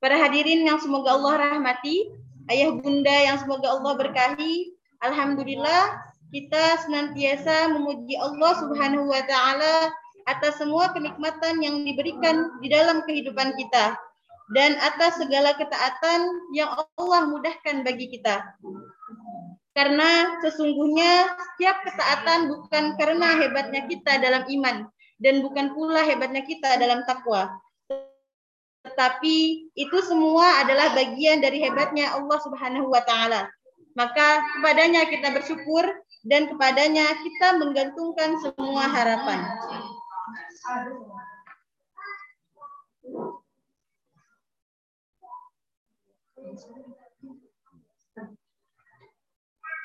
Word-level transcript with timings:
Para 0.00 0.16
hadirin 0.16 0.64
yang 0.64 0.80
semoga 0.80 1.12
Allah 1.12 1.56
rahmati, 1.56 2.08
ayah 2.48 2.72
bunda 2.72 3.12
yang 3.12 3.36
semoga 3.40 3.76
Allah 3.76 3.92
berkahi, 4.00 4.72
Alhamdulillah 5.00 5.96
kita 6.30 6.84
senantiasa 6.86 7.74
memuji 7.74 8.14
Allah 8.16 8.52
Subhanahu 8.60 9.10
wa 9.10 9.22
taala 9.26 9.90
atas 10.28 10.62
semua 10.62 10.94
kenikmatan 10.94 11.58
yang 11.64 11.82
diberikan 11.82 12.54
di 12.62 12.70
dalam 12.70 13.02
kehidupan 13.08 13.56
kita 13.58 13.98
dan 14.54 14.78
atas 14.78 15.18
segala 15.18 15.56
ketaatan 15.58 16.20
yang 16.54 16.70
Allah 16.96 17.20
mudahkan 17.26 17.82
bagi 17.82 18.08
kita. 18.14 18.44
Karena 19.74 20.38
sesungguhnya 20.44 21.34
setiap 21.34 21.82
ketaatan 21.86 22.50
bukan 22.50 22.84
karena 22.98 23.38
hebatnya 23.38 23.86
kita 23.86 24.18
dalam 24.18 24.44
iman 24.46 24.86
dan 25.20 25.44
bukan 25.44 25.76
pula 25.76 26.00
hebatnya 26.02 26.40
kita 26.42 26.80
dalam 26.80 27.04
takwa, 27.04 27.60
tetapi 28.80 29.68
itu 29.76 29.98
semua 30.08 30.64
adalah 30.64 30.96
bagian 30.96 31.44
dari 31.44 31.60
hebatnya 31.60 32.16
Allah 32.16 32.38
Subhanahu 32.40 32.88
wa 32.88 33.04
taala. 33.04 33.52
Maka 33.92 34.40
kepadanya 34.56 35.04
kita 35.04 35.28
bersyukur 35.36 35.84
dan 36.24 36.48
kepadanya 36.48 37.04
kita 37.20 37.60
menggantungkan 37.60 38.40
semua 38.40 38.88
harapan. 38.88 39.40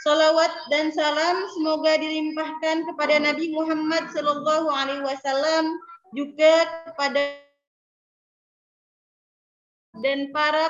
Salawat 0.05 0.53
dan 0.69 0.93
salam 0.93 1.49
semoga 1.57 1.97
dilimpahkan 1.97 2.85
kepada 2.85 3.17
Nabi 3.17 3.49
Muhammad 3.57 4.05
Sallallahu 4.13 4.69
Alaihi 4.69 5.01
Wasallam 5.01 5.81
juga 6.13 6.69
kepada 6.85 7.41
dan 10.05 10.29
para 10.29 10.69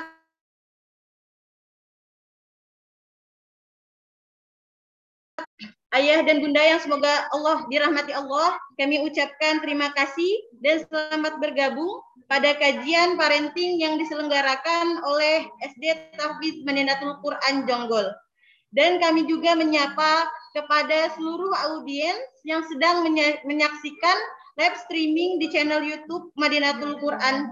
ayah 6.00 6.24
dan 6.24 6.40
bunda 6.40 6.64
yang 6.64 6.80
semoga 6.80 7.28
Allah 7.28 7.60
dirahmati 7.68 8.16
Allah, 8.16 8.56
kami 8.80 9.04
ucapkan 9.04 9.60
terima 9.60 9.92
kasih 9.92 10.32
dan 10.64 10.80
selamat 10.88 11.44
bergabung 11.44 12.00
pada 12.24 12.56
kajian 12.56 13.20
parenting 13.20 13.84
yang 13.84 14.00
diselenggarakan 14.00 14.96
oleh 15.04 15.44
SD 15.60 16.16
Tahfiz 16.16 16.56
Madinatul 16.64 17.20
Quran 17.20 17.68
Jonggol. 17.68 18.16
Dan 18.76 19.00
kami 19.00 19.24
juga 19.24 19.56
menyapa 19.56 20.28
kepada 20.52 21.08
seluruh 21.16 21.52
audiens 21.72 22.20
yang 22.44 22.60
sedang 22.68 23.08
menyaksikan 23.48 24.18
live 24.60 24.76
streaming 24.84 25.40
di 25.40 25.48
channel 25.48 25.80
YouTube 25.80 26.28
Madinatul 26.36 27.00
Quran 27.00 27.48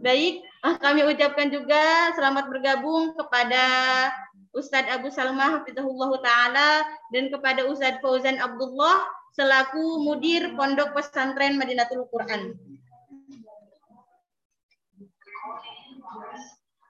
Baik, 0.00 0.42
kami 0.82 1.06
ucapkan 1.06 1.52
juga 1.54 2.10
selamat 2.18 2.50
bergabung 2.50 3.14
kepada 3.14 3.62
Ustadz 4.50 4.90
Abu 4.90 5.06
Salma 5.14 5.60
Hafizahullah 5.60 6.10
Ta'ala 6.18 6.70
dan 7.14 7.30
kepada 7.30 7.62
Ustadz 7.70 8.02
Fauzan 8.02 8.42
Abdullah 8.42 9.06
selaku 9.38 10.02
mudir 10.02 10.56
Pondok 10.58 10.98
Pesantren 10.98 11.54
Madinatul 11.54 12.10
Quran. 12.10 12.58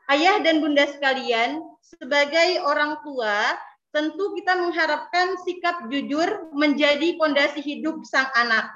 Ayah 0.08 0.40
dan 0.40 0.64
bunda 0.64 0.88
sekalian, 0.88 1.60
sebagai 1.98 2.62
orang 2.62 3.02
tua, 3.02 3.58
tentu 3.90 4.34
kita 4.38 4.54
mengharapkan 4.54 5.34
sikap 5.42 5.90
jujur 5.90 6.52
menjadi 6.54 7.18
pondasi 7.18 7.58
hidup 7.58 8.06
sang 8.06 8.30
anak. 8.38 8.70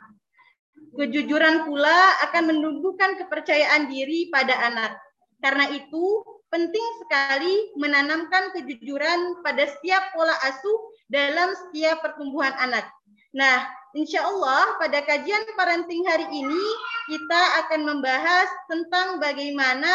Kejujuran 0.94 1.66
pula 1.66 1.98
akan 2.30 2.54
menumbuhkan 2.54 3.18
kepercayaan 3.18 3.90
diri 3.90 4.30
pada 4.30 4.54
anak. 4.70 4.98
Karena 5.42 5.70
itu, 5.70 6.22
penting 6.54 6.86
sekali 7.02 7.74
menanamkan 7.74 8.54
kejujuran 8.54 9.42
pada 9.42 9.66
setiap 9.66 10.14
pola 10.14 10.34
asuh 10.46 10.78
dalam 11.10 11.50
setiap 11.66 11.98
pertumbuhan 11.98 12.54
anak. 12.62 12.86
Nah, 13.34 13.66
insya 13.98 14.22
Allah 14.22 14.78
pada 14.78 15.02
kajian 15.02 15.42
parenting 15.58 16.06
hari 16.06 16.30
ini 16.30 16.64
kita 17.10 17.42
akan 17.66 17.80
membahas 17.82 18.46
tentang 18.70 19.18
bagaimana 19.18 19.90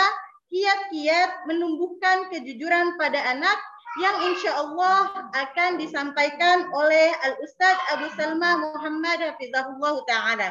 kiat-kiat 0.49 1.45
menumbuhkan 1.45 2.29
kejujuran 2.33 2.97
pada 2.97 3.21
anak 3.37 3.57
yang 4.01 4.17
insya 4.33 4.53
Allah 4.53 5.29
akan 5.33 5.81
disampaikan 5.81 6.69
oleh 6.73 7.09
Al-Ustadz 7.25 7.85
Abu 7.97 8.07
Salma 8.13 8.57
Muhammad 8.57 9.17
Hafizahullah 9.21 9.95
Ta'ala. 10.05 10.49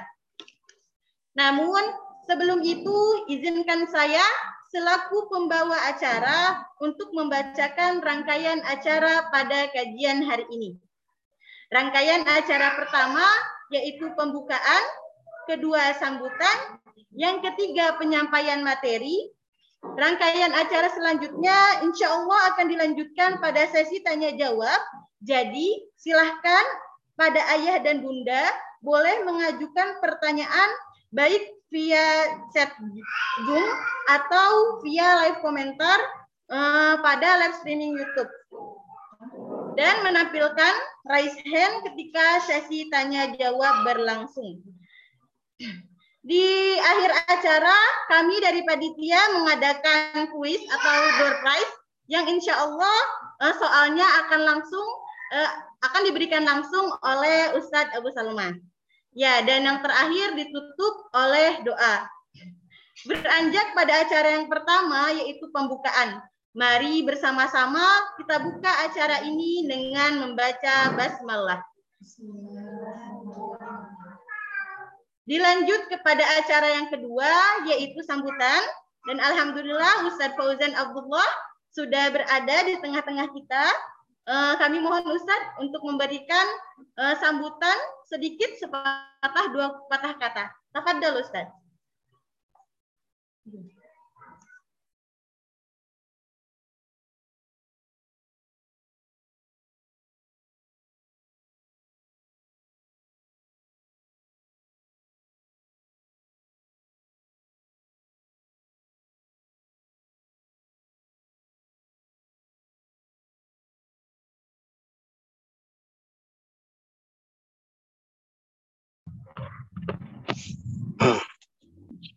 Namun 1.38 1.82
sebelum 2.26 2.62
itu 2.66 2.98
izinkan 3.30 3.86
saya 3.90 4.22
selaku 4.74 5.30
pembawa 5.30 5.78
acara 5.86 6.66
untuk 6.82 7.14
membacakan 7.14 8.02
rangkaian 8.02 8.58
acara 8.66 9.30
pada 9.30 9.70
kajian 9.70 10.26
hari 10.26 10.44
ini. 10.50 10.70
Rangkaian 11.70 12.26
acara 12.26 12.74
pertama 12.74 13.24
yaitu 13.68 14.08
pembukaan, 14.16 14.82
kedua 15.44 15.92
sambutan, 15.96 16.80
yang 17.12 17.40
ketiga 17.44 17.96
penyampaian 18.00 18.60
materi, 18.64 19.32
Rangkaian 19.78 20.50
acara 20.54 20.90
selanjutnya 20.90 21.86
insya 21.86 22.10
Allah 22.10 22.54
akan 22.54 22.66
dilanjutkan 22.66 23.38
pada 23.38 23.66
sesi 23.70 24.02
tanya 24.02 24.34
jawab. 24.34 24.80
Jadi 25.22 25.86
silahkan 25.98 26.64
pada 27.18 27.42
ayah 27.58 27.82
dan 27.82 28.02
bunda 28.02 28.46
boleh 28.82 29.26
mengajukan 29.26 29.98
pertanyaan 29.98 30.70
baik 31.10 31.50
via 31.70 32.38
chat 32.54 32.70
Zoom 33.46 33.66
atau 34.08 34.82
via 34.86 35.26
live 35.26 35.38
komentar 35.42 35.98
uh, 36.50 36.98
pada 37.02 37.42
live 37.46 37.56
streaming 37.58 37.98
YouTube. 37.98 38.30
Dan 39.78 40.02
menampilkan 40.02 40.74
raise 41.06 41.38
hand 41.46 41.86
ketika 41.86 42.42
sesi 42.50 42.90
tanya 42.90 43.30
jawab 43.38 43.86
berlangsung. 43.86 44.58
Di 46.28 46.76
akhir 46.76 47.10
acara, 47.24 47.76
kami 48.12 48.36
dari 48.44 48.60
panitia 48.68 49.16
mengadakan 49.40 50.28
kuis 50.28 50.60
atau 50.68 50.96
door 51.24 51.40
prize 51.40 51.72
yang 52.12 52.28
insya 52.28 52.52
Allah 52.52 52.98
uh, 53.40 53.54
soalnya 53.56 54.04
akan 54.04 54.40
langsung 54.44 54.88
uh, 55.32 55.50
akan 55.88 56.04
diberikan 56.04 56.44
langsung 56.44 56.92
oleh 57.00 57.56
Ustadz 57.56 57.96
Abu 57.96 58.12
Salman. 58.12 58.60
Ya, 59.16 59.40
dan 59.40 59.64
yang 59.64 59.80
terakhir 59.80 60.36
ditutup 60.36 61.08
oleh 61.16 61.64
doa. 61.64 62.04
Beranjak 63.08 63.72
pada 63.72 64.04
acara 64.04 64.28
yang 64.36 64.52
pertama 64.52 65.08
yaitu 65.16 65.48
pembukaan. 65.48 66.20
Mari 66.52 67.08
bersama-sama 67.08 67.80
kita 68.20 68.36
buka 68.44 68.72
acara 68.84 69.24
ini 69.24 69.64
dengan 69.64 70.28
membaca 70.28 70.92
basmalah. 70.92 71.64
Dilanjut 75.28 75.92
kepada 75.92 76.24
acara 76.40 76.72
yang 76.72 76.88
kedua 76.88 77.28
yaitu 77.68 78.00
sambutan 78.00 78.64
dan 79.04 79.20
alhamdulillah 79.20 80.08
Ustadz 80.08 80.32
Fauzan 80.40 80.72
Abdullah 80.72 81.28
sudah 81.76 82.08
berada 82.08 82.56
di 82.64 82.80
tengah-tengah 82.80 83.28
kita 83.36 83.64
uh, 84.28 84.54
kami 84.56 84.80
mohon 84.80 85.04
Ustadz 85.04 85.60
untuk 85.60 85.84
memberikan 85.84 86.46
uh, 86.96 87.12
sambutan 87.20 87.76
sedikit 88.08 88.56
sepatah 88.56 89.46
dua 89.52 89.76
patah 89.92 90.16
kata. 90.16 90.44
Tafadhol 90.72 91.20
Ustadz. 91.20 91.52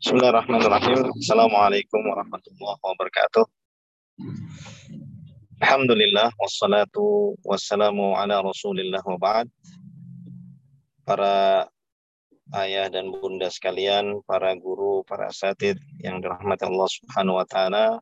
Bismillahirrahmanirrahim. 0.01 1.13
Assalamualaikum 1.13 2.01
warahmatullahi 2.01 2.79
wabarakatuh. 2.81 3.45
Alhamdulillah 5.61 6.33
wassalatu 6.41 7.37
wassalamu 7.45 8.17
ala 8.17 8.41
Rasulillah 8.41 8.97
wa 9.05 9.21
ba'd. 9.21 9.45
Para 11.05 11.69
ayah 12.65 12.89
dan 12.89 13.13
bunda 13.13 13.53
sekalian, 13.53 14.25
para 14.25 14.57
guru, 14.57 15.05
para 15.05 15.29
asatid 15.29 15.77
yang 16.01 16.17
dirahmati 16.17 16.65
Allah 16.65 16.89
Subhanahu 16.89 17.37
wa 17.37 17.45
taala. 17.45 18.01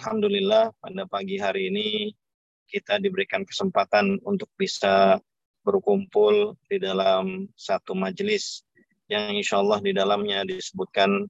Alhamdulillah 0.00 0.72
pada 0.80 1.04
pagi 1.04 1.36
hari 1.36 1.68
ini 1.68 2.16
kita 2.64 2.96
diberikan 2.96 3.44
kesempatan 3.44 4.24
untuk 4.24 4.48
bisa 4.56 5.20
berkumpul 5.68 6.56
di 6.64 6.80
dalam 6.80 7.44
satu 7.60 7.92
majelis 7.92 8.64
yang 9.06 9.34
insya 9.34 9.62
Allah 9.62 9.78
di 9.78 9.94
dalamnya 9.94 10.42
disebutkan 10.42 11.26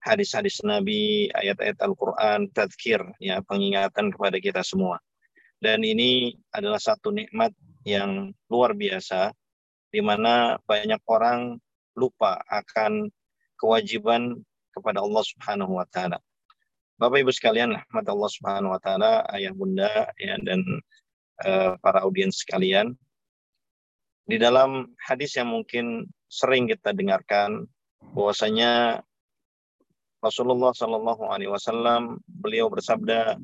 hadis-hadis 0.00 0.64
Nabi, 0.64 1.28
ayat-ayat 1.36 1.76
Al-Quran, 1.84 2.48
tadkir, 2.56 3.04
ya, 3.20 3.44
pengingatan 3.44 4.08
kepada 4.12 4.40
kita 4.40 4.64
semua. 4.64 4.96
Dan 5.60 5.84
ini 5.84 6.32
adalah 6.56 6.80
satu 6.80 7.12
nikmat 7.12 7.52
yang 7.84 8.32
luar 8.48 8.72
biasa, 8.72 9.36
di 9.92 10.00
mana 10.00 10.56
banyak 10.64 11.00
orang 11.04 11.60
lupa 11.92 12.40
akan 12.48 13.12
kewajiban 13.60 14.40
kepada 14.72 15.04
Allah 15.04 15.20
Subhanahu 15.20 15.76
wa 15.76 15.84
taala. 15.92 16.16
Bapak 16.96 17.20
Ibu 17.20 17.32
sekalian, 17.32 17.76
rahmat 17.76 18.06
Allah 18.08 18.30
Subhanahu 18.32 18.72
wa 18.72 18.80
taala, 18.80 19.24
ayah 19.36 19.52
bunda 19.52 20.08
ya 20.16 20.36
dan 20.40 20.64
uh, 21.44 21.76
para 21.84 22.04
audiens 22.04 22.40
sekalian. 22.40 22.96
Di 24.24 24.40
dalam 24.40 24.94
hadis 24.96 25.36
yang 25.36 25.52
mungkin 25.52 26.08
sering 26.30 26.70
kita 26.70 26.94
dengarkan 26.94 27.66
bahwasanya 28.14 29.02
Rasulullah 30.22 30.70
Shallallahu 30.70 31.26
Alaihi 31.26 31.50
Wasallam 31.50 32.22
beliau 32.28 32.70
bersabda, 32.70 33.34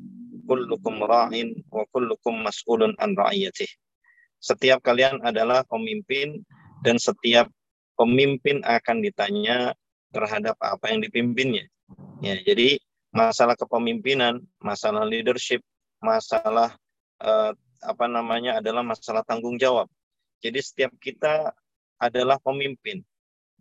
"Kullukum 0.47 1.03
ra'in 1.03 1.67
wa 1.67 1.83
kullukum 1.91 2.47
mas'ulun 2.47 2.95
an 3.01 3.17
ra'iyatih." 3.17 3.67
Setiap 4.39 4.79
kalian 4.85 5.19
adalah 5.25 5.67
pemimpin 5.67 6.39
dan 6.85 6.95
setiap 7.01 7.49
pemimpin 7.97 8.61
akan 8.61 9.01
ditanya 9.01 9.73
terhadap 10.13 10.55
apa 10.61 10.93
yang 10.93 11.01
dipimpinnya. 11.01 11.65
Ya, 12.21 12.37
jadi 12.45 12.77
masalah 13.09 13.57
kepemimpinan, 13.57 14.45
masalah 14.61 15.03
leadership, 15.03 15.65
masalah 15.97 16.77
eh, 17.19 17.51
apa 17.81 18.05
namanya 18.05 18.61
adalah 18.61 18.85
masalah 18.85 19.25
tanggung 19.25 19.57
jawab. 19.57 19.89
Jadi 20.45 20.61
setiap 20.61 20.93
kita 21.01 21.49
adalah 21.97 22.37
pemimpin 22.41 23.01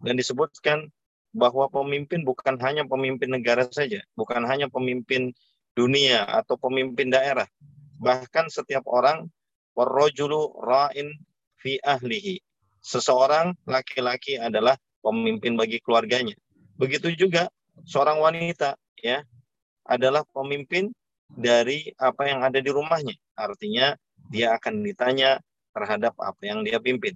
dan 0.00 0.14
disebutkan 0.16 0.88
bahwa 1.36 1.68
pemimpin 1.68 2.24
bukan 2.24 2.56
hanya 2.64 2.88
pemimpin 2.88 3.28
negara 3.28 3.68
saja, 3.68 4.00
bukan 4.16 4.44
hanya 4.48 4.72
pemimpin 4.72 5.36
dunia 5.76 6.24
atau 6.24 6.56
pemimpin 6.56 7.12
daerah. 7.12 7.44
Bahkan 8.00 8.48
setiap 8.48 8.88
orang 8.88 9.28
warrojulu 9.76 10.56
ra'in 10.64 11.12
fi 11.60 11.76
ahlihi. 11.84 12.40
Seseorang 12.80 13.52
laki-laki 13.68 14.40
adalah 14.40 14.80
pemimpin 15.04 15.60
bagi 15.60 15.76
keluarganya. 15.84 16.32
Begitu 16.80 17.12
juga 17.12 17.52
seorang 17.84 18.20
wanita 18.20 18.80
ya 19.00 19.20
adalah 19.84 20.24
pemimpin 20.32 20.88
dari 21.28 21.92
apa 22.00 22.24
yang 22.30 22.40
ada 22.40 22.58
di 22.62 22.70
rumahnya. 22.72 23.12
Artinya 23.36 23.92
dia 24.32 24.56
akan 24.56 24.80
ditanya 24.80 25.36
terhadap 25.76 26.16
apa 26.16 26.40
yang 26.40 26.64
dia 26.64 26.80
pimpin. 26.80 27.14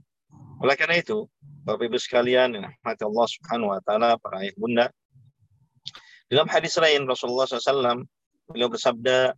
Oleh 0.61 0.77
karena 0.77 1.01
itu, 1.01 1.25
Bapak 1.65 1.89
Ibu 1.89 1.97
sekalian, 1.97 2.53
rahmati 2.53 3.03
Allah 3.09 3.27
Subhanahu 3.33 3.73
wa 3.73 3.81
taala, 3.81 4.21
para 4.21 4.45
ayah 4.45 4.53
bunda. 4.61 4.87
Dalam 6.29 6.45
hadis 6.53 6.77
lain 6.77 7.09
Rasulullah 7.09 7.49
SAW 7.49 8.05
beliau 8.45 8.69
bersabda, 8.69 9.33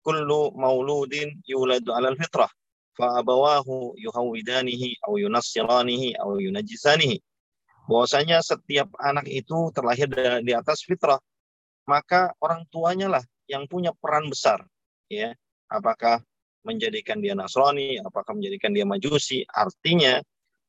"Kullu 0.00 0.56
mauludin 0.56 1.44
yuladu 1.44 1.92
'alal 1.92 2.16
fitrah, 2.16 2.48
fa 2.96 3.20
abawahu 3.20 4.00
yuhawidanihi 4.00 5.04
aw 5.04 5.12
yunassiranihi 5.20 6.16
aw 6.16 6.40
yunajjisanihi." 6.40 7.20
Bahwasanya 7.84 8.40
setiap 8.40 8.88
anak 8.96 9.28
itu 9.28 9.68
terlahir 9.76 10.08
di 10.40 10.56
atas 10.56 10.88
fitrah, 10.88 11.20
maka 11.84 12.32
orang 12.40 12.64
tuanya 12.72 13.20
lah 13.20 13.24
yang 13.44 13.68
punya 13.68 13.92
peran 13.92 14.32
besar, 14.32 14.64
ya. 15.12 15.36
Apakah 15.68 16.24
menjadikan 16.64 17.20
dia 17.20 17.36
Nasrani, 17.36 18.00
apakah 18.00 18.32
menjadikan 18.32 18.72
dia 18.72 18.88
Majusi, 18.88 19.44
artinya 19.52 20.16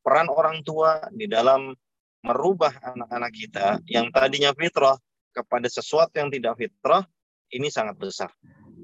peran 0.03 0.27
orang 0.29 0.61
tua 0.61 0.99
di 1.15 1.25
dalam 1.25 1.71
merubah 2.23 2.71
anak-anak 2.83 3.31
kita 3.31 3.67
yang 3.87 4.11
tadinya 4.11 4.51
fitrah 4.55 4.95
kepada 5.33 5.67
sesuatu 5.67 6.13
yang 6.15 6.29
tidak 6.29 6.55
fitrah 6.59 7.03
ini 7.51 7.67
sangat 7.71 7.97
besar. 7.97 8.29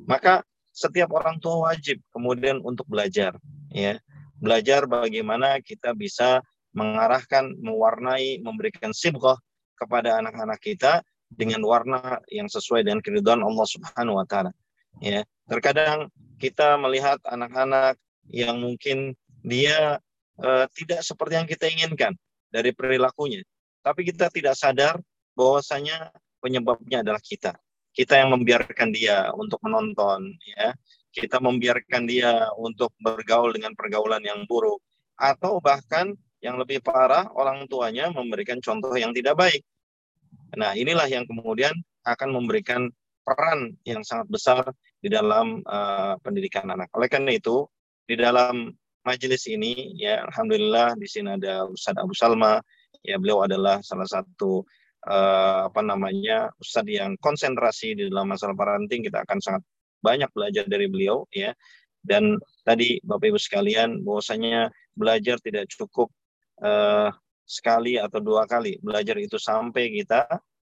Maka 0.07 0.41
setiap 0.71 1.11
orang 1.13 1.37
tua 1.43 1.71
wajib 1.71 1.99
kemudian 2.15 2.63
untuk 2.63 2.87
belajar 2.87 3.35
ya. 3.71 3.99
Belajar 4.39 4.87
bagaimana 4.87 5.59
kita 5.59 5.91
bisa 5.91 6.39
mengarahkan, 6.71 7.59
mewarnai, 7.59 8.39
memberikan 8.39 8.95
sibghah 8.95 9.35
kepada 9.75 10.15
anak-anak 10.23 10.59
kita 10.63 11.03
dengan 11.27 11.59
warna 11.67 12.23
yang 12.31 12.47
sesuai 12.47 12.87
dengan 12.87 13.03
keridhaan 13.03 13.43
Allah 13.43 13.67
Subhanahu 13.67 14.15
wa 14.15 14.25
taala. 14.25 14.51
Ya. 15.03 15.27
Terkadang 15.51 16.07
kita 16.39 16.79
melihat 16.79 17.19
anak-anak 17.27 17.99
yang 18.31 18.63
mungkin 18.63 19.17
dia 19.43 19.99
uh, 20.41 20.65
tidak 20.71 21.03
seperti 21.03 21.33
yang 21.39 21.47
kita 21.47 21.65
inginkan 21.69 22.13
dari 22.49 22.73
perilakunya. 22.73 23.45
Tapi 23.79 24.03
kita 24.07 24.27
tidak 24.33 24.55
sadar 24.59 24.99
bahwasanya 25.37 26.11
penyebabnya 26.43 27.03
adalah 27.03 27.21
kita. 27.23 27.55
Kita 27.95 28.15
yang 28.19 28.35
membiarkan 28.35 28.93
dia 28.93 29.31
untuk 29.35 29.59
menonton, 29.65 30.35
ya. 30.55 30.75
Kita 31.09 31.41
membiarkan 31.41 32.05
dia 32.05 32.53
untuk 32.53 32.93
bergaul 33.01 33.49
dengan 33.49 33.73
pergaulan 33.73 34.21
yang 34.21 34.45
buruk, 34.45 34.77
atau 35.17 35.57
bahkan 35.57 36.13
yang 36.39 36.55
lebih 36.61 36.79
parah 36.79 37.27
orang 37.35 37.67
tuanya 37.67 38.07
memberikan 38.13 38.61
contoh 38.63 38.95
yang 38.95 39.11
tidak 39.11 39.35
baik. 39.35 39.61
Nah, 40.55 40.77
inilah 40.77 41.09
yang 41.09 41.27
kemudian 41.27 41.73
akan 42.05 42.29
memberikan 42.31 42.87
peran 43.25 43.75
yang 43.83 44.05
sangat 44.05 44.27
besar 44.31 44.63
di 45.03 45.11
dalam 45.11 45.59
uh, 45.67 46.15
pendidikan 46.23 46.69
anak. 46.69 46.87
Oleh 46.95 47.11
karena 47.11 47.35
itu, 47.35 47.67
di 48.07 48.15
dalam 48.15 48.71
majelis 49.03 49.47
ini 49.47 49.95
ya 49.95 50.23
alhamdulillah 50.27 50.95
di 50.99 51.07
sini 51.07 51.35
ada 51.35 51.67
Ustaz 51.67 51.95
Abu 51.97 52.13
Salma. 52.15 52.59
Ya 52.99 53.15
beliau 53.15 53.47
adalah 53.47 53.79
salah 53.79 54.03
satu 54.03 54.67
uh, 55.07 55.71
apa 55.71 55.79
namanya 55.79 56.51
Ustaz 56.59 56.83
yang 56.87 57.15
konsentrasi 57.19 57.95
di 57.95 58.03
dalam 58.11 58.31
masalah 58.31 58.55
parenting. 58.55 59.07
Kita 59.07 59.23
akan 59.23 59.39
sangat 59.39 59.63
banyak 60.03 60.29
belajar 60.35 60.65
dari 60.67 60.91
beliau 60.91 61.23
ya. 61.31 61.55
Dan 61.99 62.39
tadi 62.63 62.99
Bapak 63.03 63.31
Ibu 63.31 63.39
sekalian 63.39 64.03
bahwasanya 64.03 64.71
belajar 64.95 65.39
tidak 65.43 65.67
cukup 65.71 66.11
uh, 66.63 67.11
sekali 67.47 67.95
atau 67.99 68.19
dua 68.19 68.47
kali. 68.47 68.79
Belajar 68.83 69.15
itu 69.19 69.39
sampai 69.39 69.91
kita 69.95 70.27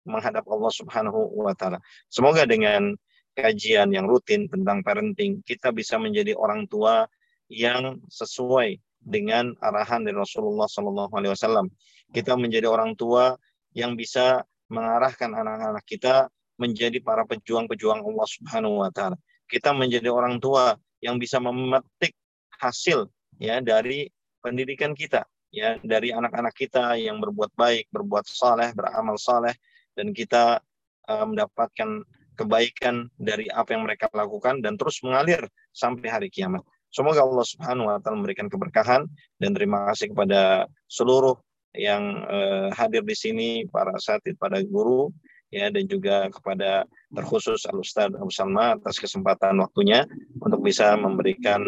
menghadap 0.07 0.47
Allah 0.47 0.71
Subhanahu 0.71 1.35
wa 1.35 1.51
taala. 1.55 1.83
Semoga 2.07 2.47
dengan 2.47 2.95
kajian 3.35 3.93
yang 3.93 4.09
rutin 4.09 4.49
tentang 4.49 4.81
parenting 4.81 5.45
kita 5.45 5.69
bisa 5.69 5.99
menjadi 6.01 6.33
orang 6.33 6.65
tua 6.65 7.05
yang 7.47 7.99
sesuai 8.11 8.79
dengan 8.99 9.55
arahan 9.63 10.03
dari 10.03 10.15
Rasulullah 10.15 10.67
Sallallahu 10.67 11.11
Alaihi 11.15 11.33
Wasallam. 11.33 11.67
Kita 12.11 12.35
menjadi 12.35 12.67
orang 12.67 12.95
tua 12.95 13.35
yang 13.75 13.95
bisa 13.95 14.43
mengarahkan 14.67 15.31
anak-anak 15.31 15.83
kita 15.87 16.27
menjadi 16.59 16.99
para 16.99 17.23
pejuang-pejuang 17.23 18.03
Allah 18.03 18.27
Subhanahu 18.27 18.83
Wa 18.83 18.89
Taala. 18.91 19.17
Kita 19.47 19.71
menjadi 19.71 20.11
orang 20.11 20.43
tua 20.43 20.75
yang 20.99 21.21
bisa 21.21 21.39
memetik 21.39 22.11
hasil 22.57 23.07
ya 23.37 23.61
dari 23.61 24.09
pendidikan 24.41 24.97
kita 24.97 25.23
ya 25.53 25.79
dari 25.79 26.11
anak-anak 26.11 26.51
kita 26.57 26.99
yang 26.99 27.21
berbuat 27.23 27.53
baik, 27.55 27.87
berbuat 27.93 28.27
saleh, 28.27 28.73
beramal 28.75 29.15
saleh 29.15 29.55
dan 29.95 30.11
kita 30.11 30.59
uh, 31.07 31.25
mendapatkan 31.25 32.03
kebaikan 32.37 33.09
dari 33.17 33.49
apa 33.49 33.73
yang 33.73 33.89
mereka 33.89 34.11
lakukan 34.13 34.61
dan 34.61 34.77
terus 34.77 35.01
mengalir 35.01 35.41
sampai 35.73 36.07
hari 36.11 36.29
kiamat. 36.29 36.61
Semoga 36.91 37.21
Allah 37.23 37.45
Subhanahu 37.45 37.87
wa 37.91 37.99
taala 37.99 38.19
memberikan 38.23 38.47
keberkahan 38.47 39.05
dan 39.37 39.51
terima 39.51 39.91
kasih 39.91 40.11
kepada 40.15 40.65
seluruh 40.87 41.35
yang 41.75 42.25
uh, 42.25 42.73
hadir 42.73 43.05
di 43.05 43.13
sini, 43.13 43.49
para 43.69 43.93
asatid, 43.93 44.39
pada 44.39 44.63
guru 44.63 45.13
ya 45.47 45.71
dan 45.71 45.87
juga 45.87 46.27
kepada 46.27 46.83
terkhusus 47.15 47.63
Al 47.71 47.79
Ustaz 47.79 48.11
Abu 48.11 48.31
Salma 48.31 48.75
atas 48.75 48.99
kesempatan 48.99 49.63
waktunya 49.63 50.03
untuk 50.43 50.59
bisa 50.59 50.95
memberikan 50.99 51.63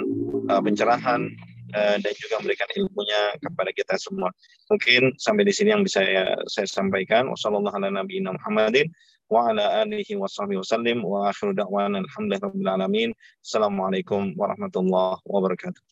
uh, 0.52 0.60
pencerahan 0.60 1.32
uh, 1.76 1.98
dan 2.00 2.14
juga 2.20 2.44
memberikan 2.44 2.68
ilmunya 2.76 3.38
kepada 3.40 3.72
kita 3.72 3.96
semua. 3.96 4.34
Mungkin 4.68 5.16
sampai 5.16 5.48
di 5.48 5.54
sini 5.56 5.72
yang 5.72 5.84
bisa 5.86 6.04
saya, 6.04 6.36
saya 6.48 6.68
sampaikan. 6.68 7.32
Wassalamualaikum 7.32 8.92
Assalamualaikum 13.46 14.34
warahmatullahi 14.34 15.22
wabarakatuh. 15.22 15.84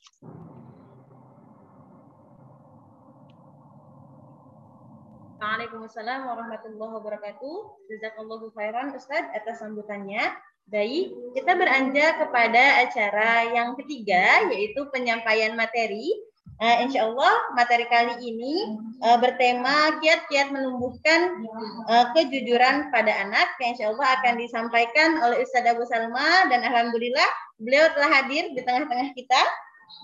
Waalaikumsalam 5.37 6.25
warahmatullahi 6.25 6.93
wabarakatuh. 6.97 7.57
Jazakallahu 7.93 8.49
khairan 8.57 8.97
Ustaz 8.97 9.29
atas 9.29 9.61
sambutannya. 9.61 10.33
Baik, 10.65 11.13
kita 11.37 11.53
beranjak 11.53 12.17
kepada 12.17 12.89
acara 12.89 13.53
yang 13.53 13.77
ketiga 13.77 14.49
yaitu 14.49 14.81
penyampaian 14.89 15.53
materi 15.53 16.09
Uh, 16.57 16.81
insya 16.81 17.05
Allah 17.05 17.53
materi 17.53 17.85
kali 17.85 18.17
ini 18.17 18.81
uh, 19.05 19.21
bertema 19.21 20.01
kiat-kiat 20.01 20.49
menumbuhkan 20.49 21.45
uh, 21.85 22.09
kejujuran 22.17 22.89
pada 22.89 23.13
anak 23.13 23.53
yang 23.61 23.77
insya 23.77 23.93
Allah 23.93 24.17
akan 24.17 24.41
disampaikan 24.41 25.21
oleh 25.21 25.45
Ustaz 25.45 25.61
Abu 25.69 25.85
Salma 25.85 26.49
dan 26.49 26.65
Alhamdulillah 26.65 27.29
beliau 27.61 27.93
telah 27.93 28.09
hadir 28.09 28.49
di 28.57 28.61
tengah-tengah 28.65 29.13
kita. 29.13 29.41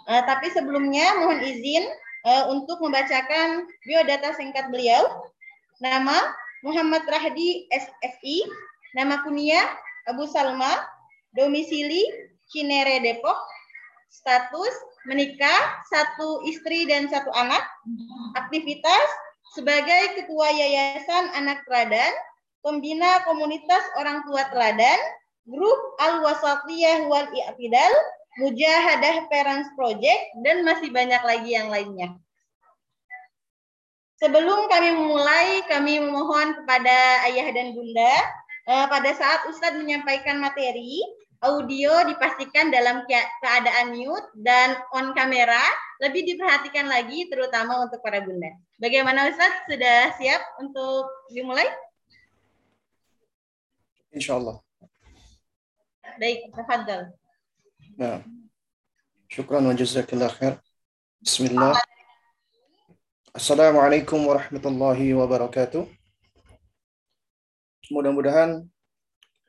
Uh, 0.05 0.21
tapi 0.29 0.53
sebelumnya 0.53 1.25
mohon 1.25 1.41
izin 1.41 1.89
uh, 2.29 2.53
untuk 2.53 2.77
membacakan 2.85 3.65
biodata 3.89 4.37
singkat 4.37 4.69
beliau. 4.69 5.25
Nama 5.81 6.37
Muhammad 6.61 7.01
Rahdi 7.09 7.65
SSI, 7.73 8.45
nama 8.93 9.25
kunia 9.25 9.57
Abu 10.05 10.29
Salma, 10.29 10.85
domisili 11.33 12.05
Cinere 12.45 13.01
Depok, 13.01 13.41
status 14.13 14.92
menikah, 15.09 15.83
satu 15.91 16.43
istri 16.47 16.87
dan 16.87 17.11
satu 17.11 17.29
anak, 17.35 17.63
aktivitas 18.39 19.07
sebagai 19.53 20.17
ketua 20.17 20.49
Yayasan 20.49 21.29
Anak 21.37 21.61
Teladan, 21.67 22.13
pembina 22.63 23.21
komunitas 23.27 23.83
orang 23.99 24.23
tua 24.23 24.47
teladan, 24.49 24.99
grup 25.45 25.79
Al-Wasatiyah 25.99 27.05
wal 27.11 27.27
I'tidal, 27.29 27.93
Mujahadah 28.41 29.29
Parents 29.29 29.69
Project, 29.77 30.21
dan 30.41 30.65
masih 30.65 30.89
banyak 30.89 31.21
lagi 31.21 31.53
yang 31.53 31.69
lainnya. 31.69 32.17
Sebelum 34.17 34.71
kami 34.71 34.89
memulai, 34.95 35.61
kami 35.67 35.99
memohon 35.99 36.55
kepada 36.63 37.27
ayah 37.27 37.51
dan 37.51 37.75
bunda, 37.75 38.13
eh, 38.71 38.85
pada 38.87 39.11
saat 39.11 39.45
Ustadz 39.51 39.75
menyampaikan 39.75 40.39
materi, 40.39 41.03
audio 41.43 42.07
dipastikan 42.07 42.71
dalam 42.71 43.03
keadaan 43.43 43.91
mute 43.91 44.31
dan 44.39 44.79
on 44.95 45.11
kamera, 45.11 45.59
lebih 45.99 46.23
diperhatikan 46.23 46.87
lagi 46.87 47.27
terutama 47.27 47.83
untuk 47.83 47.99
para 47.99 48.23
bunda. 48.23 48.55
Bagaimana 48.79 49.27
Ustadz? 49.27 49.67
Sudah 49.67 50.15
siap 50.15 50.41
untuk 50.63 51.11
dimulai? 51.35 51.67
Insya 54.15 54.39
Allah. 54.39 54.63
Baik, 56.15 56.47
tafadhal. 56.55 57.11
Nah. 57.99 58.23
Syukran 59.33 59.65
wa 59.65 59.73
jazakallah 59.73 60.29
khair. 60.29 60.61
Bismillah. 61.17 61.73
Assalamualaikum 63.33 64.21
warahmatullahi 64.21 65.09
wabarakatuh. 65.17 65.89
Mudah-mudahan 67.89 68.61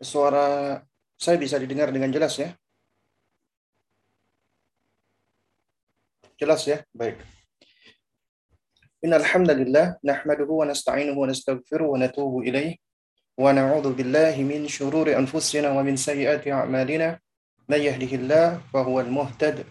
suara 0.00 0.80
saya 1.24 1.40
bisa 1.40 1.56
didengar 1.56 1.88
dengan 1.88 2.12
jelas 2.12 2.36
ya? 2.36 2.52
Jelas 6.36 6.68
ya? 6.68 6.84
Baik. 6.92 7.16
Innal 9.00 9.24
hamdalillah 9.24 9.96
nahmaduhu 10.04 10.60
wa 10.60 10.68
nasta'inuhu 10.68 11.16
wa 11.16 11.28
nastaghfiruh 11.32 11.88
wa 11.92 11.96
natubu 11.96 12.44
ilaih 12.44 12.76
wa 13.40 13.56
na'udzu 13.56 13.96
billahi 13.96 14.44
min 14.44 14.68
shururi 14.68 15.16
anfusina 15.16 15.72
wa 15.72 15.80
min 15.80 15.96
sayyiati 15.96 16.52
a'malina. 16.52 17.16
Man 17.72 17.80
yahdihillah 17.80 18.60
fa 18.68 18.84
huwal 18.84 19.08
muhtad 19.08 19.64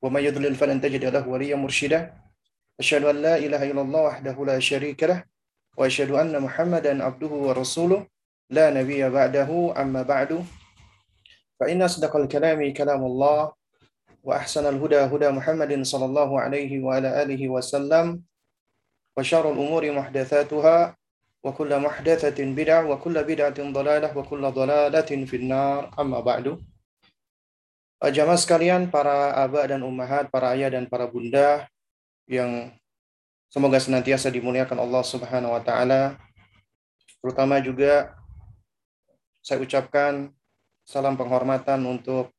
wa 0.00 0.08
may 0.08 0.24
yudlil 0.24 0.56
falan 0.56 0.80
tajid 0.80 1.04
lahu 1.04 1.36
waliyyan 1.36 1.60
mursyida 1.60 2.16
asyhadu 2.80 3.12
an 3.12 3.20
la 3.20 3.36
ilaha 3.36 3.68
illallah 3.68 4.02
wahdahu 4.08 4.48
la 4.48 4.56
syarika 4.56 5.04
lah. 5.04 5.20
Wa 5.76 5.84
asyhadu 5.84 6.16
anna 6.16 6.40
muhammadan 6.40 7.04
abduhu 7.04 7.52
wa 7.52 7.52
rasuluh. 7.52 8.08
La 8.48 8.72
nabiyya 8.72 9.12
ba'dahu 9.12 9.76
amma 9.76 10.04
ba'du. 10.04 10.61
فإن 11.61 11.81
أصدق 11.81 12.15
الكلام 12.15 12.73
كلام 12.73 13.01
الله 13.05 13.53
وأحسن 14.23 14.65
الهدى 14.69 14.99
هدى 15.11 15.29
محمد 15.29 15.71
صلى 15.81 16.05
الله 16.05 16.29
عليه 16.41 16.71
وعلى 16.83 17.09
آله 17.23 17.41
وسلم 17.49 18.21
وشر 19.17 19.45
الأمور 19.51 19.83
محدثاتها 19.91 20.97
وكل 21.43 21.71
محدثة 21.79 22.39
بدعة 22.59 22.81
وكل 22.91 23.15
بدعة 23.23 23.59
ضلالة 23.71 24.09
وكل 24.17 24.43
ضلالة 24.51 25.11
في 25.25 25.35
النار 25.35 25.81
أما 25.99 26.19
بعد 26.19 26.59
Eh, 27.97 28.13
jamaah 28.13 28.37
sekalian, 28.37 28.93
para 28.93 29.33
abah 29.41 29.65
dan 29.65 29.81
ummahat, 29.81 30.29
para 30.29 30.53
ayah 30.53 30.69
dan 30.69 30.85
para 30.85 31.09
bunda 31.09 31.65
yang 32.29 32.69
semoga 33.49 33.81
senantiasa 33.81 34.29
dimuliakan 34.29 34.77
Allah 34.77 35.01
Subhanahu 35.01 35.57
wa 35.57 35.61
taala. 35.65 36.13
Terutama 37.17 37.57
juga 37.57 38.13
saya 39.41 39.65
ucapkan 39.65 40.29
salam 40.82 41.14
penghormatan 41.14 41.80
untuk 41.86 42.30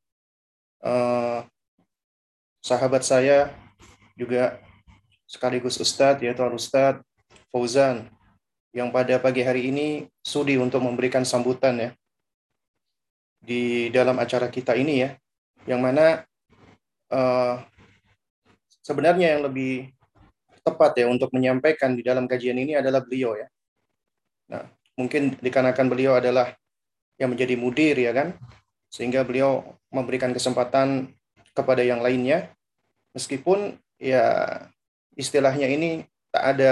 uh, 0.84 1.44
sahabat 2.64 3.04
saya 3.04 3.52
juga 4.14 4.60
sekaligus 5.26 5.82
ustadz 5.82 6.22
yaitu 6.22 6.44
Al 6.46 6.54
Ustadz 6.54 7.04
Fauzan 7.50 8.08
yang 8.74 8.90
pada 8.90 9.18
pagi 9.22 9.46
hari 9.46 9.70
ini 9.70 10.10
sudi 10.22 10.58
untuk 10.58 10.82
memberikan 10.82 11.26
sambutan 11.26 11.78
ya 11.78 11.90
di 13.44 13.92
dalam 13.92 14.18
acara 14.18 14.48
kita 14.48 14.74
ini 14.74 15.04
ya 15.04 15.10
yang 15.68 15.84
mana 15.84 16.24
uh, 17.12 17.60
sebenarnya 18.84 19.38
yang 19.38 19.48
lebih 19.48 19.92
tepat 20.64 20.96
ya 21.00 21.06
untuk 21.12 21.32
menyampaikan 21.36 21.96
di 21.96 22.04
dalam 22.04 22.28
kajian 22.28 22.56
ini 22.56 22.80
adalah 22.80 23.04
beliau 23.04 23.36
ya. 23.36 23.48
Nah, 24.48 24.64
mungkin 24.96 25.36
dikarenakan 25.40 25.88
beliau 25.92 26.16
adalah 26.16 26.56
yang 27.24 27.32
menjadi 27.32 27.56
mudir 27.56 27.96
ya 27.96 28.12
kan, 28.12 28.36
sehingga 28.92 29.24
beliau 29.24 29.64
memberikan 29.88 30.36
kesempatan 30.36 31.16
kepada 31.56 31.80
yang 31.80 32.04
lainnya, 32.04 32.52
meskipun 33.16 33.80
ya 33.96 34.60
istilahnya 35.16 35.72
ini 35.72 36.04
tak 36.36 36.44
ada 36.58 36.72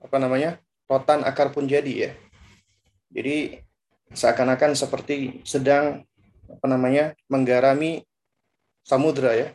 apa 0.00 0.16
namanya 0.16 0.56
rotan 0.88 1.20
akar 1.20 1.52
pun 1.52 1.68
jadi 1.68 2.08
ya. 2.08 2.10
Jadi 3.12 3.60
seakan-akan 4.16 4.72
seperti 4.72 5.44
sedang 5.44 6.00
apa 6.48 6.66
namanya 6.66 7.12
menggarami 7.28 8.00
samudra 8.80 9.36
ya. 9.36 9.48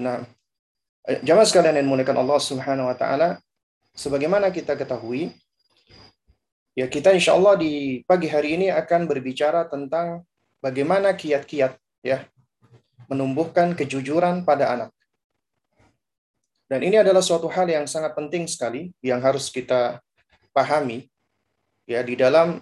Nah, 0.00 0.24
jamaah 1.22 1.46
sekalian 1.46 1.78
yang 1.78 1.86
dimuliakan 1.86 2.18
Allah 2.24 2.38
Subhanahu 2.40 2.88
wa 2.88 2.96
taala, 2.96 3.38
sebagaimana 3.94 4.50
kita 4.50 4.74
ketahui, 4.74 5.34
ya 6.74 6.86
kita 6.90 7.14
insya 7.14 7.38
Allah 7.38 7.54
di 7.54 8.02
pagi 8.04 8.26
hari 8.26 8.58
ini 8.58 8.66
akan 8.70 9.06
berbicara 9.06 9.66
tentang 9.70 10.26
bagaimana 10.58 11.14
kiat-kiat 11.14 11.78
ya 12.02 12.26
menumbuhkan 13.06 13.78
kejujuran 13.78 14.42
pada 14.42 14.74
anak. 14.74 14.90
Dan 16.64 16.80
ini 16.80 16.96
adalah 16.98 17.20
suatu 17.20 17.46
hal 17.46 17.68
yang 17.68 17.84
sangat 17.84 18.16
penting 18.16 18.48
sekali 18.48 18.90
yang 19.04 19.20
harus 19.20 19.52
kita 19.52 20.00
pahami 20.50 21.06
ya 21.84 22.00
di 22.00 22.16
dalam 22.16 22.58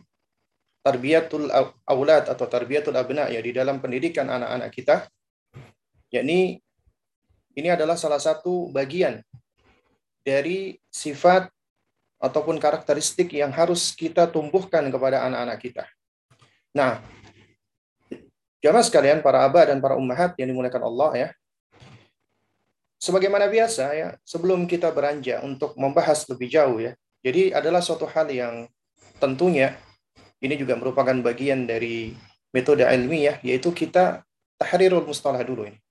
tarbiyatul 0.83 1.47
aulad 1.87 2.27
atau 2.27 2.47
tarbiyatul 2.51 2.99
abna 2.99 3.31
ya 3.31 3.39
di 3.39 3.55
dalam 3.55 3.79
pendidikan 3.79 4.27
anak-anak 4.27 4.71
kita 4.75 5.07
yakni 6.11 6.59
ini 7.55 7.69
adalah 7.71 7.95
salah 7.95 8.19
satu 8.19 8.75
bagian 8.75 9.23
dari 10.27 10.75
sifat 10.91 11.47
ataupun 12.23 12.63
karakteristik 12.63 13.35
yang 13.35 13.51
harus 13.51 13.91
kita 13.91 14.31
tumbuhkan 14.31 14.87
kepada 14.87 15.27
anak-anak 15.27 15.59
kita. 15.59 15.85
Nah, 16.71 17.03
jamaah 18.63 18.87
sekalian, 18.87 19.19
para 19.21 19.43
abah 19.43 19.75
dan 19.75 19.83
para 19.83 19.99
ummahat 19.99 20.39
yang 20.39 20.55
dimuliakan 20.55 20.87
Allah 20.87 21.11
ya. 21.19 21.29
Sebagaimana 23.03 23.51
biasa 23.51 23.91
ya, 23.99 24.09
sebelum 24.23 24.71
kita 24.71 24.95
beranjak 24.95 25.43
untuk 25.43 25.75
membahas 25.75 26.23
lebih 26.31 26.47
jauh 26.47 26.79
ya. 26.79 26.95
Jadi 27.27 27.51
adalah 27.51 27.83
suatu 27.83 28.07
hal 28.07 28.31
yang 28.31 28.71
tentunya 29.19 29.75
ini 30.39 30.55
juga 30.55 30.79
merupakan 30.79 31.15
bagian 31.19 31.67
dari 31.67 32.15
metode 32.55 32.87
ilmiah 32.87 33.43
yaitu 33.43 33.75
kita 33.75 34.23
tahrirul 34.59 35.03
mustalah 35.03 35.43
dulu 35.43 35.67
ini 35.67 35.83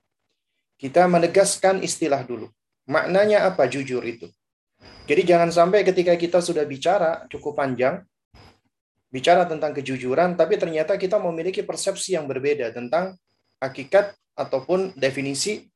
kita 0.81 1.05
menegaskan 1.05 1.85
istilah 1.85 2.25
dulu. 2.25 2.50
Maknanya 2.89 3.45
apa 3.45 3.69
jujur 3.69 4.01
itu? 4.01 4.25
Jadi 5.05 5.21
jangan 5.27 5.50
sampai 5.51 5.83
ketika 5.83 6.15
kita 6.15 6.39
sudah 6.39 6.63
bicara 6.63 7.25
cukup 7.27 7.57
panjang, 7.57 8.00
bicara 9.11 9.43
tentang 9.43 9.75
kejujuran, 9.75 10.39
tapi 10.39 10.55
ternyata 10.55 10.95
kita 10.95 11.19
memiliki 11.19 11.65
persepsi 11.65 12.15
yang 12.15 12.29
berbeda 12.29 12.71
tentang 12.71 13.19
hakikat 13.59 14.15
ataupun 14.39 14.95
definisi 14.95 15.67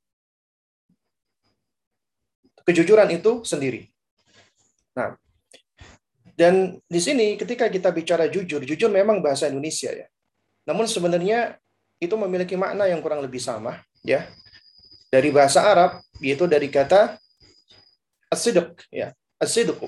kejujuran 2.63 3.11
itu 3.11 3.43
sendiri. 3.43 3.91
Nah, 4.95 5.19
dan 6.39 6.79
di 6.87 6.99
sini 7.03 7.35
ketika 7.35 7.67
kita 7.67 7.91
bicara 7.91 8.31
jujur, 8.31 8.63
jujur 8.63 8.87
memang 8.87 9.19
bahasa 9.19 9.51
Indonesia 9.51 9.91
ya. 9.91 10.07
Namun 10.65 10.87
sebenarnya 10.87 11.59
itu 11.99 12.15
memiliki 12.15 12.55
makna 12.57 12.89
yang 12.89 13.03
kurang 13.03 13.21
lebih 13.21 13.43
sama, 13.43 13.83
ya 14.01 14.25
dari 15.15 15.31
bahasa 15.31 15.63
Arab 15.63 16.03
yaitu 16.19 16.43
dari 16.43 16.67
kata 16.67 17.15
asidq 18.31 18.79
ya. 18.91 19.13
Asidq 19.41 19.79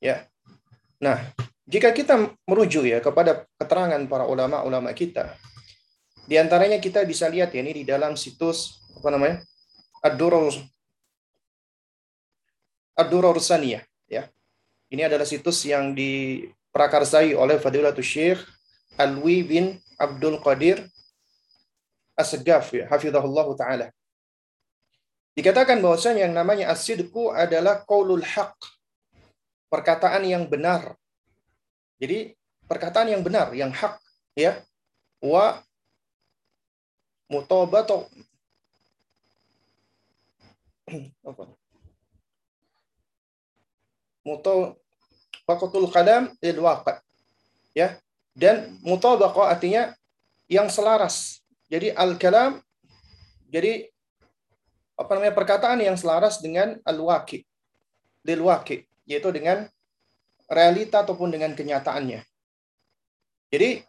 ya. 0.00 0.26
Nah 1.00 1.20
jika 1.64 1.92
kita 1.96 2.34
merujuk 2.44 2.84
ya 2.84 3.00
kepada 3.00 3.48
keterangan 3.56 4.00
para 4.04 4.28
ulama-ulama 4.28 4.92
kita 4.92 5.32
di 6.28 6.36
antaranya 6.36 6.80
kita 6.80 7.04
bisa 7.04 7.28
lihat 7.28 7.52
ya 7.52 7.60
ini 7.60 7.72
di 7.72 7.84
dalam 7.84 8.16
situs 8.16 8.80
apa 8.96 9.08
namanya 9.12 9.44
Ad-Durur 10.04 10.52
Ad-Durur 12.96 13.36
Saniyah 13.40 13.84
ya. 14.08 14.28
Ini 14.92 15.10
adalah 15.10 15.26
situs 15.26 15.64
yang 15.66 15.96
diprakarsai 15.96 17.34
oleh 17.34 17.58
Fadilatul 17.58 18.06
Syekh 18.06 18.38
Alwi 18.94 19.42
bin 19.42 19.64
Abdul 19.98 20.38
Qadir 20.38 20.86
As-Segaf 22.14 22.70
ya 22.70 22.86
hafizahullah 22.86 23.48
taala 23.58 23.86
Dikatakan 25.34 25.82
bahwasanya 25.82 26.30
yang 26.30 26.34
namanya 26.34 26.70
asidku 26.70 27.34
adalah 27.34 27.82
qaulul 27.82 28.22
haq. 28.22 28.54
Perkataan 29.66 30.22
yang 30.22 30.46
benar. 30.46 30.94
Jadi 31.98 32.38
perkataan 32.70 33.10
yang 33.10 33.22
benar, 33.26 33.50
yang 33.50 33.74
hak, 33.74 33.98
ya. 34.38 34.62
Wa 35.18 35.58
mutabatu 37.26 38.06
apa? 41.24 41.44
Mutabaqatul 44.22 45.88
kalam. 45.90 46.30
Ya. 47.74 47.98
Dan 48.34 48.78
mutabaqah 48.86 49.50
artinya 49.50 49.94
yang 50.46 50.70
selaras. 50.70 51.42
Jadi 51.72 51.90
al-kalam 51.90 52.60
jadi 53.48 53.93
apa 54.94 55.10
namanya 55.18 55.34
perkataan 55.34 55.82
yang 55.82 55.98
selaras 55.98 56.38
dengan 56.38 56.78
al-waqi 56.86 57.42
lil 58.24 58.40
waqi 58.46 58.86
yaitu 59.04 59.28
dengan 59.34 59.68
realita 60.48 61.04
ataupun 61.04 61.34
dengan 61.34 61.52
kenyataannya. 61.52 62.24
Jadi 63.52 63.84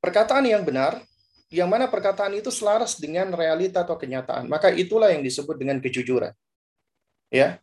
perkataan 0.00 0.46
yang 0.46 0.62
benar 0.62 1.00
yang 1.50 1.66
mana 1.66 1.90
perkataan 1.90 2.30
itu 2.38 2.48
selaras 2.54 2.94
dengan 3.02 3.34
realita 3.34 3.82
atau 3.82 3.98
kenyataan, 3.98 4.46
maka 4.46 4.70
itulah 4.70 5.10
yang 5.10 5.20
disebut 5.20 5.58
dengan 5.58 5.82
kejujuran. 5.82 6.30
Ya. 7.26 7.58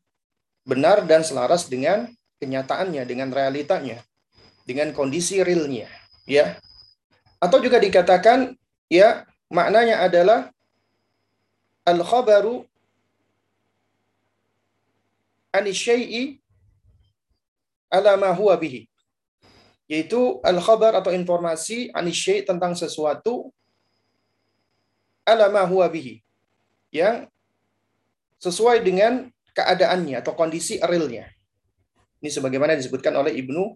Benar 0.68 1.08
dan 1.08 1.24
selaras 1.24 1.72
dengan 1.72 2.12
kenyataannya, 2.44 3.08
dengan 3.08 3.32
realitanya, 3.32 4.04
dengan 4.68 4.92
kondisi 4.92 5.40
realnya, 5.40 5.88
ya. 6.28 6.60
Atau 7.40 7.64
juga 7.64 7.80
dikatakan 7.80 8.60
ya, 8.92 9.24
maknanya 9.48 10.04
adalah 10.04 10.52
al-khabaru 11.88 12.68
anisyai'i 15.58 16.38
ala 17.90 18.14
ma 18.22 18.30
huwa 18.32 18.56
bihi. 18.58 18.86
Yaitu 19.88 20.44
al-khabar 20.44 21.00
atau 21.00 21.16
informasi 21.16 21.90
anisyai 21.96 22.44
tentang 22.44 22.76
sesuatu 22.76 23.50
ala 25.26 25.48
ma 25.50 25.64
huwa 25.66 25.88
bihi. 25.88 26.22
Yang 26.92 27.32
sesuai 28.38 28.86
dengan 28.86 29.28
keadaannya 29.58 30.22
atau 30.22 30.38
kondisi 30.38 30.78
realnya. 30.84 31.26
Ini 32.22 32.30
sebagaimana 32.30 32.78
disebutkan 32.78 33.14
oleh 33.18 33.34
Ibnu 33.34 33.74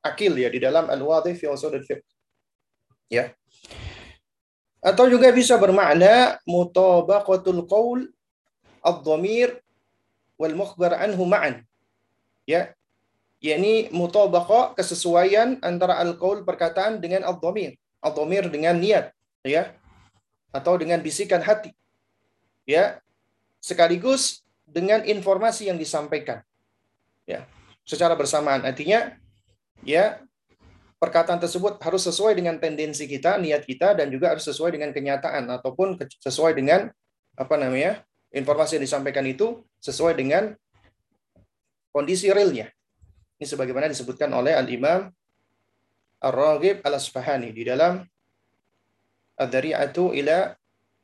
Akil 0.00 0.32
ya 0.40 0.48
di 0.48 0.56
dalam 0.56 0.88
Al-Wadhif 0.88 1.44
fi 1.44 1.46
Usul 1.48 1.76
Fiqh. 1.84 2.00
Ya. 3.12 3.36
Atau 4.80 5.12
juga 5.12 5.28
bisa 5.28 5.60
bermakna 5.60 6.40
mutabaqatul 6.48 7.68
qaul 7.68 8.08
ad-dhamir 8.80 9.60
wal 10.40 10.56
mukhbar 10.56 10.96
anhu 10.96 11.24
ma'an. 11.28 11.64
Ya. 12.48 12.74
yakni 13.40 13.88
mutabaqa 13.88 14.76
kesesuaian 14.76 15.56
antara 15.64 15.96
al-qaul 15.96 16.44
perkataan 16.44 17.00
dengan 17.00 17.24
ad-dhamir. 17.24 17.76
Ad-dhamir 18.00 18.48
dengan 18.52 18.76
niat, 18.76 19.12
ya. 19.44 19.72
Atau 20.50 20.76
dengan 20.80 21.00
bisikan 21.00 21.40
hati. 21.40 21.72
Ya. 22.64 23.00
Sekaligus 23.60 24.42
dengan 24.64 25.04
informasi 25.04 25.68
yang 25.68 25.76
disampaikan. 25.76 26.40
Ya. 27.28 27.44
Secara 27.84 28.14
bersamaan 28.14 28.62
artinya 28.62 29.18
ya 29.84 30.20
perkataan 31.00 31.40
tersebut 31.40 31.80
harus 31.80 32.04
sesuai 32.04 32.36
dengan 32.36 32.60
tendensi 32.60 33.08
kita, 33.08 33.40
niat 33.40 33.64
kita, 33.64 33.96
dan 33.96 34.12
juga 34.12 34.36
harus 34.36 34.44
sesuai 34.44 34.76
dengan 34.76 34.92
kenyataan 34.92 35.48
ataupun 35.48 35.96
sesuai 36.20 36.52
dengan 36.52 36.92
apa 37.34 37.56
namanya 37.56 38.04
informasi 38.30 38.78
yang 38.78 38.84
disampaikan 38.86 39.26
itu 39.26 39.62
sesuai 39.82 40.14
dengan 40.14 40.54
kondisi 41.90 42.30
realnya. 42.30 42.70
Ini 43.40 43.46
sebagaimana 43.46 43.90
disebutkan 43.90 44.30
oleh 44.30 44.54
Al 44.54 44.68
Imam 44.70 45.10
Ar-Raghib 46.20 46.84
Al 46.86 46.94
Asfahani 47.00 47.50
di 47.50 47.64
dalam 47.66 48.04
Ad-Dari'atu 49.40 50.12
ila 50.14 50.52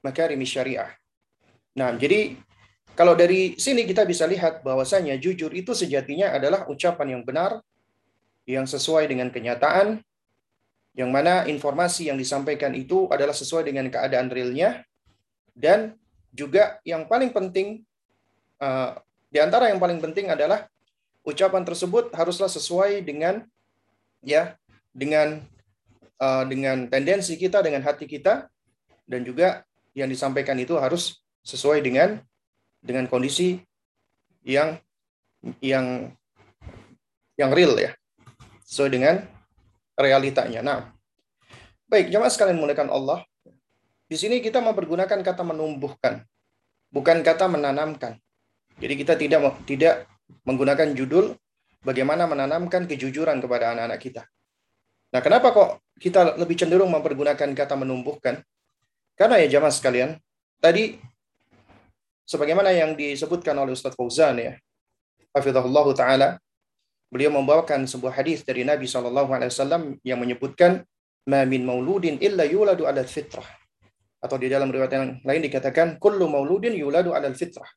Makarimi 0.05 0.45
Syariah. 0.45 0.93
Nah, 1.81 1.97
jadi 1.97 2.37
kalau 2.97 3.17
dari 3.17 3.57
sini 3.57 3.85
kita 3.85 4.05
bisa 4.05 4.25
lihat 4.25 4.65
bahwasanya 4.65 5.17
jujur 5.21 5.53
itu 5.53 5.73
sejatinya 5.77 6.33
adalah 6.33 6.65
ucapan 6.69 7.19
yang 7.19 7.23
benar 7.25 7.61
yang 8.47 8.65
sesuai 8.65 9.11
dengan 9.11 9.29
kenyataan, 9.29 10.01
yang 10.95 11.11
mana 11.11 11.45
informasi 11.45 12.09
yang 12.09 12.17
disampaikan 12.17 12.73
itu 12.73 13.11
adalah 13.11 13.35
sesuai 13.35 13.69
dengan 13.69 13.91
keadaan 13.91 14.31
realnya, 14.31 14.87
dan 15.53 15.99
juga 16.37 16.77
yang 16.85 17.09
paling 17.09 17.33
penting, 17.33 17.81
uh, 18.61 19.01
di 19.33 19.41
antara 19.41 19.73
yang 19.73 19.81
paling 19.81 19.99
penting 19.99 20.29
adalah 20.29 20.69
ucapan 21.25 21.65
tersebut 21.65 22.13
haruslah 22.13 22.47
sesuai 22.53 23.03
dengan 23.03 23.43
ya 24.21 24.55
dengan 24.93 25.41
uh, 26.21 26.45
dengan 26.45 26.87
tendensi 26.93 27.41
kita, 27.41 27.65
dengan 27.65 27.81
hati 27.81 28.05
kita, 28.05 28.47
dan 29.09 29.25
juga 29.25 29.65
yang 29.97 30.13
disampaikan 30.13 30.61
itu 30.61 30.77
harus 30.77 31.25
sesuai 31.41 31.81
dengan 31.81 32.21
dengan 32.85 33.09
kondisi 33.09 33.65
yang 34.45 34.77
yang 35.65 36.13
yang 37.35 37.51
real 37.51 37.75
ya 37.81 37.97
sesuai 38.67 38.91
dengan 38.93 39.15
realitanya. 39.97 40.61
Nah, 40.61 40.79
baik 41.89 42.13
jemaah 42.13 42.31
sekalian 42.31 42.61
menggunakan 42.61 42.93
Allah. 42.93 43.25
Di 44.07 44.15
sini 44.15 44.39
kita 44.39 44.63
mempergunakan 44.63 45.19
kata 45.19 45.43
menumbuhkan, 45.43 46.23
bukan 46.95 47.27
kata 47.27 47.51
menanamkan. 47.51 48.15
Jadi 48.79 48.95
kita 48.95 49.19
tidak 49.19 49.67
tidak 49.67 50.07
menggunakan 50.47 50.95
judul 50.95 51.35
bagaimana 51.83 52.31
menanamkan 52.31 52.87
kejujuran 52.87 53.43
kepada 53.43 53.75
anak-anak 53.75 53.99
kita. 53.99 54.23
Nah, 55.11 55.19
kenapa 55.19 55.51
kok 55.51 55.71
kita 55.99 56.39
lebih 56.39 56.55
cenderung 56.55 56.95
mempergunakan 56.95 57.51
kata 57.51 57.75
menumbuhkan? 57.75 58.47
Karena 59.19 59.43
ya 59.43 59.59
jamaah 59.59 59.75
sekalian, 59.75 60.15
tadi 60.63 61.03
sebagaimana 62.23 62.71
yang 62.71 62.95
disebutkan 62.95 63.59
oleh 63.59 63.75
Ustaz 63.75 63.99
Fauzan 63.99 64.39
ya, 64.39 64.55
hafizahullah 65.35 65.87
taala, 65.99 66.29
beliau 67.11 67.35
membawakan 67.35 67.91
sebuah 67.91 68.23
hadis 68.23 68.47
dari 68.47 68.63
Nabi 68.63 68.87
Wasallam 68.87 69.99
yang 70.07 70.23
menyebutkan 70.23 70.87
min 71.27 71.67
mauludin 71.67 72.23
illa 72.23 72.47
yuladu 72.47 72.87
ala 72.87 73.03
fitrah 73.03 73.66
atau 74.21 74.37
di 74.41 74.49
dalam 74.49 74.73
riwayat 74.73 74.93
yang 74.93 75.07
lain 75.23 75.43
dikatakan 75.45 76.01
kullu 76.01 76.27
mauludin 76.27 76.73
yuladu 76.73 77.13
ala 77.13 77.29
fitrah. 77.33 77.69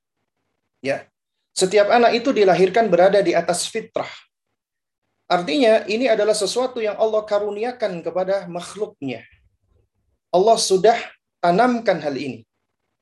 Ya. 0.80 1.06
Setiap 1.52 1.92
anak 1.92 2.16
itu 2.16 2.32
dilahirkan 2.32 2.88
berada 2.88 3.20
di 3.20 3.36
atas 3.36 3.68
fitrah. 3.68 4.08
Artinya 5.30 5.86
ini 5.86 6.10
adalah 6.10 6.34
sesuatu 6.34 6.82
yang 6.82 6.98
Allah 6.98 7.22
karuniakan 7.28 8.02
kepada 8.02 8.48
makhluknya. 8.50 9.22
Allah 10.34 10.58
sudah 10.58 10.98
tanamkan 11.44 12.02
hal 12.02 12.16
ini. 12.18 12.42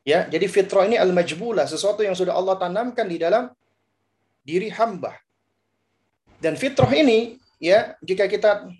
Ya 0.08 0.23
jadi 0.28 0.47
fitrah 0.47 0.88
ini 0.88 0.95
al 0.95 1.12
majbula 1.12 1.67
sesuatu 1.67 2.00
yang 2.00 2.15
sudah 2.15 2.32
Allah 2.32 2.56
tanamkan 2.56 3.08
di 3.08 3.19
dalam 3.19 3.52
diri 4.43 4.71
hamba. 4.71 5.15
Dan 6.39 6.56
fitrah 6.56 6.89
ini 6.95 7.36
ya 7.60 7.95
jika 8.00 8.26
kita 8.32 8.71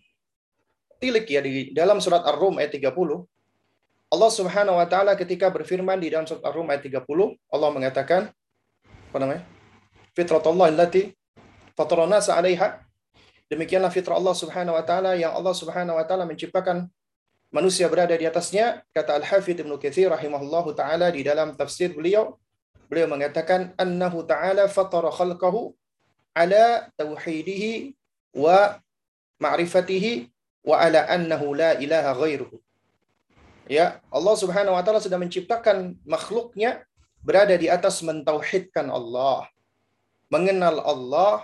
tilik 1.04 1.28
ya 1.28 1.44
di 1.44 1.76
dalam 1.76 2.00
surat 2.00 2.24
Ar-Rum 2.26 2.58
ayat 2.58 2.74
30 2.80 3.28
Allah 4.08 4.32
Subhanahu 4.32 4.80
wa 4.80 4.88
taala 4.88 5.20
ketika 5.20 5.52
berfirman 5.52 6.00
di 6.00 6.12
dalam 6.12 6.24
surat 6.24 6.44
Ar-Rum 6.48 6.72
ayat 6.72 6.88
30 6.88 7.04
Allah 7.52 7.70
mengatakan 7.76 8.22
apa 8.88 9.18
namanya? 9.20 9.44
Fitratullah 10.16 10.72
allati 10.72 11.12
fatarana 11.76 12.24
'alaiha 12.24 12.88
Demikianlah 13.48 13.88
fitrah 13.88 14.20
Allah 14.20 14.36
Subhanahu 14.36 14.76
wa 14.76 14.84
taala 14.84 15.16
yang 15.16 15.32
Allah 15.32 15.56
Subhanahu 15.56 15.96
wa 15.96 16.04
taala 16.04 16.28
menciptakan 16.28 16.92
manusia 17.48 17.88
berada 17.88 18.12
di 18.12 18.28
atasnya 18.28 18.84
kata 18.92 19.16
Al-Hafidz 19.24 19.64
Ibnu 19.64 19.80
Katsir 19.80 20.12
rahimahullahu 20.12 20.76
taala 20.76 21.08
di 21.16 21.24
dalam 21.24 21.56
tafsir 21.56 21.96
beliau 21.96 22.36
beliau 22.92 23.08
mengatakan 23.08 23.72
annahu 23.80 24.28
ta'ala 24.28 24.68
fatara 24.68 25.12
khalqahu 25.12 25.72
ala 26.36 26.92
tauhidihi 27.00 27.96
wa 28.36 28.80
ma'rifatihi 29.40 30.28
wa 30.68 30.76
ala 30.84 31.08
annahu 31.08 31.56
la 31.56 31.80
ilaha 31.80 32.16
ghairuhu. 32.20 32.60
Ya, 33.68 34.00
Allah 34.08 34.36
Subhanahu 34.40 34.76
wa 34.76 34.84
taala 34.84 35.04
sudah 35.04 35.20
menciptakan 35.20 36.00
makhluknya 36.08 36.88
berada 37.20 37.52
di 37.60 37.68
atas 37.68 38.00
mentauhidkan 38.00 38.88
Allah, 38.88 39.44
mengenal 40.32 40.80
Allah 40.84 41.44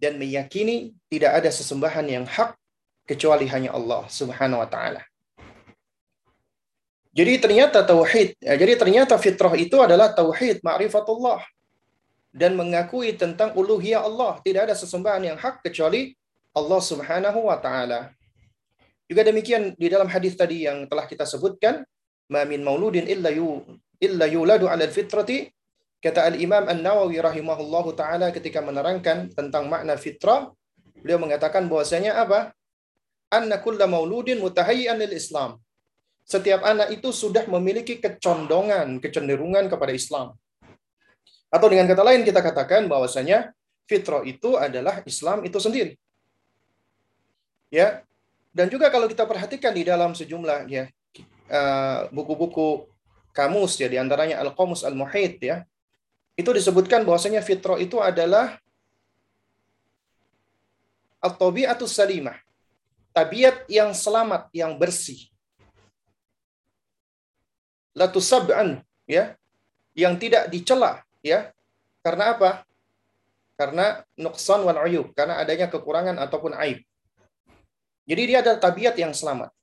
dan 0.00 0.16
meyakini 0.16 0.96
tidak 1.12 1.44
ada 1.44 1.52
sesembahan 1.52 2.08
yang 2.08 2.24
hak 2.24 2.56
kecuali 3.04 3.44
hanya 3.52 3.76
Allah 3.76 4.08
Subhanahu 4.08 4.64
wa 4.64 4.68
taala. 4.68 5.04
Jadi 7.10 7.42
ternyata 7.42 7.84
tauhid, 7.84 8.38
ya, 8.40 8.54
jadi 8.56 8.78
ternyata 8.80 9.18
fitrah 9.20 9.52
itu 9.58 9.76
adalah 9.82 10.14
tauhid 10.14 10.62
ma'rifatullah 10.64 11.42
dan 12.30 12.54
mengakui 12.54 13.12
tentang 13.18 13.52
uluhiyah 13.52 14.06
Allah. 14.06 14.38
Tidak 14.40 14.62
ada 14.70 14.74
sesembahan 14.78 15.34
yang 15.34 15.36
hak 15.36 15.60
kecuali 15.66 16.14
Allah 16.54 16.80
Subhanahu 16.80 17.50
wa 17.50 17.58
taala. 17.58 18.14
Juga 19.10 19.26
demikian 19.26 19.74
di 19.74 19.90
dalam 19.90 20.06
hadis 20.06 20.38
tadi 20.38 20.70
yang 20.70 20.86
telah 20.86 21.10
kita 21.10 21.26
sebutkan 21.26 21.82
ma 22.30 22.46
min 22.46 22.62
mauludin 22.62 23.10
illa 23.10 23.34
yu 23.34 23.66
illa 23.98 24.30
yuladu 24.30 24.70
'ala 24.70 24.86
fitrati 24.86 25.50
kata 25.98 26.30
al-Imam 26.30 26.70
An-Nawawi 26.70 27.18
rahimahullahu 27.18 27.98
taala 27.98 28.30
ketika 28.30 28.62
menerangkan 28.62 29.34
tentang 29.34 29.66
makna 29.66 29.98
fitrah 29.98 30.54
beliau 31.02 31.18
mengatakan 31.18 31.66
bahwasanya 31.66 32.22
apa 32.22 32.54
anna 33.34 33.58
kulla 33.58 33.90
mauludin 33.90 34.38
mutahayyan 34.38 34.94
lil 35.02 35.10
Islam 35.10 35.58
setiap 36.22 36.62
anak 36.62 36.94
itu 36.94 37.10
sudah 37.10 37.42
memiliki 37.50 37.98
kecondongan, 37.98 39.02
kecenderungan 39.02 39.66
kepada 39.66 39.90
Islam. 39.90 40.38
Atau 41.50 41.66
dengan 41.66 41.90
kata 41.90 42.06
lain 42.06 42.22
kita 42.22 42.38
katakan 42.38 42.86
bahwasanya 42.86 43.50
fitrah 43.90 44.22
itu 44.22 44.54
adalah 44.54 45.02
Islam 45.02 45.42
itu 45.42 45.58
sendiri. 45.58 45.98
Ya. 47.74 48.06
Dan 48.50 48.66
juga 48.66 48.90
kalau 48.90 49.06
kita 49.06 49.24
perhatikan 49.26 49.70
di 49.70 49.86
dalam 49.86 50.10
sejumlah 50.14 50.66
ya 50.66 50.90
uh, 51.50 52.10
buku-buku 52.10 52.90
kamus 53.30 53.78
ya 53.78 53.86
di 53.86 53.94
antaranya 53.94 54.42
Al-Qamus 54.42 54.82
Al-Muhit 54.82 55.38
ya. 55.42 55.62
Itu 56.34 56.50
disebutkan 56.50 57.06
bahwasanya 57.06 57.44
fitrah 57.46 57.78
itu 57.78 58.02
adalah 58.02 58.58
at-tabi'atus 61.22 61.92
salimah. 61.94 62.38
Tabiat 63.10 63.66
yang 63.66 63.90
selamat, 63.90 64.48
yang 64.54 64.78
bersih 64.78 65.30
latusab'an 67.94 68.82
ya 69.04 69.34
yang 69.98 70.14
tidak 70.16 70.46
dicela 70.48 71.02
ya 71.20 71.50
karena 72.00 72.32
apa 72.38 72.50
karena 73.58 74.06
nuksan 74.16 74.62
wal 74.64 74.80
uyub 74.86 75.12
karena 75.12 75.42
adanya 75.42 75.68
kekurangan 75.68 76.16
ataupun 76.16 76.54
aib 76.64 76.80
jadi 78.10 78.22
dia 78.26 78.38
ada 78.42 78.58
tabiat 78.58 78.98
yang 78.98 79.14
selamat. 79.14 79.54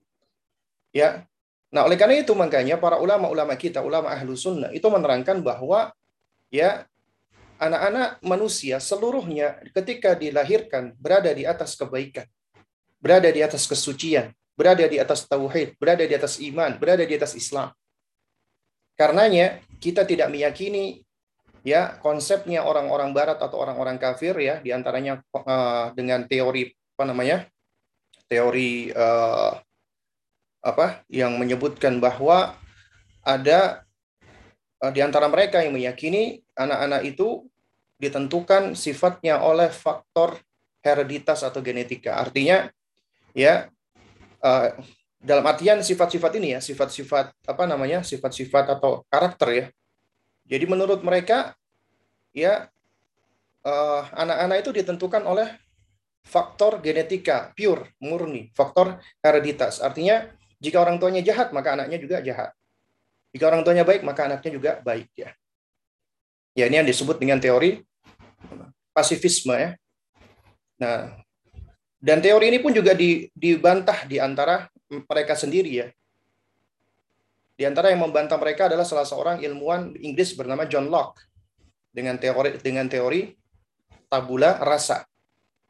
Ya. 0.95 1.27
Nah 1.67 1.83
oleh 1.83 1.99
karena 1.99 2.23
itu 2.23 2.31
makanya 2.31 2.79
para 2.79 2.95
ulama-ulama 2.95 3.51
kita 3.59 3.83
ulama 3.83 4.07
ahlu 4.07 4.39
sunnah 4.39 4.71
itu 4.71 4.87
menerangkan 4.87 5.43
bahwa 5.43 5.91
ya 6.47 6.87
anak-anak 7.59 8.23
manusia 8.23 8.79
seluruhnya 8.79 9.59
ketika 9.75 10.15
dilahirkan 10.15 10.95
berada 10.95 11.27
di 11.35 11.43
atas 11.43 11.75
kebaikan 11.75 12.23
berada 13.03 13.27
di 13.27 13.43
atas 13.43 13.67
kesucian 13.67 14.31
berada 14.55 14.87
di 14.87 14.95
atas 14.95 15.27
tauhid 15.27 15.75
berada 15.75 16.07
di 16.07 16.15
atas 16.15 16.39
iman 16.39 16.79
berada 16.79 17.03
di 17.03 17.19
atas 17.19 17.35
Islam. 17.35 17.75
Karenanya 18.95 19.59
kita 19.83 20.07
tidak 20.07 20.31
meyakini 20.31 21.03
ya 21.67 21.99
konsepnya 21.99 22.63
orang-orang 22.63 23.11
barat 23.11 23.43
atau 23.43 23.59
orang-orang 23.59 23.99
kafir 23.99 24.39
ya 24.39 24.63
di 24.63 24.71
antaranya 24.71 25.19
uh, 25.35 25.43
eh, 25.43 25.85
dengan 25.99 26.23
teori 26.23 26.71
apa 26.95 27.03
namanya 27.03 27.43
teori 28.27 28.91
uh, 28.91 29.55
apa 30.63 31.07
yang 31.07 31.39
menyebutkan 31.39 31.99
bahwa 32.03 32.55
ada 33.23 33.87
uh, 34.83 34.91
di 34.91 34.99
antara 35.03 35.31
mereka 35.31 35.63
yang 35.63 35.75
meyakini 35.75 36.43
anak-anak 36.55 37.07
itu 37.07 37.47
ditentukan 37.97 38.77
sifatnya 38.77 39.41
oleh 39.41 39.71
faktor 39.73 40.37
hereditas 40.83 41.41
atau 41.41 41.63
genetika 41.63 42.19
artinya 42.19 42.69
ya 43.33 43.71
uh, 44.43 44.69
dalam 45.17 45.43
artian 45.43 45.81
sifat-sifat 45.81 46.37
ini 46.37 46.55
ya, 46.55 46.59
sifat-sifat 46.61 47.33
apa 47.49 47.63
namanya, 47.65 48.05
sifat-sifat 48.05 48.77
atau 48.77 49.03
karakter 49.09 49.49
ya. 49.49 49.65
Jadi 50.47 50.65
menurut 50.69 51.03
mereka 51.03 51.57
ya 52.31 52.69
anak 53.67 54.15
anak-anak 54.15 54.57
itu 54.63 54.71
ditentukan 54.79 55.27
oleh 55.27 55.51
faktor 56.27 56.83
genetika 56.83 57.55
pure, 57.55 57.95
murni, 58.03 58.51
faktor 58.51 58.99
hereditas. 59.23 59.79
Artinya 59.79 60.27
jika 60.59 60.83
orang 60.83 60.99
tuanya 60.99 61.23
jahat 61.23 61.55
maka 61.55 61.79
anaknya 61.79 61.97
juga 61.97 62.19
jahat. 62.19 62.51
Jika 63.31 63.47
orang 63.47 63.63
tuanya 63.63 63.87
baik 63.87 64.03
maka 64.03 64.27
anaknya 64.27 64.51
juga 64.51 64.71
baik 64.83 65.07
ya. 65.15 65.31
Ya 66.57 66.67
ini 66.67 66.83
yang 66.83 66.89
disebut 66.89 67.15
dengan 67.15 67.39
teori 67.39 67.79
pasifisme 68.91 69.55
ya. 69.55 69.71
Nah, 70.77 71.15
dan 71.97 72.21
teori 72.21 72.51
ini 72.51 72.59
pun 72.61 72.75
juga 72.75 72.93
dibantah 73.33 74.05
di 74.05 74.21
antara 74.21 74.67
mereka 74.89 75.33
sendiri 75.33 75.71
ya. 75.71 75.87
Di 77.57 77.65
antara 77.65 77.89
yang 77.89 78.05
membantah 78.05 78.37
mereka 78.37 78.69
adalah 78.69 78.85
salah 78.85 79.05
seorang 79.05 79.41
ilmuwan 79.41 79.97
Inggris 79.97 80.37
bernama 80.37 80.69
John 80.69 80.93
Locke 80.93 81.25
dengan 81.89 82.21
teori 82.21 82.61
dengan 82.61 82.85
teori 82.85 83.33
tabula 84.05 84.61
rasa 84.61 85.09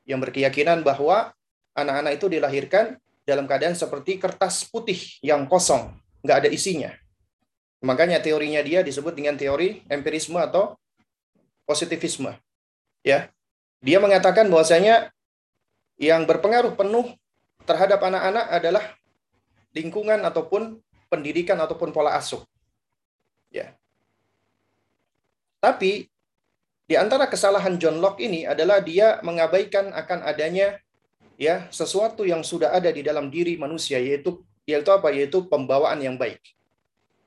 yang 0.07 0.23
berkeyakinan 0.23 0.81
bahwa 0.81 1.35
anak-anak 1.75 2.17
itu 2.17 2.31
dilahirkan 2.31 2.95
dalam 3.27 3.43
keadaan 3.43 3.75
seperti 3.75 4.15
kertas 4.17 4.63
putih 4.63 4.97
yang 5.19 5.43
kosong, 5.45 5.91
nggak 6.23 6.47
ada 6.47 6.49
isinya. 6.49 6.95
Makanya 7.83 8.23
teorinya 8.23 8.63
dia 8.63 8.81
disebut 8.81 9.13
dengan 9.13 9.37
teori 9.37 9.85
empirisme 9.91 10.39
atau 10.39 10.73
positivisme. 11.67 12.33
Ya. 13.05 13.29
Dia 13.83 14.01
mengatakan 14.01 14.49
bahwasanya 14.49 15.13
yang 16.01 16.25
berpengaruh 16.25 16.73
penuh 16.73 17.13
terhadap 17.67 18.01
anak-anak 18.01 18.49
adalah 18.49 18.85
lingkungan 19.75 20.23
ataupun 20.25 20.81
pendidikan 21.11 21.59
ataupun 21.61 21.93
pola 21.93 22.17
asuh. 22.17 22.41
Ya. 23.53 23.77
Tapi 25.61 26.09
di 26.87 26.95
antara 26.95 27.27
kesalahan 27.27 27.75
John 27.75 27.99
Locke 27.99 28.25
ini 28.25 28.47
adalah 28.47 28.79
dia 28.79 29.19
mengabaikan 29.21 29.91
akan 29.91 30.23
adanya 30.23 30.79
ya 31.35 31.67
sesuatu 31.69 32.23
yang 32.23 32.41
sudah 32.41 32.71
ada 32.71 32.89
di 32.89 33.03
dalam 33.03 33.27
diri 33.27 33.59
manusia 33.59 33.99
yaitu 33.99 34.41
yaitu 34.63 34.89
apa? 34.91 35.11
Yaitu 35.11 35.45
pembawaan 35.51 35.99
yang 35.99 36.15
baik. 36.15 36.39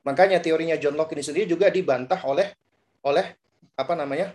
Makanya 0.03 0.41
teorinya 0.41 0.81
John 0.81 0.97
Locke 0.97 1.13
ini 1.13 1.25
sendiri 1.25 1.47
juga 1.47 1.69
dibantah 1.69 2.25
oleh 2.25 2.57
oleh 3.05 3.37
apa 3.77 3.95
namanya? 3.95 4.33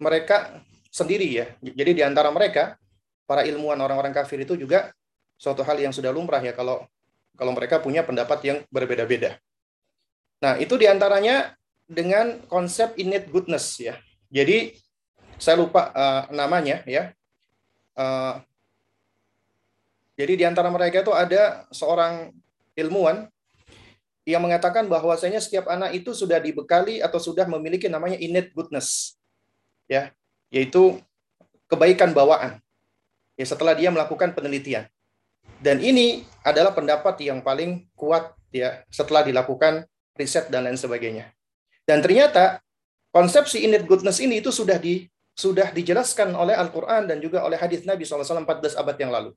mereka 0.00 0.64
sendiri 0.88 1.28
ya. 1.28 1.46
Jadi 1.60 1.92
di 1.92 2.02
antara 2.02 2.32
mereka 2.32 2.80
para 3.28 3.44
ilmuwan 3.44 3.78
orang-orang 3.78 4.16
kafir 4.16 4.42
itu 4.42 4.56
juga 4.56 4.90
suatu 5.36 5.60
hal 5.62 5.76
yang 5.76 5.92
sudah 5.92 6.10
lumrah 6.10 6.40
ya 6.40 6.56
kalau 6.56 6.88
kalau 7.36 7.52
mereka 7.52 7.78
punya 7.78 8.02
pendapat 8.02 8.40
yang 8.42 8.58
berbeda-beda. 8.72 9.36
Nah, 10.40 10.56
itu 10.56 10.74
di 10.80 10.88
antaranya 10.88 11.52
dengan 11.84 12.40
konsep 12.48 12.96
innate 12.96 13.28
goodness 13.28 13.76
ya. 13.76 14.00
Jadi 14.30 14.78
saya 15.36 15.58
lupa 15.58 15.90
uh, 15.90 16.22
namanya 16.30 16.86
ya. 16.86 17.10
Uh, 17.98 18.38
jadi 20.14 20.32
di 20.36 20.44
antara 20.46 20.70
mereka 20.70 21.02
itu 21.02 21.10
ada 21.10 21.64
seorang 21.74 22.30
ilmuwan 22.78 23.26
yang 24.28 24.44
mengatakan 24.44 24.86
bahwasanya 24.86 25.42
setiap 25.42 25.66
anak 25.66 25.96
itu 25.96 26.14
sudah 26.14 26.38
dibekali 26.38 27.02
atau 27.02 27.18
sudah 27.18 27.48
memiliki 27.50 27.90
namanya 27.90 28.20
innate 28.20 28.54
goodness. 28.54 29.18
Ya, 29.90 30.14
yaitu 30.54 31.02
kebaikan 31.66 32.14
bawaan. 32.14 32.62
Ya 33.34 33.48
setelah 33.48 33.74
dia 33.74 33.90
melakukan 33.90 34.36
penelitian. 34.36 34.86
Dan 35.58 35.80
ini 35.80 36.22
adalah 36.44 36.76
pendapat 36.76 37.20
yang 37.24 37.42
paling 37.42 37.88
kuat 37.96 38.32
ya 38.52 38.84
setelah 38.92 39.24
dilakukan 39.24 39.88
riset 40.14 40.52
dan 40.52 40.68
lain 40.68 40.76
sebagainya. 40.76 41.32
Dan 41.88 42.04
ternyata 42.04 42.60
konsepsi 43.10 43.62
innate 43.66 43.86
goodness 43.86 44.18
ini 44.22 44.38
itu 44.42 44.50
sudah 44.50 44.78
di 44.78 45.06
sudah 45.34 45.72
dijelaskan 45.72 46.34
oleh 46.34 46.52
Al-Qur'an 46.52 47.06
dan 47.06 47.22
juga 47.22 47.46
oleh 47.46 47.56
hadis 47.56 47.86
Nabi 47.86 48.04
SAW 48.04 48.44
14 48.44 48.76
abad 48.76 48.96
yang 48.98 49.12
lalu. 49.14 49.30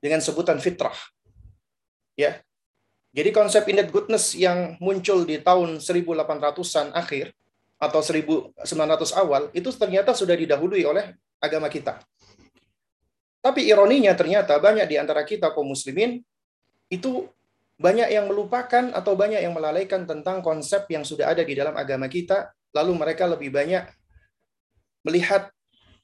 Dengan 0.00 0.24
sebutan 0.24 0.56
fitrah. 0.56 0.96
Ya. 2.16 2.40
Jadi 3.10 3.34
konsep 3.34 3.66
innate 3.68 3.90
goodness 3.90 4.32
yang 4.38 4.78
muncul 4.78 5.26
di 5.26 5.42
tahun 5.42 5.82
1800-an 5.82 6.94
akhir 6.94 7.34
atau 7.80 8.00
1900 8.00 8.54
awal 9.18 9.50
itu 9.50 9.68
ternyata 9.74 10.14
sudah 10.14 10.38
didahului 10.38 10.84
oleh 10.86 11.16
agama 11.42 11.66
kita. 11.66 11.98
Tapi 13.40 13.66
ironinya 13.66 14.12
ternyata 14.12 14.60
banyak 14.60 14.84
di 14.84 14.96
antara 15.00 15.24
kita 15.24 15.48
kaum 15.50 15.72
muslimin 15.72 16.20
itu 16.92 17.24
banyak 17.80 18.12
yang 18.12 18.28
melupakan 18.28 18.92
atau 18.92 19.16
banyak 19.16 19.40
yang 19.40 19.56
melalaikan 19.56 20.04
tentang 20.04 20.44
konsep 20.44 20.84
yang 20.92 21.00
sudah 21.00 21.32
ada 21.32 21.40
di 21.40 21.56
dalam 21.56 21.72
agama 21.72 22.12
kita, 22.12 22.52
lalu 22.76 22.92
mereka 22.92 23.24
lebih 23.24 23.48
banyak 23.48 23.88
melihat 25.00 25.48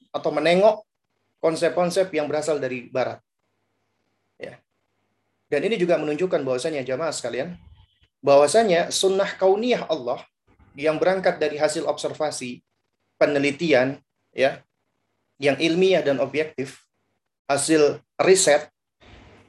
atau 0.09 0.33
menengok 0.33 0.81
konsep-konsep 1.37 2.09
yang 2.17 2.25
berasal 2.25 2.57
dari 2.57 2.89
barat. 2.89 3.21
Ya. 4.41 4.57
Dan 5.53 5.69
ini 5.69 5.77
juga 5.77 6.01
menunjukkan 6.01 6.41
bahwasanya 6.41 6.81
jamaah 6.81 7.13
sekalian, 7.13 7.53
bahwasanya 8.25 8.89
sunnah 8.89 9.37
kauniyah 9.37 9.85
Allah 9.85 10.25
yang 10.73 10.97
berangkat 10.97 11.37
dari 11.37 11.61
hasil 11.61 11.85
observasi, 11.85 12.65
penelitian, 13.21 14.01
ya, 14.33 14.65
yang 15.37 15.61
ilmiah 15.61 16.01
dan 16.01 16.17
objektif, 16.17 16.89
hasil 17.45 18.01
riset 18.17 18.73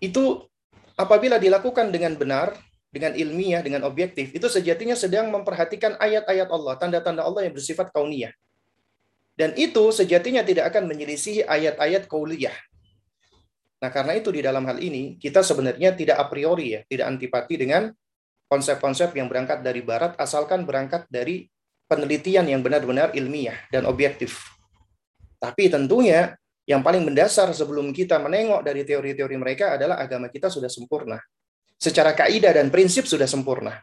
itu 0.04 0.44
apabila 0.98 1.38
dilakukan 1.38 1.94
dengan 1.94 2.18
benar, 2.18 2.58
dengan 2.90 3.14
ilmiah, 3.14 3.62
dengan 3.62 3.86
objektif, 3.86 4.34
itu 4.34 4.50
sejatinya 4.50 4.98
sedang 4.98 5.30
memperhatikan 5.30 5.94
ayat-ayat 6.02 6.50
Allah, 6.50 6.74
tanda-tanda 6.74 7.22
Allah 7.22 7.46
yang 7.46 7.54
bersifat 7.54 7.94
kauniyah. 7.94 8.34
Dan 9.38 9.54
itu 9.54 9.94
sejatinya 9.94 10.42
tidak 10.42 10.74
akan 10.74 10.90
menyelisihi 10.90 11.46
ayat-ayat 11.46 12.10
kauliyah. 12.10 12.56
Nah, 13.78 13.90
karena 13.94 14.18
itu 14.18 14.34
di 14.34 14.42
dalam 14.42 14.66
hal 14.66 14.82
ini 14.82 15.14
kita 15.22 15.46
sebenarnya 15.46 15.94
tidak 15.94 16.18
a 16.18 16.26
priori 16.26 16.74
ya, 16.74 16.80
tidak 16.90 17.06
antipati 17.06 17.54
dengan 17.54 17.94
konsep-konsep 18.50 19.14
yang 19.14 19.30
berangkat 19.30 19.62
dari 19.62 19.84
barat 19.86 20.18
asalkan 20.18 20.66
berangkat 20.66 21.06
dari 21.06 21.46
penelitian 21.86 22.50
yang 22.50 22.60
benar-benar 22.64 23.14
ilmiah 23.14 23.54
dan 23.70 23.86
objektif. 23.86 24.42
Tapi 25.38 25.70
tentunya 25.70 26.34
yang 26.68 26.84
paling 26.84 27.00
mendasar 27.00 27.48
sebelum 27.56 27.96
kita 27.96 28.20
menengok 28.20 28.60
dari 28.60 28.84
teori-teori 28.84 29.36
mereka 29.40 29.80
adalah 29.80 29.96
agama 29.96 30.28
kita 30.28 30.52
sudah 30.52 30.68
sempurna. 30.68 31.16
Secara 31.80 32.12
kaidah 32.12 32.52
dan 32.52 32.68
prinsip 32.68 33.08
sudah 33.08 33.24
sempurna. 33.24 33.80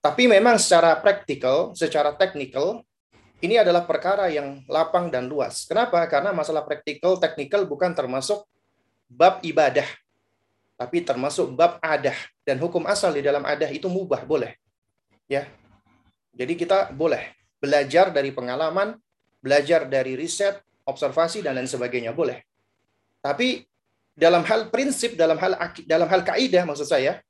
Tapi 0.00 0.24
memang 0.24 0.56
secara 0.56 0.96
praktikal, 0.96 1.76
secara 1.76 2.16
teknikal, 2.16 2.80
ini 3.44 3.60
adalah 3.60 3.84
perkara 3.84 4.32
yang 4.32 4.64
lapang 4.64 5.12
dan 5.12 5.28
luas. 5.28 5.68
Kenapa? 5.68 6.00
Karena 6.08 6.32
masalah 6.32 6.64
praktikal, 6.64 7.20
teknikal 7.20 7.68
bukan 7.68 7.92
termasuk 7.92 8.48
bab 9.12 9.44
ibadah, 9.44 9.84
tapi 10.80 11.04
termasuk 11.04 11.52
bab 11.52 11.76
adah 11.84 12.16
dan 12.48 12.56
hukum 12.56 12.88
asal 12.88 13.12
di 13.12 13.20
dalam 13.20 13.44
adah 13.44 13.68
itu 13.68 13.92
mubah 13.92 14.24
boleh. 14.24 14.56
Ya. 15.28 15.44
Jadi 16.32 16.56
kita 16.56 16.96
boleh 16.96 17.36
belajar 17.60 18.08
dari 18.08 18.32
pengalaman, 18.32 18.96
belajar 19.44 19.84
dari 19.84 20.16
riset, 20.16 20.65
observasi 20.86 21.42
dan 21.42 21.58
lain 21.58 21.68
sebagainya 21.68 22.14
boleh. 22.14 22.40
Tapi 23.20 23.66
dalam 24.16 24.46
hal 24.46 24.72
prinsip, 24.72 25.18
dalam 25.18 25.36
hal 25.36 25.58
dalam 25.84 26.08
hal 26.08 26.22
kaidah 26.24 26.64
maksud 26.64 26.88
saya, 26.88 27.20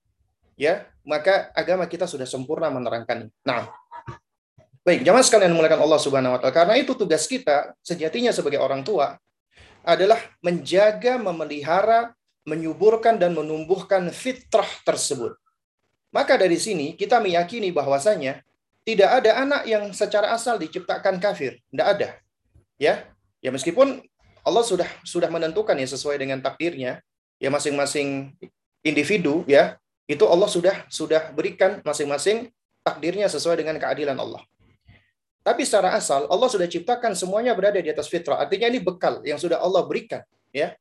ya, 0.55 0.87
maka 1.03 1.51
agama 1.57 1.89
kita 1.89 2.07
sudah 2.07 2.29
sempurna 2.29 2.71
menerangkan. 2.71 3.33
Nah, 3.43 3.67
Baik, 4.87 5.03
jamaah 5.03 5.27
sekalian 5.27 5.51
menggunakan 5.51 5.83
Allah 5.83 5.99
Subhanahu 5.99 6.33
wa 6.33 6.39
taala. 6.39 6.55
Karena 6.55 6.75
itu 6.79 6.95
tugas 6.95 7.27
kita 7.27 7.75
sejatinya 7.83 8.31
sebagai 8.31 8.63
orang 8.63 8.87
tua 8.87 9.19
adalah 9.83 10.15
menjaga, 10.39 11.19
memelihara, 11.19 12.15
menyuburkan 12.47 13.19
dan 13.19 13.35
menumbuhkan 13.35 14.07
fitrah 14.15 14.71
tersebut. 14.87 15.35
Maka 16.15 16.39
dari 16.39 16.55
sini 16.55 16.95
kita 16.95 17.19
meyakini 17.19 17.75
bahwasanya 17.75 18.47
tidak 18.87 19.11
ada 19.11 19.43
anak 19.43 19.63
yang 19.67 19.91
secara 19.91 20.31
asal 20.31 20.55
diciptakan 20.55 21.19
kafir, 21.19 21.59
tidak 21.75 21.87
ada. 21.99 22.09
Ya. 22.79 23.11
Ya 23.47 23.55
meskipun 23.55 24.03
Allah 24.43 24.67
sudah 24.67 24.91
sudah 25.07 25.31
menentukan 25.31 25.79
ya 25.79 25.87
sesuai 25.87 26.19
dengan 26.19 26.43
takdirnya, 26.43 26.99
ya 27.39 27.47
masing-masing 27.47 28.35
individu 28.83 29.47
ya, 29.47 29.79
itu 30.11 30.27
Allah 30.27 30.51
sudah 30.51 30.83
sudah 30.91 31.31
berikan 31.31 31.79
masing-masing 31.87 32.51
takdirnya 32.83 33.31
sesuai 33.31 33.63
dengan 33.63 33.79
keadilan 33.79 34.19
Allah. 34.19 34.43
Tapi 35.47 35.63
secara 35.63 35.95
asal 35.95 36.27
Allah 36.27 36.51
sudah 36.51 36.67
ciptakan 36.67 37.15
semuanya 37.15 37.55
berada 37.55 37.79
di 37.79 37.87
atas 37.87 38.11
fitrah. 38.11 38.43
Artinya 38.43 38.67
ini 38.67 38.83
bekal 38.83 39.23
yang 39.23 39.39
sudah 39.39 39.63
Allah 39.63 39.87
berikan, 39.87 40.27
ya. 40.51 40.75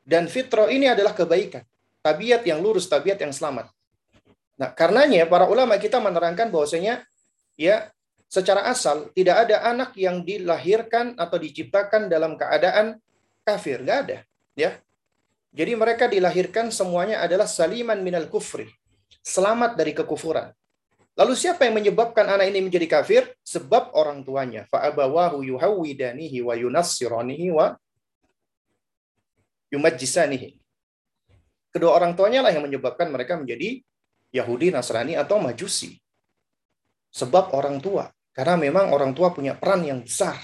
Dan 0.00 0.32
fitrah 0.32 0.72
ini 0.72 0.88
adalah 0.88 1.12
kebaikan, 1.12 1.60
tabiat 2.00 2.40
yang 2.48 2.64
lurus, 2.64 2.88
tabiat 2.88 3.20
yang 3.20 3.36
selamat. 3.36 3.68
Nah, 4.56 4.72
karenanya 4.72 5.28
para 5.28 5.44
ulama 5.44 5.76
kita 5.76 6.00
menerangkan 6.00 6.48
bahwasanya 6.48 7.04
ya 7.60 7.92
secara 8.26 8.66
asal 8.68 9.10
tidak 9.14 9.48
ada 9.48 9.64
anak 9.66 9.94
yang 9.94 10.22
dilahirkan 10.22 11.14
atau 11.16 11.38
diciptakan 11.38 12.10
dalam 12.10 12.34
keadaan 12.34 12.98
kafir, 13.46 13.82
nggak 13.82 13.98
ada, 14.08 14.18
ya. 14.58 14.78
Jadi 15.54 15.72
mereka 15.78 16.10
dilahirkan 16.10 16.74
semuanya 16.74 17.22
adalah 17.22 17.46
saliman 17.46 18.02
minal 18.02 18.26
kufri, 18.26 18.66
selamat 19.22 19.78
dari 19.78 19.94
kekufuran. 19.94 20.50
Lalu 21.14 21.38
siapa 21.38 21.62
yang 21.62 21.78
menyebabkan 21.78 22.26
anak 22.26 22.50
ini 22.50 22.66
menjadi 22.66 22.90
kafir? 22.90 23.22
Sebab 23.46 23.94
orang 23.94 24.26
tuanya. 24.26 24.66
Fa'abawahu 24.66 25.46
yuhawidanihi 25.46 26.42
wa 26.42 26.58
yunassiranihi 26.58 27.54
wa 27.54 27.78
yumajjisanihi. 29.70 30.58
Kedua 31.70 31.94
orang 31.94 32.18
tuanya 32.18 32.42
lah 32.42 32.50
yang 32.50 32.66
menyebabkan 32.66 33.14
mereka 33.14 33.38
menjadi 33.38 33.78
Yahudi, 34.34 34.74
Nasrani, 34.74 35.14
atau 35.14 35.38
Majusi. 35.38 36.02
Sebab 37.14 37.54
orang 37.54 37.78
tua. 37.78 38.10
Karena 38.34 38.58
memang 38.58 38.90
orang 38.90 39.14
tua 39.14 39.30
punya 39.30 39.54
peran 39.54 39.86
yang 39.86 40.02
besar. 40.02 40.34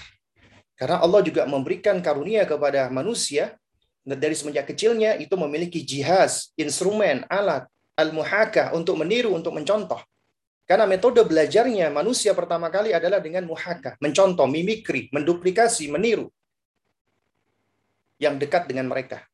Karena 0.78 1.02
Allah 1.02 1.20
juga 1.26 1.42
memberikan 1.44 1.98
karunia 1.98 2.46
kepada 2.46 2.86
manusia 2.88 3.58
dari 4.06 4.32
semenjak 4.32 4.70
kecilnya 4.70 5.18
itu 5.18 5.34
memiliki 5.34 5.82
jihaz, 5.82 6.54
instrumen, 6.56 7.26
alat, 7.28 7.66
al-muhakah 7.98 8.72
untuk 8.72 8.96
meniru, 8.96 9.34
untuk 9.36 9.52
mencontoh. 9.52 10.00
Karena 10.64 10.86
metode 10.86 11.20
belajarnya 11.26 11.90
manusia 11.90 12.30
pertama 12.30 12.70
kali 12.70 12.94
adalah 12.94 13.18
dengan 13.18 13.42
muhaka, 13.42 13.98
mencontoh, 13.98 14.46
mimikri, 14.46 15.10
menduplikasi, 15.10 15.90
meniru 15.90 16.30
yang 18.22 18.38
dekat 18.38 18.70
dengan 18.70 18.86
mereka. 18.86 19.26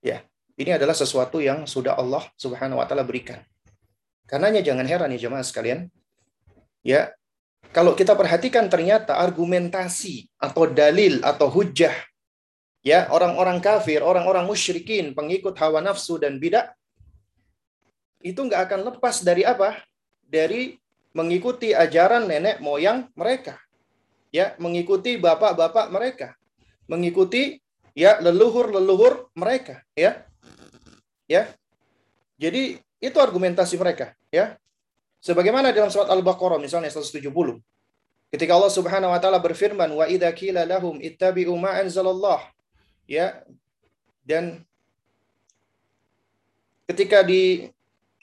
Ya, 0.00 0.22
ini 0.54 0.70
adalah 0.70 0.94
sesuatu 0.94 1.42
yang 1.42 1.66
sudah 1.66 1.98
Allah 1.98 2.24
Subhanahu 2.38 2.78
wa 2.78 2.86
taala 2.86 3.02
berikan. 3.02 3.42
Karenanya 4.30 4.62
jangan 4.62 4.86
heran 4.86 5.10
ya 5.18 5.26
jemaah 5.26 5.42
sekalian. 5.42 5.90
Ya, 6.80 7.12
kalau 7.70 7.92
kita 7.92 8.16
perhatikan 8.16 8.66
ternyata 8.72 9.20
argumentasi 9.20 10.26
atau 10.40 10.64
dalil 10.66 11.20
atau 11.20 11.52
hujah 11.52 11.92
ya 12.80 13.06
orang-orang 13.12 13.60
kafir, 13.60 14.00
orang-orang 14.00 14.48
musyrikin, 14.48 15.12
pengikut 15.12 15.52
hawa 15.60 15.84
nafsu 15.84 16.16
dan 16.16 16.40
bidah 16.40 16.72
itu 18.20 18.36
nggak 18.36 18.68
akan 18.68 18.80
lepas 18.92 19.24
dari 19.24 19.44
apa? 19.44 19.80
dari 20.30 20.78
mengikuti 21.10 21.74
ajaran 21.74 22.30
nenek 22.30 22.62
moyang 22.62 23.10
mereka. 23.18 23.58
Ya, 24.30 24.54
mengikuti 24.62 25.18
bapak-bapak 25.18 25.90
mereka. 25.90 26.38
Mengikuti 26.86 27.58
ya 27.98 28.22
leluhur-leluhur 28.22 29.34
mereka, 29.34 29.82
ya. 29.98 30.22
Ya. 31.26 31.50
Jadi 32.38 32.78
itu 33.02 33.18
argumentasi 33.18 33.74
mereka, 33.74 34.14
ya. 34.30 34.54
Sebagaimana 35.20 35.72
dalam 35.76 35.92
surat 35.92 36.08
Al-Baqarah 36.08 36.56
misalnya 36.56 36.88
170. 36.88 37.60
Ketika 38.30 38.52
Allah 38.56 38.72
Subhanahu 38.72 39.12
wa 39.12 39.20
taala 39.20 39.38
berfirman, 39.42 39.90
"Wa 39.92 40.08
idza 40.08 40.32
qila 40.32 40.64
lahum 40.64 40.96
ittabi'u 40.96 41.52
ma 41.60 41.76
anzalallah." 41.76 42.40
Ya. 43.04 43.44
Dan 44.24 44.64
ketika 46.88 47.20
di 47.26 47.68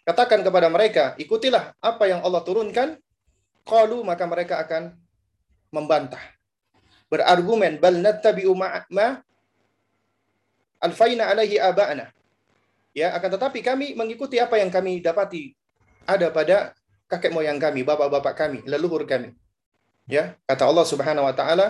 Katakan 0.07 0.39
kepada 0.39 0.71
mereka, 0.71 1.19
ikutilah 1.19 1.75
apa 1.83 2.07
yang 2.07 2.23
Allah 2.23 2.39
turunkan. 2.39 2.95
Qalu 3.67 4.07
maka 4.07 4.23
mereka 4.23 4.63
akan 4.63 4.95
membantah. 5.67 6.23
Berargumen 7.11 7.75
bal 7.75 7.99
nattabi'u 7.99 8.55
ma 8.55 8.87
alfaina 10.79 11.27
alaihi 11.27 11.59
aba'ana. 11.59 12.07
Ya, 12.95 13.11
akan 13.19 13.35
tetapi 13.35 13.59
kami 13.59 13.99
mengikuti 13.99 14.39
apa 14.39 14.55
yang 14.63 14.71
kami 14.71 15.03
dapati 15.03 15.51
ada 16.07 16.31
pada 16.31 16.71
kakek 17.11 17.31
moyang 17.31 17.59
kami, 17.59 17.81
bapak-bapak 17.87 18.33
kami, 18.35 18.59
leluhur 18.67 19.03
kami. 19.07 19.31
Ya, 20.07 20.39
kata 20.47 20.63
Allah 20.67 20.85
Subhanahu 20.87 21.27
wa 21.27 21.35
taala, 21.35 21.67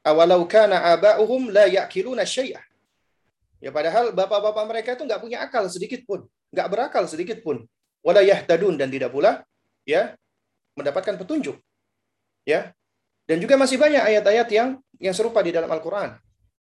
"Awalau 0.00 0.44
kana 0.48 0.96
aba'uhum 0.96 1.52
la 1.52 1.68
ya'kiluna 1.68 2.24
syai'ah." 2.24 2.64
Ya 3.60 3.72
padahal 3.72 4.12
bapak-bapak 4.12 4.64
mereka 4.68 4.88
itu 4.96 5.02
nggak 5.08 5.20
punya 5.24 5.40
akal 5.44 5.64
sedikit 5.68 6.04
pun 6.04 6.28
nggak 6.56 6.68
berakal 6.72 7.04
sedikit 7.04 7.44
pun. 7.44 7.68
Wala 8.00 8.22
yahtadun 8.22 8.80
dan 8.80 8.88
tidak 8.88 9.10
pula 9.10 9.42
ya 9.84 10.16
mendapatkan 10.78 11.20
petunjuk. 11.20 11.60
Ya. 12.46 12.72
Dan 13.26 13.42
juga 13.42 13.58
masih 13.58 13.74
banyak 13.74 13.98
ayat-ayat 13.98 14.48
yang 14.54 14.68
yang 15.02 15.10
serupa 15.10 15.42
di 15.42 15.50
dalam 15.50 15.66
Al-Qur'an. 15.66 16.14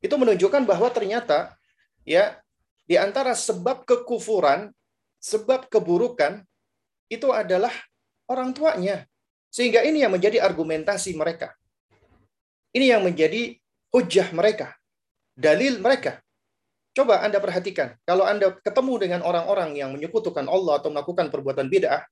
Itu 0.02 0.18
menunjukkan 0.18 0.66
bahwa 0.66 0.90
ternyata 0.90 1.54
ya 2.02 2.42
di 2.90 2.98
antara 2.98 3.38
sebab 3.38 3.86
kekufuran, 3.86 4.74
sebab 5.22 5.70
keburukan 5.70 6.42
itu 7.10 7.28
adalah 7.34 7.74
orang 8.30 8.54
tuanya. 8.54 9.04
Sehingga 9.50 9.82
ini 9.82 10.06
yang 10.06 10.14
menjadi 10.14 10.46
argumentasi 10.46 11.18
mereka. 11.18 11.58
Ini 12.70 12.94
yang 12.94 13.02
menjadi 13.02 13.58
hujah 13.90 14.30
mereka, 14.30 14.78
dalil 15.34 15.82
mereka. 15.82 16.22
Coba 16.94 17.26
Anda 17.26 17.42
perhatikan, 17.42 17.98
kalau 18.06 18.30
Anda 18.30 18.54
ketemu 18.62 18.94
dengan 19.02 19.22
orang-orang 19.26 19.74
yang 19.74 19.90
menyekutukan 19.98 20.46
Allah 20.46 20.78
atau 20.78 20.94
melakukan 20.94 21.34
perbuatan 21.34 21.66
bid'ah, 21.66 22.06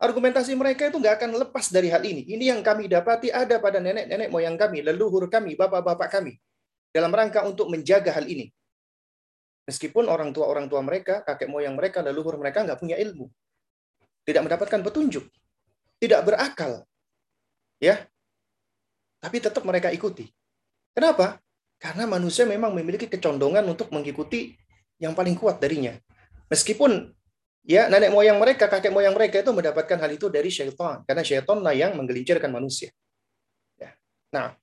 argumentasi 0.00 0.56
mereka 0.56 0.88
itu 0.88 0.96
nggak 0.96 1.20
akan 1.20 1.30
lepas 1.44 1.68
dari 1.68 1.92
hal 1.92 2.00
ini. 2.00 2.24
Ini 2.24 2.56
yang 2.56 2.64
kami 2.64 2.88
dapati 2.88 3.28
ada 3.28 3.60
pada 3.60 3.84
nenek-nenek 3.84 4.32
moyang 4.32 4.56
kami, 4.56 4.80
leluhur 4.80 5.28
kami, 5.28 5.60
bapak-bapak 5.60 6.08
kami, 6.08 6.40
dalam 6.88 7.12
rangka 7.12 7.44
untuk 7.44 7.68
menjaga 7.68 8.16
hal 8.16 8.24
ini. 8.24 8.48
Meskipun 9.68 10.08
orang 10.08 10.32
tua-orang 10.32 10.66
tua 10.72 10.80
mereka, 10.80 11.20
kakek 11.20 11.52
moyang 11.52 11.76
mereka, 11.76 12.00
leluhur 12.00 12.40
mereka 12.40 12.64
nggak 12.64 12.80
punya 12.80 12.96
ilmu. 12.96 13.28
Tidak 14.22 14.42
mendapatkan 14.42 14.80
petunjuk. 14.82 15.26
Tidak 15.98 16.20
berakal. 16.22 16.86
Ya. 17.82 18.06
Tapi 19.22 19.38
tetap 19.38 19.62
mereka 19.62 19.90
ikuti. 19.90 20.30
Kenapa? 20.94 21.38
Karena 21.78 22.06
manusia 22.06 22.46
memang 22.46 22.70
memiliki 22.74 23.10
kecondongan 23.10 23.66
untuk 23.66 23.90
mengikuti 23.90 24.54
yang 25.02 25.18
paling 25.18 25.34
kuat 25.34 25.58
darinya. 25.58 25.98
Meskipun 26.46 27.10
ya 27.66 27.90
nenek 27.90 28.14
moyang 28.14 28.38
mereka, 28.38 28.70
kakek 28.70 28.94
moyang 28.94 29.14
mereka 29.14 29.42
itu 29.42 29.50
mendapatkan 29.50 29.98
hal 29.98 30.10
itu 30.14 30.30
dari 30.30 30.46
syaitan. 30.46 31.02
Karena 31.02 31.22
syaitan 31.26 31.58
lah 31.58 31.74
yang 31.74 31.98
menggelincirkan 31.98 32.50
manusia. 32.54 32.94
Ya. 33.78 33.94
Nah, 34.30 34.54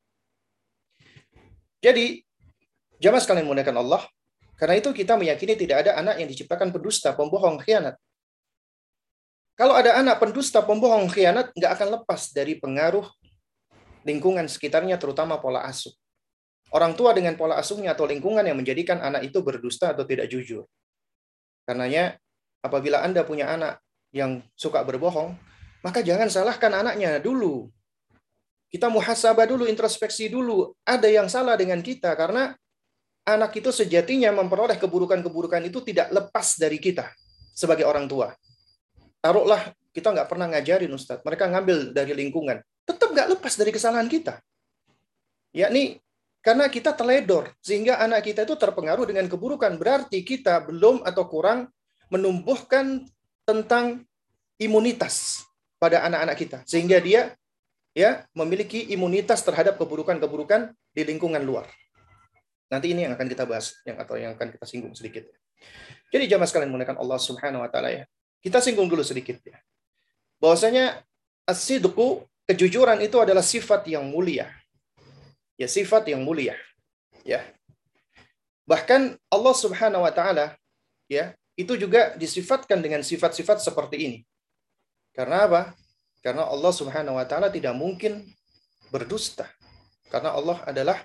jadi 1.79 2.23
jamaah 2.99 3.23
sekalian 3.23 3.47
menggunakan 3.47 3.75
Allah. 3.79 4.03
Karena 4.59 4.75
itu 4.75 4.91
kita 4.91 5.15
meyakini 5.15 5.55
tidak 5.55 5.87
ada 5.87 5.95
anak 5.95 6.19
yang 6.19 6.27
diciptakan 6.27 6.75
pendusta, 6.75 7.15
pembohong, 7.15 7.63
khianat. 7.63 7.95
Kalau 9.59 9.75
ada 9.75 9.99
anak 9.99 10.23
pendusta, 10.23 10.63
pembohong, 10.63 11.11
khianat, 11.11 11.51
nggak 11.51 11.71
akan 11.75 11.87
lepas 11.99 12.31
dari 12.31 12.55
pengaruh 12.55 13.03
lingkungan 14.07 14.47
sekitarnya, 14.47 14.95
terutama 14.95 15.35
pola 15.35 15.67
asuh. 15.67 15.91
Orang 16.71 16.95
tua 16.95 17.11
dengan 17.11 17.35
pola 17.35 17.59
asuhnya 17.59 17.91
atau 17.91 18.07
lingkungan 18.07 18.39
yang 18.39 18.55
menjadikan 18.55 19.03
anak 19.03 19.27
itu 19.27 19.43
berdusta 19.43 19.91
atau 19.91 20.07
tidak 20.07 20.31
jujur. 20.31 20.63
Karenanya, 21.67 22.15
apabila 22.63 23.03
Anda 23.03 23.27
punya 23.27 23.51
anak 23.51 23.83
yang 24.15 24.39
suka 24.55 24.79
berbohong, 24.87 25.35
maka 25.83 25.99
jangan 26.07 26.31
salahkan 26.31 26.71
anaknya 26.79 27.19
dulu. 27.19 27.67
Kita 28.71 28.87
muhasabah 28.87 29.43
dulu, 29.43 29.67
introspeksi 29.67 30.31
dulu. 30.31 30.71
Ada 30.87 31.11
yang 31.11 31.27
salah 31.27 31.59
dengan 31.59 31.83
kita 31.83 32.15
karena 32.15 32.55
anak 33.27 33.59
itu 33.59 33.75
sejatinya 33.75 34.31
memperoleh 34.31 34.79
keburukan-keburukan 34.79 35.67
itu 35.67 35.83
tidak 35.83 36.15
lepas 36.15 36.55
dari 36.55 36.79
kita 36.79 37.11
sebagai 37.51 37.83
orang 37.83 38.07
tua 38.07 38.31
taruhlah 39.19 39.71
kita 39.91 40.11
nggak 40.15 40.27
pernah 40.27 40.47
ngajarin 40.51 40.91
Ustadz, 40.91 41.23
mereka 41.23 41.47
ngambil 41.51 41.91
dari 41.91 42.13
lingkungan, 42.15 42.59
tetap 42.87 43.09
nggak 43.11 43.27
lepas 43.37 43.53
dari 43.59 43.71
kesalahan 43.71 44.07
kita. 44.07 44.39
Yakni 45.53 45.97
karena 46.39 46.71
kita 46.71 46.95
teledor, 46.95 47.51
sehingga 47.59 47.99
anak 47.99 48.23
kita 48.23 48.47
itu 48.47 48.55
terpengaruh 48.55 49.03
dengan 49.03 49.27
keburukan. 49.27 49.75
Berarti 49.75 50.23
kita 50.23 50.63
belum 50.63 51.03
atau 51.03 51.27
kurang 51.27 51.67
menumbuhkan 52.07 53.03
tentang 53.43 54.07
imunitas 54.55 55.43
pada 55.75 56.05
anak-anak 56.07 56.35
kita. 56.39 56.57
Sehingga 56.63 57.03
dia 57.03 57.35
ya 57.91 58.23
memiliki 58.31 58.87
imunitas 58.93 59.43
terhadap 59.43 59.75
keburukan-keburukan 59.75 60.71
di 60.95 61.01
lingkungan 61.03 61.43
luar. 61.43 61.67
Nanti 62.69 62.93
ini 62.93 63.03
yang 63.03 63.17
akan 63.17 63.27
kita 63.27 63.43
bahas 63.49 63.75
yang 63.83 63.97
atau 63.97 64.15
yang 64.15 64.37
akan 64.37 64.53
kita 64.53 64.65
singgung 64.69 64.93
sedikit. 64.93 65.27
Jadi 66.13 66.29
jamaah 66.29 66.47
sekalian 66.47 66.69
menggunakan 66.71 67.01
Allah 67.01 67.19
Subhanahu 67.19 67.65
wa 67.65 67.69
taala 67.69 67.89
ya. 67.91 68.05
Kita 68.39 68.63
singgung 68.63 68.87
dulu 68.87 69.03
sedikit 69.03 69.39
ya. 69.43 69.59
Bahwasanya 70.39 71.03
as-sidqu, 71.43 72.23
kejujuran 72.47 73.03
itu 73.03 73.19
adalah 73.19 73.43
sifat 73.43 73.85
yang 73.91 74.07
mulia. 74.07 74.47
Ya, 75.59 75.67
sifat 75.67 76.07
yang 76.07 76.23
mulia. 76.23 76.55
Ya. 77.27 77.43
Bahkan 78.63 79.19
Allah 79.27 79.55
Subhanahu 79.55 80.07
wa 80.07 80.13
taala 80.15 80.55
ya, 81.11 81.35
itu 81.59 81.75
juga 81.75 82.15
disifatkan 82.15 82.79
dengan 82.79 83.03
sifat-sifat 83.03 83.59
seperti 83.59 83.97
ini. 83.99 84.19
Karena 85.11 85.43
apa? 85.43 85.61
Karena 86.23 86.47
Allah 86.47 86.71
Subhanahu 86.71 87.19
wa 87.19 87.25
taala 87.27 87.51
tidak 87.51 87.75
mungkin 87.75 88.23
berdusta. 88.87 89.51
Karena 90.07 90.31
Allah 90.31 90.63
adalah 90.63 90.97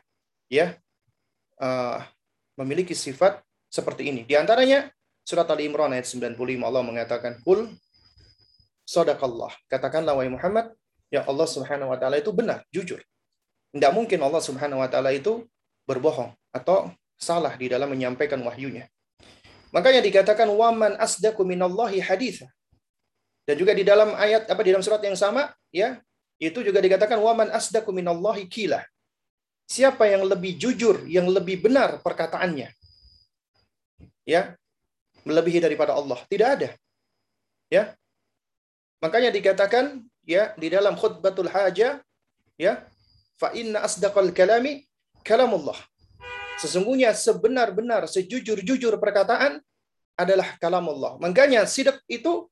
ya 0.47 0.79
uh, 1.59 1.99
memiliki 2.55 2.94
sifat 2.94 3.42
seperti 3.66 4.07
ini. 4.14 4.23
Di 4.23 4.38
antaranya 4.38 4.87
Surat 5.24 5.48
Ali 5.48 5.64
Imran 5.64 5.88
ayat 5.96 6.04
95 6.04 6.37
Allah 6.68 6.84
mengatakan, 6.84 7.40
"Kul 7.40 7.72
sadaqallah." 8.84 9.56
Katakanlah 9.72 10.12
wahai 10.12 10.28
Muhammad, 10.28 10.76
ya 11.08 11.24
Allah 11.24 11.48
Subhanahu 11.48 11.88
wa 11.92 11.96
taala 11.96 12.20
itu 12.20 12.28
benar, 12.28 12.60
jujur. 12.68 13.00
Tidak 13.72 13.92
mungkin 13.96 14.20
Allah 14.20 14.44
Subhanahu 14.44 14.84
wa 14.84 14.88
taala 14.92 15.16
itu 15.16 15.48
berbohong 15.88 16.37
atau 16.52 16.92
salah 17.16 17.56
di 17.56 17.72
dalam 17.72 17.88
menyampaikan 17.88 18.37
wahyunya. 18.44 18.84
Makanya 19.72 20.04
dikatakan 20.04 20.46
waman 20.52 21.00
asdaqu 21.00 21.42
minallahi 21.42 22.04
haditha. 22.04 22.46
Dan 23.48 23.56
juga 23.56 23.72
di 23.72 23.82
dalam 23.82 24.12
ayat 24.14 24.48
apa 24.48 24.60
di 24.60 24.70
dalam 24.72 24.84
surat 24.84 25.00
yang 25.02 25.16
sama 25.16 25.50
ya, 25.72 26.00
itu 26.37 26.60
juga 26.60 26.84
dikatakan 26.84 27.16
waman 27.16 27.48
asdaqu 27.48 27.90
minallahi 27.90 28.44
kila. 28.44 28.84
Siapa 29.64 30.04
yang 30.04 30.28
lebih 30.28 30.60
jujur, 30.60 31.08
yang 31.08 31.24
lebih 31.32 31.64
benar 31.64 32.04
perkataannya? 32.04 32.68
Ya, 34.28 34.56
melebihi 35.24 35.60
daripada 35.60 35.96
Allah. 35.96 36.20
Tidak 36.28 36.48
ada. 36.48 36.68
Ya. 37.72 37.96
Makanya 39.00 39.32
dikatakan 39.34 40.04
ya 40.24 40.56
di 40.56 40.72
dalam 40.72 40.96
khutbatul 40.96 41.52
haja 41.52 42.00
ya 42.56 42.72
fa 43.37 43.52
inna 43.52 43.84
asdaqal 43.84 44.32
kalami 44.32 44.84
kalamullah. 45.26 45.76
Sesungguhnya 46.60 47.10
sebenar-benar 47.12 48.06
sejujur-jujur 48.06 48.94
perkataan 49.02 49.58
adalah 50.14 50.54
kalam 50.62 50.87
Allah. 50.87 51.18
Makanya 51.18 51.66
sidak 51.66 51.98
itu 52.06 52.46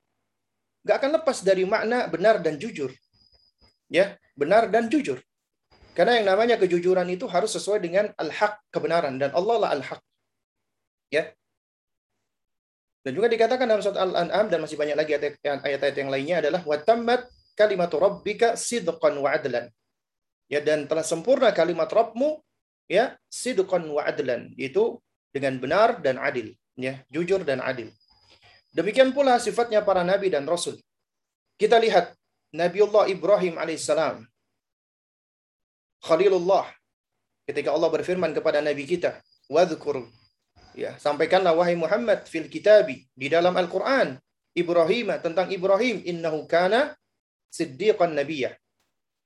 gak 0.82 0.98
akan 0.98 1.22
lepas 1.22 1.46
dari 1.46 1.62
makna 1.62 2.10
benar 2.10 2.42
dan 2.42 2.58
jujur. 2.58 2.90
Ya, 3.86 4.18
benar 4.34 4.66
dan 4.66 4.90
jujur. 4.90 5.22
Karena 5.92 6.18
yang 6.18 6.26
namanya 6.32 6.56
kejujuran 6.56 7.04
itu 7.12 7.28
harus 7.28 7.52
sesuai 7.52 7.84
dengan 7.84 8.08
al-haq, 8.16 8.56
kebenaran 8.72 9.20
dan 9.20 9.30
Allah 9.36 9.56
lah 9.60 9.70
al-haq. 9.76 10.00
Ya. 11.12 11.30
Dan 13.02 13.18
juga 13.18 13.26
dikatakan 13.26 13.66
dalam 13.66 13.82
surat 13.82 13.98
Al-An'am 13.98 14.46
dan 14.46 14.58
masih 14.62 14.78
banyak 14.78 14.94
lagi 14.94 15.12
ayat-ayat 15.42 15.96
yang 15.98 16.10
lainnya 16.10 16.36
adalah 16.38 16.62
watammat 16.62 17.26
kalimatu 17.58 17.98
rabbika 17.98 18.54
sidqan 18.54 19.18
wa 19.18 19.28
adlan. 19.34 19.66
Ya 20.46 20.62
dan 20.62 20.86
telah 20.86 21.02
sempurna 21.02 21.50
kalimat 21.50 21.90
Rabbmu 21.90 22.38
ya 22.86 23.18
sidqan 23.26 23.90
wa 23.90 24.06
adlan 24.06 24.54
itu 24.54 25.02
dengan 25.34 25.58
benar 25.58 25.98
dan 25.98 26.20
adil 26.20 26.54
ya 26.78 27.02
jujur 27.10 27.42
dan 27.42 27.58
adil. 27.58 27.90
Demikian 28.70 29.10
pula 29.10 29.36
sifatnya 29.42 29.82
para 29.82 30.06
nabi 30.06 30.32
dan 30.32 30.46
rasul. 30.48 30.78
Kita 31.60 31.76
lihat 31.76 32.16
Nabiullah 32.52 33.08
Ibrahim 33.08 33.56
alaihissalam 33.56 34.28
Khalilullah 36.04 36.68
ketika 37.48 37.72
Allah 37.72 37.88
berfirman 37.88 38.36
kepada 38.36 38.60
nabi 38.60 38.84
kita 38.84 39.22
wadhkur 39.48 40.04
Ya, 40.72 40.96
sampaikanlah 40.96 41.52
wahai 41.52 41.76
Muhammad 41.76 42.24
fil 42.24 42.48
kitabi 42.48 43.04
di 43.12 43.28
dalam 43.28 43.52
Al-Qur'an 43.52 44.16
Ibrahim 44.56 45.12
tentang 45.20 45.52
Ibrahim 45.52 46.00
innahu 46.00 46.48
kana 46.48 46.96
siddiqan 47.52 48.16
nabiyya. 48.16 48.56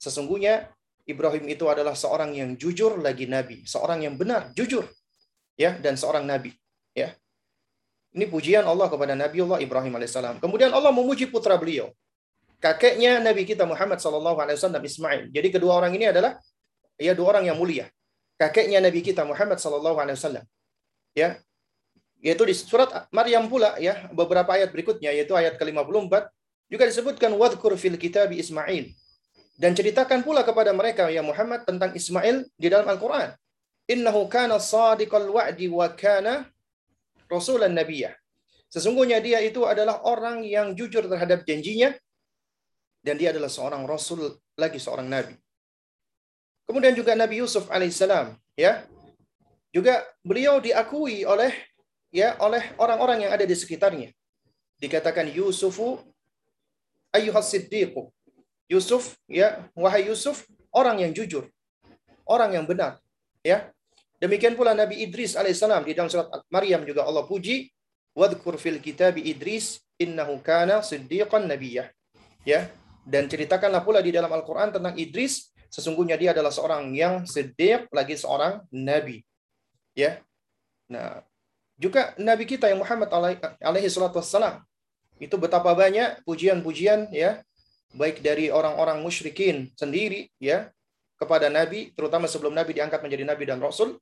Sesungguhnya 0.02 0.70
Ibrahim 1.06 1.46
itu 1.46 1.70
adalah 1.70 1.94
seorang 1.94 2.34
yang 2.34 2.58
jujur 2.58 2.98
lagi 2.98 3.30
nabi, 3.30 3.62
seorang 3.62 4.02
yang 4.02 4.18
benar, 4.18 4.50
jujur. 4.58 4.90
Ya, 5.54 5.78
dan 5.78 5.94
seorang 5.94 6.26
nabi, 6.26 6.52
ya. 6.92 7.14
Ini 8.12 8.26
pujian 8.32 8.64
Allah 8.64 8.88
kepada 8.88 9.12
Nabi 9.12 9.44
Allah 9.44 9.60
Ibrahim 9.60 9.92
alaihissalam. 9.92 10.40
Kemudian 10.40 10.72
Allah 10.72 10.88
memuji 10.88 11.28
putra 11.28 11.52
beliau. 11.60 11.92
Kakeknya 12.56 13.20
Nabi 13.20 13.44
kita 13.44 13.68
Muhammad 13.68 14.00
sallallahu 14.00 14.40
alaihi 14.40 14.56
wasallam 14.56 14.80
Ismail. 14.80 15.22
Jadi 15.28 15.48
kedua 15.52 15.76
orang 15.76 15.92
ini 15.92 16.08
adalah 16.08 16.40
ya 16.96 17.12
dua 17.12 17.36
orang 17.36 17.52
yang 17.52 17.60
mulia. 17.60 17.92
Kakeknya 18.40 18.80
Nabi 18.80 19.04
kita 19.04 19.20
Muhammad 19.28 19.60
sallallahu 19.60 20.00
alaihi 20.00 20.16
wasallam 20.16 20.44
ya. 21.16 21.40
Yaitu 22.20 22.44
di 22.44 22.52
surat 22.52 23.08
Maryam 23.08 23.48
pula 23.48 23.80
ya. 23.80 24.12
Beberapa 24.12 24.52
ayat 24.52 24.68
berikutnya 24.68 25.16
yaitu 25.16 25.32
ayat 25.32 25.56
ke-54. 25.56 26.28
Juga 26.68 26.84
disebutkan 26.84 27.32
wadhkur 27.32 27.72
fil 27.80 27.96
kitab 27.96 28.28
Ismail. 28.28 28.92
Dan 29.56 29.72
ceritakan 29.72 30.20
pula 30.20 30.44
kepada 30.44 30.76
mereka 30.76 31.08
ya 31.08 31.24
Muhammad 31.24 31.64
tentang 31.64 31.96
Ismail 31.96 32.44
di 32.60 32.68
dalam 32.68 32.84
Al-Qur'an. 32.84 33.32
Innahu 33.88 34.28
kana 34.28 34.60
sadiqal 34.60 35.32
wa'di 35.32 35.72
wa 35.72 35.88
kana 35.96 36.44
rasulan 37.30 37.72
nabiyyah 37.72 38.12
sesungguhnya 38.70 39.22
dia 39.22 39.38
itu 39.42 39.62
adalah 39.64 40.02
orang 40.04 40.42
yang 40.42 40.74
jujur 40.74 41.06
terhadap 41.06 41.46
janjinya 41.46 41.94
dan 43.00 43.14
dia 43.16 43.30
adalah 43.30 43.48
seorang 43.48 43.86
rasul 43.86 44.36
lagi 44.58 44.82
seorang 44.82 45.06
nabi. 45.06 45.34
Kemudian 46.66 46.98
juga 46.98 47.14
Nabi 47.14 47.38
Yusuf 47.38 47.70
alaihissalam 47.70 48.34
ya 48.58 48.82
juga 49.76 50.00
beliau 50.24 50.56
diakui 50.56 51.28
oleh 51.28 51.52
ya 52.08 52.32
oleh 52.40 52.64
orang-orang 52.80 53.28
yang 53.28 53.32
ada 53.36 53.44
di 53.44 53.52
sekitarnya. 53.52 54.08
Dikatakan 54.80 55.28
Yusufu 55.28 56.00
ayyuhas 57.12 57.52
siddiqu. 57.52 58.08
Yusuf 58.72 59.20
ya 59.28 59.68
wahai 59.76 60.08
Yusuf 60.08 60.48
orang 60.72 61.04
yang 61.04 61.12
jujur. 61.12 61.52
Orang 62.24 62.56
yang 62.56 62.64
benar 62.64 62.96
ya. 63.44 63.68
Demikian 64.16 64.56
pula 64.56 64.72
Nabi 64.72 65.04
Idris 65.04 65.36
alaihissalam 65.36 65.84
di 65.84 65.92
dalam 65.92 66.08
surat 66.08 66.32
Maryam 66.48 66.88
juga 66.88 67.04
Allah 67.04 67.28
puji 67.28 67.68
wadhkur 68.16 68.56
fil 68.56 68.80
kitabi 68.80 69.28
Idris 69.28 69.84
innahu 70.00 70.40
kana 70.40 70.80
siddiqan 70.80 71.44
nabiyyah. 71.44 71.92
Ya, 72.48 72.72
dan 73.04 73.28
ceritakanlah 73.28 73.84
pula 73.84 74.00
di 74.00 74.14
dalam 74.14 74.32
Al-Qur'an 74.32 74.72
tentang 74.72 74.96
Idris 74.96 75.52
sesungguhnya 75.68 76.16
dia 76.16 76.32
adalah 76.32 76.48
seorang 76.48 76.96
yang 76.96 77.28
siddiq 77.28 77.90
lagi 77.92 78.16
seorang 78.16 78.64
nabi 78.72 79.20
ya. 79.96 80.20
Nah, 80.92 81.24
juga 81.80 82.12
Nabi 82.20 82.44
kita 82.44 82.68
yang 82.68 82.80
Muhammad 82.80 83.08
alaihi 83.60 83.88
salatu 83.90 84.20
wassalam 84.20 84.62
itu 85.16 85.34
betapa 85.40 85.72
banyak 85.72 86.22
pujian-pujian 86.28 87.08
ya 87.12 87.40
baik 87.96 88.20
dari 88.20 88.52
orang-orang 88.52 89.00
musyrikin 89.00 89.72
sendiri 89.76 90.28
ya 90.36 90.68
kepada 91.16 91.48
Nabi 91.48 91.92
terutama 91.96 92.28
sebelum 92.28 92.52
Nabi 92.52 92.76
diangkat 92.76 93.00
menjadi 93.00 93.24
Nabi 93.24 93.44
dan 93.48 93.58
Rasul 93.60 93.96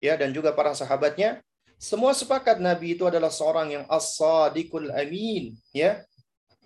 ya 0.00 0.16
dan 0.20 0.32
juga 0.36 0.52
para 0.52 0.76
sahabatnya 0.76 1.40
semua 1.80 2.12
sepakat 2.12 2.60
Nabi 2.60 2.96
itu 2.96 3.08
adalah 3.08 3.32
seorang 3.32 3.72
yang 3.72 3.84
as-sadiqul 3.88 4.92
amin 4.92 5.56
ya 5.72 6.04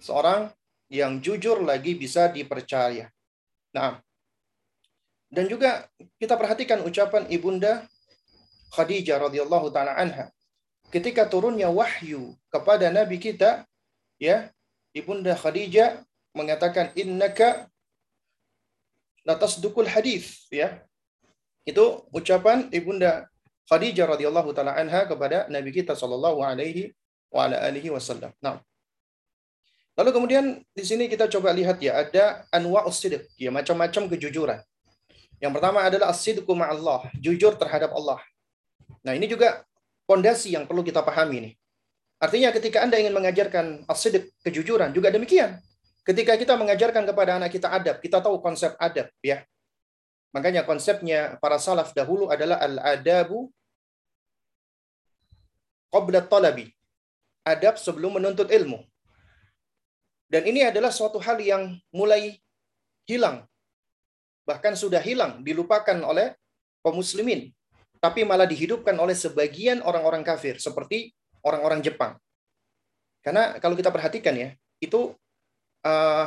seorang 0.02 0.50
yang 0.92 1.18
jujur 1.18 1.64
lagi 1.64 1.96
bisa 1.96 2.28
dipercaya. 2.28 3.08
Nah, 3.74 3.98
dan 5.32 5.50
juga 5.50 5.88
kita 6.20 6.38
perhatikan 6.38 6.84
ucapan 6.86 7.26
ibunda 7.32 7.88
Khadijah 8.74 9.22
radhiyallahu 9.26 9.70
taala 9.74 9.94
anha 9.94 10.26
ketika 10.90 11.24
turunnya 11.30 11.70
wahyu 11.70 12.34
kepada 12.50 12.90
nabi 12.90 13.16
kita 13.22 13.62
ya 14.18 14.50
Ibunda 14.94 15.34
Khadijah 15.34 16.06
mengatakan 16.38 16.94
innaka 16.94 17.66
latasdukul 19.26 19.88
hadis 19.88 20.46
ya. 20.52 20.84
Itu 21.64 22.04
ucapan 22.12 22.68
Ibunda 22.70 23.26
Khadijah 23.66 24.06
radhiyallahu 24.14 24.52
taala 24.52 24.76
anha 24.76 25.08
kepada 25.08 25.48
Nabi 25.48 25.72
kita 25.72 25.96
sallallahu 25.96 26.44
alaihi 26.44 26.92
wa 27.32 27.48
ala 27.48 27.56
alihi 27.64 27.88
wasallam. 27.88 28.30
Nah. 28.44 28.60
Lalu 29.96 30.10
kemudian 30.10 30.44
di 30.74 30.84
sini 30.84 31.06
kita 31.08 31.30
coba 31.30 31.54
lihat 31.54 31.78
ya 31.80 32.02
ada 32.02 32.44
anwa 32.52 32.84
sidq, 32.90 33.24
ya 33.38 33.48
macam-macam 33.48 34.10
kejujuran. 34.12 34.60
Yang 35.38 35.52
pertama 35.54 35.86
adalah 35.86 36.10
as-sidqu 36.10 36.50
ma'allah, 36.50 37.08
jujur 37.18 37.54
terhadap 37.54 37.94
Allah. 37.94 38.18
Nah, 39.04 39.12
ini 39.12 39.28
juga 39.28 39.62
pondasi 40.08 40.56
yang 40.56 40.64
perlu 40.64 40.80
kita 40.80 41.04
pahami 41.04 41.38
nih. 41.44 41.54
Artinya 42.18 42.48
ketika 42.56 42.80
Anda 42.80 42.96
ingin 42.96 43.12
mengajarkan 43.12 43.84
as-sidq, 43.84 44.32
kejujuran, 44.40 44.96
juga 44.96 45.12
demikian. 45.12 45.60
Ketika 46.04 46.36
kita 46.40 46.56
mengajarkan 46.56 47.04
kepada 47.04 47.36
anak 47.36 47.52
kita 47.52 47.68
adab, 47.68 48.00
kita 48.00 48.20
tahu 48.20 48.40
konsep 48.40 48.72
adab 48.80 49.08
ya. 49.20 49.44
Makanya 50.32 50.64
konsepnya 50.64 51.36
para 51.38 51.60
salaf 51.60 51.92
dahulu 51.92 52.32
adalah 52.32 52.60
al-adabu 52.60 53.52
qabla 55.92 56.24
talabi. 56.24 56.72
Adab 57.44 57.76
sebelum 57.76 58.16
menuntut 58.16 58.48
ilmu. 58.48 58.80
Dan 60.32 60.48
ini 60.48 60.64
adalah 60.64 60.88
suatu 60.88 61.20
hal 61.20 61.38
yang 61.44 61.76
mulai 61.92 62.40
hilang. 63.04 63.44
Bahkan 64.48 64.74
sudah 64.80 65.00
hilang, 65.00 65.44
dilupakan 65.44 65.96
oleh 66.04 66.32
kaum 66.80 67.00
muslimin. 67.00 67.52
Tapi 68.04 68.20
malah 68.20 68.44
dihidupkan 68.44 68.92
oleh 69.00 69.16
sebagian 69.16 69.80
orang-orang 69.80 70.20
kafir, 70.20 70.60
seperti 70.60 71.16
orang-orang 71.40 71.80
Jepang. 71.80 72.20
Karena 73.24 73.56
kalau 73.56 73.72
kita 73.72 73.88
perhatikan 73.88 74.36
ya, 74.36 74.52
itu 74.76 75.16
uh, 75.88 76.26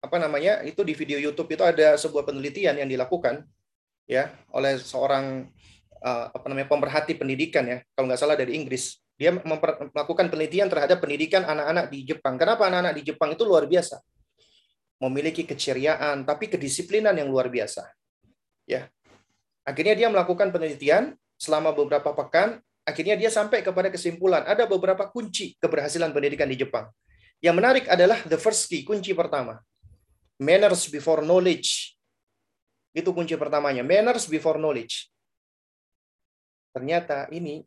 apa 0.00 0.16
namanya 0.16 0.64
itu 0.64 0.80
di 0.80 0.96
video 0.96 1.20
YouTube 1.20 1.52
itu 1.52 1.60
ada 1.60 2.00
sebuah 2.00 2.24
penelitian 2.24 2.80
yang 2.80 2.88
dilakukan 2.88 3.44
ya 4.08 4.32
oleh 4.52 4.80
seorang 4.80 5.48
uh, 6.00 6.32
apa 6.32 6.46
namanya 6.48 6.68
pemerhati 6.72 7.16
pendidikan 7.16 7.64
ya 7.64 7.84
kalau 7.92 8.08
nggak 8.08 8.20
salah 8.24 8.40
dari 8.40 8.56
Inggris. 8.56 8.96
Dia 9.20 9.30
melakukan 9.30 10.32
penelitian 10.32 10.72
terhadap 10.72 11.04
pendidikan 11.04 11.46
anak-anak 11.46 11.92
di 11.92 12.02
Jepang. 12.02 12.34
Kenapa 12.34 12.66
anak-anak 12.66 12.98
di 12.98 13.02
Jepang 13.12 13.30
itu 13.36 13.44
luar 13.44 13.68
biasa? 13.68 14.00
Memiliki 15.04 15.44
keceriaan 15.44 16.24
tapi 16.24 16.48
kedisiplinan 16.48 17.12
yang 17.12 17.28
luar 17.28 17.52
biasa 17.52 17.84
ya 18.64 18.88
akhirnya 19.64 19.96
dia 19.96 20.08
melakukan 20.12 20.52
penelitian 20.54 21.16
selama 21.40 21.74
beberapa 21.74 22.12
pekan 22.12 22.60
akhirnya 22.84 23.16
dia 23.16 23.32
sampai 23.32 23.64
kepada 23.64 23.88
kesimpulan 23.88 24.44
ada 24.44 24.68
beberapa 24.68 25.08
kunci 25.08 25.56
keberhasilan 25.58 26.12
pendidikan 26.12 26.46
di 26.46 26.60
Jepang 26.60 26.88
yang 27.40 27.56
menarik 27.56 27.88
adalah 27.88 28.20
the 28.28 28.36
first 28.36 28.68
key 28.68 28.84
kunci 28.84 29.16
pertama 29.16 29.58
Manners 30.40 30.90
before 30.90 31.22
knowledge. 31.22 31.94
Itu 32.90 33.14
kunci 33.14 33.38
pertamanya. 33.38 33.86
Manners 33.86 34.26
before 34.26 34.58
knowledge. 34.58 35.10
Ternyata 36.74 37.30
ini 37.30 37.62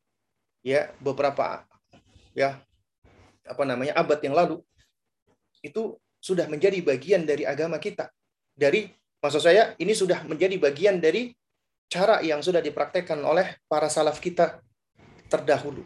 ya 0.59 0.91
beberapa 0.99 1.63
ya 2.35 2.59
apa 3.47 3.63
namanya 3.63 3.95
abad 3.95 4.19
yang 4.19 4.35
lalu 4.35 4.59
itu 5.63 5.95
sudah 6.19 6.51
menjadi 6.51 6.83
bagian 6.83 7.23
dari 7.23 7.47
agama 7.47 7.79
kita. 7.79 8.11
Dari 8.51 8.91
maksud 9.23 9.39
saya 9.39 9.71
ini 9.79 9.95
sudah 9.95 10.27
menjadi 10.27 10.59
bagian 10.59 10.99
dari 10.99 11.31
cara 11.87 12.19
yang 12.23 12.43
sudah 12.43 12.59
dipraktekkan 12.59 13.19
oleh 13.23 13.59
para 13.67 13.87
salaf 13.87 14.19
kita 14.19 14.59
terdahulu. 15.31 15.83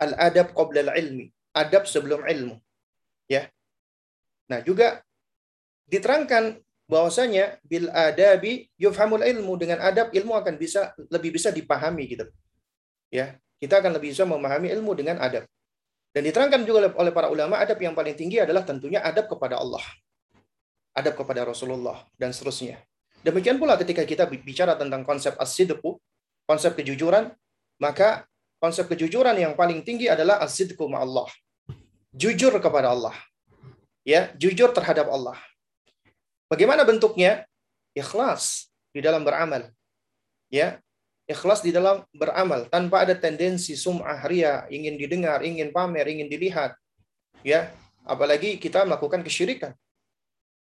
Al-adab 0.00 0.52
qabla 0.56 0.92
al-ilmi. 0.92 1.28
Adab 1.56 1.88
sebelum 1.88 2.24
ilmu. 2.24 2.56
Ya. 3.28 3.48
Nah, 4.48 4.64
juga 4.64 5.04
diterangkan 5.88 6.60
bahwasanya 6.88 7.60
bil 7.68 7.92
adabi 7.92 8.72
yufhamul 8.80 9.20
ilmu 9.20 9.60
dengan 9.60 9.84
adab 9.84 10.08
ilmu 10.08 10.32
akan 10.32 10.56
bisa 10.56 10.96
lebih 11.12 11.36
bisa 11.36 11.52
dipahami 11.52 12.08
gitu. 12.08 12.24
Ya, 13.12 13.36
kita 13.60 13.84
akan 13.84 13.96
lebih 13.96 14.16
bisa 14.16 14.24
memahami 14.24 14.72
ilmu 14.72 14.96
dengan 14.96 15.20
adab. 15.20 15.44
Dan 16.12 16.24
diterangkan 16.24 16.64
juga 16.64 16.88
oleh 16.96 17.12
para 17.12 17.28
ulama 17.28 17.60
adab 17.60 17.76
yang 17.80 17.92
paling 17.92 18.16
tinggi 18.16 18.40
adalah 18.40 18.64
tentunya 18.64 19.04
adab 19.04 19.28
kepada 19.28 19.60
Allah. 19.60 19.84
Adab 20.96 21.14
kepada 21.20 21.44
Rasulullah 21.44 22.08
dan 22.16 22.32
seterusnya. 22.32 22.80
Demikian 23.26 23.58
pula 23.58 23.74
ketika 23.74 24.06
kita 24.06 24.24
bicara 24.30 24.78
tentang 24.78 25.02
konsep 25.02 25.34
as-sidqu, 25.36 25.98
konsep 26.46 26.78
kejujuran, 26.78 27.34
maka 27.82 28.24
konsep 28.62 28.86
kejujuran 28.86 29.34
yang 29.38 29.54
paling 29.58 29.82
tinggi 29.82 30.06
adalah 30.06 30.38
as-sidqu 30.42 30.86
Allah. 30.94 31.28
Jujur 32.14 32.54
kepada 32.58 32.94
Allah. 32.94 33.14
Ya, 34.06 34.32
jujur 34.40 34.72
terhadap 34.72 35.10
Allah. 35.12 35.36
Bagaimana 36.48 36.86
bentuknya? 36.86 37.44
Ikhlas 37.92 38.72
di 38.94 39.04
dalam 39.04 39.26
beramal. 39.26 39.68
Ya, 40.48 40.80
ikhlas 41.28 41.60
di 41.60 41.70
dalam 41.70 42.08
beramal 42.16 42.64
tanpa 42.72 43.04
ada 43.04 43.12
tendensi 43.12 43.76
sum'ah 43.76 44.24
ria, 44.24 44.64
ingin 44.72 44.96
didengar, 44.96 45.44
ingin 45.44 45.68
pamer, 45.68 46.08
ingin 46.08 46.26
dilihat. 46.32 46.72
Ya, 47.44 47.68
apalagi 48.08 48.56
kita 48.56 48.88
melakukan 48.88 49.20
kesyirikan. 49.20 49.76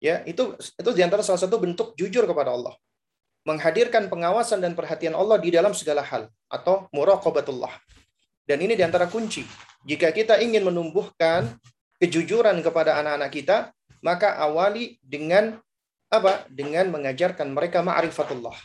Ya, 0.03 0.27
itu 0.27 0.59
itu 0.59 0.91
di 0.91 1.03
antara 1.07 1.23
salah 1.23 1.39
satu 1.39 1.63
bentuk 1.63 1.95
jujur 1.95 2.27
kepada 2.27 2.51
Allah. 2.51 2.75
Menghadirkan 3.47 4.11
pengawasan 4.11 4.59
dan 4.59 4.75
perhatian 4.75 5.15
Allah 5.15 5.39
di 5.39 5.55
dalam 5.55 5.71
segala 5.79 6.03
hal 6.03 6.27
atau 6.51 6.91
muraqabatullah. 6.91 7.71
Dan 8.43 8.59
ini 8.67 8.75
di 8.75 8.83
antara 8.83 9.07
kunci. 9.07 9.47
Jika 9.87 10.11
kita 10.11 10.43
ingin 10.43 10.67
menumbuhkan 10.67 11.55
kejujuran 12.03 12.59
kepada 12.67 12.99
anak-anak 12.99 13.31
kita, 13.31 13.57
maka 14.03 14.35
awali 14.43 14.99
dengan 14.99 15.63
apa? 16.11 16.51
Dengan 16.51 16.91
mengajarkan 16.91 17.55
mereka 17.55 17.87
ma'rifatullah. 17.87 18.59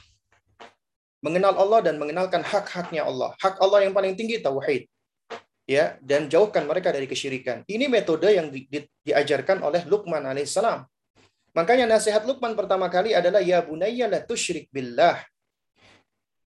Mengenal 1.21 1.53
Allah 1.53 1.85
dan 1.85 2.01
mengenalkan 2.01 2.41
hak-haknya 2.41 3.05
Allah. 3.05 3.37
Hak 3.37 3.61
Allah 3.61 3.85
yang 3.85 3.93
paling 3.93 4.17
tinggi 4.17 4.41
tauhid. 4.41 4.89
Ya, 5.69 6.01
dan 6.01 6.31
jauhkan 6.33 6.65
mereka 6.65 6.89
dari 6.89 7.05
kesyirikan. 7.05 7.61
Ini 7.69 7.91
metode 7.91 8.33
yang 8.33 8.49
di, 8.49 8.65
di, 8.65 8.81
diajarkan 9.05 9.61
oleh 9.61 9.85
Luqman 9.85 10.23
alaihissalam. 10.25 10.87
Makanya 11.57 11.89
nasihat 11.89 12.21
Luqman 12.21 12.53
pertama 12.53 12.85
kali 12.85 13.17
adalah 13.17 13.41
ya 13.41 13.65
bunayya 13.65 14.05
la 14.05 14.21
tusyrik 14.21 14.69
billah. 14.69 15.17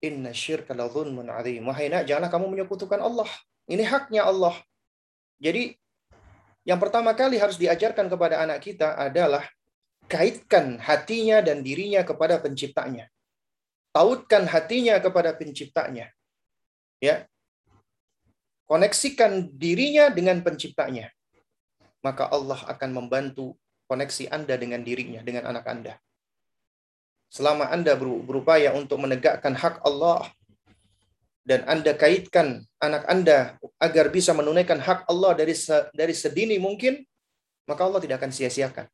Inna 0.06 0.30
syirka 0.38 0.78
la 0.78 0.86
dhulmun 0.86 1.34
azim. 1.34 1.66
Wahai 1.66 1.90
nak, 1.90 2.06
janganlah 2.06 2.30
kamu 2.30 2.46
menyekutukan 2.54 3.02
Allah. 3.02 3.26
Ini 3.66 3.82
haknya 3.90 4.30
Allah. 4.30 4.54
Jadi 5.42 5.74
yang 6.62 6.78
pertama 6.78 7.18
kali 7.18 7.42
harus 7.42 7.58
diajarkan 7.58 8.06
kepada 8.06 8.46
anak 8.46 8.62
kita 8.62 8.94
adalah 9.02 9.42
kaitkan 10.06 10.78
hatinya 10.78 11.42
dan 11.42 11.66
dirinya 11.66 12.06
kepada 12.06 12.38
penciptanya. 12.38 13.10
Tautkan 13.90 14.46
hatinya 14.46 15.02
kepada 15.02 15.34
penciptanya. 15.34 16.14
Ya. 17.02 17.26
Koneksikan 18.70 19.50
dirinya 19.58 20.14
dengan 20.14 20.46
penciptanya. 20.46 21.10
Maka 22.06 22.30
Allah 22.30 22.62
akan 22.70 22.90
membantu 22.94 23.58
koneksi 23.90 24.30
Anda 24.30 24.54
dengan 24.56 24.86
dirinya, 24.86 25.26
dengan 25.26 25.50
anak 25.50 25.66
Anda. 25.66 25.98
Selama 27.34 27.74
Anda 27.74 27.98
berupaya 27.98 28.74
untuk 28.78 29.02
menegakkan 29.02 29.58
hak 29.58 29.82
Allah 29.82 30.30
dan 31.46 31.66
Anda 31.66 31.98
kaitkan 31.98 32.62
anak 32.78 33.10
Anda 33.10 33.58
agar 33.82 34.14
bisa 34.14 34.38
menunaikan 34.38 34.78
hak 34.78 35.10
Allah 35.10 35.34
dari 35.34 35.58
dari 35.98 36.14
sedini 36.14 36.62
mungkin, 36.62 37.02
maka 37.66 37.82
Allah 37.86 38.02
tidak 38.02 38.22
akan 38.22 38.30
sia-siakan. 38.30 38.86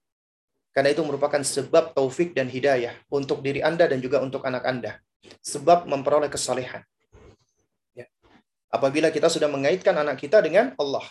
Karena 0.75 0.91
itu 0.91 1.03
merupakan 1.07 1.39
sebab 1.39 1.95
taufik 1.95 2.35
dan 2.35 2.51
hidayah 2.51 2.91
untuk 3.07 3.39
diri 3.39 3.63
Anda 3.63 3.87
dan 3.87 4.03
juga 4.03 4.19
untuk 4.19 4.43
anak 4.43 4.63
Anda. 4.67 4.99
Sebab 5.39 5.87
memperoleh 5.87 6.27
kesalehan. 6.27 6.83
Ya. 7.95 8.11
Apabila 8.67 9.07
kita 9.07 9.31
sudah 9.31 9.47
mengaitkan 9.47 9.95
anak 9.95 10.19
kita 10.19 10.43
dengan 10.43 10.75
Allah. 10.75 11.07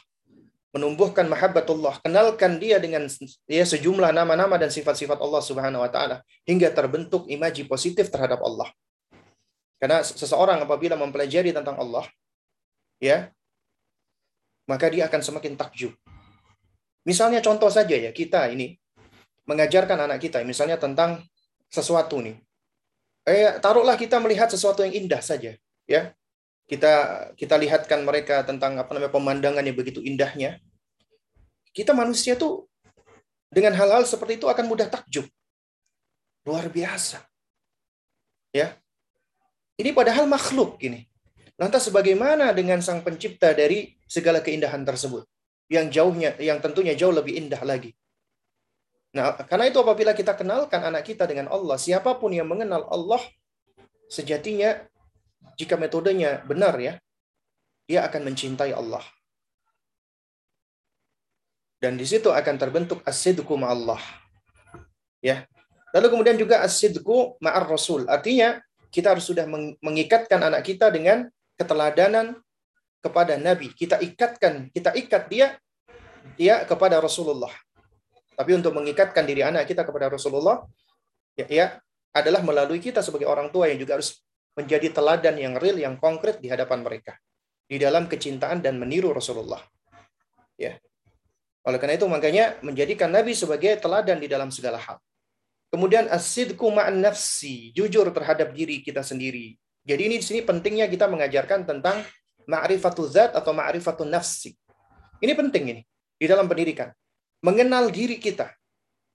Menumbuhkan 0.75 1.31
mahabbatullah. 1.31 2.03
Kenalkan 2.03 2.59
dia 2.59 2.83
dengan 2.83 3.07
ya, 3.47 3.63
sejumlah 3.63 4.11
nama-nama 4.11 4.59
dan 4.59 4.75
sifat-sifat 4.75 5.23
Allah 5.23 5.39
subhanahu 5.39 5.87
wa 5.87 5.91
ta'ala. 5.91 6.19
Hingga 6.43 6.75
terbentuk 6.75 7.31
imaji 7.31 7.63
positif 7.71 8.11
terhadap 8.11 8.43
Allah. 8.43 8.67
Karena 9.79 10.03
seseorang 10.03 10.67
apabila 10.67 10.99
mempelajari 10.99 11.55
tentang 11.55 11.79
Allah. 11.79 12.03
ya 12.99 13.31
Maka 14.67 14.91
dia 14.91 15.07
akan 15.07 15.21
semakin 15.23 15.55
takjub. 15.55 15.95
Misalnya 17.05 17.45
contoh 17.45 17.69
saja 17.69 17.95
ya, 17.95 18.11
kita 18.11 18.49
ini 18.51 18.75
mengajarkan 19.45 20.09
anak 20.09 20.25
kita, 20.25 20.41
misalnya 20.43 20.81
tentang 20.81 21.21
sesuatu 21.69 22.19
nih. 22.25 22.41
Eh, 23.29 23.61
taruhlah 23.61 23.97
kita 23.97 24.17
melihat 24.21 24.49
sesuatu 24.49 24.81
yang 24.85 25.05
indah 25.05 25.21
saja, 25.21 25.53
ya. 25.85 26.03
Kita 26.65 26.93
kita 27.37 27.55
lihatkan 27.61 28.03
mereka 28.03 28.41
tentang 28.43 28.81
apa 28.81 28.89
namanya 28.97 29.13
pemandangan 29.13 29.65
yang 29.65 29.77
begitu 29.77 30.01
indahnya. 30.01 30.59
Kita 31.75 31.93
manusia 31.93 32.39
tuh 32.39 32.71
dengan 33.53 33.77
hal-hal 33.77 34.07
seperti 34.09 34.41
itu 34.41 34.49
akan 34.49 34.65
mudah 34.65 34.89
takjub. 34.89 35.29
Luar 36.49 36.69
biasa. 36.73 37.21
Ya. 38.55 38.79
Ini 39.75 39.91
padahal 39.91 40.25
makhluk 40.31 40.79
ini. 40.81 41.05
Lantas 41.59 41.91
bagaimana 41.91 42.55
dengan 42.55 42.83
sang 42.83 43.03
pencipta 43.03 43.55
dari 43.55 43.95
segala 44.07 44.43
keindahan 44.43 44.83
tersebut? 44.87 45.27
yang 45.73 45.89
jauhnya 45.89 46.37
yang 46.41 46.61
tentunya 46.61 46.93
jauh 46.93 47.13
lebih 47.13 47.37
indah 47.37 47.61
lagi. 47.65 47.97
Nah, 49.15 49.39
karena 49.47 49.71
itu 49.71 49.79
apabila 49.79 50.11
kita 50.11 50.35
kenalkan 50.35 50.83
anak 50.83 51.07
kita 51.07 51.25
dengan 51.25 51.47
Allah, 51.49 51.79
siapa 51.79 52.19
pun 52.19 52.35
yang 52.35 52.51
mengenal 52.51 52.83
Allah 52.91 53.23
sejatinya 54.11 54.83
jika 55.55 55.79
metodenya 55.79 56.43
benar 56.47 56.77
ya, 56.79 56.99
dia 57.85 58.07
akan 58.07 58.33
mencintai 58.33 58.73
Allah. 58.73 59.03
Dan 61.79 62.01
di 62.01 62.07
situ 62.09 62.33
akan 62.33 62.57
terbentuk 62.57 63.05
as-sidqu 63.05 63.53
Allah. 63.61 64.01
Ya. 65.21 65.45
Lalu 65.93 66.07
kemudian 66.17 66.37
juga 66.41 66.65
as-sidqu 66.65 67.37
ma'ar 67.45 67.69
rasul. 67.69 68.09
Artinya 68.09 68.57
kita 68.89 69.13
harus 69.13 69.29
sudah 69.29 69.45
mengikatkan 69.85 70.41
anak 70.41 70.65
kita 70.65 70.89
dengan 70.89 71.29
keteladanan 71.61 72.41
kepada 73.05 73.37
Nabi. 73.37 73.69
Kita 73.77 74.01
ikatkan, 74.01 74.73
kita 74.73 74.97
ikat 74.97 75.29
dia 75.29 75.47
dia 76.41 76.65
kepada 76.65 76.99
Rasulullah. 77.05 77.53
Tapi 78.35 78.51
untuk 78.57 78.73
mengikatkan 78.75 79.23
diri 79.29 79.45
anak 79.45 79.69
kita 79.69 79.85
kepada 79.85 80.09
Rasulullah, 80.09 80.65
ya, 81.37 81.47
ya 81.47 81.67
adalah 82.17 82.41
melalui 82.41 82.81
kita 82.81 83.05
sebagai 83.05 83.29
orang 83.29 83.53
tua 83.53 83.69
yang 83.69 83.79
juga 83.79 84.01
harus 84.01 84.25
menjadi 84.55 84.91
teladan 84.91 85.35
yang 85.39 85.55
real, 85.59 85.79
yang 85.79 85.95
konkret 85.99 86.39
di 86.39 86.51
hadapan 86.51 86.83
mereka. 86.87 87.19
Di 87.67 87.81
dalam 87.81 88.07
kecintaan 88.07 88.63
dan 88.63 88.79
meniru 88.79 89.11
Rasulullah. 89.11 89.61
Ya. 90.55 90.79
Oleh 91.65 91.81
karena 91.81 91.97
itu 91.97 92.07
makanya 92.07 92.61
menjadikan 92.61 93.09
Nabi 93.09 93.33
sebagai 93.33 93.81
teladan 93.81 94.21
di 94.21 94.29
dalam 94.29 94.53
segala 94.53 94.77
hal. 94.79 95.01
Kemudian 95.73 96.07
asidku 96.07 96.71
ma'an 96.71 97.03
nafsi, 97.03 97.75
jujur 97.75 98.07
terhadap 98.15 98.55
diri 98.55 98.79
kita 98.85 99.03
sendiri. 99.03 99.59
Jadi 99.83 100.03
ini 100.07 100.17
di 100.21 100.25
sini 100.25 100.41
pentingnya 100.45 100.87
kita 100.87 101.11
mengajarkan 101.11 101.67
tentang 101.67 102.05
ma'rifatul 102.47 103.11
zat 103.11 103.35
atau 103.35 103.51
ma'rifatul 103.51 104.07
nafsi. 104.07 104.55
Ini 105.19 105.33
penting 105.35 105.65
ini 105.75 105.83
di 106.15 106.27
dalam 106.31 106.47
pendidikan. 106.47 106.93
Mengenal 107.43 107.91
diri 107.91 108.23
kita. 108.23 108.55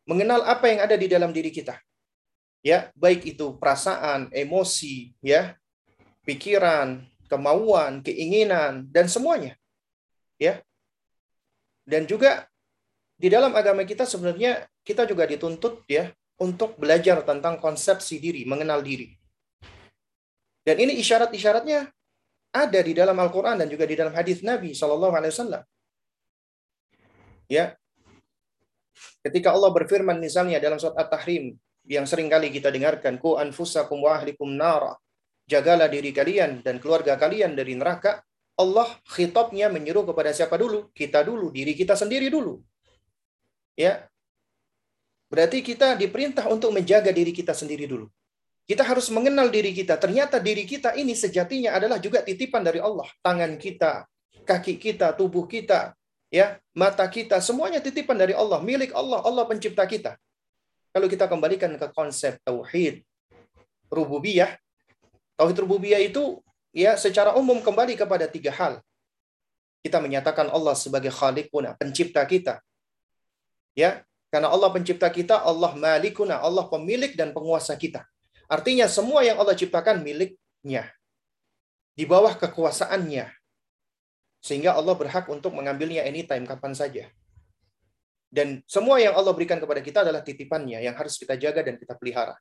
Mengenal 0.09 0.43
apa 0.43 0.67
yang 0.67 0.83
ada 0.83 0.97
di 0.97 1.07
dalam 1.07 1.29
diri 1.31 1.53
kita. 1.53 1.77
Ya, 2.59 2.91
baik 2.95 3.23
itu 3.23 3.55
perasaan, 3.55 4.27
emosi, 4.35 5.15
ya, 5.23 5.55
pikiran, 6.27 7.07
kemauan, 7.31 8.03
keinginan 8.03 8.89
dan 8.91 9.07
semuanya. 9.07 9.55
Ya. 10.35 10.59
Dan 11.87 12.03
juga 12.05 12.49
di 13.15 13.31
dalam 13.31 13.55
agama 13.55 13.87
kita 13.87 14.03
sebenarnya 14.03 14.67
kita 14.83 15.07
juga 15.07 15.23
dituntut 15.27 15.83
ya 15.87 16.11
untuk 16.39 16.79
belajar 16.79 17.23
tentang 17.23 17.59
konsepsi 17.59 18.19
diri, 18.19 18.43
mengenal 18.43 18.83
diri. 18.83 19.11
Dan 20.63 20.79
ini 20.79 20.99
isyarat-isyaratnya 20.99 21.87
ada 22.55 22.79
di 22.81 22.93
dalam 22.95 23.15
Al-Quran 23.15 23.61
dan 23.61 23.67
juga 23.69 23.85
di 23.85 23.95
dalam 23.95 24.11
hadis 24.15 24.41
Nabi 24.41 24.73
Shallallahu 24.73 25.13
Alaihi 25.15 25.33
Wasallam. 25.33 25.63
Ya, 27.49 27.73
ketika 29.25 29.49
Allah 29.53 29.73
berfirman 29.73 30.21
misalnya 30.21 30.61
dalam 30.61 30.77
surat 30.77 30.97
At-Tahrim 30.97 31.57
yang 31.89 32.05
sering 32.05 32.29
kali 32.29 32.53
kita 32.53 32.69
dengarkan, 32.69 33.17
ku 33.17 33.33
anfusakum 33.41 34.05
wa 34.05 34.13
ahlikum 34.13 34.53
nara, 34.53 34.93
jagalah 35.49 35.89
diri 35.89 36.13
kalian 36.13 36.61
dan 36.61 36.77
keluarga 36.77 37.17
kalian 37.17 37.57
dari 37.57 37.73
neraka. 37.73 38.21
Allah 38.59 38.85
khitabnya 39.09 39.71
menyuruh 39.73 40.05
kepada 40.05 40.29
siapa 40.29 40.59
dulu? 40.59 40.93
Kita 40.93 41.25
dulu, 41.25 41.49
diri 41.49 41.73
kita 41.73 41.97
sendiri 41.97 42.29
dulu. 42.29 42.61
Ya. 43.73 44.05
Berarti 45.31 45.65
kita 45.65 45.97
diperintah 45.97 46.45
untuk 46.51 46.75
menjaga 46.75 47.09
diri 47.09 47.33
kita 47.33 47.57
sendiri 47.57 47.89
dulu. 47.89 48.05
Kita 48.69 48.85
harus 48.85 49.09
mengenal 49.09 49.49
diri 49.49 49.73
kita. 49.73 49.97
Ternyata 49.97 50.37
diri 50.37 50.67
kita 50.69 50.93
ini 50.93 51.17
sejatinya 51.17 51.73
adalah 51.73 51.97
juga 51.97 52.21
titipan 52.21 52.61
dari 52.61 52.77
Allah. 52.77 53.07
Tangan 53.25 53.57
kita, 53.57 54.05
kaki 54.45 54.77
kita, 54.77 55.17
tubuh 55.17 55.49
kita, 55.49 55.97
ya, 56.29 56.61
mata 56.77 57.09
kita, 57.09 57.41
semuanya 57.41 57.81
titipan 57.81 58.13
dari 58.19 58.37
Allah, 58.37 58.61
milik 58.61 58.93
Allah, 58.93 59.25
Allah 59.25 59.47
pencipta 59.49 59.87
kita. 59.89 60.19
Kalau 60.89 61.05
kita 61.05 61.29
kembalikan 61.29 61.69
ke 61.77 61.87
konsep 61.93 62.41
tauhid 62.41 63.05
rububiyah, 63.93 64.57
tauhid 65.37 65.57
rububiyah 65.61 66.01
itu 66.01 66.41
ya 66.73 66.97
secara 66.97 67.37
umum 67.37 67.61
kembali 67.61 67.93
kepada 67.93 68.25
tiga 68.25 68.49
hal. 68.53 68.81
Kita 69.79 70.01
menyatakan 70.03 70.51
Allah 70.51 70.75
sebagai 70.75 71.13
khaliquna, 71.13 71.77
pencipta 71.79 72.25
kita. 72.27 72.59
Ya, 73.77 74.03
karena 74.27 74.51
Allah 74.51 74.69
pencipta 74.69 75.07
kita, 75.07 75.39
Allah 75.39 75.71
malikuna, 75.73 76.41
Allah 76.43 76.67
pemilik 76.67 77.15
dan 77.15 77.31
penguasa 77.31 77.73
kita. 77.79 78.03
Artinya 78.49 78.89
semua 78.89 79.21
yang 79.25 79.39
Allah 79.39 79.55
ciptakan 79.55 80.01
miliknya. 80.01 80.89
Di 81.95 82.03
bawah 82.03 82.33
kekuasaannya. 82.35 83.29
Sehingga 84.41 84.73
Allah 84.75 84.95
berhak 84.95 85.29
untuk 85.29 85.53
mengambilnya 85.53 86.03
anytime, 86.03 86.43
kapan 86.43 86.73
saja. 86.75 87.07
Dan 88.29 88.61
semua 88.69 89.01
yang 89.01 89.17
Allah 89.17 89.33
berikan 89.33 89.57
kepada 89.57 89.81
kita 89.81 90.05
adalah 90.05 90.21
titipannya 90.21 90.85
yang 90.85 90.93
harus 90.93 91.17
kita 91.17 91.33
jaga 91.33 91.65
dan 91.65 91.81
kita 91.81 91.97
pelihara. 91.97 92.37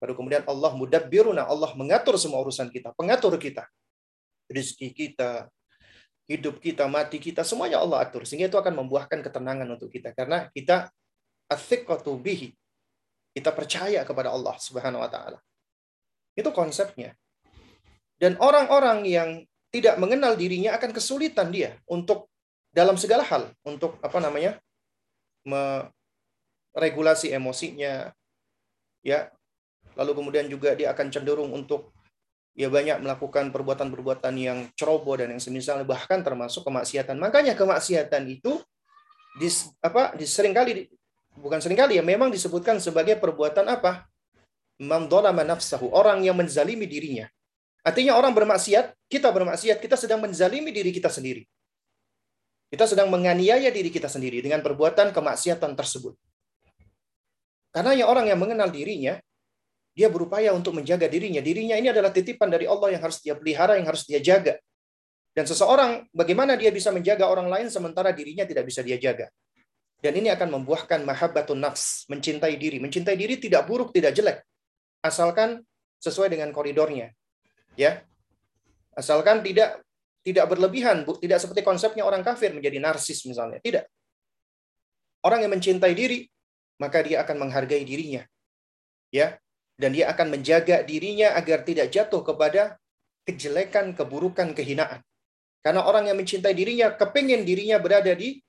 Baru 0.00 0.16
kemudian 0.16 0.48
Allah 0.48 0.72
mudabbiruna, 0.72 1.44
Allah 1.44 1.76
mengatur 1.76 2.16
semua 2.16 2.40
urusan 2.40 2.72
kita, 2.72 2.96
pengatur 2.96 3.36
kita. 3.36 3.68
Rizki 4.48 4.96
kita, 4.96 5.44
hidup 6.24 6.56
kita, 6.56 6.88
mati 6.88 7.20
kita, 7.20 7.44
semuanya 7.44 7.84
Allah 7.84 8.08
atur. 8.08 8.24
Sehingga 8.24 8.48
itu 8.48 8.56
akan 8.56 8.80
membuahkan 8.80 9.20
ketenangan 9.20 9.68
untuk 9.68 9.92
kita. 9.92 10.16
Karena 10.16 10.48
kita 10.56 10.88
athiqatu 11.52 12.16
bihi. 12.16 12.52
Kita 13.36 13.52
percaya 13.52 14.04
kepada 14.08 14.32
Allah 14.32 14.56
Subhanahu 14.56 15.04
wa 15.04 15.10
taala. 15.12 15.38
Itu 16.32 16.48
konsepnya. 16.48 17.12
Dan 18.16 18.40
orang-orang 18.40 19.04
yang 19.04 19.30
tidak 19.68 20.00
mengenal 20.00 20.32
dirinya 20.34 20.74
akan 20.80 20.96
kesulitan 20.96 21.52
dia 21.52 21.76
untuk 21.86 22.32
dalam 22.72 22.96
segala 22.96 23.24
hal, 23.26 23.52
untuk 23.66 24.00
apa 24.00 24.18
namanya? 24.18 24.56
Meregulasi 25.44 27.34
emosinya 27.34 28.10
ya. 29.04 29.30
Lalu 29.98 30.12
kemudian 30.14 30.46
juga 30.46 30.78
dia 30.78 30.94
akan 30.94 31.10
cenderung 31.10 31.50
untuk 31.50 31.90
ya 32.54 32.70
banyak 32.70 33.02
melakukan 33.02 33.50
perbuatan-perbuatan 33.50 34.34
yang 34.38 34.58
ceroboh 34.78 35.18
dan 35.18 35.34
yang 35.34 35.42
semisal 35.42 35.82
bahkan 35.82 36.22
termasuk 36.22 36.62
kemaksiatan. 36.62 37.18
Makanya 37.18 37.58
kemaksiatan 37.58 38.26
itu 38.30 38.62
dis, 39.38 39.70
apa 39.82 40.14
diseringkali 40.18 40.90
bukan 41.38 41.62
sering 41.62 41.78
kali 41.78 41.98
ya, 41.98 42.02
memang 42.02 42.28
disebutkan 42.34 42.82
sebagai 42.82 43.14
perbuatan 43.18 43.66
apa? 43.70 44.06
Mamdolama 44.78 45.42
nafsahu, 45.42 45.90
orang 45.90 46.22
yang 46.22 46.38
menzalimi 46.38 46.86
dirinya. 46.86 47.26
Artinya 47.82 48.18
orang 48.18 48.34
bermaksiat, 48.34 48.94
kita 49.10 49.30
bermaksiat, 49.30 49.78
kita 49.78 49.94
sedang 49.98 50.22
menzalimi 50.22 50.70
diri 50.70 50.90
kita 50.94 51.10
sendiri. 51.10 51.46
Kita 52.68 52.84
sedang 52.84 53.08
menganiaya 53.08 53.72
diri 53.72 53.88
kita 53.88 54.12
sendiri 54.12 54.44
dengan 54.44 54.60
perbuatan 54.60 55.16
kemaksiatan 55.16 55.72
tersebut. 55.72 56.12
Karena 57.72 57.96
yang 57.96 58.08
orang 58.12 58.28
yang 58.28 58.36
mengenal 58.36 58.68
dirinya, 58.68 59.16
dia 59.96 60.08
berupaya 60.12 60.52
untuk 60.52 60.76
menjaga 60.76 61.08
dirinya. 61.08 61.40
Dirinya 61.40 61.80
ini 61.80 61.88
adalah 61.88 62.12
titipan 62.12 62.52
dari 62.52 62.68
Allah 62.68 62.92
yang 62.92 63.02
harus 63.02 63.24
dia 63.24 63.34
pelihara, 63.34 63.80
yang 63.80 63.88
harus 63.88 64.04
dia 64.04 64.20
jaga. 64.20 64.60
Dan 65.32 65.48
seseorang, 65.48 66.06
bagaimana 66.12 66.54
dia 66.60 66.68
bisa 66.68 66.92
menjaga 66.92 67.24
orang 67.24 67.48
lain 67.48 67.66
sementara 67.72 68.12
dirinya 68.12 68.44
tidak 68.44 68.68
bisa 68.68 68.84
dia 68.84 69.00
jaga? 69.00 69.32
Dan 69.98 70.14
ini 70.14 70.30
akan 70.30 70.60
membuahkan 70.60 71.02
mahabbatun 71.02 71.58
nafs, 71.58 72.06
mencintai 72.06 72.54
diri. 72.54 72.78
Mencintai 72.78 73.18
diri 73.18 73.40
tidak 73.42 73.66
buruk, 73.66 73.90
tidak 73.90 74.14
jelek. 74.14 74.38
Asalkan 75.02 75.64
sesuai 75.98 76.30
dengan 76.30 76.54
koridornya. 76.54 77.10
Ya. 77.74 78.06
Asalkan 78.94 79.42
tidak 79.42 79.82
tidak 80.30 80.46
berlebihan, 80.52 81.08
tidak 81.18 81.38
seperti 81.40 81.62
konsepnya 81.64 82.04
orang 82.04 82.20
kafir 82.20 82.52
menjadi 82.52 82.78
narsis 82.78 83.24
misalnya. 83.24 83.58
Tidak. 83.64 83.84
Orang 85.24 85.42
yang 85.42 85.52
mencintai 85.52 85.94
diri, 85.96 86.28
maka 86.78 87.02
dia 87.02 87.24
akan 87.24 87.48
menghargai 87.48 87.82
dirinya. 87.82 88.22
Ya. 89.10 89.40
Dan 89.78 89.94
dia 89.94 90.10
akan 90.10 90.34
menjaga 90.34 90.82
dirinya 90.82 91.38
agar 91.38 91.62
tidak 91.62 91.94
jatuh 91.94 92.26
kepada 92.26 92.82
kejelekan, 93.22 93.94
keburukan, 93.94 94.50
kehinaan. 94.50 95.00
Karena 95.62 95.86
orang 95.86 96.10
yang 96.10 96.18
mencintai 96.18 96.50
dirinya, 96.50 96.90
kepingin 96.94 97.46
dirinya 97.46 97.78
berada 97.78 98.10
di 98.10 98.42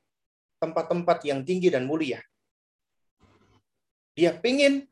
tempat-tempat 0.58 1.22
yang 1.26 1.46
tinggi 1.46 1.70
dan 1.70 1.86
mulia. 1.86 2.18
Dia 4.18 4.36
ingin 4.42 4.84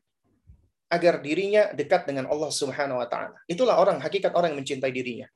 agar 0.88 1.20
dirinya 1.20 1.68
dekat 1.76 2.08
dengan 2.08 2.32
Allah 2.32 2.48
Subhanahu 2.48 2.96
wa 2.96 3.08
taala. 3.08 3.36
Itulah 3.44 3.76
orang 3.76 4.00
hakikat 4.00 4.32
orang 4.32 4.56
yang 4.56 4.64
mencintai 4.64 4.88
dirinya. 4.88 5.28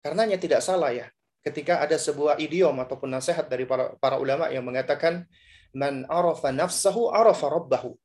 Karenanya 0.00 0.40
tidak 0.40 0.64
salah 0.64 0.92
ya 0.92 1.06
ketika 1.40 1.80
ada 1.80 1.96
sebuah 1.96 2.36
idiom 2.36 2.76
ataupun 2.84 3.08
nasihat 3.08 3.48
dari 3.48 3.64
para, 3.64 3.96
para 3.96 4.20
ulama 4.20 4.52
yang 4.52 4.64
mengatakan 4.64 5.24
man 5.72 6.04
arafa 6.08 6.52
nafsahu 6.52 7.08
arafa 7.12 7.48
rabbahu. 7.48 7.96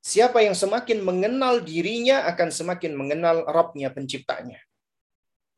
Siapa 0.00 0.40
yang 0.40 0.56
semakin 0.56 1.04
mengenal 1.04 1.60
dirinya 1.60 2.24
akan 2.24 2.48
semakin 2.48 2.96
mengenal 2.96 3.44
Rabbnya 3.44 3.92
penciptanya. 3.92 4.56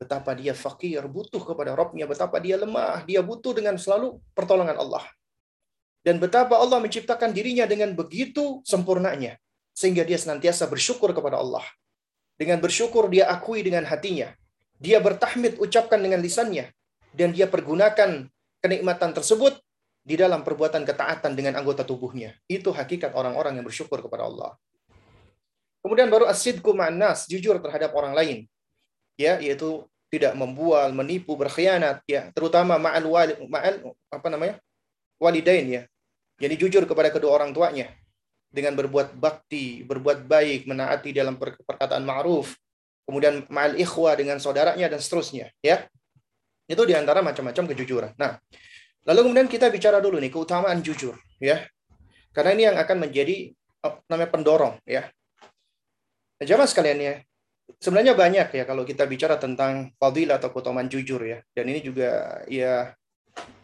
Betapa 0.03 0.35
dia 0.35 0.51
fakir, 0.51 0.99
butuh 1.07 1.39
kepada 1.47 1.79
Rabbnya, 1.79 2.11
betapa 2.11 2.43
dia 2.43 2.59
lemah, 2.59 3.07
dia 3.07 3.23
butuh 3.23 3.55
dengan 3.55 3.79
selalu 3.79 4.19
pertolongan 4.35 4.75
Allah. 4.75 5.07
Dan 6.03 6.19
betapa 6.19 6.59
Allah 6.59 6.83
menciptakan 6.83 7.31
dirinya 7.31 7.71
dengan 7.71 7.95
begitu 7.95 8.67
sempurnanya. 8.67 9.39
Sehingga 9.79 10.03
dia 10.03 10.19
senantiasa 10.19 10.67
bersyukur 10.67 11.15
kepada 11.15 11.39
Allah. 11.39 11.63
Dengan 12.35 12.59
bersyukur 12.59 13.07
dia 13.07 13.31
akui 13.31 13.63
dengan 13.63 13.87
hatinya. 13.87 14.35
Dia 14.83 14.99
bertahmid 14.99 15.63
ucapkan 15.63 16.03
dengan 16.03 16.19
lisannya. 16.19 16.71
dan 17.13 17.29
dia 17.29 17.45
pergunakan 17.45 18.25
kenikmatan 18.65 19.13
tersebut 19.13 19.61
di 20.01 20.17
dalam 20.17 20.41
perbuatan 20.41 20.81
ketaatan 20.81 21.37
dengan 21.37 21.61
anggota 21.61 21.85
tubuhnya. 21.85 22.33
Itu 22.49 22.73
hakikat 22.73 23.13
orang-orang 23.13 23.61
yang 23.61 23.69
bersyukur 23.69 24.01
kepada 24.01 24.33
Allah. 24.33 24.57
Kemudian 25.85 26.09
baru 26.09 26.25
asidku 26.25 26.73
ma'nas, 26.73 27.29
jujur 27.29 27.61
terhadap 27.61 27.93
orang 27.93 28.17
lain. 28.17 28.39
Ya, 29.21 29.37
yaitu 29.45 29.85
tidak 30.09 30.33
membual, 30.33 30.89
menipu, 30.97 31.37
berkhianat, 31.37 32.01
ya, 32.09 32.33
terutama 32.33 32.81
ma'al 32.81 33.05
wali, 33.05 33.37
ma'al 33.45 33.93
apa 34.09 34.29
namanya? 34.33 34.57
walidain 35.23 35.67
ya. 35.69 35.83
Jadi 36.43 36.55
jujur 36.59 36.83
kepada 36.89 37.13
kedua 37.15 37.39
orang 37.39 37.55
tuanya 37.55 37.87
dengan 38.51 38.75
berbuat 38.75 39.15
bakti, 39.15 39.87
berbuat 39.87 40.27
baik, 40.27 40.67
menaati 40.67 41.15
dalam 41.15 41.39
perkataan 41.39 42.03
ma'ruf, 42.03 42.59
kemudian 43.05 43.45
ma'al 43.51 43.79
ikhwa 43.79 44.15
dengan 44.15 44.39
saudaranya 44.39 44.87
dan 44.89 45.01
seterusnya, 45.03 45.51
ya. 45.63 45.87
Itu 46.67 46.87
di 46.87 46.95
antara 46.95 47.21
macam-macam 47.21 47.75
kejujuran. 47.75 48.13
Nah, 48.17 48.39
lalu 49.05 49.31
kemudian 49.31 49.49
kita 49.51 49.69
bicara 49.69 49.99
dulu 49.99 50.23
nih 50.23 50.31
keutamaan 50.31 50.81
jujur, 50.81 51.19
ya. 51.43 51.67
Karena 52.33 52.51
ini 52.57 52.63
yang 52.71 52.77
akan 52.79 52.97
menjadi 53.09 53.53
namanya 54.09 54.31
pendorong, 54.31 54.75
ya. 54.87 55.11
Nah, 56.39 56.47
jamaah 56.47 56.71
sekalian 56.71 56.99
ya, 56.99 57.15
sebenarnya 57.79 58.15
banyak 58.19 58.49
ya 58.55 58.65
kalau 58.67 58.83
kita 58.83 59.07
bicara 59.07 59.39
tentang 59.39 59.95
fadilah 59.99 60.43
atau 60.43 60.51
keutamaan 60.51 60.91
jujur 60.91 61.23
ya. 61.23 61.39
Dan 61.55 61.71
ini 61.71 61.83
juga 61.83 62.43
ya 62.51 62.95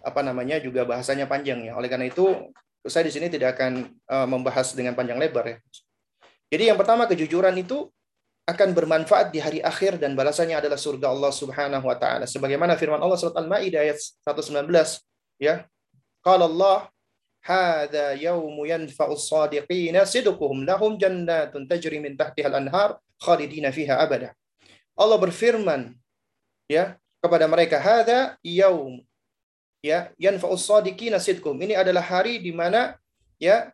apa 0.03 0.21
namanya 0.23 0.63
juga 0.63 0.87
bahasanya 0.87 1.27
panjang 1.27 1.67
ya. 1.67 1.75
Oleh 1.75 1.91
karena 1.91 2.07
itu 2.07 2.55
saya 2.87 3.05
di 3.05 3.13
sini 3.13 3.29
tidak 3.29 3.59
akan 3.59 3.91
uh, 4.09 4.27
membahas 4.31 4.73
dengan 4.73 4.95
panjang 4.95 5.19
lebar 5.19 5.45
ya. 5.45 5.57
Jadi 6.49 6.73
yang 6.73 6.79
pertama 6.81 7.05
kejujuran 7.05 7.53
itu 7.61 7.91
akan 8.49 8.73
bermanfaat 8.73 9.29
di 9.29 9.45
hari 9.45 9.61
akhir 9.61 10.01
dan 10.01 10.17
balasannya 10.17 10.57
adalah 10.57 10.81
surga 10.81 11.13
Allah 11.13 11.29
Subhanahu 11.29 11.85
wa 11.85 11.97
taala. 12.01 12.25
Sebagaimana 12.25 12.81
firman 12.81 12.97
Allah 12.97 13.21
surat 13.21 13.37
Al-Maidah 13.37 13.85
ayat 13.85 14.01
119 14.25 14.65
ya. 15.37 15.69
Qala 16.25 16.49
Allah 16.49 16.89
hadza 17.45 18.17
yaumu 18.17 18.65
yanfa'u 18.65 19.13
as-sadiqina 19.13 20.09
sidquhum 20.09 20.65
lahum 20.65 20.97
jannatun 20.97 21.69
tajri 21.69 22.01
min 22.01 22.17
tahtiha 22.17 22.49
al-anhar 22.49 22.97
khalidina 23.21 23.69
fiha 23.69 24.01
abada. 24.01 24.33
Allah 24.97 25.21
berfirman 25.21 25.93
ya 26.73 26.97
kepada 27.21 27.45
mereka 27.45 27.77
hadza 27.77 28.41
yaum 28.41 29.05
ya 29.85 30.09
yanfa'u 30.17 30.57
as-sadiqina 30.57 31.21
sidquhum. 31.21 31.61
Ini 31.61 31.85
adalah 31.85 32.01
hari 32.01 32.41
di 32.41 32.57
mana 32.57 32.97
ya 33.37 33.69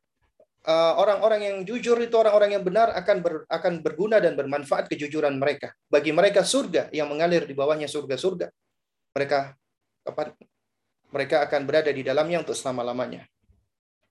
orang-orang 0.65 1.41
uh, 1.45 1.47
yang 1.53 1.57
jujur 1.69 2.01
itu 2.01 2.17
orang-orang 2.17 2.57
yang 2.57 2.65
benar 2.65 2.89
akan 2.97 3.17
ber, 3.21 3.35
akan 3.53 3.85
berguna 3.85 4.17
dan 4.17 4.33
bermanfaat 4.33 4.89
kejujuran 4.89 5.37
mereka. 5.37 5.77
Bagi 5.93 6.09
mereka 6.09 6.41
surga 6.41 6.89
yang 6.89 7.13
mengalir 7.13 7.45
di 7.45 7.53
bawahnya 7.53 7.85
surga-surga. 7.85 8.49
Mereka 9.13 9.39
apa, 10.09 10.33
mereka 11.13 11.45
akan 11.45 11.61
berada 11.69 11.93
di 11.93 12.01
dalamnya 12.01 12.41
untuk 12.41 12.57
selama-lamanya. 12.57 13.29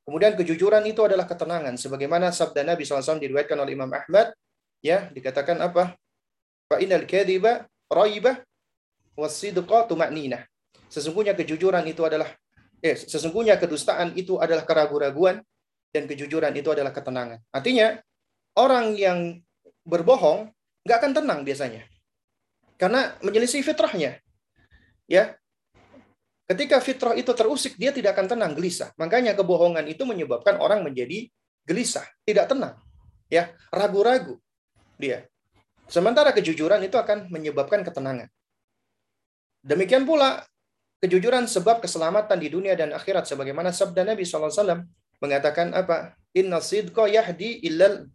Kemudian 0.03 0.35
kejujuran 0.37 0.83
itu 0.85 1.01
adalah 1.01 1.25
ketenangan 1.25 1.79
sebagaimana 1.79 2.29
sabda 2.29 2.61
Nabi 2.67 2.83
SAW 2.83 3.23
diriwayatkan 3.23 3.55
oleh 3.55 3.73
Imam 3.73 3.89
Ahmad 3.89 4.35
ya 4.83 5.09
dikatakan 5.09 5.57
apa? 5.63 5.95
Fa 6.67 6.77
innal 6.77 7.07
kadhiba 7.07 7.65
raibah. 7.87 8.43
Sesungguhnya 10.93 11.33
kejujuran 11.33 11.85
itu 11.89 12.01
adalah 12.05 12.29
eh 12.83 12.97
sesungguhnya 12.99 13.55
kedustaan 13.57 14.13
itu 14.19 14.37
adalah 14.37 14.67
keraguan-raguan 14.67 15.41
dan 15.93 16.09
kejujuran 16.09 16.51
itu 16.57 16.73
adalah 16.73 16.89
ketenangan. 16.89 17.37
Artinya, 17.53 18.01
orang 18.57 18.97
yang 18.97 19.37
berbohong 19.85 20.49
nggak 20.83 20.97
akan 20.97 21.13
tenang 21.13 21.39
biasanya. 21.45 21.85
Karena 22.81 23.13
menyelisih 23.21 23.61
fitrahnya. 23.61 24.17
Ya. 25.05 25.37
Ketika 26.49 26.83
fitrah 26.83 27.15
itu 27.15 27.31
terusik, 27.31 27.79
dia 27.79 27.95
tidak 27.95 28.19
akan 28.19 28.35
tenang, 28.35 28.51
gelisah. 28.57 28.91
Makanya 28.99 29.31
kebohongan 29.37 29.87
itu 29.87 30.03
menyebabkan 30.03 30.59
orang 30.59 30.83
menjadi 30.83 31.31
gelisah, 31.63 32.03
tidak 32.27 32.51
tenang. 32.51 32.75
Ya, 33.31 33.55
ragu-ragu 33.71 34.41
dia. 34.99 35.23
Sementara 35.87 36.35
kejujuran 36.35 36.83
itu 36.83 36.99
akan 36.99 37.31
menyebabkan 37.31 37.85
ketenangan. 37.87 38.27
Demikian 39.63 40.03
pula 40.03 40.43
kejujuran 40.99 41.47
sebab 41.47 41.79
keselamatan 41.79 42.35
di 42.39 42.51
dunia 42.51 42.75
dan 42.75 42.91
akhirat 42.91 43.23
sebagaimana 43.23 43.71
sabda 43.71 44.03
Nabi 44.03 44.27
SAW 44.27 44.83
mengatakan 45.24 45.71
apa? 45.71 46.19
Inna 46.36 46.59
sidqa 46.59 47.07
yahdi 47.07 47.63
illal 47.63 48.11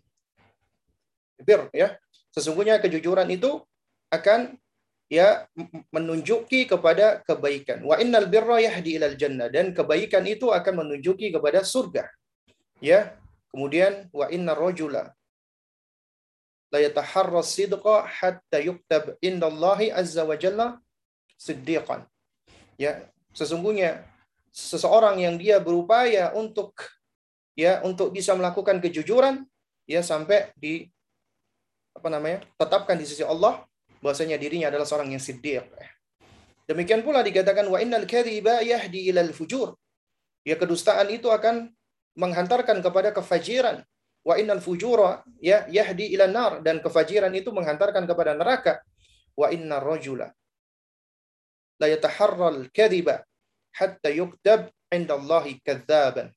bir 1.41 1.73
ya. 1.73 1.97
Sesungguhnya 2.37 2.77
kejujuran 2.85 3.33
itu 3.33 3.65
akan 4.13 4.61
ya 5.09 5.49
menunjuki 5.89 6.69
kepada 6.69 7.25
kebaikan. 7.25 7.81
Wa 7.81 7.97
innal 7.97 8.29
birra 8.29 8.61
yahdi 8.61 9.01
ilal 9.01 9.17
jannah 9.17 9.49
dan 9.49 9.73
kebaikan 9.73 10.29
itu 10.29 10.53
akan 10.53 10.85
menunjuki 10.85 11.33
kepada 11.33 11.65
surga. 11.65 12.05
Ya. 12.85 13.17
Kemudian 13.49 14.13
wa 14.13 14.29
inna 14.29 14.53
rajula 14.53 15.17
la 16.69 16.79
yataharra 16.85 17.41
sidqa 17.41 18.05
hatta 18.05 18.61
yuktab 18.61 19.17
indallahi 19.25 19.89
azza 19.89 20.23
wa 20.29 20.37
jalla 20.37 20.67
siddiqan. 21.41 22.05
Ya, 22.77 23.09
sesungguhnya 23.33 24.05
seseorang 24.53 25.19
yang 25.19 25.41
dia 25.41 25.59
berupaya 25.59 26.31
untuk 26.37 26.77
ya 27.59 27.83
untuk 27.83 28.15
bisa 28.15 28.39
melakukan 28.39 28.79
kejujuran 28.79 29.43
ya 29.83 29.99
sampai 30.07 30.55
di 30.55 30.87
apa 31.91 32.07
namanya 32.07 32.47
tetapkan 32.55 32.95
di 32.95 33.03
sisi 33.03 33.27
Allah 33.27 33.67
bahwasanya 33.99 34.39
dirinya 34.39 34.71
adalah 34.71 34.87
seorang 34.87 35.11
yang 35.11 35.19
siddiq. 35.19 35.67
Demikian 36.71 37.03
pula 37.03 37.27
dikatakan 37.27 37.67
wa 37.67 37.83
innal 37.83 38.07
kadhiba 38.07 38.63
yahdi 38.63 39.11
ilal 39.11 39.35
fujur. 39.35 39.75
Ya 40.47 40.55
kedustaan 40.55 41.11
itu 41.11 41.27
akan 41.27 41.75
menghantarkan 42.15 42.79
kepada 42.79 43.11
kefajiran. 43.11 43.83
Wa 44.23 44.39
innal 44.39 44.63
fujura 44.63 45.27
ya 45.43 45.67
yahdi 45.67 46.15
ila 46.15 46.31
nar 46.31 46.53
dan 46.63 46.79
kefajiran 46.79 47.35
itu 47.35 47.51
menghantarkan 47.51 48.07
kepada 48.07 48.39
neraka. 48.39 48.79
Wa 49.35 49.51
innar 49.51 49.83
rajula 49.83 50.31
la 51.79 51.87
yataharral 51.87 52.69
kadhiba 52.75 53.23
hatta 53.79 54.11
yuktab 54.11 54.69
inda 54.91 55.15
Allahi 55.15 55.63
kadzaban 55.63 56.35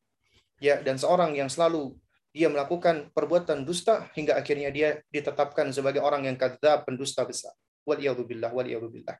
ya 0.61 0.77
dan 0.85 1.01
seorang 1.01 1.33
yang 1.33 1.49
selalu 1.49 1.97
dia 2.31 2.47
melakukan 2.47 3.11
perbuatan 3.11 3.67
dusta 3.67 4.07
hingga 4.15 4.39
akhirnya 4.39 4.71
dia 4.71 5.03
ditetapkan 5.11 5.67
sebagai 5.75 5.99
orang 5.99 6.31
yang 6.31 6.39
kadzab 6.39 6.87
pendusta 6.87 7.27
besar. 7.27 7.51
Waliyadzubillah 7.83 8.55
waliyadzubillah. 8.55 9.19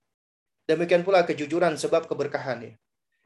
Demikian 0.70 1.04
pula 1.04 1.28
kejujuran 1.28 1.76
sebab 1.76 2.08
keberkahan 2.08 2.72
ya. 2.72 2.74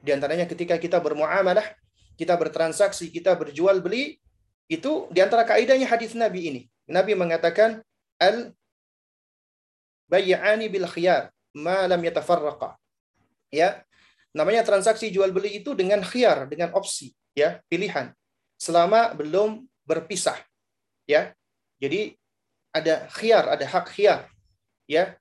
Di 0.02 0.10
antaranya 0.10 0.50
ketika 0.50 0.82
kita 0.82 0.98
bermuamalah, 0.98 1.70
kita 2.18 2.34
bertransaksi, 2.34 3.14
kita 3.14 3.38
berjual 3.38 3.78
beli, 3.78 4.18
itu 4.66 5.06
di 5.14 5.22
antara 5.22 5.46
kaidahnya 5.46 5.86
hadis 5.86 6.18
Nabi 6.18 6.50
ini. 6.50 6.62
Nabi 6.90 7.14
mengatakan 7.14 7.86
al 8.18 8.58
bayyani 10.10 10.66
bil 10.66 10.90
khiyar 10.90 11.30
ma 11.54 11.86
lam 11.86 12.02
yatafarraqa. 12.02 12.74
Ya. 13.54 13.86
Namanya 14.34 14.66
transaksi 14.66 15.14
jual 15.14 15.30
beli 15.30 15.62
itu 15.62 15.78
dengan 15.78 16.02
khiyar, 16.02 16.50
dengan 16.50 16.74
opsi 16.74 17.14
ya 17.38 17.60
pilihan. 17.70 18.16
Selama 18.58 19.12
belum 19.14 19.68
berpisah 19.84 20.40
ya. 21.06 21.36
Jadi 21.78 22.16
ada 22.72 23.06
khiyar 23.12 23.52
ada 23.52 23.66
hak 23.68 23.86
khiyar 23.94 24.32
ya. 24.88 25.14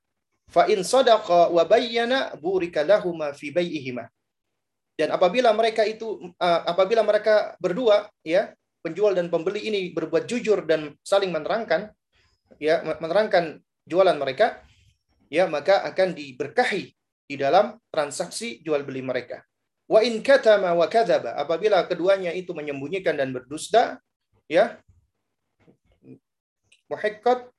Fa 0.49 0.65
in 0.71 0.81
sadaqa 0.81 1.51
wa 1.51 1.63
bayyana 1.67 2.33
burika 2.39 2.85
lahuma 2.85 3.33
fi 3.33 3.49
bai'ihima 3.51 4.07
dan 4.95 5.11
apabila 5.11 5.51
mereka 5.51 5.83
itu 5.83 6.31
apabila 6.39 7.03
mereka 7.03 7.59
berdua 7.59 8.07
ya 8.23 8.55
penjual 8.79 9.11
dan 9.11 9.27
pembeli 9.27 9.67
ini 9.67 9.91
berbuat 9.91 10.23
jujur 10.23 10.63
dan 10.63 10.95
saling 11.03 11.35
menerangkan 11.35 11.91
ya 12.63 12.79
menerangkan 13.03 13.59
jualan 13.83 14.15
mereka 14.15 14.63
ya 15.27 15.51
maka 15.51 15.83
akan 15.83 16.15
diberkahi 16.15 16.95
di 17.27 17.35
dalam 17.35 17.75
transaksi 17.91 18.63
jual 18.63 18.87
beli 18.87 19.03
mereka 19.03 19.43
Wa 19.85 20.01
in 20.01 20.25
katama 20.25 20.73
wa 20.73 20.89
kadzaba, 20.89 21.37
apabila 21.37 21.85
keduanya 21.85 22.33
itu 22.33 22.57
menyembunyikan 22.57 23.13
dan 23.13 23.29
berdusta, 23.29 24.01
ya. 24.49 24.81
Muhikkat 26.89 27.49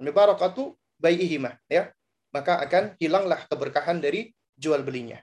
mubarakatu 0.00 0.72
bai'ihima, 0.96 1.60
ya. 1.68 1.92
Maka 2.32 2.60
akan 2.64 2.96
hilanglah 3.00 3.44
keberkahan 3.48 4.00
dari 4.00 4.32
jual 4.56 4.80
belinya. 4.80 5.20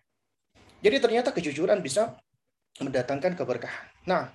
Jadi 0.81 0.97
ternyata 1.01 1.33
kejujuran 1.33 1.81
bisa 1.81 2.13
mendatangkan 2.81 3.37
keberkahan. 3.37 3.87
Nah, 4.09 4.33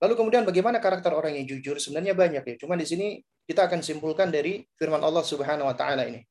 lalu 0.00 0.14
kemudian 0.16 0.44
bagaimana 0.44 0.80
karakter 0.80 1.12
orang 1.12 1.36
yang 1.36 1.48
jujur? 1.48 1.76
Sebenarnya 1.80 2.12
banyak 2.16 2.44
ya. 2.44 2.54
Cuma 2.60 2.76
di 2.76 2.84
sini 2.88 3.20
kita 3.44 3.68
akan 3.68 3.80
simpulkan 3.84 4.32
dari 4.32 4.64
firman 4.76 5.00
Allah 5.00 5.24
Subhanahu 5.24 5.68
wa 5.68 5.76
taala 5.76 6.08
ini. 6.08 6.24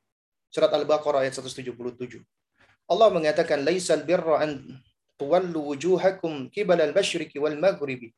Surat 0.52 0.72
Al-Baqarah 0.74 1.26
ayat 1.26 1.38
177. 1.38 1.74
Allah 2.92 3.08
mengatakan 3.08 3.64
laisal 3.64 4.04
birra 4.04 4.44
an 4.44 4.52
tuwallu 5.16 5.72
wujuhakum 5.72 6.52
qibala 6.52 6.84
al-masyriqi 6.92 7.40
wal 7.40 7.56
maghribi 7.56 8.12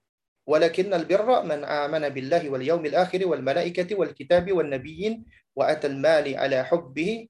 ولكن 0.43 0.93
البر 0.93 1.43
من 1.47 1.63
آمن 1.63 2.03
بالله 2.09 2.49
واليوم 2.49 2.83
الآخر 2.85 3.27
والملائكة 3.27 3.95
والكتاب 3.95 4.51
والنبيين 4.51 5.23
وأتى 5.55 5.87
المال 5.87 6.35
على 6.35 6.63
حبه 6.67 7.27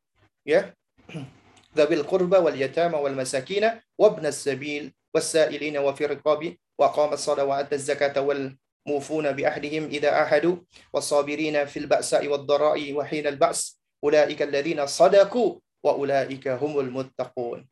ذوي 1.78 1.96
القربى 1.96 2.38
واليتامى 2.38 2.98
والمساكين 2.98 3.72
وابن 3.98 4.26
السبيل 4.26 4.94
والسائلين 5.14 5.78
وفي 5.78 6.06
الرقاب 6.06 6.58
وقام 6.78 7.14
الصلاة 7.14 7.46
وأتى 7.46 7.76
الزكاة 7.76 8.18
والموفون 8.22 9.32
بأهلهم 9.32 9.84
إذا 9.94 10.10
عاهدوا 10.10 10.56
والصابرين 10.94 11.66
في 11.66 11.80
البأساء 11.80 12.28
والضراء 12.28 12.94
وحين 12.94 13.28
البأس 13.28 13.80
أولئك 14.04 14.42
الذين 14.42 14.86
صدقوا 14.86 15.50
wa 15.84 15.94
ulaika 16.00 16.56
humul 16.56 16.88
muttaqun. 16.88 17.68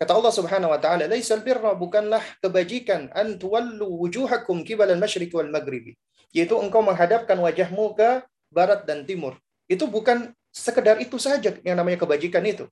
Kata 0.00 0.16
Allah 0.16 0.32
Subhanahu 0.32 0.72
wa 0.72 0.80
taala, 0.80 1.04
"Laisal 1.04 1.44
birra 1.44 1.76
bukanlah 1.76 2.24
kebajikan 2.40 3.12
an 3.12 3.36
tuwallu 3.36 3.84
wujuhakum 4.00 4.64
qibala 4.64 4.96
al-masyriq 4.96 5.28
wal 5.36 5.52
maghribi." 5.52 5.92
Yaitu 6.32 6.56
engkau 6.56 6.80
menghadapkan 6.80 7.36
wajahmu 7.36 7.92
ke 7.92 8.24
barat 8.48 8.88
dan 8.88 9.04
timur. 9.04 9.36
Itu 9.68 9.92
bukan 9.92 10.32
sekedar 10.48 10.96
itu 11.04 11.20
saja 11.20 11.52
yang 11.60 11.76
namanya 11.76 12.00
kebajikan 12.00 12.40
itu. 12.48 12.64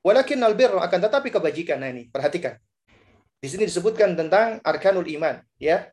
Walakin 0.00 0.40
al-birra 0.40 0.80
akan 0.88 1.00
tetapi 1.04 1.28
kebajikan 1.28 1.84
nah 1.84 1.92
ini, 1.92 2.08
perhatikan. 2.08 2.56
Di 3.44 3.48
sini 3.52 3.68
disebutkan 3.68 4.16
tentang 4.16 4.60
arkanul 4.64 5.04
iman, 5.04 5.40
ya. 5.60 5.92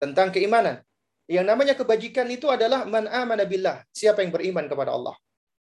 Tentang 0.00 0.32
keimanan. 0.32 0.80
Yang 1.28 1.44
namanya 1.48 1.74
kebajikan 1.76 2.28
itu 2.28 2.48
adalah 2.48 2.84
man 2.84 3.08
amana 3.08 3.44
billah, 3.48 3.84
siapa 3.92 4.20
yang 4.20 4.32
beriman 4.32 4.68
kepada 4.68 4.92
Allah. 4.92 5.16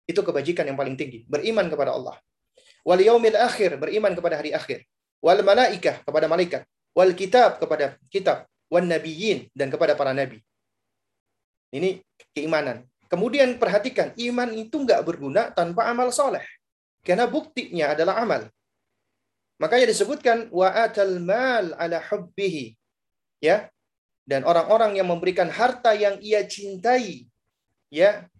Itu 0.09 0.25
kebajikan 0.25 0.65
yang 0.65 0.77
paling 0.77 0.97
tinggi, 0.97 1.23
beriman 1.29 1.69
kepada 1.69 1.93
Allah. 1.93 2.17
Wal 2.81 3.01
yaumil 3.01 3.37
akhir, 3.37 3.77
beriman 3.77 4.13
kepada 4.17 4.41
hari 4.41 4.51
akhir. 4.51 4.85
Wal 5.21 5.45
malaikah 5.45 6.01
kepada 6.01 6.25
malaikat. 6.25 6.65
Wal 6.97 7.13
kitab 7.13 7.61
kepada 7.61 7.95
kitab. 8.09 8.49
Wan 8.71 8.87
nabiyyin 8.87 9.51
dan 9.53 9.69
kepada 9.69 9.93
para 9.93 10.15
nabi. 10.15 10.41
Ini 11.71 12.01
keimanan. 12.33 12.87
Kemudian 13.11 13.59
perhatikan, 13.59 14.15
iman 14.15 14.49
itu 14.55 14.75
nggak 14.81 15.03
berguna 15.03 15.51
tanpa 15.51 15.91
amal 15.91 16.09
soleh. 16.15 16.43
Karena 17.03 17.27
buktinya 17.27 17.91
adalah 17.91 18.23
amal. 18.23 18.47
Makanya 19.59 19.91
disebutkan 19.91 20.49
wa 20.49 20.71
atal 20.71 21.19
mal 21.19 21.75
ala 21.77 21.99
hubbihi. 21.99 22.73
Ya. 23.43 23.67
Dan 24.25 24.47
orang-orang 24.47 24.95
yang 24.95 25.11
memberikan 25.11 25.51
harta 25.51 25.91
yang 25.91 26.15
ia 26.23 26.45
cintai 26.47 27.27
ya 27.91 28.31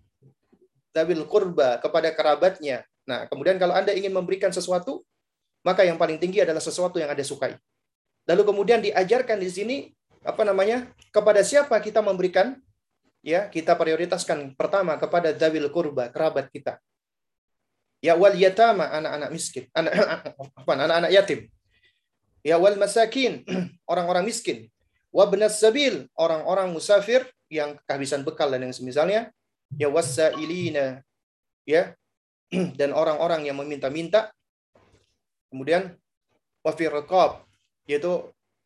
dabil 0.92 1.24
kurba 1.28 1.80
kepada 1.80 2.12
kerabatnya. 2.12 2.84
Nah, 3.08 3.26
kemudian 3.28 3.58
kalau 3.58 3.76
Anda 3.76 3.96
ingin 3.96 4.14
memberikan 4.14 4.54
sesuatu, 4.54 5.04
maka 5.66 5.84
yang 5.88 5.98
paling 5.98 6.20
tinggi 6.22 6.44
adalah 6.44 6.62
sesuatu 6.62 7.00
yang 7.00 7.10
Anda 7.12 7.26
sukai. 7.26 7.58
Lalu 8.30 8.44
kemudian 8.46 8.80
diajarkan 8.86 9.42
di 9.42 9.50
sini 9.50 9.78
apa 10.22 10.46
namanya? 10.46 10.92
Kepada 11.10 11.42
siapa 11.42 11.74
kita 11.82 12.00
memberikan? 12.06 12.56
Ya, 13.22 13.46
kita 13.50 13.78
prioritaskan 13.78 14.58
pertama 14.58 14.98
kepada 14.98 15.30
dabil 15.34 15.66
kurba, 15.70 16.10
kerabat 16.10 16.50
kita. 16.50 16.82
Ya 18.02 18.18
wal 18.18 18.34
yatama 18.34 18.90
anak-anak 18.90 19.30
miskin, 19.30 19.70
anak 19.78 19.94
apa 20.58 20.72
anak-anak 20.74 21.12
yatim. 21.14 21.40
Ya 22.42 22.58
wal 22.58 22.74
masakin 22.82 23.46
orang-orang 23.92 24.26
miskin. 24.26 24.74
Wa 25.14 25.30
sabil 25.52 26.10
orang-orang 26.18 26.74
musafir 26.74 27.28
yang 27.52 27.78
kehabisan 27.86 28.26
bekal 28.26 28.50
dan 28.50 28.66
yang 28.66 28.74
semisalnya. 28.74 29.30
Ya 29.80 29.88
wasailina 29.88 31.04
ya. 31.68 31.96
Dan 32.80 32.92
orang-orang 32.92 33.48
yang 33.48 33.60
meminta-minta. 33.60 34.32
Kemudian 35.52 35.96
wafir 36.64 36.92
yaitu 37.88 38.12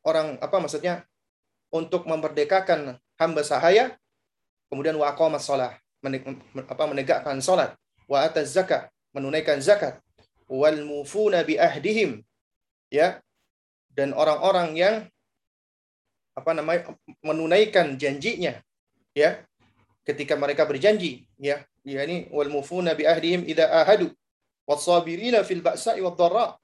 orang 0.06 0.38
apa 0.42 0.58
maksudnya? 0.62 1.06
Untuk 1.74 2.08
memerdekakan 2.08 2.98
hamba 3.20 3.42
sahaya. 3.42 3.98
Kemudian 4.70 4.96
wa 4.98 5.12
aqamas 5.12 5.46
shalah. 5.46 5.78
Apa 6.70 6.84
menegakkan 6.86 7.42
salat 7.42 7.74
wa 8.06 8.22
ataz 8.26 8.54
zakat. 8.54 8.90
Menunaikan 9.14 9.62
zakat. 9.62 10.02
Wal 10.46 10.86
mufuna 10.86 11.42
bi 11.42 11.58
ahdihim. 11.58 12.22
Ya. 12.90 13.22
Dan 13.96 14.12
orang-orang 14.12 14.76
yang 14.76 14.96
apa 16.36 16.52
namanya 16.52 16.94
menunaikan 17.24 17.96
janjinya. 17.96 18.60
Ya 19.16 19.48
ketika 20.06 20.38
mereka 20.38 20.70
berjanji 20.70 21.26
ya 21.42 21.66
ya 21.82 22.06
ini 22.06 22.30
wal 22.30 22.48
mufuna 22.54 22.94
bi 22.94 23.10
ahdihim 23.10 23.44
idza 23.50 23.66
ahadu 23.66 24.14
wasabirina 24.70 25.42
fil 25.42 25.66
ba'sa'i 25.66 26.00
wad 26.06 26.16
dharra 26.16 26.56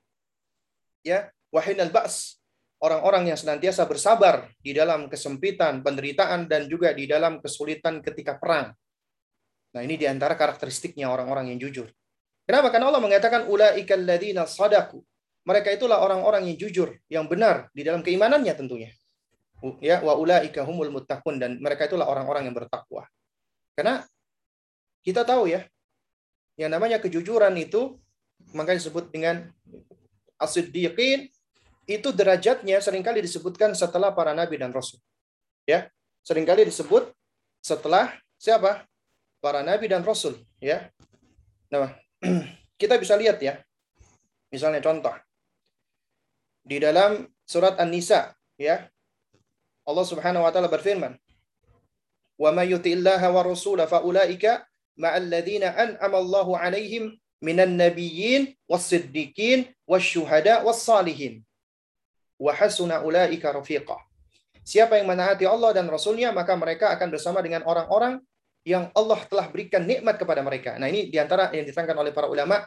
ya 1.02 1.30
wahinal 1.50 1.90
ba's 1.90 2.42
orang-orang 2.82 3.30
yang 3.32 3.38
senantiasa 3.38 3.86
bersabar 3.86 4.50
di 4.58 4.74
dalam 4.74 5.06
kesempitan, 5.06 5.86
penderitaan 5.86 6.50
dan 6.50 6.66
juga 6.66 6.92
di 6.92 7.06
dalam 7.06 7.38
kesulitan 7.38 8.02
ketika 8.02 8.42
perang. 8.42 8.74
Nah, 9.72 9.82
ini 9.86 9.96
di 9.96 10.10
antara 10.10 10.36
karakteristiknya 10.36 11.08
orang-orang 11.08 11.54
yang 11.54 11.62
jujur. 11.62 11.88
Kenapa? 12.44 12.74
Karena 12.74 12.92
Allah 12.92 13.00
mengatakan 13.00 13.48
ulaikal 13.48 14.02
ladzina 14.02 14.50
sadaku. 14.50 15.00
Mereka 15.46 15.74
itulah 15.74 16.02
orang-orang 16.02 16.50
yang 16.52 16.58
jujur, 16.58 16.90
yang 17.08 17.26
benar 17.26 17.70
di 17.74 17.86
dalam 17.86 18.02
keimanannya 18.06 18.54
tentunya. 18.54 18.92
Ya, 19.78 20.02
wa 20.02 20.18
ulaika 20.18 20.66
humul 20.66 20.90
muttaqun 20.90 21.38
dan 21.38 21.62
mereka 21.62 21.86
itulah 21.86 22.10
orang-orang 22.10 22.50
yang 22.50 22.58
bertakwa. 22.58 23.06
Karena 23.74 24.04
kita 25.02 25.26
tahu 25.26 25.50
ya, 25.50 25.66
yang 26.60 26.70
namanya 26.70 27.02
kejujuran 27.02 27.56
itu 27.58 27.98
makanya 28.54 28.84
disebut 28.84 29.10
dengan 29.10 29.50
as-siddiqin 30.38 31.30
itu 31.90 32.10
derajatnya 32.14 32.78
sering 32.80 33.02
kali 33.02 33.26
disebutkan 33.26 33.74
setelah 33.74 34.14
para 34.14 34.32
nabi 34.38 34.62
dan 34.62 34.70
rasul. 34.70 35.02
Ya, 35.66 35.90
sering 36.22 36.46
kali 36.46 36.66
disebut 36.66 37.10
setelah 37.62 38.14
siapa? 38.38 38.86
Para 39.42 39.66
nabi 39.66 39.90
dan 39.90 40.06
rasul, 40.06 40.38
ya. 40.62 40.90
Nah, 41.74 41.98
kita 42.82 43.02
bisa 43.02 43.18
lihat 43.18 43.42
ya. 43.42 43.58
Misalnya 44.54 44.84
contoh. 44.84 45.16
Di 46.62 46.78
dalam 46.78 47.26
surat 47.42 47.80
An-Nisa 47.82 48.38
ya. 48.60 48.86
Allah 49.82 50.06
Subhanahu 50.06 50.46
wa 50.46 50.52
taala 50.54 50.70
berfirman, 50.70 51.18
"Wa 52.38 52.52
may 52.52 52.72
yuti'illaha 52.72 53.28
wa 53.32 53.42
rasula 53.44 53.88
fa 53.88 54.04
ulaika 54.06 54.64
ma'al 55.00 55.28
ladzina 55.28 55.74
an'ama 55.76 56.18
Allahu 56.20 56.56
'alaihim 56.56 57.16
minan 57.42 57.80
nabiyyin 57.80 58.54
was-siddiqin 58.70 59.72
wasyuhada 59.88 60.62
was-salihin. 60.62 61.42
Wa 62.38 62.54
hasuna 62.54 63.02
ulaika 63.02 63.52
rafiqa." 63.52 63.98
Siapa 64.62 65.02
yang 65.02 65.10
menaati 65.10 65.50
Allah 65.50 65.74
dan 65.74 65.90
Rasulnya, 65.90 66.30
maka 66.30 66.54
mereka 66.54 66.94
akan 66.94 67.10
bersama 67.10 67.42
dengan 67.42 67.66
orang-orang 67.66 68.22
yang 68.62 68.94
Allah 68.94 69.18
telah 69.26 69.50
berikan 69.50 69.82
nikmat 69.82 70.22
kepada 70.22 70.46
mereka. 70.46 70.78
Nah, 70.78 70.86
ini 70.86 71.10
di 71.10 71.18
antara 71.18 71.50
yang 71.50 71.66
diterangkan 71.66 71.98
oleh 71.98 72.14
para 72.14 72.30
ulama, 72.30 72.62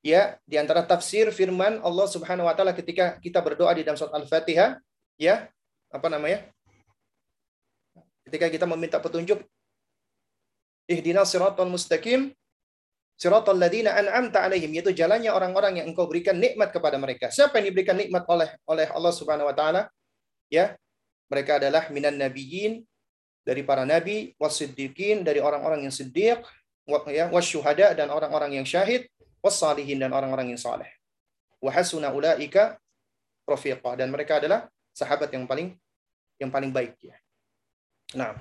ya, 0.00 0.40
di 0.48 0.56
antara 0.56 0.80
tafsir 0.88 1.28
firman 1.28 1.84
Allah 1.84 2.06
Subhanahu 2.08 2.48
Wa 2.48 2.56
Taala 2.56 2.72
ketika 2.72 3.20
kita 3.20 3.44
berdoa 3.44 3.76
di 3.76 3.84
dalam 3.84 4.00
surat 4.00 4.16
Al-Fatihah, 4.16 4.80
ya, 5.20 5.48
apa 5.92 6.08
namanya? 6.08 6.48
Ketika 8.24 8.48
kita 8.48 8.64
meminta 8.64 8.98
petunjuk, 9.00 9.40
ihdinas 10.88 11.28
siratal 11.28 11.68
mustaqim, 11.68 12.32
siratal 13.20 13.56
ladina 13.56 13.92
an'amta 13.94 14.44
alaihim, 14.44 14.72
yaitu 14.72 14.96
jalannya 14.96 15.28
orang-orang 15.28 15.80
yang 15.80 15.86
engkau 15.92 16.08
berikan 16.08 16.36
nikmat 16.40 16.72
kepada 16.72 16.96
mereka. 16.96 17.28
Siapa 17.28 17.60
yang 17.60 17.72
diberikan 17.72 17.96
nikmat 17.96 18.24
oleh 18.28 18.48
oleh 18.64 18.86
Allah 18.88 19.12
Subhanahu 19.12 19.52
Wa 19.52 19.56
Taala? 19.56 19.82
Ya, 20.48 20.76
mereka 21.28 21.60
adalah 21.60 21.88
minan 21.92 22.16
nabiyyin, 22.16 22.84
dari 23.44 23.60
para 23.60 23.84
nabi, 23.84 24.32
wasiddiqin 24.40 25.20
dari 25.20 25.38
orang-orang 25.38 25.84
yang 25.84 25.92
siddiq, 25.92 26.40
ya, 27.12 27.28
wasyuhada 27.28 27.92
dan 27.92 28.08
orang-orang 28.08 28.56
yang 28.56 28.66
syahid, 28.66 29.04
wassalihin 29.44 30.00
dan 30.00 30.10
orang-orang 30.16 30.56
yang 30.56 30.60
saleh. 30.60 30.88
Wa 31.60 31.68
hasuna 31.68 32.08
ulaika 32.08 32.80
rafiqa 33.44 34.00
dan 34.00 34.08
mereka 34.08 34.40
adalah 34.40 34.64
sahabat 34.96 35.28
yang 35.36 35.44
paling 35.44 35.76
yang 36.40 36.48
paling 36.48 36.72
baik 36.72 36.96
ya. 37.04 37.16
Nah. 38.14 38.38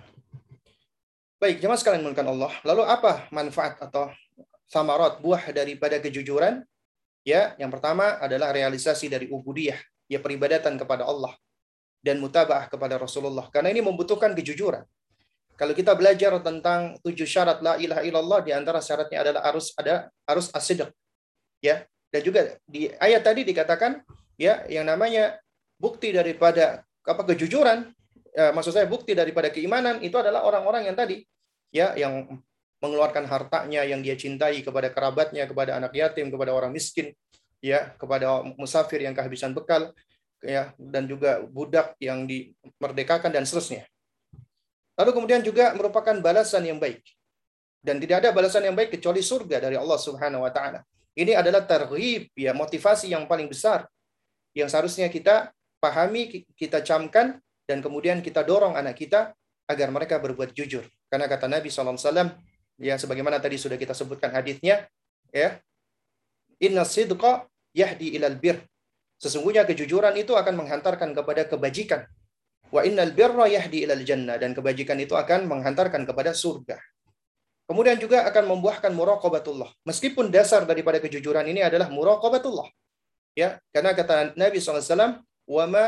Baik, 1.41 1.59
jemaah 1.59 1.75
sekalian 1.75 2.05
mulakan 2.05 2.29
Allah. 2.29 2.53
Lalu 2.63 2.83
apa 2.87 3.27
manfaat 3.33 3.75
atau 3.81 4.07
samarat 4.69 5.19
buah 5.19 5.51
daripada 5.51 5.99
kejujuran? 5.99 6.63
Ya, 7.27 7.57
yang 7.59 7.73
pertama 7.73 8.15
adalah 8.21 8.55
realisasi 8.55 9.11
dari 9.11 9.27
ubudiyah, 9.27 9.79
ya 10.07 10.23
peribadatan 10.23 10.79
kepada 10.79 11.03
Allah 11.03 11.35
dan 12.03 12.19
mutabaah 12.19 12.71
kepada 12.71 12.95
Rasulullah. 12.99 13.47
Karena 13.51 13.71
ini 13.71 13.83
membutuhkan 13.83 14.35
kejujuran. 14.35 14.83
Kalau 15.55 15.73
kita 15.73 15.93
belajar 15.95 16.35
tentang 16.43 16.97
tujuh 16.99 17.27
syarat 17.27 17.63
la 17.63 17.77
ilaha 17.79 18.01
illallah 18.03 18.39
di 18.43 18.51
antara 18.51 18.83
syaratnya 18.83 19.23
adalah 19.23 19.41
harus 19.45 19.71
ada 19.79 20.09
harus 20.27 20.47
asidq. 20.51 20.89
Ya. 21.63 21.87
Dan 22.13 22.21
juga 22.21 22.61
di 22.69 22.93
ayat 23.01 23.25
tadi 23.25 23.41
dikatakan 23.41 24.05
ya 24.37 24.65
yang 24.69 24.85
namanya 24.85 25.41
bukti 25.81 26.13
daripada 26.13 26.85
apa 27.01 27.21
kejujuran 27.25 27.89
ya, 28.33 28.51
maksud 28.51 28.73
saya 28.73 28.89
bukti 28.89 29.13
daripada 29.13 29.53
keimanan 29.53 30.01
itu 30.01 30.17
adalah 30.17 30.43
orang-orang 30.43 30.89
yang 30.89 30.97
tadi 30.97 31.23
ya 31.69 31.93
yang 31.93 32.41
mengeluarkan 32.83 33.23
hartanya 33.29 33.87
yang 33.87 34.03
dia 34.03 34.19
cintai 34.19 34.59
kepada 34.59 34.91
kerabatnya, 34.91 35.47
kepada 35.47 35.79
anak 35.79 35.95
yatim, 35.95 36.27
kepada 36.27 36.51
orang 36.51 36.75
miskin, 36.75 37.15
ya, 37.63 37.95
kepada 37.95 38.43
musafir 38.59 38.99
yang 38.99 39.15
kehabisan 39.15 39.55
bekal, 39.55 39.95
ya 40.43 40.75
dan 40.75 41.07
juga 41.07 41.39
budak 41.47 41.95
yang 42.03 42.27
dimerdekakan 42.27 43.31
dan 43.31 43.47
seterusnya. 43.47 43.87
Lalu 44.99 45.11
kemudian 45.15 45.41
juga 45.41 45.71
merupakan 45.73 46.13
balasan 46.19 46.67
yang 46.67 46.77
baik. 46.77 46.99
Dan 47.83 47.99
tidak 47.99 48.23
ada 48.23 48.29
balasan 48.31 48.63
yang 48.63 48.75
baik 48.75 48.95
kecuali 48.95 49.19
surga 49.19 49.59
dari 49.63 49.75
Allah 49.75 49.99
Subhanahu 49.99 50.43
wa 50.43 50.51
taala. 50.51 50.83
Ini 51.15 51.35
adalah 51.39 51.63
terhib, 51.63 52.31
ya, 52.35 52.51
motivasi 52.55 53.11
yang 53.11 53.27
paling 53.27 53.47
besar 53.47 53.87
yang 54.53 54.69
seharusnya 54.69 55.09
kita 55.09 55.51
pahami, 55.81 56.47
kita 56.55 56.79
camkan, 56.85 57.42
dan 57.63 57.79
kemudian 57.79 58.19
kita 58.19 58.43
dorong 58.43 58.75
anak 58.75 58.99
kita 58.99 59.31
agar 59.67 59.87
mereka 59.89 60.19
berbuat 60.19 60.51
jujur. 60.51 60.83
Karena 61.07 61.29
kata 61.31 61.47
Nabi 61.47 61.71
SAW, 61.71 62.35
ya 62.79 62.99
sebagaimana 62.99 63.39
tadi 63.39 63.55
sudah 63.55 63.79
kita 63.79 63.95
sebutkan 63.95 64.33
hadisnya, 64.35 64.87
ya, 65.31 65.61
Inna 66.63 66.87
sidqa 66.87 67.47
yahdi 67.75 68.15
ilal 68.15 68.39
bir. 68.39 68.61
Sesungguhnya 69.19 69.63
kejujuran 69.67 70.15
itu 70.19 70.35
akan 70.35 70.63
menghantarkan 70.63 71.15
kepada 71.15 71.47
kebajikan. 71.47 72.07
Wa 72.71 72.83
innal 72.87 73.11
birra 73.11 73.47
yahdi 73.51 73.83
ilal 73.83 74.03
jannah. 74.03 74.39
Dan 74.39 74.55
kebajikan 74.55 74.99
itu 74.99 75.15
akan 75.15 75.47
menghantarkan 75.47 76.07
kepada 76.07 76.31
surga. 76.31 76.79
Kemudian 77.63 77.95
juga 77.95 78.27
akan 78.27 78.55
membuahkan 78.55 78.91
muraqabatullah. 78.91 79.71
Meskipun 79.87 80.27
dasar 80.27 80.67
daripada 80.67 80.99
kejujuran 80.99 81.47
ini 81.47 81.63
adalah 81.63 81.87
muraqabatullah. 81.87 82.67
Ya, 83.33 83.57
karena 83.71 83.95
kata 83.95 84.35
Nabi 84.35 84.59
SAW, 84.59 85.23
wa 85.47 85.65
ma 85.65 85.83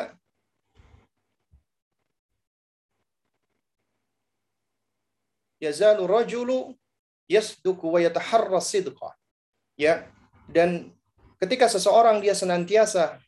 yazalu 5.62 6.04
rajulu 6.06 6.76
yasduku 7.30 7.86
wa 7.90 8.00
yataharra 8.02 8.62
sidqa. 8.62 9.16
Ya, 9.76 10.08
dan 10.48 10.94
ketika 11.42 11.68
seseorang 11.68 12.24
dia 12.24 12.32
senantiasa 12.32 13.20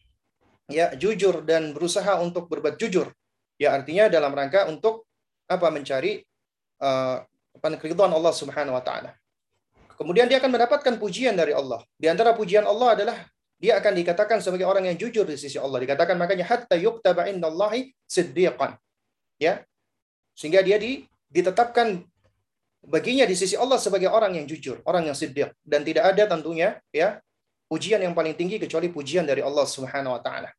ya 0.71 0.95
jujur 0.95 1.43
dan 1.43 1.75
berusaha 1.75 2.19
untuk 2.23 2.47
berbuat 2.47 2.80
jujur, 2.80 3.11
ya 3.59 3.75
artinya 3.75 4.07
dalam 4.07 4.32
rangka 4.32 4.67
untuk 4.71 5.07
apa 5.47 5.67
mencari 5.71 6.23
uh, 6.84 7.23
Allah 7.57 8.34
Subhanahu 8.36 8.75
wa 8.78 8.84
taala. 8.84 9.11
Kemudian 9.97 10.30
dia 10.30 10.38
akan 10.38 10.53
mendapatkan 10.53 10.93
pujian 11.01 11.34
dari 11.34 11.57
Allah. 11.57 11.82
Di 11.97 12.05
antara 12.05 12.38
pujian 12.38 12.61
Allah 12.69 12.93
adalah 12.93 13.17
dia 13.57 13.82
akan 13.82 13.97
dikatakan 13.97 14.38
sebagai 14.45 14.69
orang 14.69 14.86
yang 14.86 14.97
jujur 15.01 15.25
di 15.25 15.34
sisi 15.34 15.57
Allah. 15.57 15.82
Dikatakan 15.82 16.13
makanya 16.13 16.45
hatta 16.45 16.78
yuktaba 16.78 17.25
indallahi 17.25 17.89
siddiqan. 18.05 18.78
Ya. 19.41 19.65
Sehingga 20.38 20.61
dia 20.61 20.78
di, 20.78 21.01
ditetapkan 21.34 22.05
baginya 22.88 23.27
di 23.27 23.35
sisi 23.35 23.59
Allah 23.59 23.75
sebagai 23.75 24.07
orang 24.07 24.39
yang 24.39 24.47
jujur, 24.47 24.79
orang 24.88 25.11
yang 25.11 25.15
siddiq 25.17 25.51
dan 25.67 25.83
tidak 25.83 26.15
ada 26.15 26.23
tentunya 26.31 26.79
ya 26.95 27.19
pujian 27.67 27.99
yang 27.99 28.15
paling 28.15 28.31
tinggi 28.31 28.57
kecuali 28.63 28.88
pujian 28.88 29.27
dari 29.27 29.43
Allah 29.43 29.67
Subhanahu 29.67 30.15
wa 30.15 30.21
taala. 30.23 30.49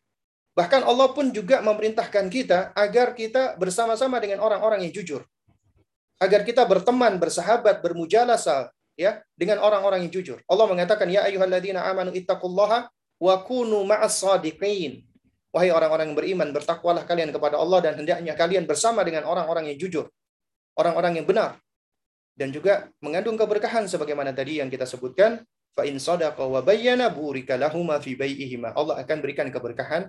Bahkan 0.53 0.85
Allah 0.85 1.09
pun 1.17 1.33
juga 1.33 1.65
memerintahkan 1.65 2.29
kita 2.29 2.77
agar 2.77 3.17
kita 3.17 3.57
bersama-sama 3.57 4.21
dengan 4.21 4.45
orang-orang 4.45 4.85
yang 4.85 4.93
jujur. 4.93 5.25
Agar 6.19 6.43
kita 6.43 6.67
berteman, 6.67 7.17
bersahabat, 7.17 7.79
bermujalasa 7.79 8.75
ya 8.99 9.23
dengan 9.39 9.63
orang-orang 9.63 10.05
yang 10.05 10.13
jujur. 10.13 10.43
Allah 10.51 10.67
mengatakan 10.67 11.07
ya 11.07 11.25
ayyuhalladzina 11.31 11.87
amanu 11.87 12.11
ittaqullaha 12.11 12.91
wa 13.23 13.35
kunu 13.47 13.87
ma'as. 13.87 14.19
Wahai 15.49 15.73
orang-orang 15.73 16.13
yang 16.13 16.19
beriman, 16.19 16.49
bertakwalah 16.53 17.09
kalian 17.09 17.33
kepada 17.33 17.57
Allah 17.57 17.81
dan 17.81 17.97
hendaknya 17.97 18.37
kalian 18.37 18.69
bersama 18.69 19.01
dengan 19.01 19.25
orang-orang 19.25 19.73
yang 19.73 19.79
jujur, 19.81 20.11
orang-orang 20.77 21.23
yang 21.23 21.27
benar. 21.27 21.57
Dan 22.39 22.55
juga 22.55 22.87
mengandung 23.03 23.35
keberkahan 23.35 23.91
sebagaimana 23.91 24.31
tadi 24.31 24.63
yang 24.63 24.71
kita 24.71 24.87
sebutkan, 24.87 25.43
fa 25.75 25.83
in 25.83 25.99
sadaqa 25.99 26.47
wa 26.47 26.63
bayyana 26.63 27.11
burika 27.11 27.59
lahuma 27.59 27.99
fi 27.99 28.15
bai'ihima. 28.15 28.79
Allah 28.79 29.03
akan 29.03 29.17
berikan 29.19 29.51
keberkahan 29.51 30.07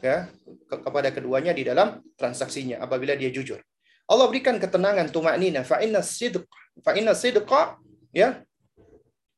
ya 0.00 0.28
ke 0.68 0.76
kepada 0.80 1.12
keduanya 1.12 1.52
di 1.52 1.68
dalam 1.68 2.00
transaksinya 2.16 2.80
apabila 2.80 3.12
dia 3.12 3.28
jujur. 3.28 3.60
Allah 4.08 4.24
berikan 4.32 4.56
ketenangan 4.56 5.12
tumaknina 5.12 5.68
fa 5.68 5.84
inna 5.84 6.00
sidq 6.00 6.48
fa 6.80 6.96
inna 6.96 7.12
sidqa 7.12 7.76
ya 8.16 8.40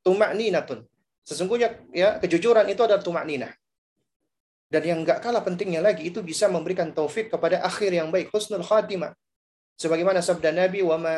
tumakninatun. 0.07 0.87
Sesungguhnya 1.27 1.75
ya 1.91 2.23
kejujuran 2.23 2.71
itu 2.71 2.83
adalah 2.87 3.03
tumakninah. 3.03 3.51
Dan 4.69 4.83
yang 4.85 4.99
enggak 5.03 5.25
kalah 5.25 5.43
pentingnya 5.43 5.83
lagi 5.83 6.07
itu 6.07 6.23
bisa 6.23 6.47
memberikan 6.47 6.93
taufik 6.93 7.33
kepada 7.33 7.65
akhir 7.65 7.89
yang 7.89 8.13
baik, 8.13 8.29
husnul 8.31 8.63
khatimah. 8.63 9.17
Sebagaimana 9.81 10.21
sabda 10.21 10.53
Nabi 10.53 10.85
wa 10.85 11.01
ma 11.01 11.15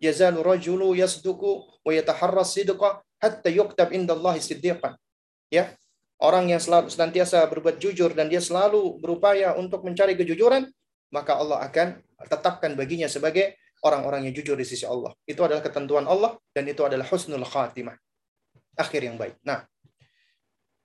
yazalu 0.00 0.40
rajulu 0.44 0.92
yasduku 0.96 1.64
wa 1.84 1.92
yataharras 1.92 2.52
sidqa 2.56 3.02
hatta 3.20 3.48
yuktab 3.48 3.92
indallahi 3.92 4.40
siddiqan. 4.40 4.96
Ya. 5.52 5.74
Orang 6.16 6.48
yang 6.48 6.56
selalu 6.56 6.88
senantiasa 6.88 7.44
berbuat 7.44 7.76
jujur 7.76 8.16
dan 8.16 8.32
dia 8.32 8.40
selalu 8.40 8.96
berupaya 9.04 9.52
untuk 9.52 9.84
mencari 9.84 10.16
kejujuran, 10.16 10.64
maka 11.12 11.36
Allah 11.36 11.60
akan 11.68 12.00
tetapkan 12.24 12.72
baginya 12.72 13.04
sebagai 13.04 13.60
orang-orang 13.84 14.24
yang 14.24 14.32
jujur 14.32 14.56
di 14.56 14.64
sisi 14.64 14.88
Allah. 14.88 15.12
Itu 15.28 15.44
adalah 15.44 15.60
ketentuan 15.60 16.08
Allah 16.08 16.40
dan 16.56 16.64
itu 16.64 16.80
adalah 16.88 17.04
husnul 17.04 17.44
khatimah. 17.44 17.92
Akhir 18.80 19.04
yang 19.04 19.20
baik. 19.20 19.36
Nah, 19.44 19.68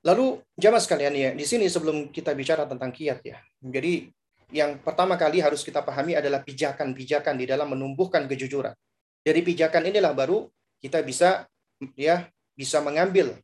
lalu 0.03 0.43
jamaah 0.59 0.83
sekalian 0.83 1.15
ya, 1.15 1.31
di 1.31 1.47
sini 1.47 1.71
sebelum 1.71 2.11
kita 2.11 2.35
bicara 2.35 2.67
tentang 2.67 2.91
kiat 2.91 3.23
ya. 3.23 3.39
Jadi 3.63 4.11
yang 4.51 4.83
pertama 4.83 5.15
kali 5.15 5.39
harus 5.39 5.63
kita 5.63 5.79
pahami 5.79 6.19
adalah 6.19 6.43
pijakan-pijakan 6.43 7.39
di 7.39 7.47
dalam 7.47 7.71
menumbuhkan 7.71 8.27
kejujuran. 8.27 8.75
Dari 9.21 9.41
pijakan 9.45 9.89
inilah 9.93 10.13
baru 10.17 10.49
kita 10.81 11.05
bisa 11.05 11.45
ya 11.93 12.29
bisa 12.57 12.81
mengambil 12.81 13.37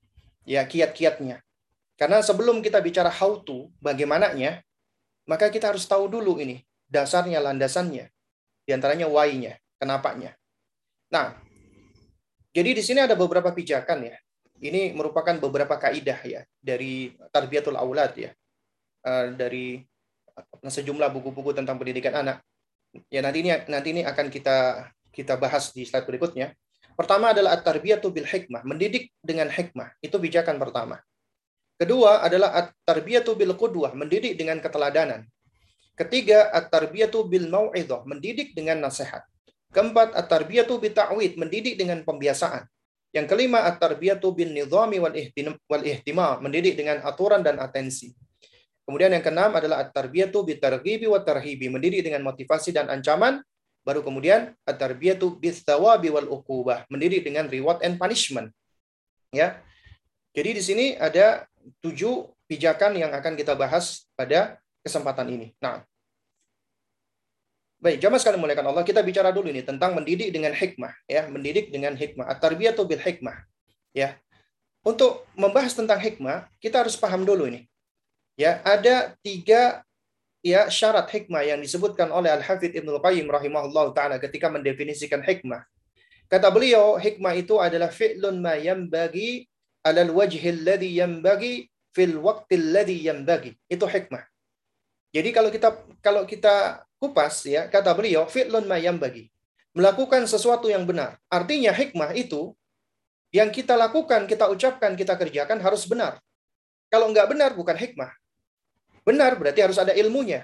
ya 0.47 0.65
kiat-kiatnya. 0.65 1.41
Karena 1.97 2.21
sebelum 2.21 2.61
kita 2.61 2.77
bicara 2.77 3.09
how 3.09 3.41
to, 3.41 3.73
bagaimananya, 3.81 4.61
maka 5.25 5.49
kita 5.49 5.73
harus 5.73 5.89
tahu 5.89 6.05
dulu 6.05 6.37
ini 6.37 6.61
dasarnya, 6.85 7.41
landasannya. 7.41 8.07
Di 8.63 8.71
antaranya 8.71 9.09
why-nya, 9.09 9.57
kenapanya. 9.81 10.37
Nah, 11.09 11.33
jadi 12.53 12.77
di 12.77 12.83
sini 12.85 13.01
ada 13.01 13.17
beberapa 13.17 13.49
pijakan 13.49 14.13
ya. 14.13 14.17
Ini 14.57 14.97
merupakan 14.97 15.37
beberapa 15.37 15.77
kaidah 15.77 16.17
ya 16.25 16.41
dari 16.57 17.13
tarbiyatul 17.29 17.77
aulad 17.77 18.13
ya. 18.17 18.33
Uh, 19.05 19.33
dari 19.37 19.85
sejumlah 20.65 21.13
buku-buku 21.13 21.53
tentang 21.53 21.77
pendidikan 21.77 22.25
anak. 22.25 22.41
Ya 23.13 23.21
nanti 23.21 23.45
ini 23.45 23.53
nanti 23.69 23.87
ini 23.93 24.01
akan 24.01 24.27
kita 24.33 24.89
kita 25.17 25.33
bahas 25.33 25.73
di 25.73 25.81
slide 25.89 26.05
berikutnya. 26.05 26.53
Pertama 26.93 27.33
adalah 27.33 27.57
at-tarbiyatu 27.57 28.13
bil 28.13 28.29
hikmah, 28.29 28.61
mendidik 28.61 29.09
dengan 29.25 29.49
hikmah. 29.49 29.97
Itu 29.97 30.21
pijakan 30.21 30.61
pertama. 30.61 31.01
Kedua 31.77 32.21
adalah 32.21 32.53
at-tarbiyatu 32.57 33.33
bil 33.33 33.57
qudwah, 33.57 33.97
mendidik 33.97 34.37
dengan 34.37 34.61
keteladanan. 34.61 35.25
Ketiga, 35.97 36.53
at-tarbiyatu 36.53 37.25
bil 37.25 37.49
mau'idhah, 37.49 38.05
mendidik 38.05 38.53
dengan 38.53 38.81
nasihat. 38.85 39.25
Keempat, 39.73 40.13
at-tarbiyatu 40.13 40.77
bi 40.77 40.93
ta'wid, 40.93 41.37
mendidik 41.41 41.77
dengan 41.77 42.01
pembiasaan. 42.05 42.65
Yang 43.13 43.25
kelima, 43.33 43.65
at-tarbiyatu 43.65 44.29
bin 44.33 44.53
nizami 44.53 45.01
wal 45.01 45.83
ihtimam, 45.85 46.37
mendidik 46.41 46.77
dengan 46.77 47.01
aturan 47.01 47.41
dan 47.41 47.57
atensi. 47.57 48.13
Kemudian 48.85 49.13
yang 49.13 49.21
keenam 49.25 49.53
adalah 49.53 49.85
at-tarbiyatu 49.85 50.45
bi 50.45 50.57
targhibi 50.57 51.05
wa 51.09 51.21
tarhibi, 51.21 51.69
mendidik 51.69 52.05
dengan 52.05 52.25
motivasi 52.25 52.73
dan 52.73 52.89
ancaman. 52.89 53.41
Baru 53.87 54.03
kemudian 54.03 54.51
at-tarbiyatu 54.67 55.39
bis 55.39 55.63
thawabi 55.63 56.11
wal 56.11 56.27
uqubah, 56.27 56.83
mendidik 56.91 57.23
dengan 57.23 57.47
reward 57.47 57.79
and 57.87 57.95
punishment. 57.95 58.51
Ya. 59.31 59.63
Jadi 60.35 60.59
di 60.59 60.61
sini 60.61 60.85
ada 60.99 61.47
tujuh 61.79 62.27
pijakan 62.51 62.99
yang 62.99 63.15
akan 63.15 63.39
kita 63.39 63.55
bahas 63.55 64.03
pada 64.19 64.59
kesempatan 64.83 65.31
ini. 65.31 65.55
Nah, 65.63 65.87
baik, 67.79 68.03
jamaah 68.03 68.19
sekali 68.19 68.35
muliakan 68.35 68.75
Allah, 68.75 68.83
kita 68.83 68.99
bicara 69.07 69.31
dulu 69.31 69.47
ini 69.47 69.63
tentang 69.63 69.95
mendidik 69.95 70.35
dengan 70.35 70.51
hikmah, 70.51 70.91
ya, 71.07 71.31
mendidik 71.31 71.71
dengan 71.71 71.95
hikmah. 71.95 72.27
At-tarbiyatu 72.27 72.83
bil 72.83 72.99
hikmah, 72.99 73.39
ya. 73.95 74.19
Untuk 74.83 75.23
membahas 75.39 75.71
tentang 75.75 75.99
hikmah, 75.99 76.51
kita 76.59 76.83
harus 76.83 76.99
paham 76.99 77.23
dulu 77.23 77.47
ini. 77.47 77.67
Ya, 78.35 78.59
ada 78.67 79.15
tiga 79.23 79.86
ya 80.45 80.69
syarat 80.71 81.09
hikmah 81.09 81.43
yang 81.45 81.59
disebutkan 81.61 82.09
oleh 82.13 82.33
Al-Hafidh 82.33 82.73
Ibnu 82.77 82.97
Qayyim 83.01 83.27
rahimahullah 83.29 83.93
taala 83.93 84.15
ketika 84.21 84.51
mendefinisikan 84.51 85.21
hikmah. 85.21 85.65
Kata 86.27 86.51
beliau, 86.51 86.99
hikmah 86.99 87.33
itu 87.39 87.55
adalah 87.57 87.87
fi'lun 87.87 88.43
ma 88.43 88.59
yanbaghi 88.59 89.47
alal 89.87 90.11
wajhi 90.11 90.43
alladhi 90.51 90.99
yanbaghi 90.99 91.71
fil 91.95 92.19
waqti 92.19 92.59
alladhi 92.59 93.07
yanbaghi. 93.07 93.55
Itu 93.71 93.87
hikmah. 93.87 94.27
Jadi 95.15 95.29
kalau 95.31 95.49
kita 95.49 95.69
kalau 96.03 96.27
kita 96.27 96.83
kupas 96.99 97.47
ya 97.47 97.71
kata 97.71 97.95
beliau 97.95 98.27
fi'lun 98.27 98.67
mayam 98.67 98.99
bagi 98.99 99.31
melakukan 99.71 100.25
sesuatu 100.25 100.67
yang 100.67 100.83
benar. 100.83 101.15
Artinya 101.29 101.69
hikmah 101.69 102.17
itu 102.17 102.57
yang 103.29 103.53
kita 103.53 103.77
lakukan, 103.77 104.25
kita 104.25 104.49
ucapkan, 104.49 104.97
kita 104.97 105.13
kerjakan 105.13 105.61
harus 105.61 105.85
benar. 105.85 106.17
Kalau 106.89 107.11
nggak 107.13 107.27
benar 107.29 107.51
bukan 107.53 107.77
hikmah. 107.77 108.09
Benar 109.07 109.39
berarti 109.39 109.63
harus 109.63 109.79
ada 109.79 109.95
ilmunya. 109.95 110.43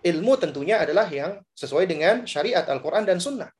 Ilmu 0.00 0.40
tentunya 0.40 0.80
adalah 0.80 1.04
yang 1.12 1.44
sesuai 1.52 1.84
dengan 1.84 2.24
syariat 2.24 2.64
Al-Quran 2.64 3.04
dan 3.04 3.20
Sunnah. 3.20 3.52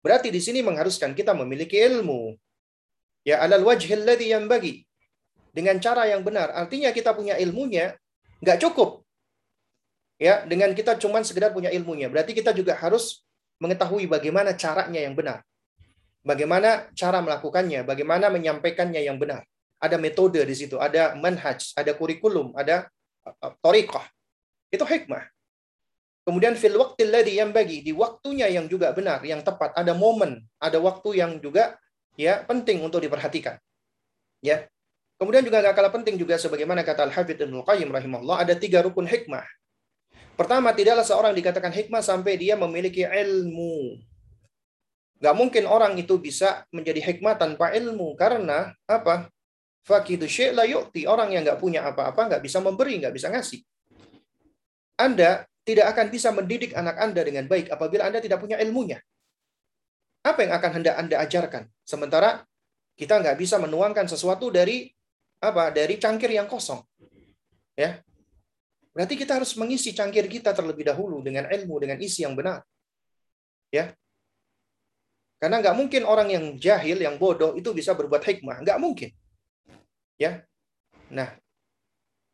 Berarti 0.00 0.32
di 0.32 0.40
sini 0.40 0.64
mengharuskan 0.64 1.12
kita 1.12 1.36
memiliki 1.36 1.76
ilmu. 1.76 2.32
Ya 3.26 3.44
alal 3.44 3.66
wajhil 3.68 4.06
yang 4.22 4.48
bagi 4.48 4.86
dengan 5.52 5.76
cara 5.76 6.08
yang 6.08 6.24
benar. 6.24 6.56
Artinya 6.56 6.88
kita 6.94 7.12
punya 7.12 7.36
ilmunya 7.36 7.92
nggak 8.40 8.58
cukup 8.64 9.02
ya 10.16 10.44
dengan 10.48 10.72
kita 10.72 10.96
cuman 10.96 11.26
sekedar 11.26 11.52
punya 11.52 11.68
ilmunya. 11.68 12.08
Berarti 12.08 12.32
kita 12.32 12.56
juga 12.56 12.78
harus 12.80 13.26
mengetahui 13.60 14.08
bagaimana 14.08 14.56
caranya 14.56 15.00
yang 15.04 15.12
benar. 15.12 15.44
Bagaimana 16.26 16.90
cara 16.96 17.22
melakukannya, 17.22 17.86
bagaimana 17.86 18.32
menyampaikannya 18.32 19.04
yang 19.04 19.20
benar. 19.20 19.46
Ada 19.78 20.00
metode 20.00 20.40
di 20.42 20.54
situ, 20.56 20.80
ada 20.80 21.14
manhaj, 21.14 21.76
ada 21.76 21.92
kurikulum, 21.94 22.56
ada 22.56 22.88
uh, 23.26 23.52
torikoh. 23.58 24.02
Itu 24.70 24.86
hikmah. 24.86 25.26
Kemudian 26.26 26.58
fil 26.58 26.74
waqtil 26.74 27.14
yang 27.30 27.54
bagi 27.54 27.86
di 27.86 27.94
waktunya 27.94 28.50
yang 28.50 28.66
juga 28.66 28.90
benar, 28.90 29.22
yang 29.22 29.46
tepat, 29.46 29.70
ada 29.78 29.94
momen, 29.94 30.42
ada 30.58 30.82
waktu 30.82 31.22
yang 31.22 31.38
juga 31.38 31.78
ya 32.18 32.42
penting 32.42 32.82
untuk 32.82 32.98
diperhatikan. 32.98 33.58
Ya. 34.42 34.66
Kemudian 35.16 35.46
juga 35.46 35.64
gak 35.64 35.78
kalah 35.78 35.94
penting 35.94 36.20
juga 36.20 36.36
sebagaimana 36.36 36.84
kata 36.84 37.08
Al-Hafidz 37.08 37.40
Ibnu 37.40 37.64
Qayyim 37.64 37.88
rahimahullah 37.88 38.44
ada 38.44 38.52
tiga 38.52 38.84
rukun 38.84 39.08
hikmah. 39.08 39.48
Pertama, 40.36 40.76
tidaklah 40.76 41.00
seorang 41.00 41.32
dikatakan 41.32 41.72
hikmah 41.72 42.04
sampai 42.04 42.36
dia 42.36 42.52
memiliki 42.52 43.00
ilmu. 43.00 43.96
Gak 45.16 45.32
mungkin 45.32 45.64
orang 45.64 45.96
itu 45.96 46.20
bisa 46.20 46.68
menjadi 46.68 47.00
hikmah 47.00 47.40
tanpa 47.40 47.72
ilmu 47.72 48.12
karena 48.20 48.76
apa? 48.84 49.32
Fakidu 49.86 50.26
syai' 50.26 50.50
la 50.50 50.66
yu'ti. 50.66 51.06
Orang 51.06 51.30
yang 51.30 51.46
nggak 51.46 51.62
punya 51.62 51.86
apa-apa 51.86 52.26
nggak 52.26 52.42
bisa 52.42 52.58
memberi, 52.58 52.98
nggak 52.98 53.14
bisa 53.14 53.30
ngasih. 53.30 53.62
Anda 54.98 55.46
tidak 55.62 55.94
akan 55.94 56.06
bisa 56.10 56.34
mendidik 56.34 56.74
anak 56.74 56.98
Anda 56.98 57.22
dengan 57.22 57.46
baik 57.46 57.70
apabila 57.70 58.10
Anda 58.10 58.18
tidak 58.18 58.42
punya 58.42 58.58
ilmunya. 58.58 58.98
Apa 60.26 60.42
yang 60.42 60.52
akan 60.58 60.70
hendak 60.82 60.94
Anda 60.98 61.22
ajarkan? 61.22 61.70
Sementara 61.86 62.42
kita 62.98 63.22
nggak 63.22 63.38
bisa 63.38 63.62
menuangkan 63.62 64.10
sesuatu 64.10 64.50
dari 64.50 64.90
apa? 65.38 65.70
Dari 65.70 65.94
cangkir 66.02 66.34
yang 66.34 66.50
kosong. 66.50 66.82
Ya. 67.78 68.02
Berarti 68.90 69.14
kita 69.14 69.38
harus 69.38 69.54
mengisi 69.54 69.94
cangkir 69.94 70.26
kita 70.26 70.50
terlebih 70.50 70.82
dahulu 70.82 71.22
dengan 71.22 71.46
ilmu, 71.46 71.78
dengan 71.78 72.00
isi 72.02 72.26
yang 72.26 72.34
benar. 72.34 72.64
Ya. 73.70 73.94
Karena 75.36 75.60
nggak 75.60 75.76
mungkin 75.76 76.02
orang 76.08 76.32
yang 76.32 76.44
jahil, 76.56 76.98
yang 76.98 77.20
bodoh 77.20 77.54
itu 77.54 77.70
bisa 77.76 77.92
berbuat 77.92 78.24
hikmah. 78.24 78.64
Nggak 78.64 78.78
mungkin. 78.80 79.12
Ya. 80.16 80.44
Nah, 81.12 81.36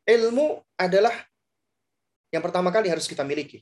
ilmu 0.07 0.62
adalah 0.78 1.12
yang 2.33 2.41
pertama 2.41 2.72
kali 2.72 2.89
harus 2.89 3.05
kita 3.05 3.26
miliki. 3.26 3.61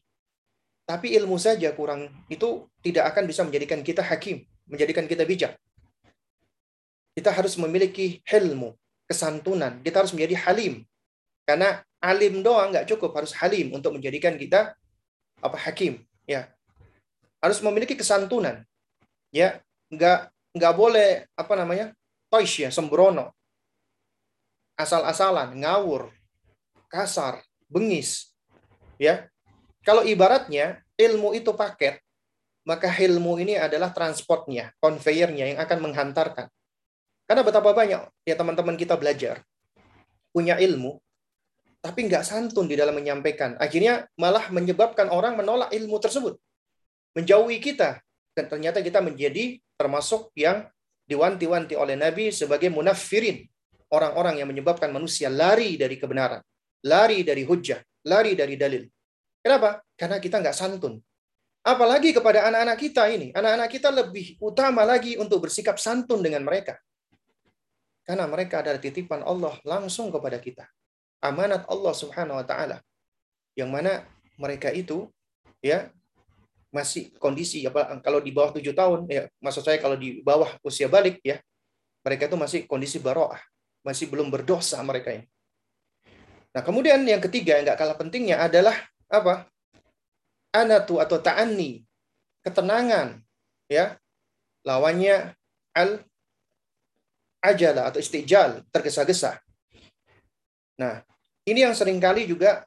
Tapi 0.86 1.14
ilmu 1.18 1.38
saja 1.38 1.70
kurang 1.74 2.10
itu 2.26 2.66
tidak 2.82 3.14
akan 3.14 3.24
bisa 3.26 3.42
menjadikan 3.46 3.80
kita 3.82 4.02
hakim, 4.02 4.46
menjadikan 4.66 5.06
kita 5.06 5.22
bijak. 5.26 5.54
Kita 7.14 7.30
harus 7.34 7.58
memiliki 7.58 8.22
ilmu, 8.26 8.74
kesantunan. 9.06 9.82
Kita 9.82 10.02
harus 10.02 10.14
menjadi 10.14 10.38
halim. 10.46 10.86
Karena 11.46 11.82
alim 11.98 12.42
doang 12.46 12.70
nggak 12.70 12.86
cukup, 12.90 13.14
harus 13.18 13.34
halim 13.38 13.74
untuk 13.74 13.98
menjadikan 13.98 14.38
kita 14.38 14.74
apa 15.42 15.58
hakim. 15.58 16.06
Ya, 16.26 16.50
harus 17.42 17.58
memiliki 17.58 17.98
kesantunan. 17.98 18.62
Ya, 19.34 19.58
nggak 19.90 20.30
nggak 20.54 20.74
boleh 20.74 21.26
apa 21.34 21.54
namanya 21.54 21.94
toys 22.30 22.50
ya 22.54 22.70
sembrono, 22.70 23.34
asal-asalan, 24.80 25.54
ngawur, 25.60 26.10
kasar, 26.88 27.44
bengis, 27.68 28.30
Ya. 29.00 29.32
Kalau 29.80 30.04
ibaratnya 30.04 30.84
ilmu 31.00 31.32
itu 31.32 31.56
paket, 31.56 32.04
maka 32.68 32.92
ilmu 32.92 33.40
ini 33.40 33.56
adalah 33.56 33.96
transportnya, 33.96 34.76
conveyernya 34.76 35.56
yang 35.56 35.58
akan 35.64 35.88
menghantarkan. 35.88 36.52
Karena 37.24 37.40
betapa 37.40 37.72
banyak 37.72 38.04
ya 38.28 38.34
teman-teman 38.36 38.76
kita 38.76 39.00
belajar, 39.00 39.40
punya 40.36 40.60
ilmu, 40.60 41.00
tapi 41.80 42.12
nggak 42.12 42.28
santun 42.28 42.68
di 42.68 42.76
dalam 42.76 42.92
menyampaikan. 42.92 43.56
Akhirnya 43.56 44.04
malah 44.20 44.52
menyebabkan 44.52 45.08
orang 45.08 45.40
menolak 45.40 45.72
ilmu 45.72 45.96
tersebut. 45.96 46.36
Menjauhi 47.16 47.56
kita. 47.56 48.04
Dan 48.36 48.52
ternyata 48.52 48.84
kita 48.84 49.00
menjadi 49.00 49.56
termasuk 49.80 50.28
yang 50.36 50.68
diwanti-wanti 51.08 51.72
oleh 51.74 51.96
Nabi 51.96 52.28
sebagai 52.36 52.68
munafirin. 52.68 53.48
Orang-orang 53.90 54.38
yang 54.38 54.48
menyebabkan 54.50 54.94
manusia 54.94 55.26
lari 55.26 55.74
dari 55.74 55.98
kebenaran. 55.98 56.38
Lari 56.86 57.26
dari 57.26 57.42
hujah 57.42 57.82
lari 58.06 58.32
dari 58.36 58.56
dalil. 58.56 58.84
Kenapa? 59.40 59.80
Karena 59.96 60.20
kita 60.20 60.40
nggak 60.40 60.56
santun. 60.56 61.00
Apalagi 61.60 62.16
kepada 62.16 62.48
anak-anak 62.48 62.78
kita 62.80 63.08
ini. 63.12 63.28
Anak-anak 63.36 63.68
kita 63.68 63.88
lebih 63.92 64.40
utama 64.40 64.84
lagi 64.84 65.16
untuk 65.20 65.44
bersikap 65.48 65.76
santun 65.76 66.24
dengan 66.24 66.44
mereka. 66.44 66.76
Karena 68.04 68.24
mereka 68.24 68.64
adalah 68.64 68.80
titipan 68.80 69.20
Allah 69.24 69.56
langsung 69.64 70.08
kepada 70.08 70.40
kita. 70.40 70.64
Amanat 71.20 71.68
Allah 71.68 71.92
subhanahu 71.92 72.40
wa 72.40 72.46
ta'ala. 72.48 72.80
Yang 73.52 73.70
mana 73.70 73.92
mereka 74.40 74.72
itu 74.72 75.04
ya 75.60 75.92
masih 76.72 77.12
kondisi 77.20 77.66
apa 77.66 77.98
kalau 78.00 78.22
di 78.22 78.30
bawah 78.30 78.54
tujuh 78.54 78.70
tahun 78.72 79.04
ya 79.10 79.26
maksud 79.42 79.66
saya 79.66 79.82
kalau 79.82 79.98
di 79.98 80.22
bawah 80.22 80.54
usia 80.62 80.86
balik 80.86 81.18
ya 81.18 81.42
mereka 82.06 82.30
itu 82.30 82.38
masih 82.38 82.60
kondisi 82.70 83.02
baroah 83.02 83.42
masih 83.80 84.06
belum 84.12 84.28
berdosa 84.28 84.80
mereka 84.84 85.14
ini 85.14 85.26
Nah, 86.50 86.62
kemudian 86.66 86.98
yang 87.06 87.22
ketiga 87.22 87.58
yang 87.58 87.70
nggak 87.70 87.78
kalah 87.78 87.96
pentingnya 87.98 88.42
adalah 88.42 88.74
apa? 89.06 89.46
Anatu 90.50 90.98
atau 90.98 91.22
ta'anni, 91.22 91.86
ketenangan, 92.42 93.22
ya. 93.70 93.94
Lawannya 94.66 95.32
al 95.78 96.02
ajala 97.40 97.88
atau 97.88 98.02
istijal, 98.02 98.66
tergesa-gesa. 98.74 99.38
Nah, 100.76 101.00
ini 101.46 101.64
yang 101.64 101.72
sering 101.72 102.02
kali 102.02 102.26
juga 102.26 102.66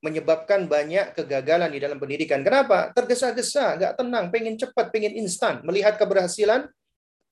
menyebabkan 0.00 0.64
banyak 0.66 1.14
kegagalan 1.14 1.68
di 1.68 1.78
dalam 1.78 2.00
pendidikan. 2.00 2.40
Kenapa? 2.40 2.96
Tergesa-gesa, 2.96 3.76
nggak 3.76 3.92
tenang, 4.00 4.32
pengen 4.32 4.56
cepat, 4.56 4.88
pengen 4.88 5.20
instan. 5.20 5.60
Melihat 5.68 6.00
keberhasilan 6.00 6.66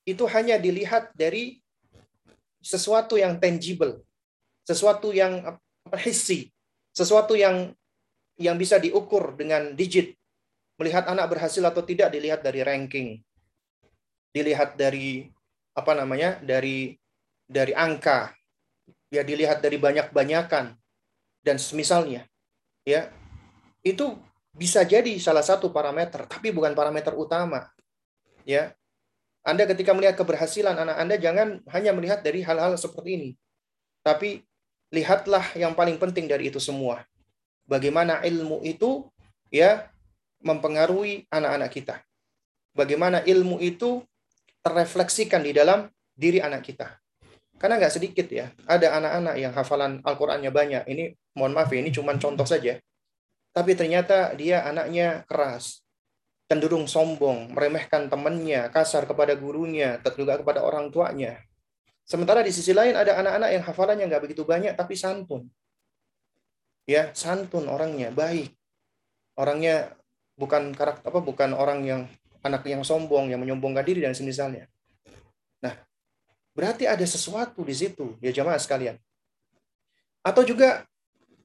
itu 0.04 0.28
hanya 0.28 0.60
dilihat 0.60 1.08
dari 1.16 1.63
sesuatu 2.64 3.20
yang 3.20 3.36
tangible, 3.36 4.00
sesuatu 4.64 5.12
yang 5.12 5.60
hissi, 6.00 6.48
sesuatu 6.96 7.36
yang 7.36 7.76
yang 8.40 8.56
bisa 8.56 8.80
diukur 8.80 9.36
dengan 9.36 9.76
digit. 9.76 10.16
Melihat 10.80 11.06
anak 11.06 11.30
berhasil 11.30 11.62
atau 11.62 11.86
tidak 11.86 12.10
dilihat 12.10 12.42
dari 12.42 12.64
ranking. 12.64 13.22
Dilihat 14.34 14.74
dari 14.74 15.28
apa 15.76 15.92
namanya? 15.94 16.40
dari 16.42 16.96
dari 17.46 17.76
angka. 17.76 18.34
Ya 19.12 19.22
dilihat 19.22 19.62
dari 19.62 19.78
banyak-banyakan 19.78 20.74
dan 21.46 21.56
semisalnya. 21.60 22.26
Ya. 22.82 23.14
Itu 23.84 24.18
bisa 24.50 24.82
jadi 24.82 25.14
salah 25.22 25.44
satu 25.44 25.70
parameter, 25.70 26.26
tapi 26.26 26.50
bukan 26.50 26.74
parameter 26.74 27.14
utama. 27.14 27.70
Ya. 28.42 28.74
Anda 29.44 29.68
ketika 29.68 29.92
melihat 29.92 30.16
keberhasilan 30.16 30.72
anak 30.72 30.96
Anda 30.96 31.16
jangan 31.20 31.60
hanya 31.68 31.92
melihat 31.92 32.24
dari 32.24 32.40
hal-hal 32.40 32.80
seperti 32.80 33.10
ini. 33.20 33.30
Tapi 34.00 34.40
lihatlah 34.88 35.44
yang 35.52 35.76
paling 35.76 36.00
penting 36.00 36.24
dari 36.24 36.48
itu 36.48 36.56
semua. 36.56 37.04
Bagaimana 37.68 38.24
ilmu 38.24 38.64
itu 38.64 39.04
ya 39.52 39.92
mempengaruhi 40.40 41.28
anak-anak 41.28 41.70
kita. 41.72 42.00
Bagaimana 42.72 43.20
ilmu 43.20 43.60
itu 43.60 44.00
terrefleksikan 44.64 45.44
di 45.44 45.52
dalam 45.52 45.92
diri 46.16 46.40
anak 46.40 46.64
kita. 46.64 46.96
Karena 47.60 47.78
nggak 47.78 47.94
sedikit 47.94 48.26
ya, 48.32 48.50
ada 48.66 48.96
anak-anak 48.98 49.34
yang 49.38 49.52
hafalan 49.54 50.00
Al-Qur'annya 50.02 50.50
banyak. 50.50 50.82
Ini 50.88 51.04
mohon 51.38 51.54
maaf 51.54 51.70
ya, 51.70 51.84
ini 51.84 51.92
cuma 51.92 52.16
contoh 52.16 52.48
saja. 52.48 52.80
Tapi 53.54 53.72
ternyata 53.78 54.34
dia 54.34 54.66
anaknya 54.66 55.22
keras, 55.30 55.83
cenderung 56.44 56.84
sombong, 56.84 57.52
meremehkan 57.56 58.12
temannya, 58.12 58.68
kasar 58.68 59.08
kepada 59.08 59.32
gurunya, 59.34 59.96
juga 60.16 60.36
kepada 60.36 60.60
orang 60.60 60.92
tuanya. 60.92 61.40
Sementara 62.04 62.44
di 62.44 62.52
sisi 62.52 62.76
lain 62.76 62.92
ada 62.92 63.16
anak-anak 63.16 63.50
yang 63.50 63.64
hafalannya 63.64 64.04
nggak 64.12 64.22
begitu 64.28 64.44
banyak 64.44 64.76
tapi 64.76 64.92
santun. 64.92 65.48
Ya, 66.84 67.08
santun 67.16 67.64
orangnya, 67.64 68.12
baik. 68.12 68.52
Orangnya 69.40 69.96
bukan 70.36 70.76
karakter 70.76 71.08
apa 71.08 71.20
bukan 71.24 71.56
orang 71.56 71.80
yang 71.88 72.02
anak 72.44 72.68
yang 72.68 72.84
sombong, 72.84 73.32
yang 73.32 73.40
menyombongkan 73.40 73.80
diri 73.88 74.04
dan 74.04 74.12
semisalnya. 74.12 74.68
Nah, 75.64 75.72
berarti 76.52 76.84
ada 76.84 77.02
sesuatu 77.08 77.64
di 77.64 77.72
situ 77.72 78.20
ya 78.20 78.28
jamaah 78.36 78.60
sekalian. 78.60 79.00
Atau 80.20 80.44
juga 80.44 80.84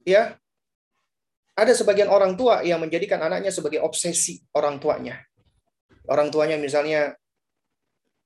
ya 0.04 0.36
ada 1.60 1.76
sebagian 1.76 2.08
orang 2.08 2.40
tua 2.40 2.64
yang 2.64 2.80
menjadikan 2.80 3.20
anaknya 3.20 3.52
sebagai 3.52 3.84
obsesi 3.84 4.40
orang 4.56 4.80
tuanya. 4.80 5.20
Orang 6.08 6.32
tuanya 6.32 6.56
misalnya 6.56 7.12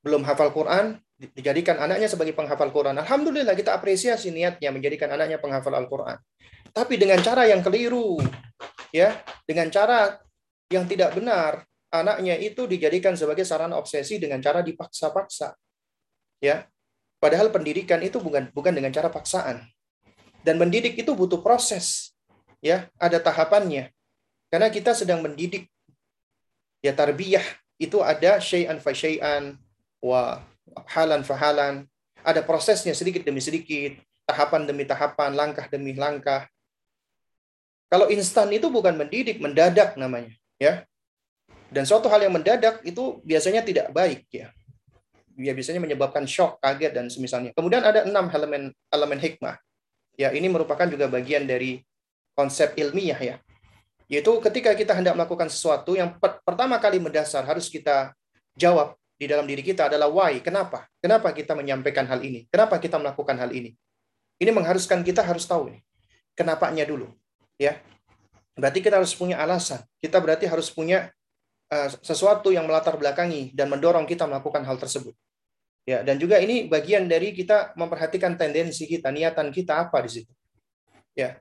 belum 0.07 0.23
hafal 0.23 0.55
Quran, 0.55 1.03
dijadikan 1.19 1.83
anaknya 1.83 2.07
sebagai 2.07 2.31
penghafal 2.37 2.71
Quran. 2.71 2.95
Alhamdulillah 3.03 3.59
kita 3.59 3.75
apresiasi 3.75 4.31
niatnya 4.31 4.71
menjadikan 4.71 5.11
anaknya 5.11 5.43
penghafal 5.43 5.75
Al-Quran. 5.75 6.19
Tapi 6.75 6.95
dengan 6.95 7.19
cara 7.23 7.47
yang 7.47 7.63
keliru, 7.63 8.19
ya, 8.95 9.19
dengan 9.47 9.71
cara 9.71 10.19
yang 10.71 10.87
tidak 10.87 11.15
benar, 11.15 11.67
anaknya 11.91 12.35
itu 12.39 12.67
dijadikan 12.67 13.15
sebagai 13.15 13.47
sarana 13.47 13.79
obsesi 13.79 14.19
dengan 14.19 14.43
cara 14.43 14.63
dipaksa-paksa. 14.63 15.55
Ya. 16.43 16.67
Padahal 17.23 17.49
pendidikan 17.49 18.05
itu 18.05 18.21
bukan 18.21 18.53
bukan 18.53 18.75
dengan 18.75 18.93
cara 18.93 19.09
paksaan. 19.09 19.65
Dan 20.45 20.61
mendidik 20.61 20.99
itu 20.99 21.17
butuh 21.17 21.41
proses. 21.41 22.14
Ya, 22.65 22.89
ada 22.97 23.21
tahapannya. 23.21 23.93
Karena 24.49 24.73
kita 24.73 24.97
sedang 24.97 25.21
mendidik 25.21 25.69
ya 26.81 26.97
tarbiyah 26.97 27.45
itu 27.77 28.01
ada 28.01 28.41
syai'an 28.41 28.81
fa 28.81 28.97
syai'an, 28.97 29.61
wa 30.01 30.41
halan 30.89 31.21
fahalan. 31.21 31.85
Ada 32.25 32.41
prosesnya 32.41 32.97
sedikit 32.97 33.21
demi 33.21 33.45
sedikit, 33.45 34.01
tahapan 34.25 34.65
demi 34.65 34.89
tahapan, 34.89 35.37
langkah 35.37 35.69
demi 35.69 35.93
langkah. 35.93 36.49
Kalau 37.93 38.09
instan 38.09 38.49
itu 38.49 38.73
bukan 38.73 38.97
mendidik, 38.97 39.45
mendadak 39.45 39.95
namanya, 40.01 40.33
ya. 40.57 40.89
Dan 41.69 41.85
suatu 41.85 42.09
hal 42.09 42.25
yang 42.25 42.33
mendadak 42.33 42.81
itu 42.81 43.21
biasanya 43.29 43.61
tidak 43.61 43.93
baik, 43.93 44.25
ya. 44.33 44.49
Dia 45.37 45.53
biasanya 45.53 45.85
menyebabkan 45.85 46.25
shock, 46.25 46.65
kaget 46.65 46.97
dan 46.97 47.13
semisalnya. 47.13 47.53
Kemudian 47.53 47.85
ada 47.85 48.09
enam 48.09 48.31
elemen 48.33 48.73
elemen 48.89 49.21
hikmah. 49.21 49.61
Ya, 50.15 50.31
ini 50.31 50.47
merupakan 50.47 50.87
juga 50.87 51.11
bagian 51.11 51.45
dari 51.45 51.83
konsep 52.35 52.75
ilmiah 52.77 53.19
ya. 53.19 53.37
Yaitu 54.11 54.37
ketika 54.45 54.77
kita 54.77 54.93
hendak 54.93 55.17
melakukan 55.17 55.49
sesuatu 55.49 55.97
yang 55.97 56.15
pertama 56.21 56.77
kali 56.77 57.01
mendasar 57.01 57.43
harus 57.49 57.73
kita 57.73 58.13
jawab 58.53 58.95
di 59.15 59.31
dalam 59.31 59.47
diri 59.47 59.63
kita 59.63 59.89
adalah 59.89 60.11
why, 60.11 60.43
kenapa? 60.43 60.91
Kenapa 60.99 61.31
kita 61.31 61.55
menyampaikan 61.55 62.05
hal 62.05 62.21
ini? 62.21 62.45
Kenapa 62.51 62.77
kita 62.83 62.99
melakukan 62.99 63.39
hal 63.39 63.51
ini? 63.55 63.73
Ini 64.43 64.51
mengharuskan 64.51 65.07
kita 65.07 65.23
harus 65.23 65.47
tahu 65.47 65.71
nih, 65.71 65.81
kenapanya 66.35 66.83
dulu, 66.83 67.07
ya. 67.55 67.79
Berarti 68.59 68.83
kita 68.83 68.99
harus 68.99 69.15
punya 69.15 69.39
alasan. 69.39 69.83
Kita 70.03 70.19
berarti 70.19 70.47
harus 70.51 70.71
punya 70.71 71.11
uh, 71.71 71.89
sesuatu 72.03 72.51
yang 72.51 72.67
melatar 72.67 72.95
belakangi 72.99 73.55
dan 73.55 73.71
mendorong 73.71 74.07
kita 74.07 74.27
melakukan 74.27 74.63
hal 74.67 74.79
tersebut. 74.79 75.15
Ya, 75.85 76.01
dan 76.01 76.17
juga 76.17 76.41
ini 76.41 76.65
bagian 76.65 77.05
dari 77.05 77.37
kita 77.37 77.77
memperhatikan 77.77 78.41
tendensi 78.41 78.89
kita, 78.89 79.13
niatan 79.13 79.53
kita 79.53 79.85
apa 79.85 80.01
di 80.03 80.11
situ. 80.21 80.33
Ya. 81.13 81.39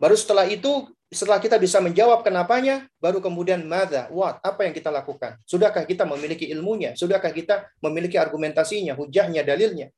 Baru 0.00 0.16
setelah 0.16 0.48
itu 0.48 0.88
setelah 1.12 1.42
kita 1.42 1.58
bisa 1.58 1.82
menjawab 1.82 2.24
kenapanya, 2.24 2.86
baru 3.02 3.20
kemudian 3.20 3.66
mother, 3.66 4.08
what, 4.14 4.38
apa 4.40 4.64
yang 4.64 4.72
kita 4.72 4.88
lakukan? 4.88 5.36
Sudahkah 5.44 5.82
kita 5.84 6.06
memiliki 6.06 6.46
ilmunya? 6.48 6.94
Sudahkah 6.96 7.34
kita 7.34 7.66
memiliki 7.82 8.14
argumentasinya, 8.16 8.96
hujahnya, 8.96 9.42
dalilnya? 9.42 9.90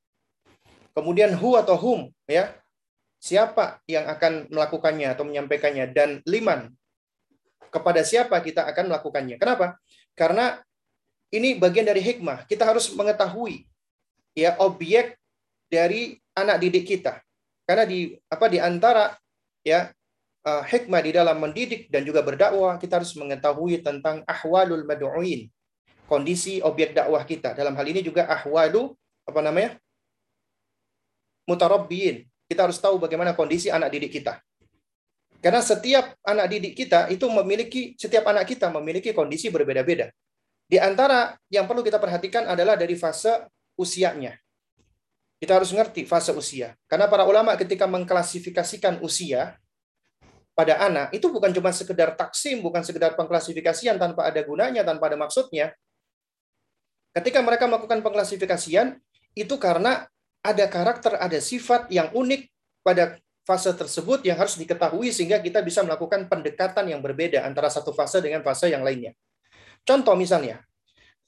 Kemudian 0.97 1.37
who 1.37 1.55
atau 1.61 1.77
whom, 1.77 2.09
ya, 2.25 2.57
siapa 3.23 3.79
yang 3.87 4.09
akan 4.09 4.51
melakukannya 4.51 5.13
atau 5.15 5.23
menyampaikannya 5.23 5.95
dan 5.95 6.19
liman 6.27 6.73
kepada 7.71 8.03
siapa 8.03 8.43
kita 8.43 8.67
akan 8.67 8.91
melakukannya. 8.91 9.39
Kenapa? 9.39 9.79
Karena 10.19 10.59
ini 11.31 11.55
bagian 11.57 11.87
dari 11.87 12.03
hikmah. 12.03 12.45
Kita 12.51 12.67
harus 12.67 12.91
mengetahui 12.93 13.65
ya 14.35 14.59
objek 14.59 15.17
dari 15.71 16.19
anak 16.37 16.61
didik 16.61 16.85
kita. 16.85 17.23
Karena 17.65 17.87
di 17.87 18.13
apa 18.29 18.51
di 18.51 18.59
antara 18.59 19.17
ya 19.63 19.91
uh, 20.47 20.63
hikmah 20.67 21.01
di 21.03 21.11
dalam 21.15 21.39
mendidik 21.39 21.89
dan 21.89 22.03
juga 22.03 22.23
berdakwah, 22.23 22.77
kita 22.79 23.03
harus 23.03 23.15
mengetahui 23.15 23.83
tentang 23.83 24.27
ahwalul 24.27 24.85
mad'uin, 24.87 25.49
kondisi 26.07 26.59
objek 26.63 26.95
dakwah 26.95 27.23
kita. 27.23 27.55
Dalam 27.55 27.75
hal 27.79 27.87
ini 27.87 28.03
juga 28.03 28.27
ahwalu 28.29 28.93
apa 29.27 29.41
namanya? 29.41 29.79
mutarabbiin. 31.43 32.23
Kita 32.47 32.69
harus 32.69 32.79
tahu 32.79 33.03
bagaimana 33.03 33.35
kondisi 33.35 33.73
anak 33.73 33.91
didik 33.91 34.21
kita. 34.21 34.39
Karena 35.43 35.59
setiap 35.59 36.15
anak 36.23 36.47
didik 36.55 36.79
kita 36.79 37.11
itu 37.11 37.27
memiliki 37.27 37.99
setiap 37.99 38.31
anak 38.31 38.47
kita 38.47 38.71
memiliki 38.71 39.11
kondisi 39.11 39.51
berbeda-beda. 39.51 40.13
Di 40.71 40.79
antara 40.79 41.35
yang 41.51 41.67
perlu 41.67 41.83
kita 41.83 41.99
perhatikan 41.99 42.47
adalah 42.47 42.79
dari 42.79 42.95
fase 42.95 43.51
usianya. 43.75 44.39
Kita 45.43 45.59
harus 45.59 45.75
ngerti 45.75 46.07
fase 46.07 46.31
usia. 46.31 46.79
Karena 46.87 47.11
para 47.11 47.27
ulama 47.27 47.59
ketika 47.59 47.91
mengklasifikasikan 47.91 49.03
usia, 49.03 49.59
pada 50.55 50.79
anak 50.79 51.11
itu 51.11 51.27
bukan 51.35 51.51
cuma 51.51 51.75
sekedar 51.75 52.15
taksim, 52.15 52.63
bukan 52.63 52.87
sekedar 52.87 53.19
pengklasifikasian 53.19 53.99
tanpa 53.99 54.31
ada 54.31 54.39
gunanya, 54.47 54.87
tanpa 54.87 55.11
ada 55.11 55.19
maksudnya. 55.19 55.75
Ketika 57.11 57.43
mereka 57.43 57.67
melakukan 57.67 58.07
pengklasifikasian, 58.07 59.03
itu 59.35 59.59
karena 59.59 60.07
ada 60.47 60.65
karakter, 60.71 61.19
ada 61.19 61.43
sifat 61.43 61.91
yang 61.91 62.15
unik 62.15 62.47
pada 62.87 63.19
fase 63.43 63.75
tersebut 63.75 64.23
yang 64.23 64.39
harus 64.39 64.55
diketahui 64.55 65.11
sehingga 65.11 65.43
kita 65.43 65.59
bisa 65.67 65.83
melakukan 65.83 66.31
pendekatan 66.31 66.87
yang 66.87 67.03
berbeda 67.03 67.43
antara 67.43 67.67
satu 67.67 67.91
fase 67.91 68.23
dengan 68.23 68.47
fase 68.47 68.71
yang 68.71 68.87
lainnya. 68.87 69.11
Contoh 69.83 70.15
misalnya, 70.15 70.63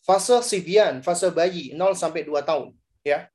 fase 0.07 0.39
Sibian, 0.47 1.03
fase 1.03 1.35
bayi 1.35 1.75
0 1.75 1.99
sampai 1.99 2.23
2 2.23 2.39
tahun, 2.47 2.71
ya. 3.03 3.27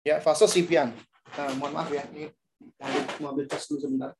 Ya, 0.00 0.16
fase 0.24 0.48
Sibian. 0.48 0.96
Nah, 1.36 1.52
mohon 1.60 1.76
maaf 1.76 1.92
ya, 1.92 2.04
ini 2.16 2.32
mau 3.20 3.36
ambil 3.36 3.44
tes 3.44 3.68
dulu 3.68 3.78
sebentar. 3.84 4.10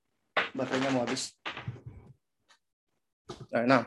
Baterainya 0.52 0.92
mau 0.92 1.02
habis. 1.02 1.32
Nah, 3.48 3.64
nah. 3.64 3.82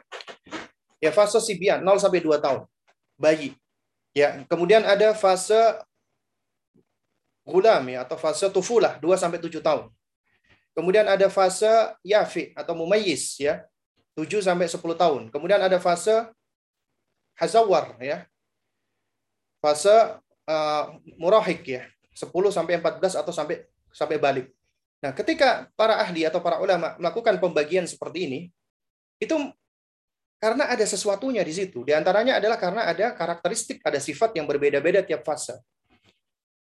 ya 0.98 1.12
fase 1.14 1.38
Sibian 1.38 1.86
0 1.86 2.02
sampai 2.02 2.24
2 2.24 2.42
tahun. 2.42 2.66
Bayi. 3.20 3.54
Ya, 4.14 4.42
kemudian 4.50 4.82
ada 4.86 5.14
fase 5.14 5.58
gulam 7.44 7.84
ya 7.92 8.08
atau 8.08 8.16
fase 8.16 8.48
tufulah 8.50 8.98
2 8.98 9.14
sampai 9.20 9.38
7 9.38 9.62
tahun. 9.62 9.92
Kemudian 10.74 11.06
ada 11.06 11.30
fase 11.30 11.70
yafi 12.02 12.50
atau 12.58 12.74
mumayyiz 12.74 13.38
ya 13.38 13.62
7 14.18 14.42
sampai 14.42 14.66
10 14.66 14.82
tahun. 14.98 15.22
Kemudian 15.30 15.62
ada 15.62 15.78
fase 15.78 16.14
hazawar 17.38 17.98
ya. 18.02 18.26
Fase 19.62 20.18
uh, 20.48 20.98
murahik 21.20 21.62
ya 21.68 21.84
10 22.14 22.30
sampai 22.54 22.78
14 22.78 23.22
atau 23.22 23.34
sampai 23.34 23.66
sampai 23.94 24.18
balik. 24.18 24.48
Nah, 25.04 25.12
ketika 25.12 25.68
para 25.76 26.00
ahli 26.00 26.24
atau 26.24 26.40
para 26.40 26.64
ulama 26.64 26.96
melakukan 26.96 27.36
pembagian 27.38 27.84
seperti 27.84 28.20
ini, 28.30 28.40
itu 29.20 29.36
karena 30.40 30.68
ada 30.72 30.84
sesuatunya 30.84 31.44
di 31.44 31.54
situ. 31.56 31.84
Di 31.84 31.92
antaranya 31.92 32.40
adalah 32.40 32.56
karena 32.56 32.88
ada 32.88 33.12
karakteristik, 33.12 33.84
ada 33.84 34.00
sifat 34.00 34.36
yang 34.40 34.48
berbeda-beda 34.48 35.04
tiap 35.04 35.28
fase. 35.28 35.60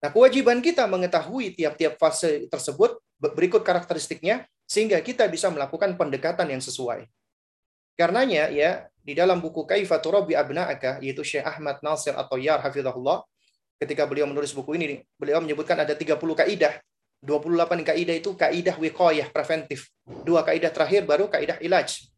Nah, 0.02 0.10
kewajiban 0.10 0.58
kita 0.64 0.88
mengetahui 0.88 1.54
tiap-tiap 1.54 2.00
fase 2.00 2.50
tersebut 2.50 2.98
berikut 3.20 3.62
karakteristiknya 3.62 4.48
sehingga 4.66 4.98
kita 4.98 5.28
bisa 5.30 5.46
melakukan 5.52 5.94
pendekatan 5.94 6.50
yang 6.50 6.58
sesuai. 6.58 7.06
Karenanya 7.94 8.48
ya 8.48 8.88
di 8.98 9.12
dalam 9.12 9.38
buku 9.38 9.68
Kaifa 9.68 10.00
Turabi 10.00 10.34
Abna'aka 10.34 10.98
yaitu 11.04 11.22
Syekh 11.22 11.44
Ahmad 11.44 11.78
Nasir 11.84 12.16
atau 12.16 12.40
Yar 12.40 12.64
hafizahullah 12.64 13.22
ketika 13.82 14.06
beliau 14.06 14.30
menulis 14.30 14.54
buku 14.54 14.78
ini 14.78 15.02
beliau 15.18 15.42
menyebutkan 15.42 15.74
ada 15.74 15.98
30 15.98 16.14
kaidah 16.22 16.78
28 17.22 17.86
kaidah 17.86 18.14
itu 18.18 18.34
kaidah 18.34 18.74
wiqayah 18.82 19.30
preventif. 19.30 19.86
Dua 20.26 20.42
kaidah 20.42 20.74
terakhir 20.74 21.06
baru 21.06 21.30
kaidah 21.30 21.62
ilaj. 21.62 22.10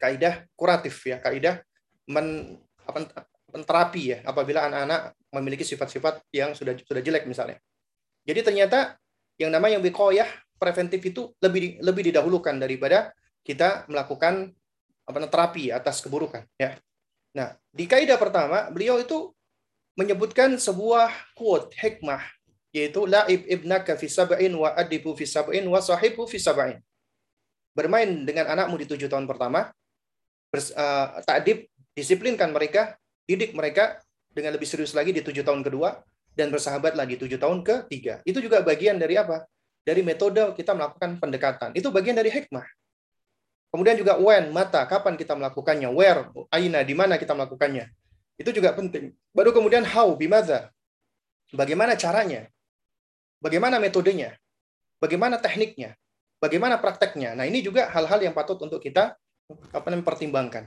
Kaidah 0.00 0.48
kuratif 0.56 0.96
ya, 1.04 1.20
kaidah 1.20 1.60
men, 2.08 2.56
apa, 2.88 3.12
terapi 3.52 4.16
ya 4.16 4.18
apabila 4.24 4.64
anak-anak 4.64 5.12
memiliki 5.36 5.64
sifat-sifat 5.68 6.24
yang 6.32 6.56
sudah 6.56 6.72
sudah 6.80 7.04
jelek 7.04 7.28
misalnya. 7.28 7.60
Jadi 8.24 8.40
ternyata 8.40 8.96
yang 9.36 9.52
namanya 9.52 9.76
wiqayah 9.76 10.28
preventif 10.56 11.04
itu 11.04 11.36
lebih 11.44 11.76
lebih 11.84 12.08
didahulukan 12.08 12.56
daripada 12.56 13.12
kita 13.44 13.84
melakukan 13.92 14.48
apa 15.04 15.28
terapi 15.28 15.68
atas 15.68 16.00
keburukan 16.00 16.48
ya. 16.56 16.80
Nah, 17.36 17.52
di 17.68 17.84
kaidah 17.84 18.16
pertama 18.16 18.72
beliau 18.72 18.96
itu 18.96 19.36
menyebutkan 20.00 20.56
sebuah 20.56 21.36
quote 21.36 21.76
hikmah 21.76 22.24
yaitu 22.72 23.04
la'ib 23.04 23.44
ibnaka 23.50 23.98
fi 23.98 24.06
sab'in 24.06 24.54
wa 24.54 24.72
adibu 24.72 25.12
fi 25.18 25.26
sab'in 25.26 25.66
wa 25.66 25.82
sahibu 25.82 26.24
fi 26.24 26.38
sab'in. 26.38 26.78
Bermain 27.74 28.08
dengan 28.24 28.50
anakmu 28.50 28.78
di 28.78 28.86
tujuh 28.86 29.10
tahun 29.10 29.26
pertama, 29.26 29.74
bers, 30.50 30.70
uh, 30.74 31.22
takdib, 31.26 31.66
disiplinkan 31.94 32.54
mereka, 32.54 32.94
didik 33.26 33.54
mereka 33.54 33.98
dengan 34.30 34.54
lebih 34.54 34.66
serius 34.66 34.94
lagi 34.94 35.10
di 35.10 35.22
tujuh 35.22 35.42
tahun 35.42 35.66
kedua, 35.66 35.98
dan 36.34 36.50
bersahabat 36.54 36.94
lagi 36.94 37.18
tujuh 37.18 37.38
tahun 37.38 37.66
ketiga. 37.66 38.22
Itu 38.22 38.38
juga 38.38 38.62
bagian 38.62 38.98
dari 38.98 39.18
apa? 39.18 39.46
Dari 39.82 40.06
metode 40.06 40.54
kita 40.54 40.74
melakukan 40.74 41.18
pendekatan. 41.18 41.70
Itu 41.74 41.90
bagian 41.90 42.14
dari 42.14 42.30
hikmah. 42.30 42.66
Kemudian 43.70 43.98
juga 43.98 44.18
when, 44.18 44.50
mata, 44.50 44.82
kapan 44.86 45.14
kita 45.14 45.34
melakukannya, 45.38 45.90
where, 45.94 46.26
aina, 46.50 46.82
di 46.82 46.94
mana 46.94 47.18
kita 47.18 47.34
melakukannya. 47.34 47.86
Itu 48.40 48.56
juga 48.56 48.72
penting. 48.72 49.12
Baru 49.36 49.52
kemudian 49.52 49.84
how, 49.84 50.16
bimadha. 50.16 50.72
Bagaimana 51.52 51.92
caranya? 52.00 52.48
Bagaimana 53.44 53.76
metodenya? 53.76 54.40
Bagaimana 54.96 55.36
tekniknya? 55.36 55.92
Bagaimana 56.40 56.80
prakteknya? 56.80 57.36
Nah, 57.36 57.44
ini 57.44 57.60
juga 57.60 57.92
hal-hal 57.92 58.24
yang 58.24 58.32
patut 58.32 58.56
untuk 58.64 58.80
kita 58.80 59.12
apa 59.76 59.86
namanya 59.92 60.08
pertimbangkan 60.08 60.64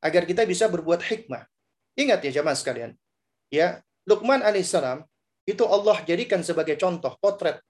agar 0.00 0.22
kita 0.24 0.48
bisa 0.48 0.72
berbuat 0.72 1.04
hikmah. 1.04 1.44
Ingat 2.00 2.24
ya 2.24 2.40
jamaah 2.40 2.56
sekalian. 2.56 2.96
Ya, 3.52 3.84
Luqman 4.08 4.40
alaihissalam 4.40 5.04
itu 5.44 5.64
Allah 5.68 6.00
jadikan 6.08 6.40
sebagai 6.40 6.80
contoh 6.80 7.12
potret 7.20 7.60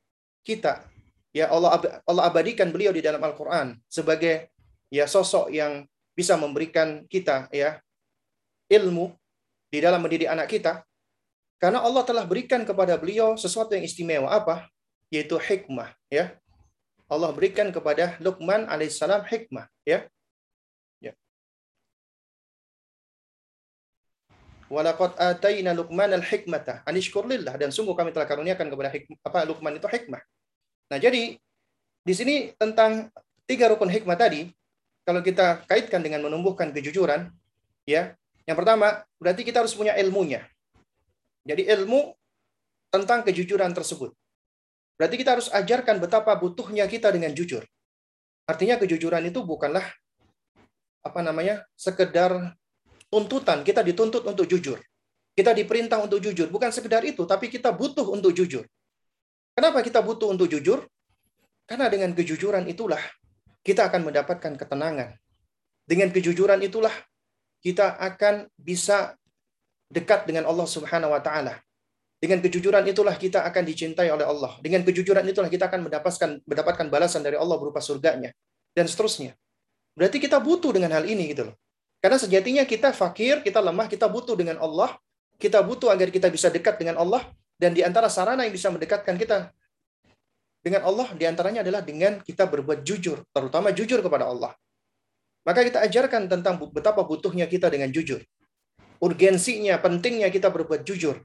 kita. 0.46 0.86
Ya, 1.34 1.50
Allah 1.50 1.82
Allah 2.06 2.24
abadikan 2.30 2.70
beliau 2.70 2.94
di 2.94 3.02
dalam 3.02 3.20
Al-Qur'an 3.20 3.74
sebagai 3.90 4.54
ya 4.88 5.10
sosok 5.10 5.50
yang 5.50 5.84
bisa 6.16 6.38
memberikan 6.38 7.04
kita 7.10 7.50
ya 7.52 7.76
ilmu 8.70 9.14
di 9.70 9.78
dalam 9.82 10.02
mendidik 10.02 10.30
anak 10.30 10.50
kita 10.50 10.86
karena 11.56 11.80
Allah 11.80 12.04
telah 12.04 12.24
berikan 12.28 12.60
kepada 12.68 13.00
beliau 13.00 13.32
sesuatu 13.40 13.72
yang 13.72 13.84
istimewa 13.88 14.28
apa? 14.28 14.68
Yaitu 15.08 15.40
hikmah, 15.40 15.88
ya. 16.12 16.36
Allah 17.08 17.32
berikan 17.32 17.72
kepada 17.72 18.20
Luqman 18.20 18.68
alaihissalam 18.68 19.24
hikmah, 19.24 19.64
ya. 19.88 20.04
Ya. 21.00 21.16
Walaqad 24.68 25.16
ataina 25.16 25.72
Luqman 25.72 26.12
al-hikmata 26.12 26.84
anishkur 26.84 27.24
lillah 27.24 27.56
dan 27.56 27.72
sungguh 27.72 27.96
kami 27.96 28.12
telah 28.12 28.28
karuniakan 28.28 28.68
kepada 28.68 28.90
hikmah, 28.92 29.18
apa 29.24 29.38
Luqman 29.48 29.80
itu 29.80 29.88
hikmah. 29.88 30.20
Nah, 30.92 30.98
jadi 31.00 31.40
di 32.04 32.14
sini 32.14 32.52
tentang 32.60 33.08
tiga 33.48 33.72
rukun 33.72 33.88
hikmah 33.88 34.18
tadi, 34.18 34.52
kalau 35.08 35.24
kita 35.24 35.64
kaitkan 35.64 36.04
dengan 36.04 36.20
menumbuhkan 36.28 36.68
kejujuran, 36.68 37.32
ya, 37.88 38.12
yang 38.46 38.56
pertama 38.56 39.02
berarti 39.18 39.42
kita 39.42 39.60
harus 39.60 39.74
punya 39.74 39.98
ilmunya. 39.98 40.46
Jadi 41.46 41.66
ilmu 41.66 42.14
tentang 42.90 43.26
kejujuran 43.26 43.74
tersebut. 43.74 44.14
Berarti 44.96 45.16
kita 45.20 45.36
harus 45.36 45.50
ajarkan 45.52 46.00
betapa 46.00 46.32
butuhnya 46.38 46.88
kita 46.88 47.12
dengan 47.12 47.34
jujur. 47.34 47.62
Artinya 48.46 48.78
kejujuran 48.78 49.26
itu 49.28 49.42
bukanlah 49.42 49.84
apa 51.02 51.20
namanya 51.22 51.66
sekedar 51.74 52.54
tuntutan, 53.10 53.62
kita 53.62 53.82
dituntut 53.82 54.22
untuk 54.26 54.46
jujur. 54.46 54.78
Kita 55.36 55.52
diperintah 55.52 56.00
untuk 56.00 56.18
jujur, 56.22 56.48
bukan 56.48 56.72
sekedar 56.72 57.04
itu, 57.04 57.28
tapi 57.28 57.52
kita 57.52 57.68
butuh 57.68 58.08
untuk 58.08 58.32
jujur. 58.32 58.64
Kenapa 59.52 59.84
kita 59.84 60.00
butuh 60.00 60.32
untuk 60.32 60.48
jujur? 60.48 60.88
Karena 61.68 61.92
dengan 61.92 62.16
kejujuran 62.16 62.64
itulah 62.70 63.02
kita 63.60 63.90
akan 63.92 64.08
mendapatkan 64.08 64.56
ketenangan. 64.56 65.12
Dengan 65.84 66.08
kejujuran 66.14 66.62
itulah 66.64 66.94
kita 67.66 67.98
akan 67.98 68.46
bisa 68.54 69.18
dekat 69.90 70.22
dengan 70.22 70.46
Allah 70.46 70.70
Subhanahu 70.70 71.10
wa 71.10 71.18
taala. 71.18 71.58
Dengan 72.22 72.38
kejujuran 72.38 72.86
itulah 72.86 73.18
kita 73.18 73.42
akan 73.42 73.62
dicintai 73.66 74.06
oleh 74.06 74.22
Allah. 74.22 74.54
Dengan 74.62 74.86
kejujuran 74.86 75.26
itulah 75.26 75.50
kita 75.50 75.66
akan 75.66 75.90
mendapatkan 75.90 76.30
mendapatkan 76.46 76.86
balasan 76.86 77.26
dari 77.26 77.34
Allah 77.34 77.58
berupa 77.58 77.82
surganya 77.82 78.30
dan 78.70 78.86
seterusnya. 78.86 79.34
Berarti 79.98 80.22
kita 80.22 80.38
butuh 80.38 80.70
dengan 80.70 80.94
hal 80.94 81.10
ini 81.10 81.34
gitu 81.34 81.50
loh. 81.50 81.56
Karena 81.98 82.22
sejatinya 82.22 82.62
kita 82.62 82.94
fakir, 82.94 83.42
kita 83.42 83.58
lemah, 83.58 83.90
kita 83.90 84.06
butuh 84.06 84.38
dengan 84.38 84.62
Allah. 84.62 84.94
Kita 85.36 85.58
butuh 85.60 85.90
agar 85.90 86.08
kita 86.14 86.30
bisa 86.30 86.48
dekat 86.48 86.78
dengan 86.78 87.02
Allah. 87.02 87.26
Dan 87.58 87.74
di 87.74 87.82
antara 87.82 88.06
sarana 88.06 88.46
yang 88.46 88.54
bisa 88.54 88.70
mendekatkan 88.70 89.16
kita 89.18 89.50
dengan 90.62 90.86
Allah, 90.86 91.10
di 91.16 91.24
antaranya 91.24 91.66
adalah 91.66 91.82
dengan 91.82 92.20
kita 92.20 92.46
berbuat 92.46 92.84
jujur. 92.86 93.26
Terutama 93.32 93.74
jujur 93.74 94.00
kepada 94.04 94.28
Allah. 94.28 94.54
Maka 95.46 95.62
kita 95.62 95.78
ajarkan 95.86 96.26
tentang 96.26 96.58
betapa 96.74 97.06
butuhnya 97.06 97.46
kita 97.46 97.70
dengan 97.70 97.88
jujur. 97.94 98.18
Urgensinya, 98.98 99.78
pentingnya 99.78 100.28
kita 100.34 100.50
berbuat 100.50 100.82
jujur. 100.82 101.22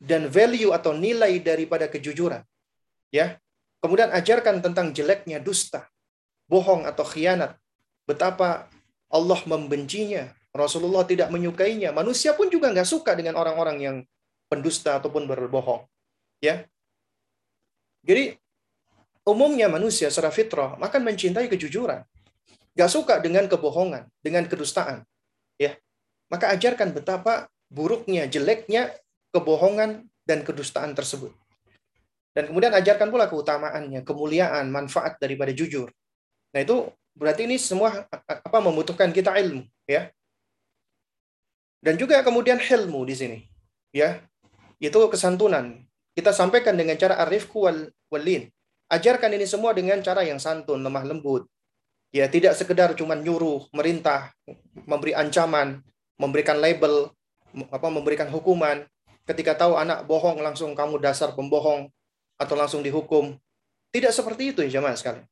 Dan 0.00 0.26
value 0.26 0.74
atau 0.74 0.96
nilai 0.96 1.38
daripada 1.38 1.86
kejujuran. 1.86 2.42
Ya, 3.14 3.38
Kemudian 3.80 4.12
ajarkan 4.12 4.60
tentang 4.60 4.92
jeleknya 4.92 5.40
dusta, 5.40 5.88
bohong 6.52 6.84
atau 6.84 7.00
khianat. 7.00 7.56
Betapa 8.04 8.68
Allah 9.08 9.40
membencinya. 9.48 10.28
Rasulullah 10.52 11.08
tidak 11.08 11.32
menyukainya. 11.32 11.88
Manusia 11.94 12.36
pun 12.36 12.52
juga 12.52 12.68
nggak 12.68 12.84
suka 12.84 13.16
dengan 13.16 13.40
orang-orang 13.40 13.78
yang 13.80 13.96
pendusta 14.52 15.00
ataupun 15.00 15.24
berbohong. 15.24 15.88
Ya. 16.44 16.68
Jadi 18.04 18.36
umumnya 19.24 19.72
manusia 19.72 20.12
secara 20.12 20.28
fitrah 20.28 20.76
akan 20.76 21.00
mencintai 21.00 21.48
kejujuran. 21.48 22.04
Gak 22.80 22.88
suka 22.88 23.20
dengan 23.20 23.44
kebohongan, 23.44 24.08
dengan 24.24 24.48
kedustaan. 24.48 25.04
Ya. 25.60 25.76
Maka 26.32 26.48
ajarkan 26.56 26.96
betapa 26.96 27.52
buruknya, 27.68 28.24
jeleknya 28.24 28.96
kebohongan 29.36 30.08
dan 30.24 30.40
kedustaan 30.40 30.96
tersebut. 30.96 31.36
Dan 32.32 32.48
kemudian 32.48 32.72
ajarkan 32.72 33.12
pula 33.12 33.28
keutamaannya, 33.28 34.00
kemuliaan, 34.00 34.72
manfaat 34.72 35.20
daripada 35.20 35.52
jujur. 35.52 35.92
Nah 36.56 36.64
itu 36.64 36.88
Berarti 37.16 37.46
ini 37.46 37.58
semua 37.58 38.06
apa 38.26 38.58
membutuhkan 38.62 39.10
kita 39.10 39.34
ilmu, 39.34 39.66
ya. 39.84 40.08
Dan 41.80 41.96
juga 42.00 42.20
kemudian 42.24 42.60
ilmu 42.60 43.04
di 43.08 43.14
sini, 43.16 43.38
ya. 43.90 44.20
Itu 44.80 45.04
kesantunan. 45.10 45.84
Kita 46.16 46.32
sampaikan 46.32 46.76
dengan 46.80 46.96
cara 46.96 47.20
arifku 47.20 47.66
wal 47.66 47.92
walin. 48.08 48.48
Ajarkan 48.90 49.36
ini 49.36 49.46
semua 49.46 49.76
dengan 49.76 50.00
cara 50.02 50.24
yang 50.24 50.40
santun, 50.40 50.82
lemah 50.82 51.04
lembut. 51.06 51.46
Ya, 52.10 52.26
tidak 52.26 52.58
sekedar 52.58 52.90
cuma 52.98 53.14
nyuruh, 53.14 53.70
merintah, 53.70 54.34
memberi 54.82 55.14
ancaman, 55.14 55.78
memberikan 56.18 56.58
label, 56.58 57.14
apa 57.70 57.86
memberikan 57.86 58.26
hukuman. 58.26 58.82
Ketika 59.22 59.54
tahu 59.54 59.78
anak 59.78 60.10
bohong 60.10 60.42
langsung 60.42 60.74
kamu 60.74 60.98
dasar 60.98 61.30
pembohong 61.38 61.86
atau 62.34 62.54
langsung 62.58 62.82
dihukum. 62.82 63.38
Tidak 63.94 64.10
seperti 64.10 64.50
itu 64.50 64.60
ya 64.66 64.80
jemaah 64.80 64.96
sekalian. 64.98 65.26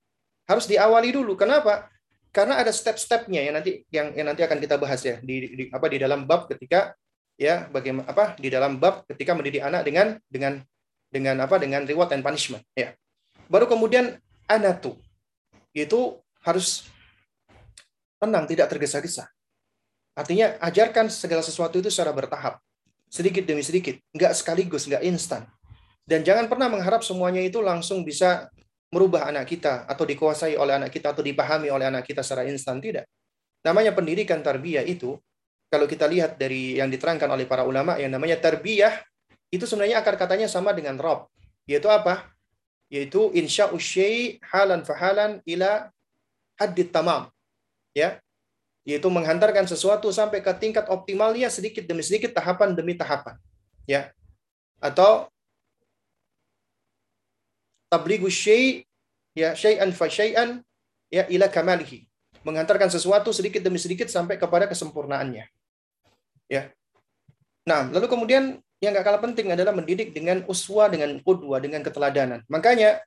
Harus 0.46 0.70
diawali 0.70 1.10
dulu. 1.10 1.34
Kenapa? 1.34 1.90
Karena 2.30 2.60
ada 2.60 2.70
step-stepnya 2.70 3.40
yang 3.42 3.54
nanti 3.58 3.82
yang, 3.88 4.12
yang 4.12 4.26
nanti 4.28 4.44
akan 4.44 4.60
kita 4.60 4.76
bahas 4.76 5.00
ya 5.00 5.16
di, 5.24 5.50
di 5.56 5.64
apa 5.72 5.88
di 5.88 5.96
dalam 5.96 6.28
bab 6.28 6.46
ketika 6.46 6.92
ya 7.40 7.66
bagaimana 7.72 8.04
apa 8.04 8.36
di 8.36 8.52
dalam 8.52 8.76
bab 8.76 9.08
ketika 9.08 9.32
mendidik 9.32 9.64
anak 9.64 9.82
dengan 9.86 10.20
dengan 10.28 10.60
dengan 11.08 11.40
apa 11.40 11.56
dengan 11.56 11.88
reward 11.88 12.12
and 12.12 12.22
punishment 12.22 12.62
ya. 12.76 12.92
Baru 13.48 13.64
kemudian 13.64 14.20
anatu 14.44 15.00
itu 15.72 16.20
harus 16.48 16.88
tenang 18.16 18.48
tidak 18.48 18.72
tergesa-gesa. 18.72 19.28
Artinya 20.16 20.56
ajarkan 20.64 21.12
segala 21.12 21.44
sesuatu 21.44 21.78
itu 21.78 21.92
secara 21.92 22.10
bertahap, 22.10 22.58
sedikit 23.06 23.46
demi 23.46 23.62
sedikit, 23.62 24.00
nggak 24.16 24.32
sekaligus, 24.34 24.88
nggak 24.88 25.04
instan. 25.06 25.46
Dan 26.02 26.24
jangan 26.24 26.48
pernah 26.48 26.72
mengharap 26.72 27.04
semuanya 27.04 27.44
itu 27.44 27.60
langsung 27.60 28.02
bisa 28.02 28.48
merubah 28.88 29.28
anak 29.28 29.44
kita 29.44 29.84
atau 29.84 30.08
dikuasai 30.08 30.56
oleh 30.56 30.80
anak 30.80 30.88
kita 30.88 31.12
atau 31.12 31.20
dipahami 31.20 31.68
oleh 31.68 31.92
anak 31.92 32.08
kita 32.08 32.24
secara 32.24 32.48
instan 32.48 32.80
tidak. 32.80 33.04
Namanya 33.60 33.92
pendidikan 33.92 34.40
tarbiyah 34.40 34.88
itu 34.88 35.20
kalau 35.68 35.84
kita 35.84 36.08
lihat 36.08 36.40
dari 36.40 36.80
yang 36.80 36.88
diterangkan 36.88 37.28
oleh 37.28 37.44
para 37.44 37.68
ulama 37.68 38.00
yang 38.00 38.08
namanya 38.08 38.40
tarbiyah 38.40 39.04
itu 39.52 39.68
sebenarnya 39.68 40.00
akar 40.00 40.16
katanya 40.16 40.48
sama 40.48 40.72
dengan 40.72 40.96
rob 40.96 41.28
yaitu 41.68 41.92
apa? 41.92 42.32
Yaitu 42.88 43.28
insya 43.36 43.68
usyai 43.68 44.40
halan 44.48 44.80
fahalan 44.80 45.44
ila 45.44 45.92
hadid 46.58 46.90
tamam. 46.90 47.30
Ya, 47.96 48.20
yaitu 48.88 49.08
menghantarkan 49.12 49.68
sesuatu 49.68 50.08
sampai 50.08 50.40
ke 50.40 50.52
tingkat 50.56 50.88
optimalnya 50.88 51.52
sedikit 51.52 51.84
demi 51.84 52.00
sedikit 52.00 52.32
tahapan 52.32 52.72
demi 52.72 52.96
tahapan 52.96 53.36
ya 53.84 54.08
atau 54.80 55.28
tabligu 57.92 58.32
syai 58.32 58.84
ya 59.36 59.52
syai'an 59.52 59.92
fa 59.92 60.08
syai'an 60.08 60.64
ya 61.12 61.28
ila 61.28 61.48
kamalihi. 61.48 62.08
Mengantarkan 62.46 62.88
sesuatu 62.88 63.34
sedikit 63.34 63.60
demi 63.60 63.76
sedikit 63.76 64.08
sampai 64.08 64.40
kepada 64.40 64.64
kesempurnaannya. 64.70 65.44
Ya. 66.48 66.72
Nah, 67.68 67.92
lalu 67.92 68.08
kemudian 68.08 68.56
yang 68.80 68.94
gak 68.94 69.04
kalah 69.04 69.20
penting 69.20 69.52
adalah 69.52 69.74
mendidik 69.74 70.14
dengan 70.16 70.46
uswa, 70.48 70.88
dengan 70.88 71.18
qudwa, 71.20 71.60
dengan 71.60 71.84
keteladanan. 71.84 72.40
Makanya 72.48 73.02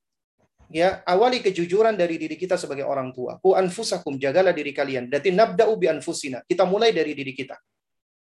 ya 0.71 1.03
awali 1.03 1.43
kejujuran 1.43 1.99
dari 1.99 2.15
diri 2.15 2.39
kita 2.39 2.55
sebagai 2.55 2.87
orang 2.87 3.11
tua. 3.11 3.37
Ku 3.43 3.53
anfusakum 3.53 4.15
jagalah 4.15 4.55
diri 4.55 4.71
kalian. 4.71 5.11
Berarti 5.11 5.35
nabda'u 5.35 5.75
bi 5.75 5.91
anfusina. 5.91 6.39
Kita 6.47 6.63
mulai 6.63 6.95
dari 6.95 7.11
diri 7.11 7.35
kita. 7.35 7.59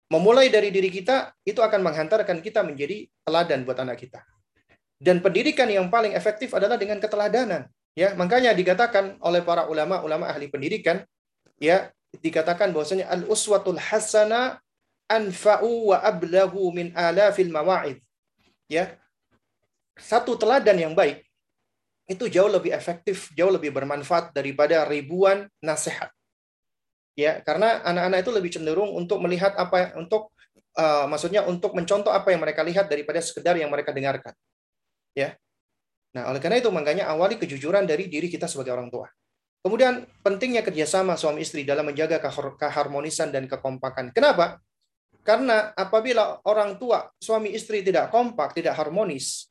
Memulai 0.08 0.48
dari 0.48 0.72
diri 0.72 0.88
kita 0.88 1.36
itu 1.44 1.60
akan 1.60 1.84
menghantarkan 1.84 2.40
kita 2.40 2.64
menjadi 2.64 3.04
teladan 3.28 3.68
buat 3.68 3.76
anak 3.76 4.00
kita. 4.00 4.24
Dan 4.96 5.20
pendidikan 5.20 5.68
yang 5.68 5.92
paling 5.92 6.16
efektif 6.16 6.50
adalah 6.56 6.80
dengan 6.80 6.96
keteladanan. 6.98 7.68
Ya, 7.92 8.16
makanya 8.16 8.56
dikatakan 8.56 9.20
oleh 9.20 9.44
para 9.44 9.68
ulama, 9.68 10.00
ulama 10.00 10.32
ahli 10.32 10.48
pendidikan, 10.48 11.04
ya, 11.60 11.92
dikatakan 12.24 12.72
bahwasanya 12.72 13.04
al 13.12 13.28
uswatul 13.28 13.76
hasana 13.76 14.64
anfa'u 15.12 15.92
wa 15.92 16.00
ablahu 16.00 16.72
min 16.72 16.96
alafil 16.96 17.52
mawa'id. 17.52 18.00
Ya. 18.72 18.96
Satu 20.00 20.40
teladan 20.40 20.78
yang 20.78 20.94
baik 20.96 21.27
itu 22.09 22.24
jauh 22.32 22.48
lebih 22.48 22.72
efektif, 22.72 23.28
jauh 23.36 23.52
lebih 23.52 23.68
bermanfaat 23.68 24.32
daripada 24.32 24.89
ribuan 24.89 25.44
nasihat. 25.60 26.09
Ya, 27.12 27.44
karena 27.44 27.85
anak-anak 27.85 28.18
itu 28.24 28.32
lebih 28.32 28.51
cenderung 28.55 28.97
untuk 28.97 29.20
melihat 29.20 29.52
apa 29.60 29.93
untuk 30.01 30.32
uh, 30.78 31.05
maksudnya 31.05 31.44
untuk 31.44 31.76
mencontoh 31.76 32.09
apa 32.09 32.32
yang 32.32 32.40
mereka 32.40 32.64
lihat 32.64 32.89
daripada 32.89 33.20
sekedar 33.20 33.60
yang 33.60 33.68
mereka 33.68 33.93
dengarkan. 33.93 34.32
Ya. 35.12 35.36
Nah, 36.16 36.32
oleh 36.32 36.40
karena 36.40 36.62
itu 36.62 36.72
makanya 36.72 37.12
awali 37.12 37.36
kejujuran 37.36 37.85
dari 37.85 38.09
diri 38.09 38.32
kita 38.32 38.48
sebagai 38.48 38.72
orang 38.72 38.89
tua. 38.89 39.05
Kemudian 39.60 40.06
pentingnya 40.24 40.64
kerjasama 40.64 41.18
suami 41.18 41.44
istri 41.44 41.66
dalam 41.66 41.85
menjaga 41.85 42.22
keharmonisan 42.56 43.28
dan 43.28 43.44
kekompakan. 43.51 44.14
Kenapa? 44.14 44.62
Karena 45.26 45.76
apabila 45.76 46.40
orang 46.48 46.80
tua 46.80 47.05
suami 47.20 47.52
istri 47.52 47.85
tidak 47.85 48.09
kompak, 48.09 48.56
tidak 48.56 48.78
harmonis, 48.78 49.51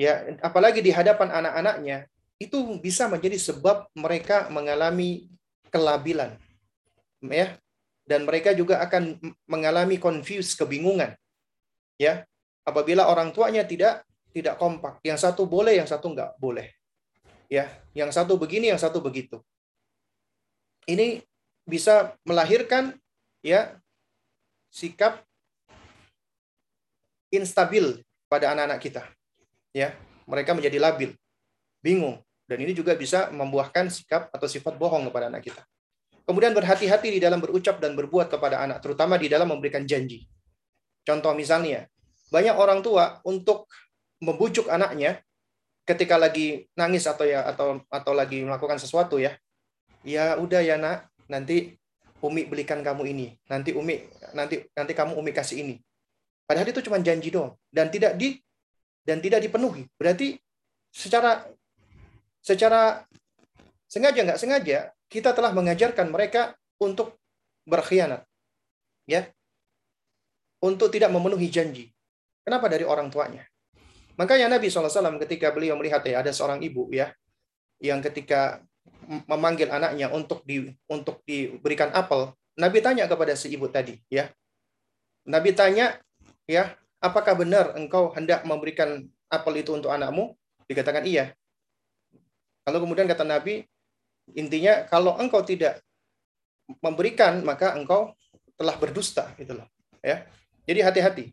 ya 0.00 0.40
apalagi 0.40 0.80
di 0.80 0.88
hadapan 0.88 1.28
anak-anaknya, 1.28 2.08
itu 2.40 2.56
bisa 2.80 3.04
menjadi 3.04 3.36
sebab 3.36 3.92
mereka 3.92 4.48
mengalami 4.48 5.28
kelabilan, 5.68 6.40
ya, 7.20 7.60
dan 8.08 8.24
mereka 8.24 8.56
juga 8.56 8.80
akan 8.80 9.20
mengalami 9.44 10.00
confuse, 10.00 10.56
kebingungan, 10.56 11.12
ya, 12.00 12.24
apabila 12.64 13.12
orang 13.12 13.28
tuanya 13.36 13.68
tidak 13.68 14.08
tidak 14.32 14.56
kompak. 14.56 15.04
Yang 15.04 15.28
satu 15.28 15.44
boleh, 15.44 15.76
yang 15.76 15.86
satu 15.90 16.08
nggak 16.16 16.40
boleh. 16.40 16.72
Ya, 17.50 17.68
yang 17.92 18.08
satu 18.14 18.40
begini, 18.40 18.72
yang 18.72 18.80
satu 18.80 19.02
begitu. 19.02 19.42
Ini 20.88 21.20
bisa 21.66 22.16
melahirkan 22.24 22.96
ya 23.42 23.76
sikap 24.70 25.26
instabil 27.34 28.00
pada 28.30 28.54
anak-anak 28.54 28.80
kita. 28.80 29.02
Ya, 29.70 29.94
mereka 30.26 30.54
menjadi 30.54 30.82
labil, 30.82 31.14
bingung, 31.78 32.18
dan 32.50 32.58
ini 32.58 32.74
juga 32.74 32.98
bisa 32.98 33.30
membuahkan 33.30 33.86
sikap 33.86 34.26
atau 34.34 34.50
sifat 34.50 34.74
bohong 34.74 35.06
kepada 35.06 35.30
anak 35.30 35.46
kita. 35.46 35.62
Kemudian 36.26 36.54
berhati-hati 36.54 37.18
di 37.18 37.20
dalam 37.22 37.38
berucap 37.38 37.78
dan 37.78 37.94
berbuat 37.94 38.30
kepada 38.30 38.62
anak, 38.62 38.82
terutama 38.82 39.14
di 39.18 39.30
dalam 39.30 39.50
memberikan 39.50 39.86
janji. 39.86 40.26
Contoh 41.06 41.34
misalnya, 41.34 41.86
banyak 42.30 42.54
orang 42.54 42.82
tua 42.82 43.18
untuk 43.26 43.66
membujuk 44.22 44.70
anaknya 44.70 45.18
ketika 45.82 46.14
lagi 46.14 46.70
nangis 46.78 47.08
atau 47.10 47.26
ya 47.26 47.42
atau 47.50 47.82
atau 47.90 48.12
lagi 48.14 48.46
melakukan 48.46 48.78
sesuatu 48.78 49.18
ya. 49.18 49.34
Ya 50.06 50.38
udah 50.38 50.62
ya 50.62 50.78
nak, 50.78 51.10
nanti 51.26 51.76
Umi 52.20 52.46
belikan 52.46 52.84
kamu 52.84 53.10
ini. 53.10 53.26
Nanti 53.48 53.74
Umi 53.74 53.98
nanti 54.36 54.62
nanti 54.76 54.92
kamu 54.94 55.16
Umi 55.18 55.32
kasih 55.34 55.66
ini. 55.66 55.74
Padahal 56.46 56.68
itu 56.68 56.82
cuma 56.84 57.02
janji 57.02 57.30
doang 57.30 57.54
dan 57.70 57.90
tidak 57.90 58.18
di 58.18 58.38
dan 59.04 59.18
tidak 59.20 59.44
dipenuhi. 59.44 59.88
Berarti 59.96 60.36
secara 60.90 61.44
secara 62.40 63.04
sengaja 63.90 64.20
nggak 64.24 64.40
sengaja 64.40 64.78
kita 65.10 65.34
telah 65.34 65.50
mengajarkan 65.50 66.08
mereka 66.14 66.54
untuk 66.78 67.18
berkhianat, 67.66 68.24
ya, 69.04 69.26
untuk 70.62 70.88
tidak 70.88 71.10
memenuhi 71.10 71.50
janji. 71.50 71.90
Kenapa 72.46 72.70
dari 72.70 72.86
orang 72.86 73.10
tuanya? 73.12 73.44
Makanya 74.16 74.52
Nabi 74.52 74.68
SAW 74.68 75.20
ketika 75.26 75.50
beliau 75.50 75.76
melihat 75.80 76.04
ya 76.04 76.20
ada 76.20 76.32
seorang 76.32 76.60
ibu 76.60 76.88
ya 76.92 77.08
yang 77.80 78.04
ketika 78.04 78.60
memanggil 79.26 79.72
anaknya 79.72 80.12
untuk 80.12 80.44
di 80.44 80.68
untuk 80.86 81.24
diberikan 81.24 81.90
apel, 81.90 82.32
Nabi 82.60 82.78
tanya 82.84 83.08
kepada 83.08 83.32
si 83.34 83.50
ibu 83.52 83.66
tadi 83.72 83.96
ya. 84.12 84.28
Nabi 85.24 85.52
tanya 85.52 85.96
ya, 86.44 86.72
apakah 87.00 87.34
benar 87.34 87.74
engkau 87.74 88.12
hendak 88.12 88.44
memberikan 88.44 89.08
apel 89.32 89.64
itu 89.64 89.72
untuk 89.74 89.90
anakmu? 89.90 90.36
Dikatakan 90.68 91.02
iya. 91.08 91.34
Lalu 92.68 92.86
kemudian 92.86 93.08
kata 93.08 93.24
Nabi, 93.26 93.64
intinya 94.36 94.86
kalau 94.86 95.16
engkau 95.18 95.42
tidak 95.42 95.82
memberikan 96.78 97.42
maka 97.42 97.74
engkau 97.74 98.14
telah 98.54 98.76
berdusta 98.78 99.32
gitu 99.40 99.58
loh 99.58 99.66
ya. 100.04 100.22
Jadi 100.68 100.80
hati-hati. 100.84 101.24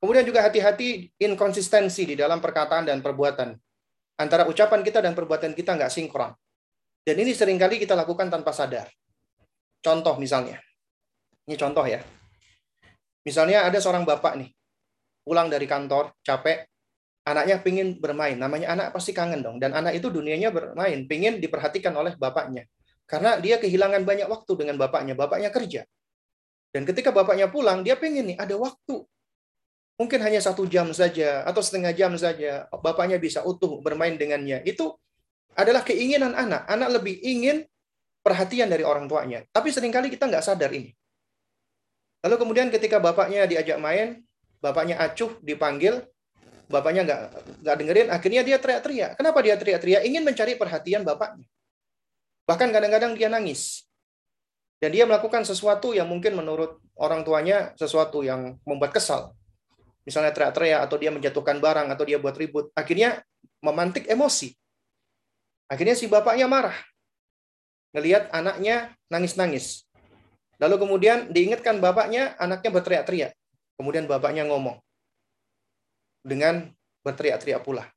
Kemudian 0.00 0.24
juga 0.24 0.40
hati-hati 0.40 1.12
inkonsistensi 1.20 2.08
di 2.08 2.16
dalam 2.16 2.40
perkataan 2.40 2.88
dan 2.88 3.04
perbuatan. 3.04 3.52
Antara 4.16 4.48
ucapan 4.48 4.80
kita 4.80 5.04
dan 5.04 5.12
perbuatan 5.12 5.52
kita 5.52 5.76
nggak 5.76 5.92
sinkron. 5.92 6.32
Dan 7.04 7.20
ini 7.20 7.36
sering 7.36 7.60
kali 7.60 7.76
kita 7.76 7.92
lakukan 7.92 8.32
tanpa 8.32 8.56
sadar. 8.56 8.88
Contoh 9.84 10.16
misalnya. 10.16 10.56
Ini 11.44 11.56
contoh 11.60 11.84
ya. 11.84 12.00
Misalnya 13.20 13.68
ada 13.68 13.76
seorang 13.76 14.08
bapak 14.08 14.40
nih 14.40 14.48
pulang 15.22 15.52
dari 15.52 15.68
kantor 15.68 16.16
capek 16.24 16.70
anaknya 17.24 17.60
pingin 17.60 17.98
bermain. 18.00 18.36
Namanya 18.36 18.74
anak 18.74 18.86
pasti 18.96 19.14
kangen 19.14 19.44
dong. 19.44 19.56
Dan 19.60 19.76
anak 19.76 19.96
itu 19.96 20.08
dunianya 20.08 20.50
bermain, 20.50 21.04
pingin 21.06 21.38
diperhatikan 21.38 21.92
oleh 21.94 22.16
bapaknya. 22.16 22.66
Karena 23.04 23.38
dia 23.42 23.58
kehilangan 23.58 24.06
banyak 24.06 24.26
waktu 24.30 24.52
dengan 24.54 24.76
bapaknya. 24.78 25.14
Bapaknya 25.18 25.50
kerja. 25.50 25.82
Dan 26.70 26.86
ketika 26.86 27.10
bapaknya 27.10 27.50
pulang, 27.50 27.82
dia 27.82 27.98
pengen 27.98 28.34
nih 28.34 28.38
ada 28.38 28.54
waktu. 28.54 29.02
Mungkin 29.98 30.20
hanya 30.24 30.40
satu 30.40 30.64
jam 30.64 30.88
saja 30.96 31.44
atau 31.44 31.60
setengah 31.60 31.92
jam 31.92 32.14
saja. 32.16 32.70
Bapaknya 32.70 33.20
bisa 33.20 33.44
utuh 33.44 33.82
bermain 33.84 34.14
dengannya. 34.14 34.62
Itu 34.64 34.96
adalah 35.58 35.82
keinginan 35.82 36.32
anak. 36.32 36.64
Anak 36.70 37.02
lebih 37.02 37.18
ingin 37.20 37.66
perhatian 38.22 38.70
dari 38.70 38.86
orang 38.86 39.10
tuanya. 39.10 39.44
Tapi 39.50 39.68
sering 39.74 39.92
kali 39.92 40.08
kita 40.08 40.30
nggak 40.30 40.46
sadar 40.46 40.70
ini. 40.72 40.94
Lalu 42.20 42.36
kemudian 42.36 42.68
ketika 42.68 43.00
bapaknya 43.00 43.48
diajak 43.48 43.80
main, 43.80 44.22
bapaknya 44.60 45.00
acuh, 45.00 45.40
dipanggil, 45.40 46.04
bapaknya 46.70 47.02
nggak 47.02 47.20
nggak 47.66 47.76
dengerin, 47.80 48.08
akhirnya 48.14 48.42
dia 48.46 48.56
teriak-teriak. 48.62 49.18
Kenapa 49.18 49.38
dia 49.42 49.58
teriak-teriak? 49.58 50.06
Ingin 50.06 50.22
mencari 50.22 50.54
perhatian 50.54 51.02
bapaknya. 51.02 51.48
Bahkan 52.46 52.68
kadang-kadang 52.70 53.12
dia 53.18 53.26
nangis. 53.26 53.84
Dan 54.80 54.96
dia 54.96 55.04
melakukan 55.04 55.44
sesuatu 55.44 55.92
yang 55.92 56.08
mungkin 56.08 56.32
menurut 56.32 56.80
orang 56.96 57.20
tuanya 57.20 57.76
sesuatu 57.76 58.24
yang 58.24 58.56
membuat 58.64 58.96
kesal. 58.96 59.36
Misalnya 60.08 60.32
teriak-teriak 60.32 60.80
atau 60.88 60.96
dia 60.96 61.12
menjatuhkan 61.12 61.60
barang 61.60 61.92
atau 61.92 62.04
dia 62.08 62.16
buat 62.16 62.32
ribut. 62.32 62.72
Akhirnya 62.72 63.20
memantik 63.60 64.08
emosi. 64.08 64.56
Akhirnya 65.68 65.92
si 65.92 66.08
bapaknya 66.08 66.48
marah. 66.48 66.74
Ngelihat 67.92 68.32
anaknya 68.32 68.96
nangis-nangis. 69.12 69.84
Lalu 70.56 70.76
kemudian 70.80 71.28
diingatkan 71.28 71.80
bapaknya, 71.80 72.36
anaknya 72.40 72.70
berteriak-teriak. 72.72 73.32
Kemudian 73.80 74.04
bapaknya 74.04 74.44
ngomong, 74.44 74.76
dengan 76.20 76.68
berteriak-teriak 77.00 77.64
pula. 77.64 77.88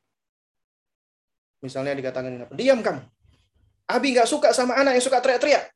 Misalnya 1.59 1.91
dikatakan, 1.91 2.47
diam 2.55 2.79
kamu. 2.79 3.03
Abi 3.91 4.15
nggak 4.15 4.31
suka 4.31 4.55
sama 4.55 4.79
anak 4.79 4.95
yang 4.95 5.03
suka 5.03 5.19
teriak-teriak. 5.19 5.75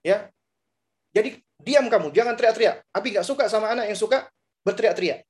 Ya, 0.00 0.32
jadi 1.12 1.36
diam 1.60 1.84
kamu, 1.92 2.08
jangan 2.16 2.32
teriak-teriak. 2.32 2.80
Abi 2.96 3.12
nggak 3.12 3.28
suka 3.28 3.44
sama 3.52 3.76
anak 3.76 3.92
yang 3.92 3.98
suka 4.00 4.24
berteriak-teriak. 4.64 5.28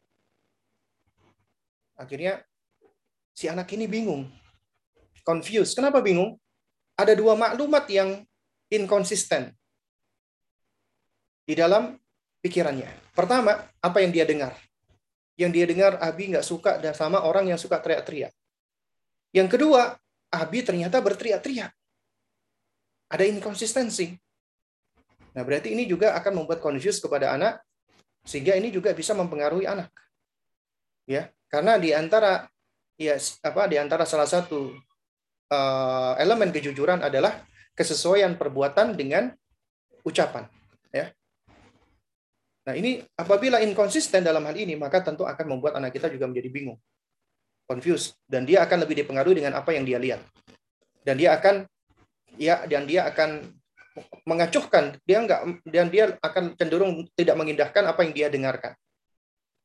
Akhirnya 1.99 2.47
si 3.35 3.51
anak 3.51 3.67
ini 3.75 3.91
bingung, 3.91 4.31
confused. 5.27 5.75
Kenapa 5.75 5.99
bingung? 5.99 6.39
Ada 6.95 7.19
dua 7.19 7.35
maklumat 7.35 7.91
yang 7.91 8.23
inkonsisten 8.71 9.51
di 11.43 11.59
dalam 11.59 11.99
pikirannya. 12.41 12.89
Pertama, 13.15 13.59
apa 13.83 13.99
yang 14.03 14.15
dia 14.15 14.25
dengar 14.25 14.55
yang 15.39 15.55
dia 15.55 15.65
dengar 15.71 16.03
Abi 16.03 16.35
nggak 16.35 16.43
suka 16.43 16.83
dan 16.83 16.93
sama 16.93 17.23
orang 17.23 17.47
yang 17.47 17.57
suka 17.57 17.79
teriak-teriak. 17.79 18.35
Yang 19.31 19.49
kedua, 19.55 19.95
Abi 20.35 20.67
ternyata 20.67 20.99
berteriak-teriak. 20.99 21.71
Ada 23.09 23.25
inkonsistensi. 23.25 24.19
Nah, 25.33 25.47
berarti 25.47 25.73
ini 25.73 25.87
juga 25.87 26.19
akan 26.19 26.43
membuat 26.43 26.59
confuse 26.59 26.99
kepada 26.99 27.39
anak 27.39 27.63
sehingga 28.27 28.59
ini 28.59 28.75
juga 28.75 28.91
bisa 28.93 29.15
mempengaruhi 29.15 29.65
anak. 29.65 29.89
Ya, 31.07 31.31
karena 31.47 31.79
di 31.79 31.95
antara 31.95 32.51
ya 32.99 33.15
apa 33.47 33.71
di 33.71 33.79
antara 33.79 34.03
salah 34.05 34.27
satu 34.27 34.75
uh, 35.55 36.13
elemen 36.19 36.51
kejujuran 36.51 37.01
adalah 37.01 37.47
kesesuaian 37.79 38.35
perbuatan 38.35 38.99
dengan 38.99 39.31
ucapan, 40.03 40.51
ya. 40.91 41.15
Nah, 42.69 42.77
ini 42.77 43.01
apabila 43.17 43.65
inkonsisten 43.65 44.21
dalam 44.21 44.45
hal 44.45 44.53
ini, 44.53 44.77
maka 44.77 45.01
tentu 45.01 45.25
akan 45.25 45.57
membuat 45.57 45.81
anak 45.81 45.97
kita 45.97 46.13
juga 46.13 46.29
menjadi 46.29 46.53
bingung, 46.53 46.77
confused, 47.65 48.21
dan 48.29 48.45
dia 48.45 48.61
akan 48.61 48.85
lebih 48.85 49.01
dipengaruhi 49.01 49.41
dengan 49.41 49.57
apa 49.57 49.73
yang 49.73 49.89
dia 49.89 49.97
lihat. 49.97 50.21
Dan 51.01 51.17
dia 51.17 51.33
akan 51.33 51.65
ya 52.37 52.69
dan 52.69 52.85
dia 52.85 53.09
akan 53.09 53.41
mengacuhkan, 54.29 55.01
dia 55.09 55.25
enggak 55.25 55.41
dan 55.65 55.89
dia 55.89 56.13
akan 56.21 56.53
cenderung 56.61 57.09
tidak 57.17 57.41
mengindahkan 57.41 57.89
apa 57.89 58.05
yang 58.05 58.13
dia 58.13 58.29
dengarkan. 58.29 58.77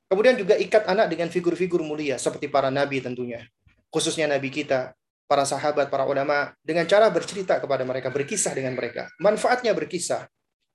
Kemudian 0.07 0.39
juga 0.39 0.55
ikat 0.55 0.87
anak 0.87 1.11
dengan 1.11 1.27
figur-figur 1.27 1.83
mulia 1.83 2.15
seperti 2.15 2.47
para 2.47 2.71
nabi 2.71 3.03
tentunya, 3.03 3.43
khususnya 3.91 4.31
nabi 4.31 4.47
kita, 4.47 4.95
para 5.27 5.43
sahabat, 5.43 5.91
para 5.91 6.07
ulama 6.07 6.55
dengan 6.63 6.87
cara 6.87 7.11
bercerita 7.11 7.59
kepada 7.59 7.83
mereka, 7.83 8.07
berkisah 8.07 8.55
dengan 8.55 8.79
mereka. 8.79 9.11
Manfaatnya 9.19 9.75
berkisah, 9.75 10.23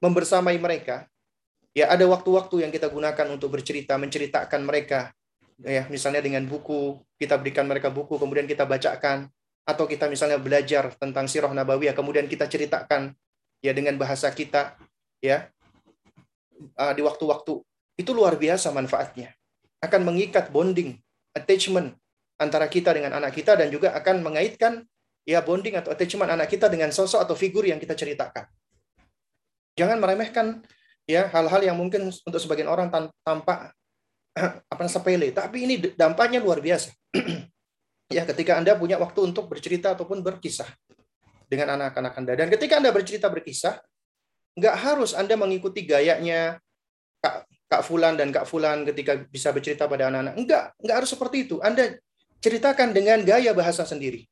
membersamai 0.04 0.60
mereka, 0.60 1.08
Ya, 1.78 1.86
ada 1.94 2.02
waktu-waktu 2.10 2.66
yang 2.66 2.74
kita 2.74 2.90
gunakan 2.90 3.26
untuk 3.30 3.54
bercerita, 3.54 3.94
menceritakan 3.94 4.66
mereka. 4.66 5.14
Ya, 5.62 5.86
misalnya 5.86 6.18
dengan 6.18 6.42
buku, 6.42 6.98
kita 7.22 7.38
berikan 7.38 7.70
mereka 7.70 7.86
buku, 7.86 8.18
kemudian 8.18 8.50
kita 8.50 8.66
bacakan 8.66 9.30
atau 9.62 9.86
kita 9.86 10.10
misalnya 10.10 10.42
belajar 10.42 10.90
tentang 10.98 11.30
sirah 11.30 11.54
nabawiyah, 11.54 11.94
kemudian 11.94 12.26
kita 12.26 12.50
ceritakan 12.50 13.14
ya 13.62 13.70
dengan 13.70 13.94
bahasa 13.94 14.26
kita 14.34 14.74
ya 15.22 15.46
uh, 16.74 16.92
di 16.98 17.02
waktu-waktu 17.06 17.62
itu 17.94 18.10
luar 18.10 18.34
biasa 18.34 18.74
manfaatnya. 18.74 19.30
Akan 19.78 20.02
mengikat 20.02 20.50
bonding, 20.50 20.98
attachment 21.30 21.94
antara 22.42 22.66
kita 22.66 22.90
dengan 22.90 23.14
anak 23.22 23.38
kita 23.38 23.54
dan 23.54 23.70
juga 23.70 23.94
akan 23.94 24.26
mengaitkan 24.26 24.82
ya 25.22 25.46
bonding 25.46 25.78
atau 25.78 25.94
attachment 25.94 26.34
anak 26.34 26.50
kita 26.50 26.66
dengan 26.66 26.90
sosok 26.90 27.22
atau 27.22 27.38
figur 27.38 27.62
yang 27.62 27.78
kita 27.78 27.94
ceritakan. 27.94 28.50
Jangan 29.78 30.02
meremehkan 30.02 30.66
ya 31.08 31.32
hal-hal 31.32 31.64
yang 31.64 31.76
mungkin 31.80 32.12
untuk 32.12 32.36
sebagian 32.36 32.68
orang 32.68 32.92
tampak 33.24 33.72
apa 34.72 34.82
sepele, 34.86 35.32
tapi 35.32 35.64
ini 35.64 35.74
dampaknya 35.96 36.38
luar 36.38 36.60
biasa. 36.60 36.92
ya, 38.14 38.22
ketika 38.28 38.60
Anda 38.60 38.76
punya 38.76 39.00
waktu 39.00 39.32
untuk 39.32 39.48
bercerita 39.48 39.96
ataupun 39.96 40.20
berkisah 40.20 40.68
dengan 41.48 41.80
anak-anak 41.80 42.12
Anda. 42.14 42.32
Dan 42.36 42.52
ketika 42.52 42.76
Anda 42.78 42.92
bercerita 42.92 43.32
berkisah, 43.32 43.80
nggak 44.54 44.76
harus 44.78 45.16
Anda 45.16 45.34
mengikuti 45.34 45.88
gayanya 45.88 46.60
Kak, 47.18 47.50
Kak 47.66 47.82
Fulan 47.82 48.14
dan 48.14 48.30
Kak 48.30 48.46
Fulan 48.46 48.86
ketika 48.86 49.16
bisa 49.16 49.50
bercerita 49.50 49.90
pada 49.90 50.12
anak-anak. 50.12 50.34
Enggak, 50.38 50.64
enggak 50.78 50.96
harus 51.02 51.10
seperti 51.10 51.48
itu. 51.48 51.56
Anda 51.64 51.98
ceritakan 52.38 52.94
dengan 52.94 53.24
gaya 53.26 53.50
bahasa 53.56 53.82
sendiri. 53.82 54.22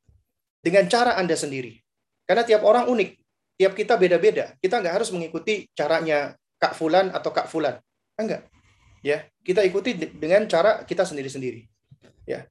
Dengan 0.63 0.87
cara 0.87 1.19
Anda 1.19 1.35
sendiri. 1.35 1.83
Karena 2.29 2.47
tiap 2.47 2.63
orang 2.63 2.87
unik. 2.87 3.11
Tiap 3.57 3.73
kita 3.73 3.97
beda-beda. 3.97 4.55
Kita 4.61 4.79
nggak 4.79 4.95
harus 5.03 5.11
mengikuti 5.11 5.67
caranya 5.73 6.37
Kak 6.57 6.73
Fulan 6.77 7.13
atau 7.13 7.31
Kak 7.33 7.49
Fulan. 7.49 7.77
Enggak. 8.17 8.49
Ya, 9.05 9.29
kita 9.45 9.63
ikuti 9.63 9.95
dengan 9.95 10.49
cara 10.51 10.83
kita 10.83 11.07
sendiri-sendiri. 11.07 11.69
Ya. 12.27 12.49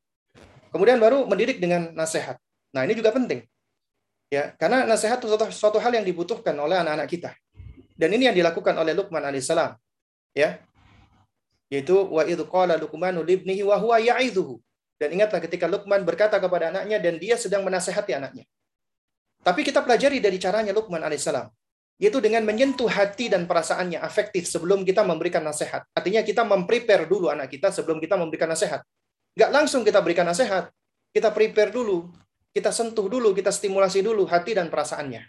Kemudian 0.72 1.02
baru 1.02 1.26
mendidik 1.27 1.60
dengan 1.60 1.91
nasihat. 1.91 2.40
Nah, 2.72 2.86
ini 2.86 2.95
juga 2.95 3.11
penting. 3.11 3.44
Ya, 4.32 4.53
karena 4.56 4.88
nasihat 4.88 5.19
itu 5.19 5.27
suatu, 5.27 5.48
suatu 5.52 5.77
hal 5.82 5.91
yang 5.95 6.06
dibutuhkan 6.06 6.56
oleh 6.56 6.80
anak-anak 6.80 7.07
kita. 7.11 7.32
Dan 7.95 8.11
ini 8.15 8.27
yang 8.27 8.36
dilakukan 8.36 8.76
oleh 8.76 8.91
Luqman 8.95 9.23
alaihissalam. 9.23 9.76
Ya. 10.36 10.60
Yaitu 11.72 11.95
wa 11.95 12.23
idh 12.27 12.44
qala 12.48 12.76
Luqmanu 12.80 13.23
libnihi 13.23 13.64
wa 13.64 13.80
huwa. 13.80 13.99
Dan 14.95 15.10
ingatlah 15.11 15.44
ketika 15.44 15.68
Luqman 15.68 16.07
berkata 16.07 16.40
kepada 16.40 16.72
anaknya 16.72 16.99
dan 17.03 17.19
dia 17.19 17.36
sedang 17.36 17.64
menasehati 17.68 18.15
anaknya. 18.15 18.48
Tapi 19.44 19.61
kita 19.64 19.84
pelajari 19.84 20.23
dari 20.23 20.40
caranya 20.40 20.72
Luqman 20.72 21.03
alaihissalam 21.03 21.48
yaitu 21.96 22.20
dengan 22.20 22.44
menyentuh 22.44 22.92
hati 22.92 23.32
dan 23.32 23.48
perasaannya 23.48 24.04
afektif 24.04 24.52
sebelum 24.52 24.84
kita 24.84 25.02
memberikan 25.08 25.44
nasihat. 25.44 25.88
Artinya 25.96 26.22
kita 26.28 26.44
memprepare 26.44 27.08
dulu 27.08 27.32
anak 27.32 27.48
kita 27.48 27.72
sebelum 27.72 28.04
kita 28.04 28.20
memberikan 28.20 28.52
nasihat. 28.52 28.84
Nggak 29.36 29.52
langsung 29.52 29.82
kita 29.88 30.04
berikan 30.04 30.28
nasihat, 30.28 30.72
kita 31.16 31.32
prepare 31.32 31.72
dulu, 31.72 32.12
kita 32.52 32.72
sentuh 32.72 33.08
dulu, 33.08 33.32
kita 33.32 33.52
stimulasi 33.52 34.04
dulu 34.04 34.28
hati 34.28 34.56
dan 34.56 34.68
perasaannya. 34.68 35.24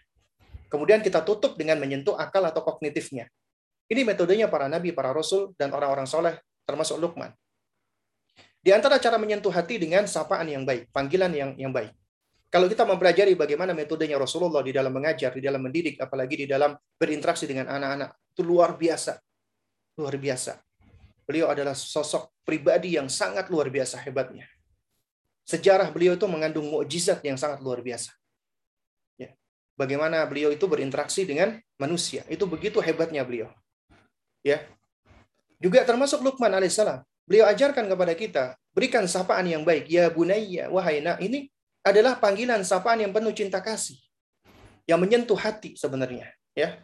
Kemudian 0.66 0.98
kita 1.02 1.22
tutup 1.22 1.54
dengan 1.54 1.78
menyentuh 1.78 2.18
akal 2.18 2.42
atau 2.42 2.62
kognitifnya. 2.66 3.30
Ini 3.86 4.02
metodenya 4.02 4.50
para 4.50 4.66
nabi, 4.66 4.90
para 4.90 5.14
rasul, 5.14 5.54
dan 5.54 5.70
orang-orang 5.70 6.10
soleh, 6.10 6.34
termasuk 6.66 6.98
Luqman. 6.98 7.30
Di 8.58 8.74
antara 8.74 8.98
cara 8.98 9.14
menyentuh 9.14 9.54
hati 9.54 9.78
dengan 9.78 10.10
sapaan 10.10 10.50
yang 10.50 10.66
baik, 10.66 10.90
panggilan 10.90 11.30
yang 11.30 11.54
yang 11.54 11.70
baik. 11.70 11.94
Kalau 12.46 12.70
kita 12.70 12.86
mempelajari 12.86 13.34
bagaimana 13.34 13.74
metodenya 13.74 14.16
Rasulullah 14.16 14.62
di 14.62 14.70
dalam 14.70 14.94
mengajar, 14.94 15.34
di 15.34 15.42
dalam 15.42 15.60
mendidik, 15.66 15.98
apalagi 15.98 16.42
di 16.42 16.46
dalam 16.46 16.78
berinteraksi 16.94 17.44
dengan 17.44 17.66
anak-anak, 17.66 18.14
itu 18.32 18.42
luar 18.46 18.78
biasa. 18.78 19.18
Luar 19.98 20.14
biasa. 20.14 20.62
Beliau 21.26 21.50
adalah 21.50 21.74
sosok 21.74 22.38
pribadi 22.46 22.94
yang 22.94 23.10
sangat 23.10 23.50
luar 23.50 23.66
biasa 23.66 23.98
hebatnya. 24.06 24.46
Sejarah 25.42 25.90
beliau 25.90 26.14
itu 26.14 26.26
mengandung 26.30 26.70
mukjizat 26.70 27.18
yang 27.26 27.34
sangat 27.34 27.58
luar 27.62 27.82
biasa. 27.82 28.14
Ya. 29.18 29.34
Bagaimana 29.74 30.22
beliau 30.26 30.54
itu 30.54 30.70
berinteraksi 30.70 31.26
dengan 31.26 31.58
manusia. 31.82 32.22
Itu 32.30 32.46
begitu 32.46 32.78
hebatnya 32.78 33.26
beliau. 33.26 33.50
Ya. 34.46 34.62
Juga 35.58 35.82
termasuk 35.82 36.22
Luqman 36.22 36.54
alaihissalam. 36.54 37.02
Beliau 37.26 37.50
ajarkan 37.50 37.90
kepada 37.90 38.14
kita, 38.14 38.44
berikan 38.70 39.02
sapaan 39.10 39.50
yang 39.50 39.66
baik. 39.66 39.90
Ya 39.90 40.06
bunayya, 40.06 40.70
wahai 40.70 41.02
nak. 41.02 41.18
Ini 41.18 41.50
adalah 41.86 42.18
panggilan 42.18 42.66
sapaan 42.66 43.06
yang 43.06 43.14
penuh 43.14 43.30
cinta 43.30 43.62
kasih. 43.62 43.94
Yang 44.90 44.98
menyentuh 45.06 45.38
hati 45.38 45.78
sebenarnya. 45.78 46.34
ya. 46.58 46.74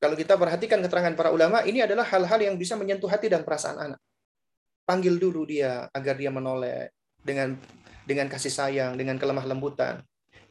Kalau 0.00 0.16
kita 0.16 0.36
perhatikan 0.36 0.80
keterangan 0.80 1.12
para 1.12 1.28
ulama, 1.32 1.60
ini 1.64 1.84
adalah 1.84 2.04
hal-hal 2.08 2.40
yang 2.40 2.56
bisa 2.56 2.76
menyentuh 2.76 3.08
hati 3.08 3.28
dan 3.28 3.44
perasaan 3.44 3.76
anak. 3.76 4.00
Panggil 4.88 5.20
dulu 5.20 5.44
dia 5.44 5.88
agar 5.92 6.16
dia 6.16 6.32
menoleh 6.32 6.88
dengan 7.20 7.56
dengan 8.08 8.26
kasih 8.32 8.48
sayang, 8.48 8.96
dengan 8.96 9.20
kelemah 9.20 9.44
lembutan. 9.44 10.00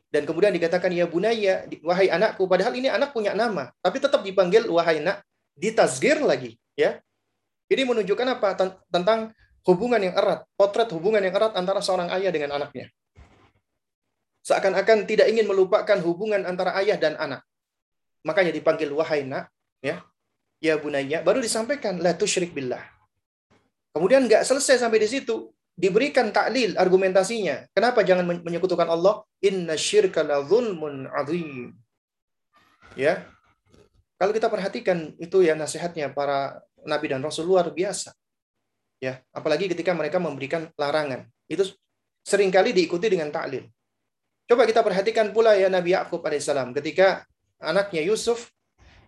Dan 0.10 0.26
kemudian 0.26 0.54
dikatakan 0.54 0.90
ya 0.94 1.10
bunaya, 1.10 1.66
wahai 1.82 2.14
anakku. 2.14 2.46
Padahal 2.46 2.74
ini 2.78 2.90
anak 2.90 3.14
punya 3.14 3.34
nama, 3.34 3.74
tapi 3.82 3.98
tetap 4.02 4.22
dipanggil 4.22 4.70
wahai 4.70 5.02
nak, 5.02 5.22
ditazgir 5.58 6.22
lagi, 6.22 6.58
ya. 6.78 7.02
Ini 7.70 7.86
menunjukkan 7.86 8.28
apa? 8.38 8.58
Tentang 8.90 9.34
hubungan 9.68 10.00
yang 10.00 10.16
erat, 10.16 10.46
potret 10.56 10.90
hubungan 10.96 11.20
yang 11.24 11.36
erat 11.36 11.54
antara 11.56 11.84
seorang 11.84 12.08
ayah 12.16 12.32
dengan 12.32 12.56
anaknya. 12.56 12.88
Seakan-akan 14.46 15.04
tidak 15.04 15.28
ingin 15.28 15.46
melupakan 15.46 16.00
hubungan 16.02 16.48
antara 16.48 16.74
ayah 16.80 16.96
dan 16.96 17.20
anak. 17.20 17.44
Makanya 18.24 18.56
dipanggil 18.56 18.90
wahai 18.92 19.28
nak, 19.28 19.52
ya. 19.84 20.04
Ya 20.60 20.76
bunaya, 20.76 21.24
baru 21.24 21.40
disampaikan 21.40 22.04
la 22.04 22.12
tusyrik 22.12 22.52
billah. 22.52 22.84
Kemudian 23.96 24.28
nggak 24.28 24.44
selesai 24.44 24.84
sampai 24.84 25.00
di 25.00 25.08
situ, 25.08 25.56
diberikan 25.80 26.36
taklil 26.36 26.76
argumentasinya. 26.76 27.72
Kenapa 27.72 28.04
jangan 28.04 28.28
menyekutukan 28.44 28.92
Allah? 28.92 29.24
Inna 29.40 29.80
syirka 29.80 30.20
la 30.20 30.44
zulmun 30.44 31.08
azim. 31.16 31.72
Ya. 33.00 33.24
Kalau 34.20 34.36
kita 34.36 34.52
perhatikan 34.52 35.16
itu 35.16 35.40
ya 35.48 35.56
nasihatnya 35.56 36.12
para 36.12 36.60
nabi 36.84 37.08
dan 37.08 37.24
rasul 37.24 37.48
luar 37.48 37.72
biasa 37.72 38.12
ya 39.00 39.24
apalagi 39.32 39.72
ketika 39.72 39.96
mereka 39.96 40.20
memberikan 40.20 40.68
larangan 40.76 41.26
itu 41.48 41.64
sering 42.24 42.52
kali 42.52 42.76
diikuti 42.76 43.08
dengan 43.08 43.32
taklil 43.32 43.66
coba 44.46 44.68
kita 44.68 44.84
perhatikan 44.84 45.32
pula 45.32 45.56
ya 45.56 45.72
Nabi 45.72 45.96
Yakub 45.96 46.20
alaihissalam 46.20 46.76
ketika 46.76 47.24
anaknya 47.64 48.04
Yusuf 48.04 48.52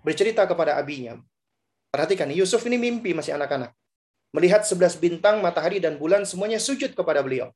bercerita 0.01 0.47
kepada 0.47 0.80
abinya 0.80 1.19
perhatikan 1.91 2.31
Yusuf 2.31 2.63
ini 2.65 2.80
mimpi 2.80 3.11
masih 3.11 3.35
anak-anak 3.35 3.76
melihat 4.31 4.63
sebelas 4.63 4.95
bintang 4.95 5.43
matahari 5.43 5.84
dan 5.84 5.99
bulan 5.99 6.23
semuanya 6.23 6.57
sujud 6.57 6.95
kepada 6.95 7.19
beliau 7.19 7.51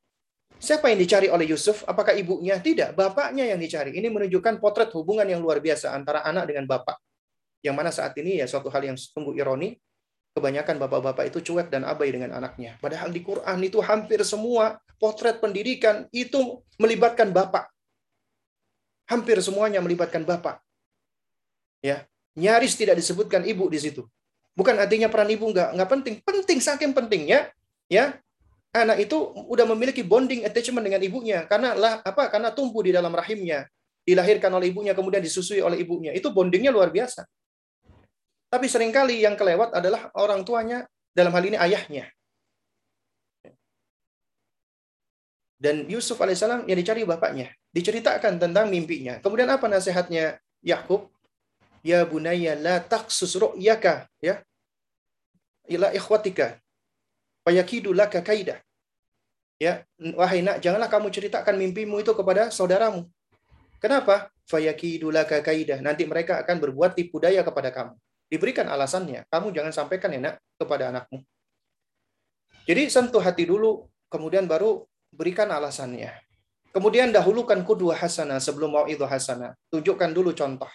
Siapa 0.55 0.87
yang 0.87 0.99
dicari 0.99 1.27
oleh 1.27 1.51
Yusuf? 1.51 1.83
Apakah 1.83 2.15
ibunya? 2.15 2.55
Tidak, 2.55 2.95
bapaknya 2.95 3.43
yang 3.43 3.59
dicari. 3.59 3.91
Ini 3.91 4.07
menunjukkan 4.07 4.63
potret 4.63 4.87
hubungan 4.95 5.27
yang 5.27 5.43
luar 5.43 5.59
biasa 5.59 5.91
antara 5.91 6.23
anak 6.23 6.47
dengan 6.47 6.63
bapak. 6.63 6.95
Yang 7.59 7.75
mana 7.75 7.91
saat 7.91 8.15
ini 8.15 8.39
ya 8.39 8.47
suatu 8.47 8.71
hal 8.71 8.87
yang 8.87 8.95
sungguh 8.95 9.35
ironi, 9.35 9.75
kebanyakan 10.35 10.75
bapak-bapak 10.83 11.31
itu 11.31 11.39
cuek 11.39 11.71
dan 11.71 11.87
abai 11.87 12.11
dengan 12.11 12.35
anaknya. 12.35 12.75
Padahal 12.83 13.09
di 13.15 13.23
Quran 13.23 13.57
itu 13.63 13.79
hampir 13.79 14.19
semua 14.27 14.75
potret 14.99 15.39
pendidikan 15.39 16.11
itu 16.11 16.59
melibatkan 16.75 17.31
bapak. 17.31 17.71
Hampir 19.07 19.39
semuanya 19.39 19.79
melibatkan 19.79 20.27
bapak. 20.27 20.59
Ya, 21.79 22.03
nyaris 22.35 22.75
tidak 22.75 22.99
disebutkan 22.99 23.47
ibu 23.47 23.71
di 23.71 23.79
situ. 23.79 24.03
Bukan 24.59 24.75
artinya 24.75 25.07
peran 25.07 25.31
ibu 25.31 25.47
nggak 25.47 25.71
nggak 25.79 25.89
penting, 25.89 26.15
penting 26.19 26.59
saking 26.59 26.91
pentingnya, 26.91 27.51
ya 27.87 28.19
anak 28.75 29.07
itu 29.07 29.15
udah 29.47 29.63
memiliki 29.71 30.03
bonding 30.03 30.43
attachment 30.43 30.83
dengan 30.83 30.99
ibunya 30.99 31.47
karena 31.47 31.71
lah 31.71 32.03
apa 32.03 32.27
karena 32.27 32.51
tumbuh 32.51 32.83
di 32.83 32.91
dalam 32.91 33.15
rahimnya 33.15 33.63
dilahirkan 34.03 34.51
oleh 34.51 34.69
ibunya 34.69 34.91
kemudian 34.91 35.23
disusui 35.23 35.63
oleh 35.63 35.79
ibunya 35.79 36.11
itu 36.11 36.27
bondingnya 36.27 36.75
luar 36.75 36.91
biasa 36.91 37.23
tapi 38.55 38.71
sering 38.71 38.95
kali 38.95 39.19
yang 39.19 39.35
kelewat 39.35 39.75
adalah 39.75 40.07
orang 40.15 40.47
tuanya, 40.47 40.87
dalam 41.11 41.35
hal 41.35 41.43
ini 41.43 41.59
ayahnya. 41.59 42.07
Dan 45.59 45.91
Yusuf 45.91 46.15
alaihissalam 46.23 46.63
yang 46.71 46.79
dicari 46.79 47.03
bapaknya. 47.03 47.51
Diceritakan 47.75 48.39
tentang 48.39 48.71
mimpinya. 48.71 49.19
Kemudian 49.19 49.51
apa 49.51 49.67
nasihatnya 49.67 50.39
Yakub? 50.63 51.11
Ya 51.83 52.07
bunaya 52.07 52.55
la 52.55 52.79
taksus 52.79 53.35
ru'yaka. 53.35 54.07
Ya. 54.23 54.39
Ila 55.67 55.91
ikhwatika. 55.91 56.55
Fayakidu 57.43 57.91
laka 57.91 58.23
kaidah. 58.23 58.63
Ya, 59.59 59.83
wahai 60.15 60.43
nak, 60.43 60.63
janganlah 60.63 60.87
kamu 60.87 61.11
ceritakan 61.11 61.59
mimpimu 61.59 61.99
itu 61.99 62.15
kepada 62.15 62.51
saudaramu. 62.55 63.07
Kenapa? 63.83 64.31
Fayakidu 64.47 65.11
laka 65.11 65.43
kaidah. 65.43 65.83
Nanti 65.83 66.07
mereka 66.07 66.39
akan 66.39 66.55
berbuat 66.63 66.95
tipu 66.95 67.19
daya 67.19 67.43
kepada 67.43 67.67
kamu. 67.75 67.99
Diberikan 68.27 68.65
alasannya. 68.65 69.29
Kamu 69.29 69.53
jangan 69.53 69.71
sampaikan 69.71 70.09
ya 70.13 70.19
nak 70.19 70.35
kepada 70.57 70.89
anakmu. 70.89 71.21
Jadi 72.65 72.89
sentuh 72.89 73.21
hati 73.21 73.45
dulu, 73.45 73.85
kemudian 74.09 74.49
baru 74.49 74.85
berikan 75.13 75.49
alasannya. 75.53 76.09
Kemudian 76.73 77.13
dahulukan 77.13 77.61
kedua 77.63 77.95
hasanah 77.95 78.41
sebelum 78.41 78.73
mau 78.73 78.85
itu 78.89 79.05
hasanah. 79.05 79.55
Tunjukkan 79.71 80.11
dulu 80.11 80.35
contoh 80.35 80.67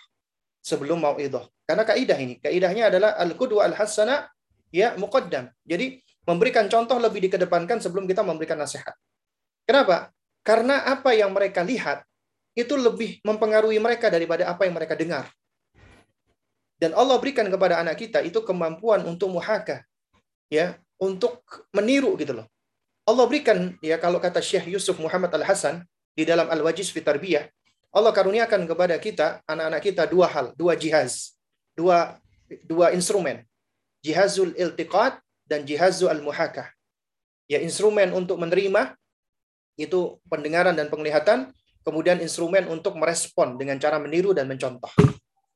sebelum 0.62 1.02
mau 1.02 1.18
itu. 1.20 1.40
Karena 1.66 1.84
kaidah 1.84 2.16
ini, 2.16 2.40
kaidahnya 2.40 2.88
adalah 2.88 3.18
al 3.20 3.36
kedua 3.36 3.68
al 3.68 3.74
hasanah 3.76 4.30
ya 4.72 4.96
muqaddam. 4.96 5.50
Jadi 5.66 6.00
memberikan 6.24 6.70
contoh 6.70 6.96
lebih 6.96 7.28
dikedepankan 7.28 7.82
sebelum 7.82 8.06
kita 8.06 8.22
memberikan 8.22 8.56
nasihat. 8.56 8.94
Kenapa? 9.66 10.14
Karena 10.40 10.88
apa 10.88 11.12
yang 11.12 11.36
mereka 11.36 11.60
lihat 11.60 12.06
itu 12.56 12.74
lebih 12.74 13.20
mempengaruhi 13.22 13.76
mereka 13.78 14.08
daripada 14.08 14.48
apa 14.48 14.64
yang 14.64 14.74
mereka 14.74 14.96
dengar. 14.96 15.28
Dan 16.80 16.96
Allah 16.96 17.20
berikan 17.20 17.44
kepada 17.52 17.76
anak 17.76 18.00
kita 18.00 18.24
itu 18.24 18.40
kemampuan 18.40 19.04
untuk 19.04 19.28
muhaka. 19.28 19.84
Ya, 20.48 20.80
untuk 20.96 21.44
meniru 21.76 22.16
gitu 22.16 22.40
loh. 22.40 22.46
Allah 23.04 23.24
berikan 23.28 23.76
ya 23.84 24.00
kalau 24.00 24.16
kata 24.16 24.40
Syekh 24.40 24.72
Yusuf 24.72 24.96
Muhammad 24.96 25.28
Al 25.36 25.44
Hasan 25.44 25.84
di 26.16 26.24
dalam 26.24 26.48
Al 26.48 26.60
Wajiz 26.64 26.88
fi 26.88 27.04
Tarbiyah, 27.04 27.48
Allah 27.90 28.12
karuniakan 28.14 28.64
kepada 28.70 28.94
kita 29.02 29.42
anak-anak 29.44 29.82
kita 29.82 30.02
dua 30.06 30.26
hal, 30.30 30.46
dua 30.54 30.78
jihaz, 30.78 31.36
dua 31.76 32.16
dua 32.64 32.96
instrumen. 32.96 33.42
Jihazul 34.00 34.56
iltiqat 34.56 35.20
dan 35.44 35.68
jihazul 35.68 36.08
al-muhakah. 36.08 36.72
Ya, 37.50 37.60
instrumen 37.60 38.14
untuk 38.16 38.40
menerima 38.40 38.96
itu 39.76 40.16
pendengaran 40.30 40.72
dan 40.72 40.88
penglihatan, 40.88 41.52
kemudian 41.84 42.16
instrumen 42.22 42.64
untuk 42.70 42.96
merespon 42.96 43.60
dengan 43.60 43.76
cara 43.76 44.00
meniru 44.00 44.32
dan 44.32 44.48
mencontoh. 44.48 44.88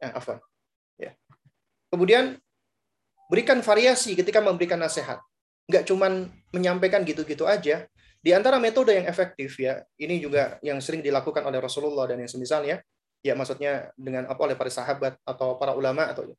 Afan. 0.03 0.37
Kemudian 1.95 2.35
berikan 3.31 3.63
variasi 3.63 4.19
ketika 4.19 4.43
memberikan 4.43 4.83
nasihat. 4.83 5.23
Nggak 5.71 5.87
cuman 5.87 6.27
menyampaikan 6.51 7.07
gitu-gitu 7.07 7.47
aja. 7.47 7.87
Di 8.19 8.35
antara 8.35 8.59
metode 8.59 8.99
yang 8.99 9.07
efektif 9.07 9.55
ya, 9.63 9.79
ini 10.03 10.19
juga 10.19 10.59
yang 10.59 10.83
sering 10.83 11.07
dilakukan 11.07 11.47
oleh 11.47 11.63
Rasulullah 11.63 12.11
dan 12.11 12.19
yang 12.19 12.27
semisalnya, 12.27 12.83
ya 13.23 13.39
maksudnya 13.39 13.95
dengan 13.95 14.27
apa 14.27 14.41
oleh 14.43 14.59
para 14.59 14.75
sahabat 14.75 15.23
atau 15.23 15.55
para 15.55 15.77
ulama 15.77 16.11
atau 16.11 16.35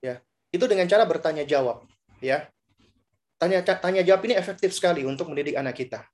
ya 0.00 0.16
itu 0.48 0.64
dengan 0.64 0.88
cara 0.88 1.04
bertanya 1.04 1.44
jawab, 1.44 1.84
ya. 2.24 2.48
Tanya 3.36 3.60
tanya 3.60 4.00
jawab 4.00 4.24
ini 4.24 4.32
efektif 4.32 4.72
sekali 4.72 5.04
untuk 5.04 5.28
mendidik 5.28 5.60
anak 5.60 5.76
kita. 5.76 6.08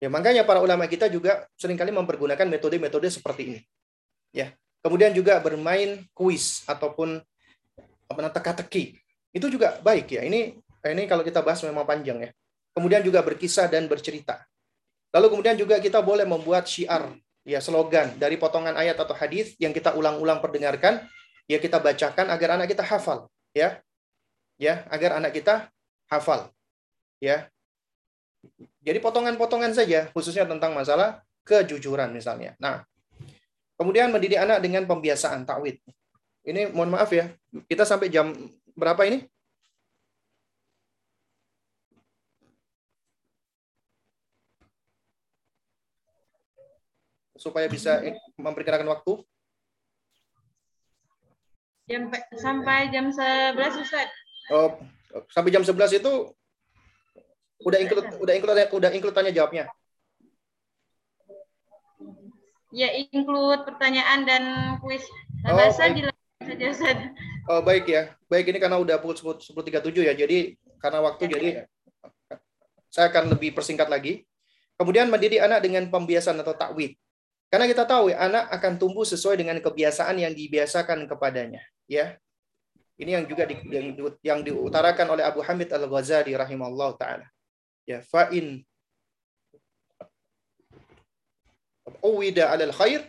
Ya, 0.00 0.08
makanya 0.08 0.48
para 0.48 0.64
ulama 0.64 0.88
kita 0.88 1.12
juga 1.12 1.44
sering 1.60 1.76
kali 1.76 1.92
mempergunakan 1.92 2.48
metode-metode 2.48 3.12
seperti 3.12 3.42
ini. 3.52 3.60
Ya. 4.32 4.56
Kemudian 4.80 5.12
juga 5.12 5.40
bermain 5.40 6.04
kuis 6.16 6.64
ataupun 6.64 7.20
apa 8.14 8.30
teka-teki. 8.30 8.94
Itu 9.34 9.50
juga 9.50 9.82
baik 9.82 10.14
ya. 10.14 10.22
Ini 10.22 10.54
ini 10.94 11.02
kalau 11.10 11.26
kita 11.26 11.42
bahas 11.42 11.60
memang 11.66 11.82
panjang 11.82 12.22
ya. 12.22 12.30
Kemudian 12.74 13.02
juga 13.02 13.22
berkisah 13.22 13.66
dan 13.70 13.90
bercerita. 13.90 14.46
Lalu 15.14 15.26
kemudian 15.30 15.54
juga 15.54 15.78
kita 15.78 16.02
boleh 16.02 16.26
membuat 16.26 16.66
syiar, 16.66 17.14
ya 17.46 17.62
slogan 17.62 18.18
dari 18.18 18.34
potongan 18.34 18.74
ayat 18.74 18.98
atau 18.98 19.14
hadis 19.14 19.54
yang 19.62 19.70
kita 19.70 19.94
ulang-ulang 19.94 20.42
perdengarkan, 20.42 21.06
ya 21.46 21.62
kita 21.62 21.78
bacakan 21.78 22.34
agar 22.34 22.58
anak 22.58 22.74
kita 22.74 22.82
hafal, 22.82 23.30
ya. 23.54 23.78
Ya, 24.58 24.86
agar 24.90 25.22
anak 25.22 25.34
kita 25.34 25.70
hafal. 26.10 26.50
Ya. 27.22 27.46
Jadi 28.82 28.98
potongan-potongan 28.98 29.70
saja 29.70 30.10
khususnya 30.10 30.44
tentang 30.44 30.74
masalah 30.74 31.22
kejujuran 31.46 32.10
misalnya. 32.10 32.58
Nah, 32.58 32.82
kemudian 33.78 34.10
mendidik 34.10 34.38
anak 34.38 34.58
dengan 34.60 34.84
pembiasaan 34.84 35.46
takwid. 35.46 35.78
Ini 36.44 36.68
mohon 36.76 36.92
maaf 36.92 37.08
ya, 37.08 37.32
kita 37.66 37.88
sampai 37.88 38.12
jam 38.12 38.36
berapa 38.76 39.08
ini? 39.08 39.24
supaya 47.44 47.68
bisa 47.68 48.00
memperkirakan 48.40 48.88
waktu? 48.88 49.20
Jam, 51.84 52.08
sampai 52.32 52.88
jam 52.88 53.12
11 53.12 53.84
Ustaz. 53.84 54.08
Oh, 54.48 54.80
sampai 55.28 55.52
jam 55.52 55.60
11 55.60 56.00
itu 56.00 56.32
udah 57.60 57.78
include 57.80 58.08
udah 58.16 58.32
include 58.32 58.64
udah 58.72 58.90
include 58.96 59.12
tanya 59.12 59.28
jawabnya. 59.28 59.68
Ya, 62.72 62.88
include 63.12 63.68
pertanyaan 63.68 64.24
dan 64.24 64.42
kuis. 64.80 65.04
Oh, 65.44 65.52
bahasa 65.52 65.92
saja. 66.46 67.10
Oh, 67.48 67.60
baik 67.60 67.88
ya. 67.88 68.12
Baik 68.28 68.52
ini 68.52 68.58
karena 68.60 68.80
udah 68.80 68.96
pukul 69.00 69.36
10.37 69.36 70.04
ya. 70.04 70.14
Jadi 70.16 70.56
karena 70.80 70.98
waktu 71.04 71.28
ya. 71.28 71.30
jadi 71.36 71.48
saya 72.92 73.10
akan 73.10 73.34
lebih 73.34 73.56
persingkat 73.56 73.88
lagi. 73.90 74.24
Kemudian 74.74 75.06
mendidik 75.06 75.38
anak 75.38 75.62
dengan 75.62 75.86
pembiasan 75.90 76.38
atau 76.40 76.54
takwid. 76.54 76.98
Karena 77.48 77.70
kita 77.70 77.86
tahu 77.86 78.10
ya, 78.10 78.26
anak 78.26 78.50
akan 78.50 78.82
tumbuh 78.82 79.06
sesuai 79.06 79.38
dengan 79.38 79.54
kebiasaan 79.62 80.18
yang 80.18 80.34
dibiasakan 80.34 81.06
kepadanya. 81.06 81.62
Ya, 81.86 82.18
ini 82.98 83.14
yang 83.14 83.24
juga 83.30 83.46
di, 83.46 83.54
yang, 83.70 83.86
yang 84.22 84.40
diutarakan 84.42 85.14
oleh 85.14 85.22
Abu 85.22 85.42
Hamid 85.42 85.70
Al 85.70 85.86
Ghazali 85.86 86.34
rahimahullah 86.34 86.90
taala. 86.98 87.26
Ya, 87.86 88.02
fa'in 88.02 88.66
uwida 92.00 92.48
alal 92.52 92.72
khair 92.72 93.06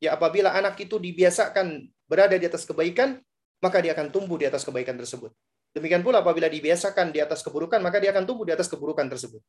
ya 0.00 0.16
apabila 0.16 0.52
anak 0.52 0.80
itu 0.80 0.96
dibiasakan 0.96 1.88
berada 2.08 2.36
di 2.36 2.46
atas 2.46 2.64
kebaikan 2.68 3.20
maka 3.60 3.80
dia 3.80 3.96
akan 3.96 4.12
tumbuh 4.12 4.36
di 4.36 4.46
atas 4.48 4.62
kebaikan 4.62 4.96
tersebut 4.96 5.32
demikian 5.74 6.04
pula 6.04 6.20
apabila 6.20 6.46
dibiasakan 6.48 7.10
di 7.10 7.18
atas 7.20 7.40
keburukan 7.40 7.80
maka 7.80 8.00
dia 8.00 8.12
akan 8.14 8.24
tumbuh 8.28 8.44
di 8.44 8.52
atas 8.52 8.68
keburukan 8.68 9.08
tersebut 9.08 9.40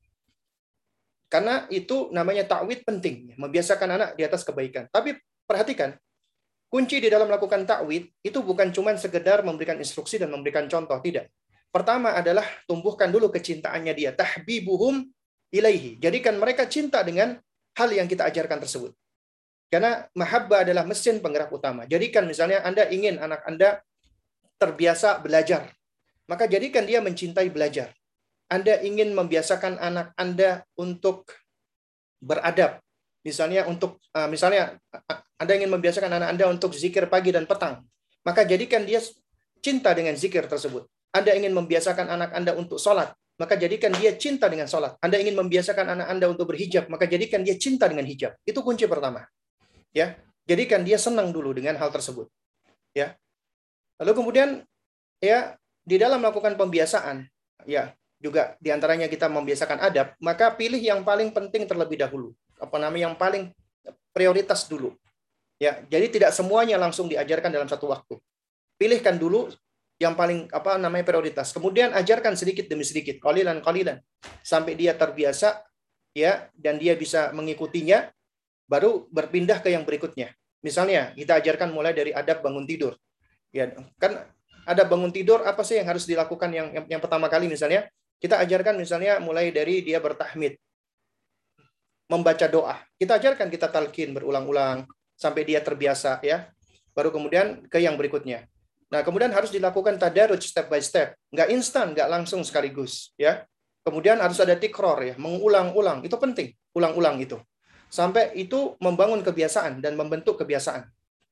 karena 1.36 1.66
itu 1.74 2.14
namanya 2.14 2.46
takwid 2.46 2.86
penting, 2.86 3.36
membiasakan 3.36 3.98
anak 3.98 4.10
di 4.16 4.24
atas 4.24 4.46
kebaikan. 4.46 4.88
Tapi 4.88 5.18
perhatikan, 5.44 5.98
kunci 6.70 7.02
di 7.02 7.12
dalam 7.12 7.28
melakukan 7.28 7.66
takwid 7.66 8.08
itu 8.22 8.40
bukan 8.40 8.70
cuma 8.70 8.94
sekedar 8.96 9.44
memberikan 9.44 9.76
instruksi 9.76 10.22
dan 10.22 10.30
memberikan 10.30 10.70
contoh, 10.72 10.96
tidak. 11.02 11.28
Pertama 11.74 12.16
adalah 12.16 12.46
tumbuhkan 12.70 13.12
dulu 13.12 13.34
kecintaannya 13.34 13.94
dia, 13.98 14.16
tahbibuhum 14.16 15.04
ilaihi. 15.52 16.00
Jadikan 16.00 16.40
mereka 16.40 16.70
cinta 16.72 17.04
dengan 17.04 17.36
hal 17.76 17.90
yang 17.92 18.08
kita 18.08 18.32
ajarkan 18.32 18.64
tersebut. 18.64 18.96
Karena 19.70 20.06
mahabbah 20.14 20.64
adalah 20.64 20.86
mesin 20.86 21.20
penggerak 21.20 21.50
utama. 21.50 21.90
Jadikan 21.90 22.30
misalnya 22.30 22.62
Anda 22.62 22.86
ingin 22.88 23.18
anak 23.18 23.42
Anda 23.50 23.82
terbiasa 24.62 25.20
belajar, 25.20 25.74
maka 26.30 26.46
jadikan 26.46 26.86
dia 26.86 27.02
mencintai 27.02 27.50
belajar. 27.50 27.92
Anda 28.46 28.78
ingin 28.86 29.18
membiasakan 29.18 29.82
anak 29.82 30.14
Anda 30.16 30.64
untuk 30.78 31.26
beradab. 32.22 32.78
Misalnya 33.26 33.66
untuk 33.66 33.98
uh, 34.14 34.30
misalnya 34.30 34.78
Anda 35.42 35.54
ingin 35.58 35.74
membiasakan 35.74 36.14
anak 36.14 36.30
Anda 36.38 36.46
untuk 36.46 36.78
zikir 36.78 37.10
pagi 37.10 37.34
dan 37.34 37.50
petang, 37.50 37.82
maka 38.22 38.46
jadikan 38.46 38.86
dia 38.86 39.02
cinta 39.66 39.98
dengan 39.98 40.14
zikir 40.14 40.46
tersebut. 40.46 40.86
Anda 41.10 41.34
ingin 41.34 41.58
membiasakan 41.58 42.06
anak 42.06 42.38
Anda 42.38 42.54
untuk 42.54 42.78
sholat, 42.78 43.18
maka 43.42 43.58
jadikan 43.58 43.90
dia 43.98 44.14
cinta 44.14 44.46
dengan 44.46 44.70
sholat. 44.70 44.94
Anda 45.02 45.18
ingin 45.18 45.34
membiasakan 45.42 45.98
anak 45.98 46.08
Anda 46.14 46.26
untuk 46.30 46.54
berhijab, 46.54 46.86
maka 46.86 47.10
jadikan 47.10 47.42
dia 47.42 47.58
cinta 47.58 47.90
dengan 47.90 48.06
hijab. 48.06 48.38
Itu 48.46 48.62
kunci 48.62 48.86
pertama. 48.86 49.26
Ya, 49.96 50.20
jadikan 50.44 50.84
dia 50.84 51.00
senang 51.00 51.32
dulu 51.32 51.56
dengan 51.56 51.80
hal 51.80 51.88
tersebut. 51.88 52.28
Ya. 52.92 53.16
Lalu 53.96 54.12
kemudian 54.12 54.50
ya 55.24 55.56
di 55.88 55.96
dalam 55.96 56.20
melakukan 56.20 56.60
pembiasaan, 56.60 57.24
ya 57.64 57.96
juga 58.20 58.60
di 58.60 58.76
antaranya 58.76 59.08
kita 59.08 59.32
membiasakan 59.32 59.80
adab, 59.80 60.12
maka 60.20 60.52
pilih 60.52 60.84
yang 60.84 61.08
paling 61.08 61.32
penting 61.32 61.64
terlebih 61.64 61.96
dahulu. 61.96 62.36
Apa 62.60 62.76
namanya 62.76 63.12
yang 63.12 63.16
paling 63.16 63.56
prioritas 64.12 64.68
dulu. 64.68 64.92
Ya, 65.56 65.80
jadi 65.88 66.12
tidak 66.12 66.32
semuanya 66.36 66.76
langsung 66.76 67.08
diajarkan 67.08 67.48
dalam 67.48 67.72
satu 67.72 67.88
waktu. 67.88 68.20
Pilihkan 68.76 69.16
dulu 69.16 69.48
yang 69.96 70.20
paling 70.20 70.52
apa 70.52 70.76
namanya 70.76 71.08
prioritas. 71.08 71.56
Kemudian 71.56 71.96
ajarkan 71.96 72.36
sedikit 72.36 72.68
demi 72.68 72.84
sedikit, 72.84 73.16
kalilan 73.24 73.64
kalilan 73.64 74.04
sampai 74.44 74.76
dia 74.76 74.92
terbiasa 74.92 75.64
ya 76.12 76.52
dan 76.56 76.76
dia 76.76 77.00
bisa 77.00 77.32
mengikutinya 77.32 78.12
baru 78.66 79.06
berpindah 79.10 79.62
ke 79.62 79.74
yang 79.74 79.86
berikutnya. 79.86 80.34
Misalnya, 80.66 81.14
kita 81.14 81.38
ajarkan 81.38 81.70
mulai 81.70 81.94
dari 81.94 82.10
adab 82.10 82.42
bangun 82.42 82.66
tidur. 82.66 82.98
Ya, 83.54 83.70
kan 84.02 84.26
ada 84.66 84.84
bangun 84.84 85.14
tidur 85.14 85.46
apa 85.46 85.62
sih 85.62 85.78
yang 85.78 85.88
harus 85.88 86.10
dilakukan 86.10 86.50
yang 86.50 86.68
yang, 86.74 86.86
yang 86.98 87.02
pertama 87.02 87.30
kali 87.30 87.46
misalnya 87.46 87.86
kita 88.18 88.42
ajarkan 88.42 88.76
misalnya 88.80 89.22
mulai 89.22 89.54
dari 89.54 89.86
dia 89.86 90.02
bertahmid, 90.02 90.58
membaca 92.10 92.48
doa. 92.50 92.82
Kita 92.98 93.22
ajarkan 93.22 93.48
kita 93.52 93.70
talkin 93.70 94.16
berulang-ulang 94.16 94.88
sampai 95.14 95.46
dia 95.46 95.62
terbiasa 95.62 96.24
ya. 96.26 96.50
Baru 96.96 97.12
kemudian 97.12 97.68
ke 97.68 97.78
yang 97.78 98.00
berikutnya. 98.00 98.48
Nah, 98.88 99.04
kemudian 99.04 99.34
harus 99.36 99.52
dilakukan 99.52 100.00
tadarus 100.00 100.48
step 100.48 100.72
by 100.72 100.80
step. 100.80 101.14
Nggak 101.34 101.50
instan, 101.52 101.92
nggak 101.92 102.08
langsung 102.08 102.42
sekaligus 102.48 103.12
ya. 103.20 103.44
Kemudian 103.86 104.18
harus 104.18 104.42
ada 104.42 104.58
tikror 104.58 104.98
ya, 105.04 105.14
mengulang-ulang. 105.20 106.02
Itu 106.02 106.18
penting, 106.18 106.50
ulang-ulang 106.74 107.22
itu. 107.22 107.38
Sampai 107.96 108.36
itu 108.36 108.76
membangun 108.84 109.24
kebiasaan 109.24 109.80
dan 109.80 109.96
membentuk 109.96 110.36
kebiasaan. 110.44 110.84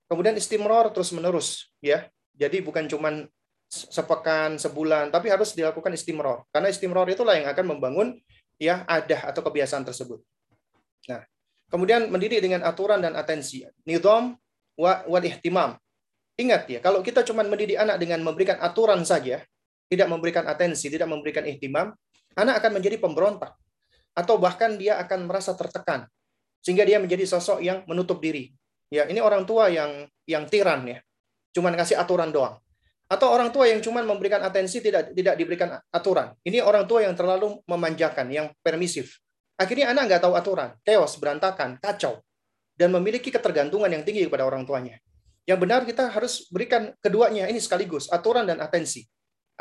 Kemudian 0.08 0.32
istimror 0.40 0.96
terus-menerus 0.96 1.76
ya. 1.84 2.08
Jadi 2.40 2.64
bukan 2.64 2.88
cuman 2.88 3.28
sepekan, 3.68 4.56
sebulan, 4.56 5.12
tapi 5.12 5.28
harus 5.28 5.52
dilakukan 5.52 5.92
istimror. 5.92 6.48
Karena 6.56 6.72
istimror 6.72 7.04
itulah 7.12 7.36
yang 7.36 7.52
akan 7.52 7.76
membangun 7.76 8.16
ya 8.56 8.88
adah 8.88 9.36
atau 9.36 9.44
kebiasaan 9.44 9.84
tersebut. 9.84 10.24
Nah, 11.12 11.28
kemudian 11.68 12.08
mendidik 12.08 12.40
dengan 12.40 12.64
aturan 12.64 13.04
dan 13.04 13.20
atensi. 13.20 13.68
Nidom 13.84 14.32
wa 14.80 15.04
wal 15.04 15.26
ihtimam. 15.28 15.76
Ingat 16.40 16.72
ya, 16.72 16.80
kalau 16.80 17.04
kita 17.04 17.28
cuma 17.28 17.44
mendidik 17.44 17.76
anak 17.76 18.00
dengan 18.00 18.24
memberikan 18.24 18.56
aturan 18.64 19.04
saja, 19.04 19.44
tidak 19.92 20.08
memberikan 20.08 20.48
atensi, 20.48 20.88
tidak 20.88 21.12
memberikan 21.12 21.44
ihtimam, 21.44 21.92
anak 22.40 22.64
akan 22.64 22.80
menjadi 22.80 23.04
pemberontak. 23.04 23.52
Atau 24.16 24.40
bahkan 24.40 24.80
dia 24.80 24.96
akan 25.04 25.28
merasa 25.28 25.52
tertekan. 25.60 26.08
Sehingga 26.64 26.88
dia 26.88 26.98
menjadi 26.98 27.28
sosok 27.28 27.60
yang 27.60 27.84
menutup 27.86 28.24
diri. 28.24 28.50
Ya, 28.88 29.04
ini 29.06 29.20
orang 29.20 29.44
tua 29.44 29.68
yang 29.68 30.08
yang 30.24 30.48
tiran 30.48 30.88
ya. 30.88 31.04
Cuman 31.52 31.76
kasih 31.76 32.00
aturan 32.00 32.32
doang 32.32 32.64
atau 33.14 33.30
orang 33.30 33.54
tua 33.54 33.70
yang 33.70 33.78
cuma 33.78 34.02
memberikan 34.02 34.42
atensi 34.42 34.82
tidak 34.82 35.14
tidak 35.14 35.36
diberikan 35.38 35.78
aturan. 35.94 36.34
Ini 36.42 36.66
orang 36.66 36.90
tua 36.90 37.06
yang 37.06 37.14
terlalu 37.14 37.62
memanjakan, 37.70 38.26
yang 38.34 38.48
permisif. 38.66 39.22
Akhirnya 39.54 39.94
anak 39.94 40.10
nggak 40.10 40.22
tahu 40.26 40.34
aturan, 40.34 40.74
chaos, 40.82 41.14
berantakan, 41.22 41.78
kacau, 41.78 42.18
dan 42.74 42.90
memiliki 42.90 43.30
ketergantungan 43.30 43.92
yang 43.92 44.02
tinggi 44.02 44.26
kepada 44.26 44.50
orang 44.50 44.66
tuanya. 44.66 44.98
Yang 45.46 45.60
benar 45.62 45.82
kita 45.86 46.10
harus 46.10 46.50
berikan 46.50 46.96
keduanya 47.04 47.46
ini 47.46 47.62
sekaligus, 47.62 48.10
aturan 48.10 48.50
dan 48.50 48.58
atensi, 48.64 49.06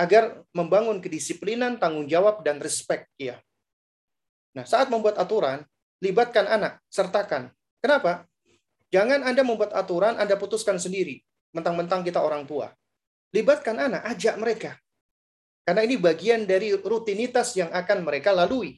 agar 0.00 0.40
membangun 0.56 1.04
kedisiplinan, 1.04 1.76
tanggung 1.76 2.08
jawab, 2.08 2.40
dan 2.40 2.56
respect. 2.62 3.10
Ya. 3.20 3.36
Nah, 4.56 4.64
saat 4.64 4.88
membuat 4.88 5.20
aturan, 5.20 5.66
libatkan 6.02 6.50
anak, 6.50 6.82
sertakan. 6.90 7.54
Kenapa? 7.78 8.26
Jangan 8.92 9.24
Anda 9.24 9.46
membuat 9.46 9.72
aturan, 9.72 10.18
Anda 10.18 10.36
putuskan 10.36 10.76
sendiri. 10.76 11.22
Mentang-mentang 11.54 12.02
kita 12.04 12.20
orang 12.20 12.48
tua 12.48 12.72
Libatkan 13.32 13.80
anak, 13.80 14.04
ajak 14.12 14.36
mereka. 14.36 14.70
Karena 15.64 15.88
ini 15.88 15.96
bagian 15.96 16.44
dari 16.44 16.76
rutinitas 16.76 17.56
yang 17.56 17.72
akan 17.72 18.04
mereka 18.04 18.28
lalui. 18.28 18.76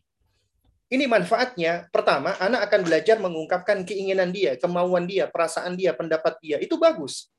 Ini 0.86 1.10
manfaatnya, 1.10 1.90
pertama, 1.90 2.38
anak 2.38 2.70
akan 2.70 2.80
belajar 2.86 3.18
mengungkapkan 3.18 3.82
keinginan 3.82 4.30
dia, 4.30 4.54
kemauan 4.54 5.10
dia, 5.10 5.26
perasaan 5.26 5.74
dia, 5.74 5.90
pendapat 5.90 6.38
dia. 6.38 6.62
Itu 6.62 6.78
bagus. 6.78 7.34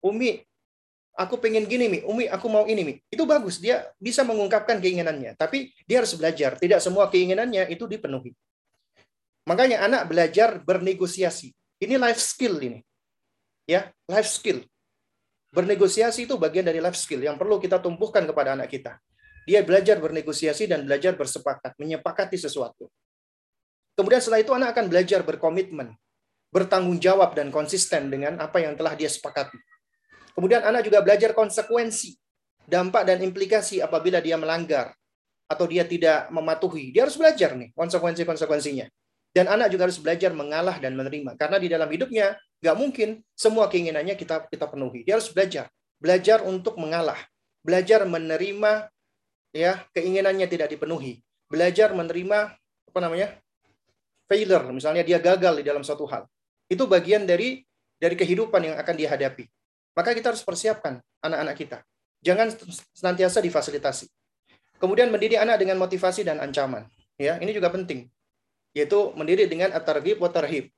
Umi, 0.00 0.40
aku 1.12 1.36
pengen 1.36 1.68
gini 1.68 1.92
mi, 1.92 1.98
Umi 2.08 2.24
aku 2.24 2.48
mau 2.48 2.64
ini 2.64 2.82
mi. 2.88 2.94
Itu 3.12 3.28
bagus, 3.28 3.60
dia 3.60 3.92
bisa 4.00 4.24
mengungkapkan 4.24 4.80
keinginannya. 4.80 5.36
Tapi 5.36 5.76
dia 5.84 6.00
harus 6.00 6.16
belajar, 6.16 6.56
tidak 6.56 6.80
semua 6.80 7.12
keinginannya 7.12 7.68
itu 7.68 7.84
dipenuhi. 7.84 8.32
Makanya 9.46 9.86
anak 9.86 10.10
belajar 10.10 10.58
bernegosiasi. 10.58 11.54
Ini 11.78 11.94
life 12.02 12.18
skill 12.18 12.58
ini. 12.58 12.82
Ya, 13.66 13.94
life 14.10 14.26
skill. 14.26 14.66
Bernegosiasi 15.54 16.26
itu 16.26 16.34
bagian 16.34 16.66
dari 16.66 16.82
life 16.82 16.98
skill 16.98 17.22
yang 17.22 17.38
perlu 17.38 17.62
kita 17.62 17.78
tumbuhkan 17.78 18.26
kepada 18.26 18.58
anak 18.58 18.68
kita. 18.68 18.98
Dia 19.46 19.62
belajar 19.62 20.02
bernegosiasi 20.02 20.66
dan 20.66 20.82
belajar 20.82 21.14
bersepakat, 21.14 21.78
menyepakati 21.78 22.34
sesuatu. 22.34 22.90
Kemudian 23.94 24.18
setelah 24.18 24.42
itu 24.42 24.52
anak 24.52 24.74
akan 24.74 24.86
belajar 24.90 25.22
berkomitmen, 25.22 25.94
bertanggung 26.50 26.98
jawab 26.98 27.32
dan 27.38 27.54
konsisten 27.54 28.10
dengan 28.10 28.42
apa 28.42 28.58
yang 28.58 28.74
telah 28.74 28.98
dia 28.98 29.06
sepakati. 29.06 29.56
Kemudian 30.34 30.66
anak 30.66 30.84
juga 30.84 31.00
belajar 31.00 31.32
konsekuensi, 31.32 32.18
dampak 32.66 33.06
dan 33.06 33.22
implikasi 33.22 33.80
apabila 33.80 34.18
dia 34.18 34.34
melanggar 34.36 34.92
atau 35.46 35.64
dia 35.64 35.86
tidak 35.86 36.28
mematuhi. 36.34 36.90
Dia 36.90 37.06
harus 37.06 37.16
belajar 37.16 37.54
nih 37.54 37.70
konsekuensi-konsekuensinya. 37.72 38.84
Dan 39.36 39.52
anak 39.52 39.68
juga 39.68 39.84
harus 39.84 40.00
belajar 40.00 40.32
mengalah 40.32 40.80
dan 40.80 40.96
menerima. 40.96 41.36
Karena 41.36 41.60
di 41.60 41.68
dalam 41.68 41.92
hidupnya 41.92 42.40
nggak 42.64 42.76
mungkin 42.80 43.20
semua 43.36 43.68
keinginannya 43.68 44.16
kita 44.16 44.48
kita 44.48 44.64
penuhi. 44.64 45.04
Dia 45.04 45.20
harus 45.20 45.28
belajar, 45.28 45.68
belajar 46.00 46.40
untuk 46.40 46.80
mengalah, 46.80 47.20
belajar 47.60 48.08
menerima 48.08 48.88
ya 49.52 49.84
keinginannya 49.92 50.48
tidak 50.48 50.72
dipenuhi, 50.72 51.20
belajar 51.52 51.92
menerima 51.92 52.56
apa 52.88 52.98
namanya 53.04 53.36
failure, 54.24 54.72
misalnya 54.72 55.04
dia 55.04 55.20
gagal 55.20 55.60
di 55.60 55.64
dalam 55.68 55.84
suatu 55.84 56.08
hal. 56.08 56.24
Itu 56.64 56.88
bagian 56.88 57.28
dari 57.28 57.60
dari 58.00 58.16
kehidupan 58.16 58.72
yang 58.72 58.76
akan 58.80 58.94
dihadapi. 58.96 59.44
Maka 59.92 60.16
kita 60.16 60.32
harus 60.32 60.40
persiapkan 60.44 60.96
anak-anak 61.20 61.56
kita. 61.60 61.78
Jangan 62.24 62.56
senantiasa 62.96 63.44
difasilitasi. 63.44 64.08
Kemudian 64.76 65.08
mendidik 65.08 65.40
anak 65.40 65.60
dengan 65.60 65.80
motivasi 65.80 66.24
dan 66.24 66.40
ancaman. 66.40 66.84
Ya, 67.16 67.40
ini 67.40 67.52
juga 67.52 67.72
penting. 67.72 68.12
Yaitu 68.76 69.16
mendidik 69.16 69.48
dengan 69.48 69.72
at-targhib 69.72 70.20
wa 70.20 70.28
tarhib. 70.28 70.68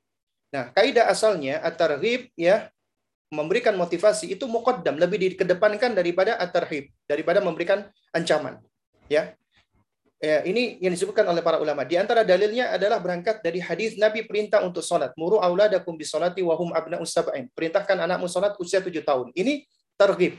Nah, 0.54 0.70
kaidah 0.70 1.10
asalnya 1.10 1.58
at-targhib 1.66 2.30
ya 2.38 2.70
memberikan 3.28 3.74
motivasi 3.74 4.30
itu 4.30 4.46
muqaddam 4.46 4.96
lebih 4.96 5.34
dikedepankan 5.34 5.92
daripada 5.92 6.38
at-tarhib, 6.38 6.94
daripada 7.10 7.42
memberikan 7.42 7.90
ancaman. 8.14 8.62
Ya. 9.10 9.34
Ya, 10.18 10.42
ini 10.42 10.82
yang 10.82 10.90
disebutkan 10.90 11.22
oleh 11.30 11.38
para 11.38 11.62
ulama. 11.62 11.86
Di 11.86 11.94
antara 11.94 12.26
dalilnya 12.26 12.74
adalah 12.74 12.98
berangkat 12.98 13.38
dari 13.38 13.62
hadis 13.62 13.94
Nabi 13.94 14.26
perintah 14.26 14.58
untuk 14.66 14.82
salat. 14.82 15.14
Muru 15.14 15.38
auladakum 15.38 15.94
bisolati 15.94 16.42
wahum 16.42 16.74
abna 16.74 16.98
sab'in. 17.06 17.46
Perintahkan 17.54 18.02
anakmu 18.02 18.26
salat 18.26 18.58
usia 18.58 18.82
tujuh 18.82 19.06
tahun. 19.06 19.30
Ini 19.30 19.62
targhib. 19.94 20.34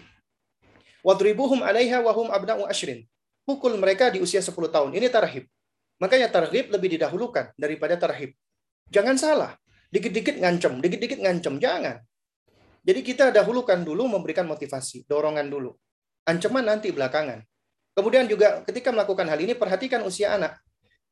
Wadribuhum 0.99 1.63
alaiha 1.63 2.03
wahum 2.03 2.27
abna'u 2.27 2.67
ashrin. 2.67 3.07
Pukul 3.47 3.79
mereka 3.79 4.11
di 4.11 4.19
usia 4.19 4.43
10 4.43 4.51
tahun. 4.51 4.91
Ini 4.91 5.07
tarhib. 5.07 5.47
Makanya 5.99 6.31
tarhib 6.31 6.71
lebih 6.71 6.95
didahulukan 6.95 7.51
daripada 7.59 7.99
tarhib. 7.99 8.35
Jangan 8.87 9.19
salah. 9.19 9.51
Dikit-dikit 9.91 10.39
ngancem, 10.39 10.79
dikit-dikit 10.79 11.19
ngancem. 11.19 11.59
Jangan. 11.59 11.99
Jadi 12.83 13.01
kita 13.03 13.35
dahulukan 13.35 13.83
dulu 13.83 14.07
memberikan 14.07 14.47
motivasi, 14.47 15.03
dorongan 15.05 15.51
dulu. 15.51 15.75
Ancaman 16.23 16.63
nanti 16.63 16.95
belakangan. 16.95 17.43
Kemudian 17.93 18.25
juga 18.31 18.63
ketika 18.63 18.95
melakukan 18.95 19.27
hal 19.27 19.39
ini 19.43 19.53
perhatikan 19.57 19.99
usia 20.07 20.39
anak. 20.39 20.55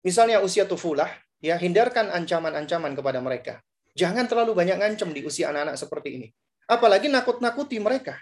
Misalnya 0.05 0.39
usia 0.39 0.63
tufulah, 0.63 1.11
ya 1.43 1.59
hindarkan 1.59 2.07
ancaman-ancaman 2.13 2.95
kepada 2.95 3.19
mereka. 3.19 3.59
Jangan 3.97 4.29
terlalu 4.29 4.55
banyak 4.55 4.77
ngancem 4.79 5.09
di 5.11 5.25
usia 5.25 5.51
anak-anak 5.51 5.75
seperti 5.75 6.09
ini. 6.15 6.27
Apalagi 6.69 7.11
nakut-nakuti 7.11 7.81
mereka. 7.81 8.15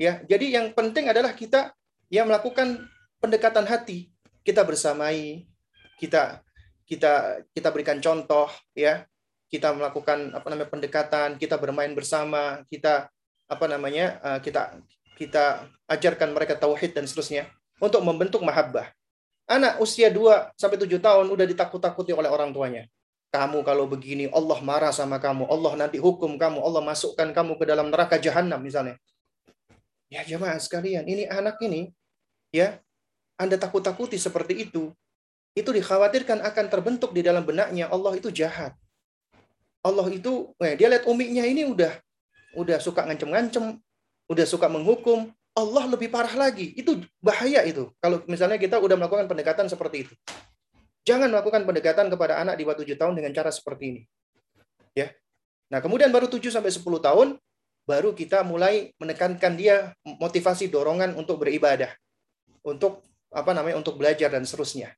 Ya, 0.00 0.24
jadi 0.26 0.60
yang 0.60 0.66
penting 0.72 1.08
adalah 1.12 1.36
kita 1.36 1.72
yang 2.08 2.26
melakukan 2.26 2.88
pendekatan 3.20 3.68
hati. 3.68 4.10
Kita 4.42 4.62
bersamai, 4.62 5.46
kita 5.96 6.44
kita 6.86 7.42
kita 7.50 7.68
berikan 7.74 7.98
contoh 7.98 8.48
ya. 8.72 9.04
Kita 9.46 9.70
melakukan 9.70 10.34
apa 10.34 10.46
namanya 10.50 10.70
pendekatan, 10.74 11.38
kita 11.38 11.54
bermain 11.54 11.94
bersama, 11.94 12.66
kita 12.66 13.06
apa 13.46 13.64
namanya? 13.70 14.18
Eh, 14.22 14.38
kita 14.42 14.74
kita 15.16 15.64
ajarkan 15.86 16.34
mereka 16.34 16.58
tauhid 16.58 16.92
dan 16.92 17.06
seterusnya 17.06 17.46
untuk 17.78 18.02
membentuk 18.02 18.42
mahabbah. 18.42 18.90
Anak 19.46 19.78
usia 19.78 20.10
2 20.10 20.58
sampai 20.58 20.74
7 20.74 20.98
tahun 20.98 21.26
udah 21.30 21.46
ditakut-takuti 21.46 22.10
oleh 22.10 22.26
orang 22.26 22.50
tuanya. 22.50 22.90
Kamu 23.30 23.62
kalau 23.62 23.86
begini 23.86 24.26
Allah 24.34 24.58
marah 24.58 24.90
sama 24.90 25.22
kamu, 25.22 25.46
Allah 25.46 25.86
nanti 25.86 26.02
hukum 26.02 26.34
kamu, 26.34 26.58
Allah 26.58 26.82
masukkan 26.82 27.30
kamu 27.30 27.54
ke 27.54 27.64
dalam 27.66 27.86
neraka 27.86 28.18
jahanam 28.18 28.58
misalnya. 28.58 28.98
Ya 30.10 30.26
jemaah 30.26 30.58
sekalian, 30.58 31.06
ini 31.06 31.26
anak 31.30 31.58
ini 31.62 31.94
ya 32.50 32.78
Anda 33.38 33.54
takut-takuti 33.58 34.18
seperti 34.18 34.66
itu. 34.66 34.90
Itu 35.56 35.72
dikhawatirkan 35.72 36.44
akan 36.44 36.64
terbentuk 36.68 37.16
di 37.16 37.24
dalam 37.24 37.40
benaknya 37.48 37.88
Allah 37.88 38.12
itu 38.12 38.28
jahat. 38.28 38.76
Allah 39.80 40.06
itu, 40.12 40.52
eh, 40.60 40.76
dia 40.76 40.92
lihat 40.92 41.08
umiknya 41.08 41.48
ini 41.48 41.64
udah 41.64 41.96
udah 42.56 42.76
suka 42.76 43.08
ngancem-ngancem, 43.08 43.80
udah 44.28 44.46
suka 44.48 44.68
menghukum, 44.68 45.32
Allah 45.56 45.84
lebih 45.88 46.12
parah 46.12 46.36
lagi. 46.36 46.76
Itu 46.76 47.00
bahaya 47.24 47.64
itu. 47.64 47.88
Kalau 48.04 48.20
misalnya 48.28 48.60
kita 48.60 48.76
udah 48.76 49.00
melakukan 49.00 49.24
pendekatan 49.24 49.72
seperti 49.72 50.04
itu. 50.04 50.14
Jangan 51.08 51.32
melakukan 51.32 51.64
pendekatan 51.64 52.12
kepada 52.12 52.42
anak 52.42 52.60
di 52.60 52.68
bawah 52.68 52.82
7 52.82 52.98
tahun 52.98 53.14
dengan 53.16 53.32
cara 53.32 53.48
seperti 53.48 53.84
ini. 53.94 54.02
Ya. 54.92 55.14
Nah, 55.72 55.78
kemudian 55.78 56.12
baru 56.12 56.28
7 56.28 56.50
sampai 56.52 56.68
10 56.68 57.00
tahun 57.00 57.38
baru 57.86 58.12
kita 58.12 58.42
mulai 58.42 58.90
menekankan 58.98 59.54
dia 59.54 59.94
motivasi 60.02 60.66
dorongan 60.66 61.14
untuk 61.14 61.40
beribadah. 61.40 61.94
Untuk 62.66 63.06
apa 63.30 63.54
namanya? 63.54 63.78
untuk 63.78 63.96
belajar 63.96 64.28
dan 64.28 64.42
seterusnya. 64.42 64.92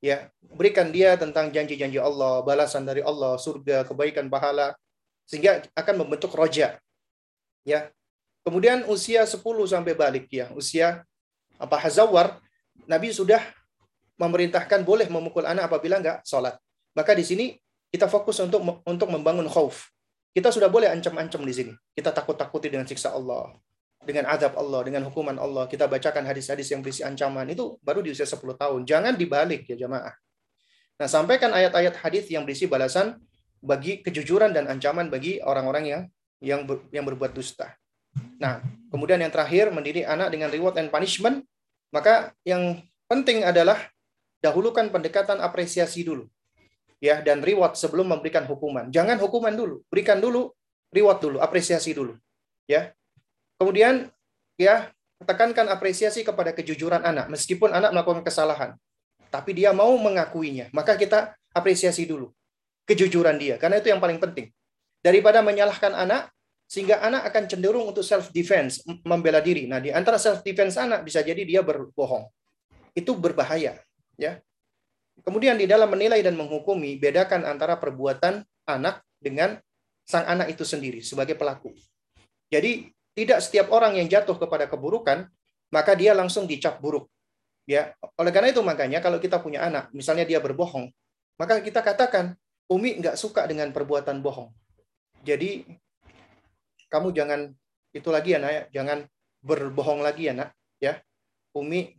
Ya, 0.00 0.32
berikan 0.56 0.88
dia 0.88 1.12
tentang 1.20 1.52
janji-janji 1.52 2.00
Allah, 2.00 2.40
balasan 2.40 2.88
dari 2.88 3.04
Allah, 3.04 3.36
surga, 3.36 3.84
kebaikan, 3.84 4.32
pahala 4.32 4.72
sehingga 5.28 5.60
akan 5.76 5.94
membentuk 6.04 6.32
roja. 6.32 6.80
Ya, 7.68 7.92
Kemudian 8.40 8.88
usia 8.88 9.28
10 9.28 9.44
sampai 9.68 9.92
balik 9.92 10.32
ya, 10.32 10.48
usia 10.56 11.04
apa 11.60 11.76
hazawar, 11.76 12.40
Nabi 12.88 13.12
sudah 13.12 13.40
memerintahkan 14.16 14.80
boleh 14.80 15.12
memukul 15.12 15.44
anak 15.44 15.68
apabila 15.68 16.00
enggak 16.00 16.24
sholat. 16.24 16.56
Maka 16.96 17.12
di 17.12 17.24
sini 17.24 17.46
kita 17.92 18.08
fokus 18.08 18.40
untuk 18.40 18.64
untuk 18.88 19.08
membangun 19.12 19.44
khauf. 19.44 19.92
Kita 20.32 20.48
sudah 20.48 20.72
boleh 20.72 20.88
ancam-ancam 20.88 21.42
di 21.44 21.52
sini. 21.52 21.72
Kita 21.92 22.14
takut-takuti 22.16 22.72
dengan 22.72 22.88
siksa 22.88 23.12
Allah, 23.12 23.52
dengan 24.04 24.28
azab 24.32 24.56
Allah, 24.56 24.80
dengan 24.84 25.02
hukuman 25.06 25.36
Allah. 25.36 25.68
Kita 25.68 25.84
bacakan 25.84 26.24
hadis-hadis 26.24 26.72
yang 26.72 26.80
berisi 26.80 27.04
ancaman. 27.04 27.48
Itu 27.52 27.76
baru 27.84 28.00
di 28.00 28.12
usia 28.12 28.24
10 28.24 28.40
tahun. 28.56 28.80
Jangan 28.88 29.14
dibalik 29.16 29.68
ya 29.68 29.76
jamaah. 29.76 30.12
Nah, 31.00 31.08
sampaikan 31.08 31.52
ayat-ayat 31.52 31.96
hadis 32.00 32.28
yang 32.28 32.44
berisi 32.44 32.68
balasan 32.68 33.16
bagi 33.60 34.00
kejujuran 34.00 34.52
dan 34.52 34.68
ancaman 34.68 35.08
bagi 35.12 35.40
orang-orang 35.40 35.84
yang 35.84 36.02
yang 36.40 36.64
ber, 36.64 36.80
yang 36.92 37.04
berbuat 37.04 37.36
dusta. 37.36 37.76
Nah, 38.40 38.64
kemudian 38.88 39.20
yang 39.20 39.32
terakhir 39.32 39.68
mendidik 39.68 40.08
anak 40.08 40.32
dengan 40.32 40.48
reward 40.48 40.80
and 40.80 40.88
punishment, 40.88 41.44
maka 41.92 42.32
yang 42.44 42.80
penting 43.08 43.44
adalah 43.44 43.76
dahulukan 44.40 44.88
pendekatan 44.88 45.38
apresiasi 45.38 46.04
dulu. 46.04 46.26
Ya, 47.00 47.24
dan 47.24 47.40
reward 47.40 47.80
sebelum 47.80 48.12
memberikan 48.12 48.44
hukuman. 48.44 48.92
Jangan 48.92 49.16
hukuman 49.16 49.56
dulu, 49.56 49.80
berikan 49.88 50.20
dulu 50.20 50.52
reward 50.92 51.18
dulu, 51.20 51.36
apresiasi 51.40 51.96
dulu. 51.96 52.16
Ya. 52.68 52.92
Kemudian 53.60 54.08
ya, 54.56 54.88
tekankan 55.20 55.68
apresiasi 55.68 56.24
kepada 56.24 56.56
kejujuran 56.56 57.04
anak 57.04 57.28
meskipun 57.28 57.76
anak 57.76 57.92
melakukan 57.92 58.24
kesalahan. 58.24 58.72
Tapi 59.28 59.52
dia 59.52 59.70
mau 59.76 59.92
mengakuinya, 60.00 60.72
maka 60.72 60.96
kita 60.96 61.36
apresiasi 61.52 62.08
dulu 62.08 62.32
kejujuran 62.88 63.38
dia 63.38 63.54
karena 63.60 63.78
itu 63.78 63.92
yang 63.92 64.02
paling 64.02 64.18
penting. 64.18 64.50
Daripada 65.00 65.40
menyalahkan 65.40 65.94
anak, 65.94 66.28
sehingga 66.70 67.00
anak 67.00 67.26
akan 67.32 67.44
cenderung 67.50 67.88
untuk 67.88 68.04
self 68.04 68.28
defense, 68.30 68.84
membela 69.02 69.40
diri. 69.40 69.64
Nah, 69.64 69.82
di 69.82 69.90
antara 69.90 70.20
self 70.20 70.44
defense 70.44 70.76
anak 70.76 71.02
bisa 71.02 71.24
jadi 71.24 71.40
dia 71.42 71.64
berbohong. 71.64 72.28
Itu 72.92 73.16
berbahaya, 73.16 73.80
ya. 74.20 74.38
Kemudian 75.24 75.56
di 75.56 75.64
dalam 75.64 75.88
menilai 75.88 76.20
dan 76.20 76.36
menghukumi, 76.36 77.00
bedakan 77.00 77.48
antara 77.48 77.80
perbuatan 77.80 78.44
anak 78.68 79.00
dengan 79.18 79.56
sang 80.04 80.26
anak 80.28 80.52
itu 80.52 80.62
sendiri 80.66 81.00
sebagai 81.00 81.34
pelaku. 81.34 81.72
Jadi, 82.52 82.92
tidak 83.20 83.44
setiap 83.44 83.68
orang 83.68 84.00
yang 84.00 84.08
jatuh 84.08 84.40
kepada 84.40 84.64
keburukan, 84.64 85.28
maka 85.68 85.92
dia 85.92 86.16
langsung 86.16 86.48
dicap 86.48 86.80
buruk. 86.80 87.04
Ya, 87.68 87.92
oleh 88.16 88.32
karena 88.32 88.50
itu 88.50 88.64
makanya 88.64 89.04
kalau 89.04 89.20
kita 89.20 89.38
punya 89.38 89.62
anak, 89.68 89.92
misalnya 89.92 90.24
dia 90.24 90.40
berbohong, 90.40 90.88
maka 91.36 91.60
kita 91.60 91.84
katakan 91.84 92.34
Umi 92.70 92.96
nggak 93.02 93.18
suka 93.18 93.44
dengan 93.50 93.70
perbuatan 93.74 94.22
bohong. 94.22 94.50
Jadi 95.26 95.68
kamu 96.88 97.12
jangan 97.12 97.50
itu 97.92 98.08
lagi 98.08 98.34
ya 98.34 98.38
nak 98.38 98.52
ya, 98.54 98.62
jangan 98.80 98.98
berbohong 99.42 100.00
lagi 100.00 100.30
ya 100.30 100.34
nak 100.34 100.50
ya. 100.78 100.98
Umi 101.54 101.98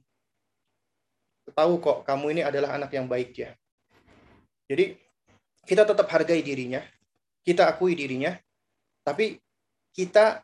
tahu 1.52 1.84
kok 1.84 2.08
kamu 2.08 2.40
ini 2.40 2.42
adalah 2.44 2.76
anak 2.80 2.96
yang 2.96 3.06
baik 3.06 3.36
ya. 3.36 3.52
Jadi 4.72 4.96
kita 5.68 5.84
tetap 5.84 6.08
hargai 6.08 6.40
dirinya, 6.40 6.80
kita 7.44 7.68
akui 7.68 7.94
dirinya, 7.94 8.34
tapi 9.04 9.36
kita 9.92 10.40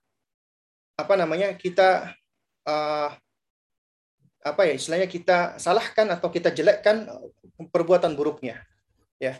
apa 0.97 1.13
namanya 1.13 1.53
kita 1.53 2.17
uh, 2.65 3.09
apa 4.41 4.61
ya 4.65 4.73
istilahnya 4.73 5.05
kita 5.05 5.61
salahkan 5.61 6.09
atau 6.09 6.33
kita 6.33 6.49
jelekkan 6.49 7.05
perbuatan 7.69 8.17
buruknya 8.17 8.65
ya. 9.21 9.37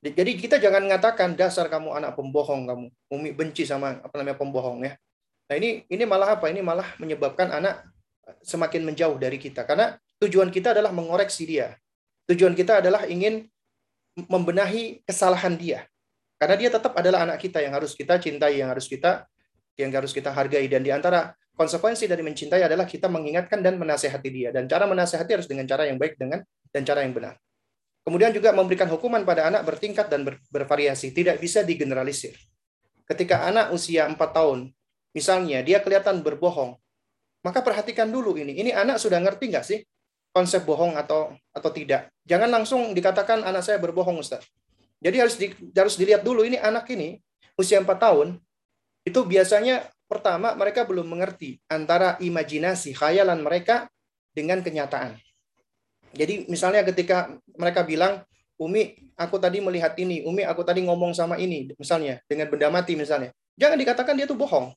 Jadi 0.00 0.32
kita 0.40 0.56
jangan 0.56 0.88
mengatakan 0.88 1.36
dasar 1.36 1.68
kamu 1.68 1.92
anak 1.92 2.16
pembohong 2.16 2.64
kamu 2.64 2.86
umi 3.12 3.30
benci 3.36 3.68
sama 3.68 4.00
apa 4.00 4.14
namanya 4.16 4.40
pembohong 4.40 4.80
ya. 4.88 4.96
Nah 5.48 5.54
ini 5.60 5.84
ini 5.92 6.04
malah 6.08 6.40
apa? 6.40 6.48
Ini 6.48 6.64
malah 6.64 6.88
menyebabkan 6.96 7.52
anak 7.52 7.84
semakin 8.40 8.88
menjauh 8.88 9.20
dari 9.20 9.36
kita. 9.36 9.68
Karena 9.68 9.92
tujuan 10.24 10.48
kita 10.48 10.72
adalah 10.72 10.88
mengoreksi 10.88 11.44
dia. 11.44 11.76
Tujuan 12.32 12.56
kita 12.56 12.80
adalah 12.80 13.04
ingin 13.04 13.44
membenahi 14.16 15.04
kesalahan 15.04 15.56
dia. 15.60 15.84
Karena 16.40 16.56
dia 16.56 16.70
tetap 16.72 16.96
adalah 16.96 17.28
anak 17.28 17.36
kita 17.36 17.60
yang 17.60 17.76
harus 17.76 17.92
kita 17.92 18.16
cintai 18.16 18.56
yang 18.56 18.72
harus 18.72 18.88
kita 18.88 19.28
yang 19.80 19.90
harus 19.90 20.12
kita 20.12 20.30
hargai. 20.30 20.68
Dan 20.68 20.84
di 20.84 20.92
antara 20.92 21.32
konsekuensi 21.56 22.04
dari 22.04 22.20
mencintai 22.20 22.64
adalah 22.64 22.84
kita 22.84 23.08
mengingatkan 23.08 23.64
dan 23.64 23.80
menasehati 23.80 24.28
dia. 24.28 24.48
Dan 24.52 24.68
cara 24.68 24.84
menasehati 24.84 25.30
harus 25.40 25.48
dengan 25.48 25.64
cara 25.64 25.88
yang 25.88 25.96
baik 25.96 26.20
dengan 26.20 26.44
dan 26.70 26.82
cara 26.84 27.02
yang 27.02 27.16
benar. 27.16 27.34
Kemudian 28.04 28.32
juga 28.32 28.52
memberikan 28.56 28.88
hukuman 28.88 29.24
pada 29.24 29.48
anak 29.48 29.64
bertingkat 29.64 30.08
dan 30.08 30.24
ber, 30.24 30.40
bervariasi. 30.48 31.12
Tidak 31.12 31.36
bisa 31.36 31.60
digeneralisir. 31.64 32.36
Ketika 33.04 33.44
anak 33.44 33.74
usia 33.74 34.06
4 34.06 34.16
tahun 34.16 34.70
misalnya 35.10 35.66
dia 35.66 35.82
kelihatan 35.82 36.22
berbohong 36.22 36.78
maka 37.40 37.64
perhatikan 37.64 38.08
dulu 38.08 38.36
ini. 38.36 38.56
Ini 38.60 38.76
anak 38.76 39.00
sudah 39.00 39.20
ngerti 39.20 39.48
nggak 39.48 39.64
sih 39.64 39.80
konsep 40.30 40.62
bohong 40.62 40.96
atau 40.96 41.32
atau 41.50 41.70
tidak? 41.72 42.12
Jangan 42.28 42.52
langsung 42.52 42.92
dikatakan 42.92 43.42
anak 43.42 43.64
saya 43.64 43.80
berbohong 43.80 44.20
Ustaz. 44.20 44.44
Jadi 45.00 45.16
harus 45.16 45.34
di, 45.40 45.48
harus 45.72 45.96
dilihat 45.96 46.20
dulu 46.20 46.44
ini 46.44 46.60
anak 46.60 46.84
ini 46.92 47.16
usia 47.56 47.80
4 47.80 47.88
tahun 47.96 48.36
itu 49.06 49.20
biasanya 49.24 49.88
pertama 50.10 50.52
mereka 50.58 50.82
belum 50.84 51.06
mengerti 51.06 51.62
antara 51.70 52.18
imajinasi 52.18 52.92
khayalan 52.92 53.40
mereka 53.40 53.86
dengan 54.34 54.60
kenyataan. 54.60 55.16
Jadi 56.10 56.50
misalnya 56.50 56.82
ketika 56.82 57.30
mereka 57.54 57.86
bilang, 57.86 58.26
Umi, 58.60 58.98
aku 59.14 59.38
tadi 59.38 59.62
melihat 59.62 59.94
ini, 59.96 60.26
Umi, 60.26 60.42
aku 60.42 60.66
tadi 60.66 60.82
ngomong 60.84 61.14
sama 61.14 61.38
ini, 61.38 61.70
misalnya 61.78 62.18
dengan 62.26 62.50
benda 62.50 62.68
mati 62.68 62.98
misalnya, 62.98 63.30
jangan 63.54 63.78
dikatakan 63.78 64.18
dia 64.18 64.26
tuh 64.26 64.36
bohong. 64.36 64.74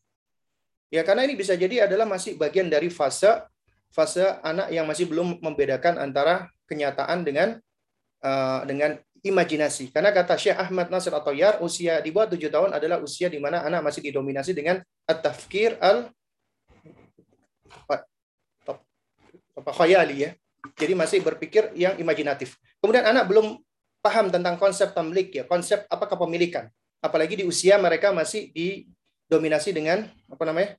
Ya 0.93 1.01
karena 1.01 1.25
ini 1.25 1.33
bisa 1.33 1.57
jadi 1.57 1.89
adalah 1.89 2.05
masih 2.05 2.37
bagian 2.37 2.69
dari 2.69 2.93
fase 2.93 3.41
fase 3.89 4.21
anak 4.45 4.69
yang 4.69 4.85
masih 4.85 5.09
belum 5.09 5.41
membedakan 5.41 5.97
antara 5.97 6.49
kenyataan 6.69 7.25
dengan 7.25 7.57
uh, 8.21 8.61
dengan 8.69 9.01
imajinasi. 9.23 9.89
Karena 9.89 10.11
kata 10.11 10.35
Syekh 10.35 10.59
Ahmad 10.59 10.91
Nasir 10.91 11.15
atau 11.15 11.31
Yar, 11.31 11.63
usia 11.63 12.03
di 12.03 12.11
bawah 12.11 12.35
tujuh 12.35 12.51
tahun 12.51 12.75
adalah 12.75 12.99
usia 12.99 13.31
di 13.31 13.39
mana 13.39 13.63
anak 13.63 13.81
masih 13.81 14.03
didominasi 14.03 14.51
dengan 14.51 14.83
at-tafkir 15.07 15.79
al 15.79 16.11
apa 19.53 19.71
khayali 19.71 20.27
ya. 20.27 20.29
Jadi 20.75 20.93
masih 20.95 21.19
berpikir 21.23 21.71
yang 21.75 21.95
imajinatif. 21.99 22.59
Kemudian 22.83 23.03
anak 23.07 23.31
belum 23.31 23.59
paham 24.03 24.27
tentang 24.27 24.59
konsep 24.59 24.91
tamlik 24.91 25.31
ya, 25.31 25.43
konsep 25.47 25.87
apa 25.87 26.05
kepemilikan. 26.07 26.67
Apalagi 26.99 27.39
di 27.39 27.45
usia 27.47 27.79
mereka 27.79 28.11
masih 28.11 28.51
didominasi 28.51 29.71
dengan 29.71 30.07
apa 30.27 30.43
namanya? 30.43 30.75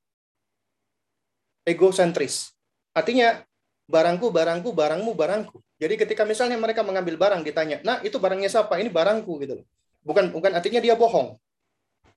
egosentris. 1.65 2.53
Artinya 2.93 3.41
barangku, 3.85 4.33
barangku, 4.33 4.71
barangmu, 4.73 5.13
barangku. 5.13 5.57
Jadi 5.77 5.95
ketika 6.01 6.25
misalnya 6.25 6.57
mereka 6.57 6.81
mengambil 6.81 7.21
barang 7.21 7.45
ditanya, 7.45 7.81
"Nah, 7.85 8.01
itu 8.01 8.17
barangnya 8.17 8.49
siapa?" 8.49 8.81
Ini 8.81 8.89
barangku 8.89 9.33
gitu 9.45 9.61
loh. 9.61 9.67
Bukan 10.05 10.33
bukan 10.33 10.53
artinya 10.57 10.81
dia 10.81 10.97
bohong. 10.97 11.37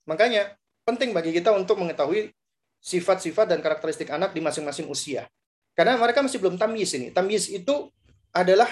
Makanya 0.08 0.56
penting 0.88 1.12
bagi 1.12 1.36
kita 1.36 1.52
untuk 1.52 1.80
mengetahui 1.80 2.32
sifat-sifat 2.80 3.52
dan 3.52 3.60
karakteristik 3.60 4.08
anak 4.08 4.32
di 4.32 4.40
masing-masing 4.40 4.88
usia. 4.88 5.28
Karena 5.76 6.00
mereka 6.00 6.24
masih 6.24 6.40
belum 6.40 6.56
tamyiz 6.56 6.96
ini. 6.96 7.12
Tamyiz 7.12 7.52
itu 7.52 7.92
adalah 8.32 8.70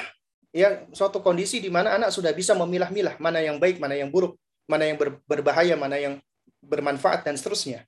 ya 0.55 0.87
suatu 0.95 1.19
kondisi 1.19 1.59
di 1.59 1.67
mana 1.67 1.99
anak 1.99 2.15
sudah 2.15 2.31
bisa 2.31 2.55
memilah-milah 2.55 3.19
mana 3.19 3.43
yang 3.43 3.59
baik, 3.59 3.77
mana 3.77 3.99
yang 3.99 4.07
buruk, 4.07 4.39
mana 4.65 4.87
yang 4.87 4.97
berbahaya, 5.27 5.75
mana 5.75 5.99
yang 5.99 6.17
bermanfaat 6.63 7.27
dan 7.27 7.35
seterusnya. 7.35 7.83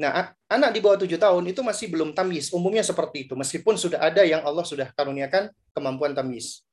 Nah, 0.00 0.32
anak 0.48 0.72
di 0.72 0.80
bawah 0.80 0.96
tujuh 0.96 1.20
tahun 1.20 1.52
itu 1.52 1.60
masih 1.60 1.92
belum 1.92 2.16
tamyiz. 2.16 2.48
Umumnya 2.56 2.80
seperti 2.80 3.28
itu, 3.28 3.36
meskipun 3.36 3.76
sudah 3.76 4.00
ada 4.00 4.24
yang 4.24 4.40
Allah 4.40 4.64
sudah 4.64 4.88
karuniakan 4.96 5.52
kemampuan 5.76 6.16
tamyiz. 6.16 6.64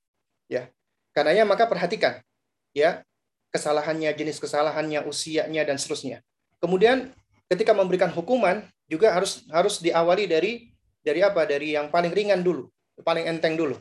Ya, 0.48 0.72
karenanya 1.12 1.44
maka 1.44 1.68
perhatikan, 1.68 2.24
ya 2.72 3.04
kesalahannya, 3.52 4.16
jenis 4.16 4.40
kesalahannya, 4.40 5.04
usianya 5.04 5.68
dan 5.68 5.76
seterusnya. 5.76 6.24
Kemudian 6.64 7.12
ketika 7.52 7.76
memberikan 7.76 8.08
hukuman 8.16 8.64
juga 8.88 9.12
harus 9.12 9.44
harus 9.52 9.84
diawali 9.84 10.24
dari 10.24 10.72
dari 11.04 11.20
apa? 11.20 11.44
Dari 11.44 11.76
yang 11.76 11.92
paling 11.92 12.16
ringan 12.16 12.40
dulu, 12.40 12.72
paling 13.04 13.28
enteng 13.28 13.60
dulu. 13.60 13.76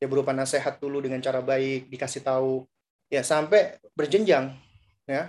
Ya 0.00 0.08
berupa 0.08 0.32
nasihat 0.32 0.80
dulu 0.80 1.04
dengan 1.04 1.20
cara 1.20 1.44
baik, 1.44 1.92
dikasih 1.92 2.24
tahu, 2.24 2.64
ya 3.12 3.20
sampai 3.20 3.76
berjenjang, 3.92 4.56
ya. 5.04 5.28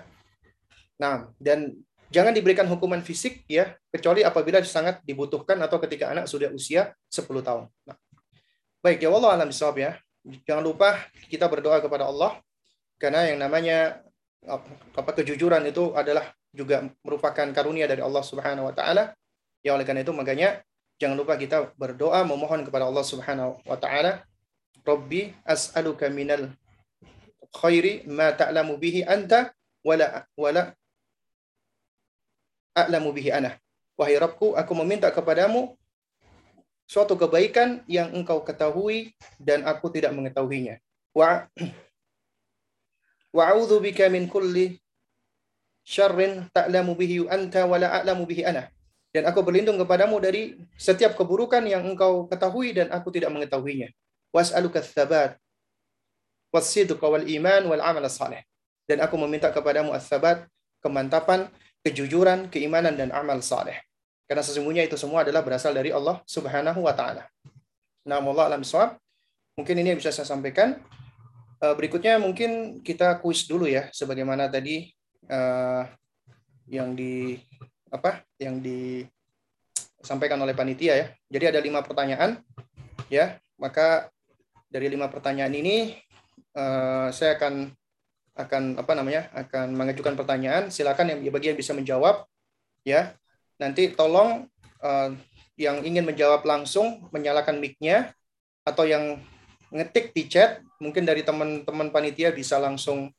Nah, 0.95 1.27
dan 1.43 1.75
Jangan 2.09 2.33
diberikan 2.33 2.65
hukuman 2.65 3.05
fisik 3.05 3.45
ya, 3.45 3.77
kecuali 3.93 4.25
apabila 4.25 4.57
sangat 4.65 4.97
dibutuhkan 5.05 5.61
atau 5.61 5.77
ketika 5.77 6.09
anak 6.09 6.25
sudah 6.25 6.49
usia 6.49 6.89
10 7.13 7.45
tahun. 7.45 7.69
Nah, 7.85 7.97
baik, 8.81 9.05
ya 9.05 9.13
Allah 9.13 9.37
alam 9.37 9.49
ya. 9.53 9.93
Jangan 10.45 10.63
lupa 10.65 10.97
kita 11.29 11.45
berdoa 11.45 11.77
kepada 11.79 12.09
Allah 12.09 12.41
karena 12.99 13.29
yang 13.29 13.39
namanya 13.39 14.03
apa 14.97 15.11
kejujuran 15.21 15.63
itu 15.69 15.95
adalah 15.95 16.33
juga 16.49 16.89
merupakan 17.05 17.45
karunia 17.53 17.85
dari 17.85 18.01
Allah 18.01 18.23
Subhanahu 18.25 18.67
wa 18.67 18.73
taala. 18.75 19.13
Ya 19.61 19.75
oleh 19.75 19.85
karena 19.85 20.01
itu 20.01 20.11
makanya 20.15 20.59
jangan 20.97 21.15
lupa 21.15 21.37
kita 21.37 21.71
berdoa 21.77 22.25
memohon 22.25 22.65
kepada 22.65 22.89
Allah 22.89 23.05
Subhanahu 23.05 23.59
wa 23.63 23.77
taala, 23.77 24.23
Rabbi 24.83 25.35
as'aluka 25.45 26.09
minal 26.09 26.51
khairi 27.53 28.05
ma 28.07 28.33
ta'lamu 28.33 28.77
bihi 28.77 29.03
anta 29.05 29.51
wala 29.83 30.27
wala 30.37 30.75
a'lamu 32.85 33.11
bihi 33.11 33.33
ana. 33.33 33.57
Wahai 33.99 34.15
Rabbku, 34.15 34.55
aku 34.55 34.71
meminta 34.79 35.11
kepadamu 35.11 35.75
suatu 36.89 37.19
kebaikan 37.19 37.83
yang 37.85 38.09
engkau 38.15 38.41
ketahui 38.41 39.13
dan 39.37 39.67
aku 39.67 39.91
tidak 39.91 40.15
mengetahuinya. 40.15 40.79
Wa 41.11 41.45
wa'udzu 43.35 43.77
bika 43.83 44.09
min 44.09 44.25
kulli 44.25 44.79
syarrin 45.85 46.49
ta'lamu 46.49 46.97
bihi 46.97 47.29
anta 47.29 47.69
wa 47.69 47.77
la 47.77 48.01
a'lamu 48.01 48.25
bihi 48.25 48.47
ana. 48.47 48.71
Dan 49.09 49.25
aku 49.25 49.41
berlindung 49.41 49.81
kepadamu 49.81 50.21
dari 50.21 50.53
setiap 50.77 51.17
keburukan 51.17 51.65
yang 51.65 51.81
engkau 51.81 52.29
ketahui 52.29 52.77
dan 52.77 52.93
aku 52.93 53.09
tidak 53.09 53.33
mengetahuinya. 53.33 53.89
Was'aluka 54.29 54.85
tsabat 54.85 55.33
was-sidqa 56.53 57.05
wal 57.05 57.25
iman 57.25 57.61
wal 57.73 57.81
amal 57.81 58.05
salih. 58.09 58.41
Dan 58.85 59.01
aku 59.01 59.17
meminta 59.21 59.49
kepadamu 59.53 59.93
as-sabat, 59.93 60.45
kemantapan, 60.81 61.49
kejujuran, 61.83 62.51
keimanan 62.51 62.95
dan 62.95 63.09
amal 63.15 63.39
saleh. 63.39 63.79
Karena 64.29 64.45
sesungguhnya 64.45 64.85
itu 64.85 64.93
semua 64.93 65.25
adalah 65.25 65.41
berasal 65.41 65.73
dari 65.73 65.89
Allah 65.89 66.21
Subhanahu 66.29 66.85
wa 66.85 66.93
taala. 66.93 67.25
Nah, 68.05 68.21
Allah 68.21 68.45
alam 68.53 68.61
swab. 68.61 68.97
Mungkin 69.57 69.75
ini 69.81 69.91
yang 69.91 69.99
bisa 69.99 70.13
saya 70.13 70.29
sampaikan. 70.29 70.77
Eh, 71.59 71.75
berikutnya 71.75 72.15
mungkin 72.21 72.79
kita 72.79 73.19
kuis 73.19 73.43
dulu 73.43 73.67
ya 73.67 73.91
sebagaimana 73.91 74.47
tadi 74.47 74.87
uh, 75.27 75.83
yang 76.71 76.95
di 76.95 77.35
apa? 77.91 78.23
yang 78.39 78.63
disampaikan 78.63 80.39
oleh 80.39 80.55
panitia 80.55 80.93
ya. 80.95 81.07
Jadi 81.27 81.45
ada 81.51 81.59
lima 81.59 81.83
pertanyaan 81.83 82.39
ya. 83.11 83.35
Maka 83.59 84.07
dari 84.71 84.87
lima 84.87 85.11
pertanyaan 85.11 85.51
ini 85.51 85.99
uh, 86.55 87.11
saya 87.11 87.35
akan 87.35 87.75
akan 88.39 88.79
apa 88.79 88.95
namanya 88.95 89.27
akan 89.35 89.75
mengajukan 89.75 90.15
pertanyaan. 90.15 90.71
Silakan 90.71 91.11
yang 91.11 91.19
bagi 91.27 91.51
yang 91.51 91.59
bisa 91.59 91.75
menjawab 91.75 92.23
ya. 92.87 93.11
Nanti 93.59 93.91
tolong 93.91 94.47
uh, 94.79 95.11
yang 95.59 95.83
ingin 95.83 96.07
menjawab 96.07 96.47
langsung 96.47 97.11
menyalakan 97.11 97.59
mic-nya 97.59 98.15
atau 98.63 98.87
yang 98.87 99.19
ngetik 99.75 100.15
di 100.15 100.31
chat 100.31 100.63
mungkin 100.79 101.03
dari 101.03 101.21
teman-teman 101.21 101.91
panitia 101.91 102.31
bisa 102.31 102.55
langsung 102.57 103.11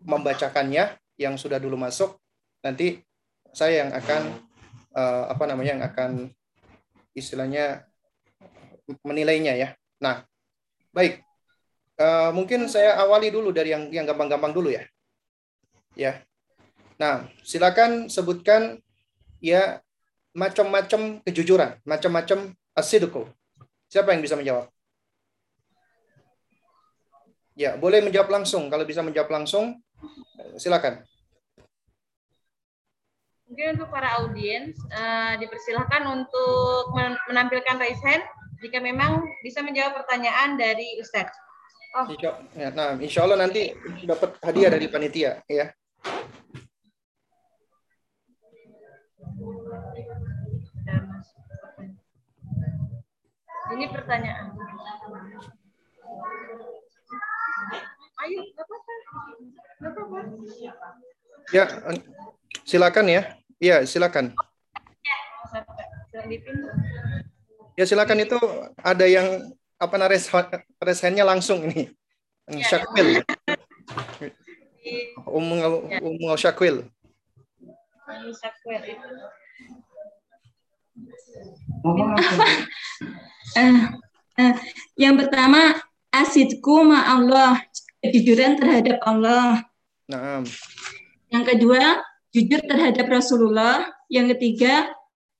membacakannya 0.00 0.96
yang 1.20 1.36
sudah 1.36 1.60
dulu 1.60 1.76
masuk. 1.76 2.16
Nanti 2.64 3.04
saya 3.52 3.84
yang 3.84 3.90
akan 3.92 4.22
uh, 4.96 5.24
apa 5.28 5.44
namanya 5.44 5.70
yang 5.76 5.84
akan 5.84 6.10
istilahnya 7.12 7.84
menilainya 9.04 9.52
ya. 9.52 9.68
Nah 10.00 10.24
baik 10.96 11.20
Uh, 12.02 12.34
mungkin 12.34 12.66
saya 12.66 12.98
awali 12.98 13.30
dulu 13.30 13.54
dari 13.54 13.70
yang 13.70 13.86
yang 13.94 14.02
gampang-gampang 14.02 14.50
dulu 14.50 14.74
ya. 14.74 14.82
Ya. 15.94 16.18
Nah, 16.98 17.30
silakan 17.46 18.10
sebutkan 18.10 18.82
ya 19.38 19.78
macam-macam 20.34 21.22
kejujuran, 21.22 21.78
macam-macam 21.86 22.58
asidku. 22.74 23.30
Siapa 23.86 24.10
yang 24.10 24.22
bisa 24.24 24.34
menjawab? 24.34 24.66
Ya, 27.54 27.78
boleh 27.78 28.02
menjawab 28.02 28.32
langsung. 28.32 28.66
Kalau 28.66 28.82
bisa 28.82 29.04
menjawab 29.04 29.30
langsung, 29.30 29.78
silakan. 30.58 31.06
Mungkin 33.46 33.76
untuk 33.76 33.92
para 33.92 34.16
audiens 34.18 34.74
uh, 34.90 35.36
dipersilahkan 35.36 36.02
untuk 36.08 36.96
menampilkan 37.28 37.76
raise 37.76 38.00
hand 38.00 38.24
jika 38.64 38.80
memang 38.80 39.20
bisa 39.44 39.60
menjawab 39.60 40.02
pertanyaan 40.02 40.56
dari 40.56 40.96
Ustadz. 40.98 41.51
Oh. 41.92 42.08
Ya, 42.56 42.72
nah, 42.72 42.96
insya 42.96 43.28
Allah 43.28 43.36
nanti 43.36 43.68
dapat 44.08 44.40
hadiah 44.40 44.72
dari 44.72 44.88
panitia, 44.88 45.44
ya. 45.44 45.68
Ini 53.76 53.84
pertanyaan. 53.92 54.56
Ayo, 58.24 58.40
apa-apa. 58.56 58.92
apa-apa. 59.84 60.88
Ya, 61.52 61.64
silakan 62.64 63.06
ya. 63.12 63.22
Iya, 63.60 63.76
silakan. 63.84 64.32
Ya, 67.76 67.84
silakan 67.84 68.18
itu 68.24 68.40
ada 68.80 69.04
yang 69.04 69.52
apa 69.82 69.94
namanya 69.98 70.62
resennya 70.78 71.26
langsung 71.26 71.66
ini. 71.66 71.90
Ya. 72.46 72.78
Syakwil. 72.78 73.26
Umum 75.26 75.58
Umum 75.98 76.38
Syakwil. 76.38 76.86
Syakwil 78.30 78.82
itu. 78.86 79.08
uh, 81.82 81.98
uh, 84.38 84.54
yang 84.94 85.18
pertama 85.18 85.82
asidku 86.14 86.86
ma 86.86 87.02
Allah 87.10 87.58
kejujuran 88.06 88.54
terhadap 88.54 89.02
Allah. 89.02 89.66
Nah. 90.06 90.46
Yang 91.32 91.44
kedua 91.56 91.82
jujur 92.30 92.60
terhadap 92.62 93.06
Rasulullah. 93.10 93.90
Yang 94.06 94.36
ketiga 94.36 94.92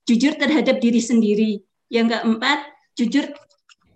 jujur 0.03 0.35
terhadap 0.35 0.83
diri 0.83 0.99
sendiri. 0.99 1.51
Yang 1.87 2.17
keempat 2.17 2.59
jujur 2.97 3.29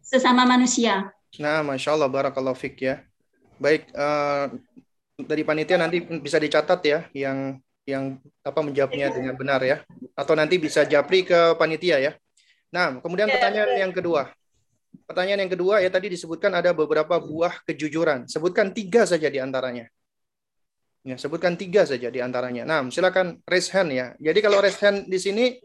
sesama 0.07 0.47
manusia. 0.47 1.11
Nah, 1.35 1.59
masya 1.67 1.99
Allah, 1.99 2.07
barakallahu 2.07 2.55
fik 2.55 2.79
ya. 2.79 3.03
Baik, 3.59 3.91
uh, 3.91 4.47
dari 5.19 5.43
panitia 5.43 5.75
nanti 5.75 5.99
bisa 5.99 6.39
dicatat 6.39 6.79
ya 6.87 6.99
yang 7.11 7.59
yang 7.83 8.19
apa 8.43 8.59
menjawabnya 8.63 9.11
dengan 9.11 9.35
benar 9.35 9.59
ya, 9.63 9.83
atau 10.15 10.33
nanti 10.35 10.55
bisa 10.55 10.87
japri 10.87 11.27
ke 11.27 11.55
panitia 11.59 11.99
ya. 11.99 12.11
Nah, 12.71 13.03
kemudian 13.03 13.27
pertanyaan 13.27 13.75
yang 13.75 13.91
kedua. 13.91 14.31
Pertanyaan 15.07 15.47
yang 15.47 15.51
kedua 15.51 15.79
ya 15.79 15.87
tadi 15.87 16.11
disebutkan 16.11 16.51
ada 16.51 16.75
beberapa 16.75 17.15
buah 17.19 17.63
kejujuran. 17.63 18.27
Sebutkan 18.27 18.75
tiga 18.75 19.07
saja 19.07 19.27
di 19.31 19.39
antaranya. 19.39 19.87
Ya, 21.07 21.15
sebutkan 21.15 21.55
tiga 21.55 21.87
saja 21.87 22.11
di 22.11 22.19
antaranya. 22.19 22.67
Nah, 22.67 22.83
silakan 22.91 23.39
raise 23.47 23.71
hand 23.71 23.95
ya. 23.95 24.11
Jadi 24.19 24.39
kalau 24.43 24.59
raise 24.59 24.75
hand 24.83 25.07
di 25.07 25.15
sini 25.15 25.55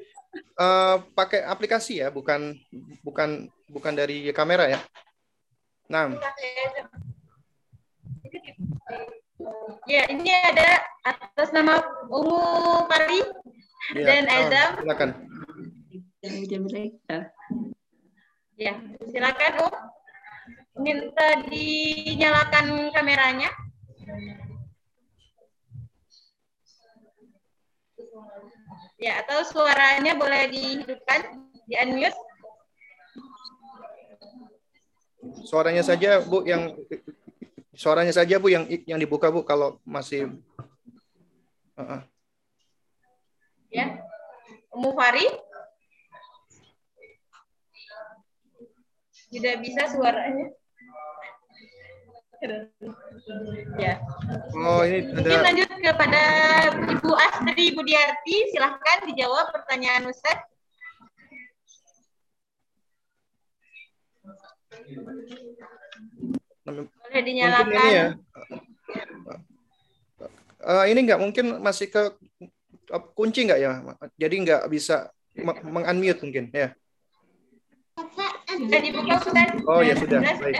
uh, 0.63 1.03
pakai 1.03 1.43
aplikasi 1.43 2.07
ya, 2.07 2.15
bukan 2.15 2.55
bukan 3.03 3.51
bukan 3.73 3.97
dari 3.97 4.29
kamera 4.37 4.69
ya. 4.69 4.81
Nah. 5.89 6.13
Ya, 9.89 10.07
ini 10.13 10.31
ada 10.31 10.85
atas 11.03 11.51
nama 11.51 11.83
Umu 12.07 12.87
Pari 12.87 13.25
ya, 13.99 14.05
dan. 14.07 14.29
Oh, 14.29 14.85
silakan. 14.85 15.11
Ya, 18.55 18.73
silakan 19.09 19.53
Um. 19.67 19.75
Minta 20.73 21.29
dinyalakan 21.51 22.95
kameranya. 22.95 23.51
Ya, 29.03 29.19
atau 29.27 29.43
suaranya 29.43 30.15
boleh 30.15 30.47
dihidupkan, 30.49 31.51
di 31.67 31.75
unmute. 31.75 32.32
Suaranya 35.45 35.81
saja 35.81 36.21
Bu 36.21 36.45
yang 36.45 36.77
suaranya 37.73 38.13
saja 38.13 38.37
Bu 38.37 38.53
yang 38.53 38.69
yang 38.85 39.01
dibuka 39.01 39.33
Bu 39.33 39.43
kalau 39.43 39.81
masih 39.83 40.37
uh 41.77 41.81
-uh. 41.81 42.01
Ya. 43.73 44.05
Umu 44.73 44.93
Fari? 44.93 45.25
Tidak 49.33 49.65
bisa 49.65 49.89
suaranya. 49.89 50.53
Ya. 53.81 53.97
Oh, 54.53 54.85
ini 54.85 55.09
ada... 55.09 55.15
Mungkin 55.15 55.41
lanjut 55.41 55.71
kepada 55.79 56.23
Ibu 56.91 57.11
Astri 57.17 57.73
Budiarti. 57.73 58.37
Silahkan 58.53 59.09
dijawab 59.09 59.55
pertanyaan 59.57 60.11
Ustaz. 60.13 60.52
Boleh 66.63 67.23
dinyalakan. 67.27 67.75
Ini, 67.75 67.91
ya. 67.93 68.07
uh, 70.63 70.85
ini 70.87 70.99
nggak 71.05 71.21
mungkin 71.21 71.59
masih 71.59 71.91
ke 71.91 72.03
kunci 73.13 73.45
nggak 73.45 73.61
ya? 73.61 73.71
Jadi 74.17 74.35
nggak 74.47 74.63
bisa 74.71 75.11
mengunmute 75.37 76.23
mungkin 76.23 76.49
ya. 76.55 76.73
Sudah 78.53 78.81
dibuka 78.81 79.17
sudah. 79.25 79.45
Oh 79.67 79.81
ya 79.83 79.95
sudah. 79.97 80.21
Baik. 80.23 80.57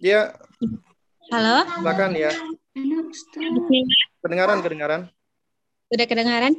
Ya. 0.00 0.32
Halo. 1.32 1.56
Silakan 1.80 2.12
ya. 2.16 2.32
Kedengaran, 4.24 4.58
kedengaran. 4.64 5.00
Sudah 5.92 6.06
kedengaran? 6.08 6.52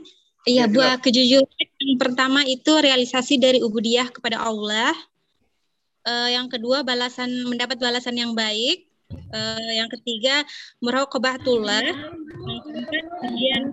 Iya, 0.46 0.70
ya, 0.70 0.72
buah 0.72 0.96
kejujuran 1.02 1.50
yang 1.82 1.98
pertama 1.98 2.46
itu 2.46 2.70
realisasi 2.70 3.42
dari 3.42 3.66
ubudiah 3.66 4.06
kepada 4.14 4.42
Allah. 4.46 4.94
Uh, 6.06 6.30
yang 6.30 6.46
kedua 6.46 6.86
balasan 6.86 7.50
mendapat 7.50 7.82
balasan 7.82 8.14
yang 8.14 8.38
baik. 8.38 8.86
Uh, 9.10 9.72
yang 9.74 9.90
ketiga 9.90 10.46
muraqabatullah. 10.86 11.82
Yang 12.46 12.62
keempat 12.62 13.04
kemudian 13.22 13.64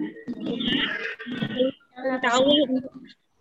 Allah 2.25 2.65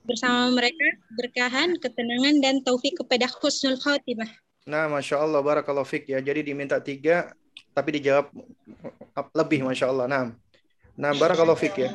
bersama 0.03 0.51
mereka 0.51 0.87
berkahan, 1.15 1.79
ketenangan 1.79 2.43
dan 2.43 2.59
taufik 2.67 2.99
kepada 2.99 3.31
husnul 3.31 3.79
khatimah. 3.79 4.27
Nah, 4.67 4.91
masya 4.91 5.23
Allah, 5.23 5.39
barakallahu 5.39 5.87
fik 5.87 6.11
ya. 6.11 6.19
Jadi 6.19 6.51
diminta 6.51 6.77
tiga, 6.83 7.31
tapi 7.71 7.95
dijawab 7.97 8.27
lebih, 9.33 9.65
masya 9.65 9.89
Allah. 9.89 10.05
Nah, 10.11 10.23
nah 10.99 11.11
barakallahu 11.15 11.59
fik 11.59 11.75
ya. 11.77 11.89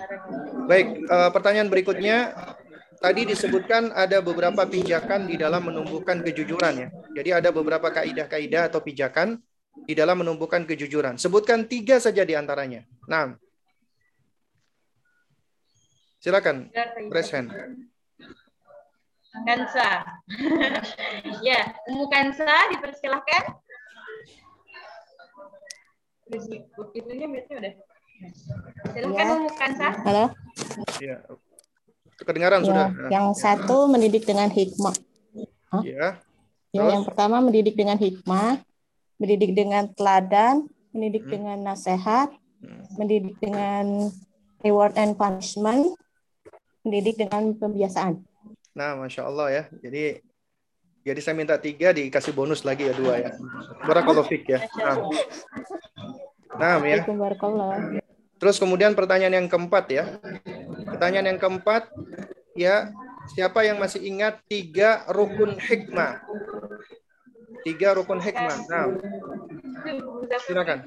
Baik, 0.67 1.07
uh, 1.07 1.31
pertanyaan 1.31 1.71
berikutnya. 1.71 2.33
Tadi 2.97 3.29
disebutkan 3.29 3.93
ada 3.93 4.25
beberapa 4.25 4.65
pijakan 4.65 5.29
di 5.29 5.37
dalam 5.37 5.69
menumbuhkan 5.69 6.25
kejujuran 6.25 6.75
ya. 6.81 6.89
Jadi 7.13 7.31
ada 7.31 7.53
beberapa 7.53 7.93
kaidah-kaidah 7.93 8.73
atau 8.73 8.81
pijakan 8.81 9.37
di 9.85 9.93
dalam 9.93 10.25
menumbuhkan 10.25 10.65
kejujuran. 10.65 11.21
Sebutkan 11.21 11.69
tiga 11.69 12.01
saja 12.01 12.25
di 12.25 12.33
antaranya. 12.33 12.89
Nah, 13.05 13.37
silakan, 16.25 16.73
press 17.13 17.37
hand. 17.37 17.53
Kansa. 19.45 20.01
ya, 21.47 21.61
Umu 21.93 22.09
Kansa 22.09 22.73
dipersilahkan. 22.73 23.61
Itunya 26.97 27.27
udah. 27.29 27.75
Silakan 28.95 29.27
ya. 29.27 29.35
Umu 29.37 29.51
Kansa. 29.53 29.89
Halo. 30.05 30.25
Ya. 31.03 31.17
Kedengaran 32.17 32.61
ya, 32.65 32.67
sudah. 32.67 32.89
Yang 33.13 33.27
satu 33.39 33.87
mendidik 33.93 34.25
dengan 34.25 34.49
hikmah. 34.49 34.97
Hah? 35.73 35.83
Ya. 35.85 36.09
Ya, 36.73 36.83
yang 36.93 37.09
pertama 37.09 37.41
mendidik 37.41 37.73
dengan 37.73 37.97
hikmah, 37.97 38.61
mendidik 39.17 39.57
dengan 39.57 39.89
teladan, 39.97 40.69
mendidik 40.93 41.25
hmm. 41.25 41.33
dengan 41.33 41.59
nasihat, 41.73 42.29
hmm. 42.61 43.01
mendidik 43.01 43.37
dengan 43.41 44.13
reward 44.61 44.93
and 45.01 45.17
punishment, 45.17 45.97
mendidik 46.85 47.17
dengan 47.17 47.57
pembiasaan. 47.57 48.21
Nah, 48.77 48.93
masya 49.01 49.25
Allah 49.25 49.49
ya. 49.49 49.63
Jadi 49.81 50.21
jadi 51.07 51.21
saya 51.23 51.39
minta 51.39 51.57
tiga 51.57 51.95
dikasih 51.95 52.35
bonus 52.35 52.67
lagi 52.67 52.91
ya 52.91 52.95
dua 52.97 53.15
ya. 53.23 53.31
Barakallahu 53.87 54.27
ya. 54.27 54.61
Nah. 54.75 54.97
nah 56.59 56.77
ya. 56.83 57.01
Terus 58.37 58.57
kemudian 58.61 58.93
pertanyaan 58.93 59.45
yang 59.45 59.49
keempat 59.49 59.85
ya. 59.89 60.05
Pertanyaan 60.85 61.35
yang 61.35 61.41
keempat 61.41 61.89
ya 62.53 62.93
siapa 63.33 63.65
yang 63.65 63.81
masih 63.81 64.05
ingat 64.05 64.41
tiga 64.47 65.05
rukun 65.11 65.57
hikmah? 65.57 66.21
Tiga 67.65 67.97
rukun 67.97 68.21
hikmah. 68.23 68.57
Nah, 68.71 68.87
silakan. 70.47 70.79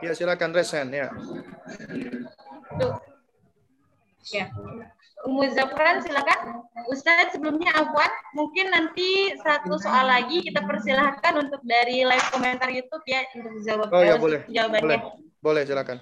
Ya 0.00 0.12
silakan 0.16 0.50
resen 0.56 0.88
ya. 0.90 1.08
Ya. 4.26 4.50
Umu 5.24 5.48
Zafran 5.56 6.04
silakan. 6.04 6.60
Ustadz 6.92 7.32
sebelumnya 7.32 7.72
Afwan, 7.72 8.12
mungkin 8.36 8.68
nanti 8.68 9.32
satu 9.40 9.80
soal 9.80 10.06
lagi 10.06 10.44
kita 10.44 10.60
persilahkan 10.62 11.40
untuk 11.40 11.64
dari 11.64 12.04
live 12.04 12.28
komentar 12.28 12.68
YouTube 12.68 13.02
ya 13.08 13.24
untuk 13.32 13.64
jawab 13.64 13.88
oh, 13.90 14.02
ya, 14.04 14.20
boleh. 14.20 14.40
jawabannya. 14.52 14.84
Boleh. 14.84 15.00
boleh 15.40 15.62
silakan. 15.64 15.98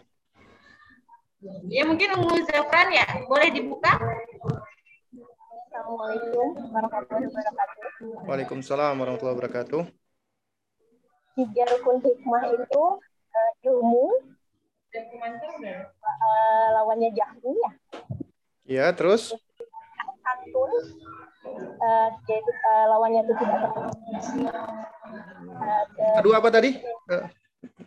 Ya 1.70 1.86
mungkin 1.86 2.10
Umu 2.18 2.42
Zafran 2.42 2.90
ya, 2.90 3.06
boleh 3.30 3.48
dibuka. 3.54 3.94
Assalamualaikum 5.70 6.70
warahmatullahi 6.74 7.26
wabarakatuh. 7.30 8.26
Waalaikumsalam 8.26 8.94
warahmatullahi 8.98 9.36
wabarakatuh. 9.38 9.82
Tiga 11.34 11.62
rukun 11.66 11.96
hikmah 12.02 12.42
itu 12.50 12.84
uh, 13.34 13.52
ilmu, 13.66 14.06
uh, 14.94 16.66
lawannya 16.78 17.10
jahil 17.10 17.54
ya. 17.58 17.72
Ya, 18.64 18.88
terus? 18.96 19.28
Santun, 20.24 20.72
uh, 21.84 22.08
jadi 22.24 22.50
uh, 22.64 22.84
lawannya 22.96 23.20
itu 23.28 23.32
tidak 23.36 23.60
uh, 25.60 26.14
Kedua 26.16 26.40
apa 26.40 26.48
tadi? 26.48 26.80
Uh, 27.12 27.28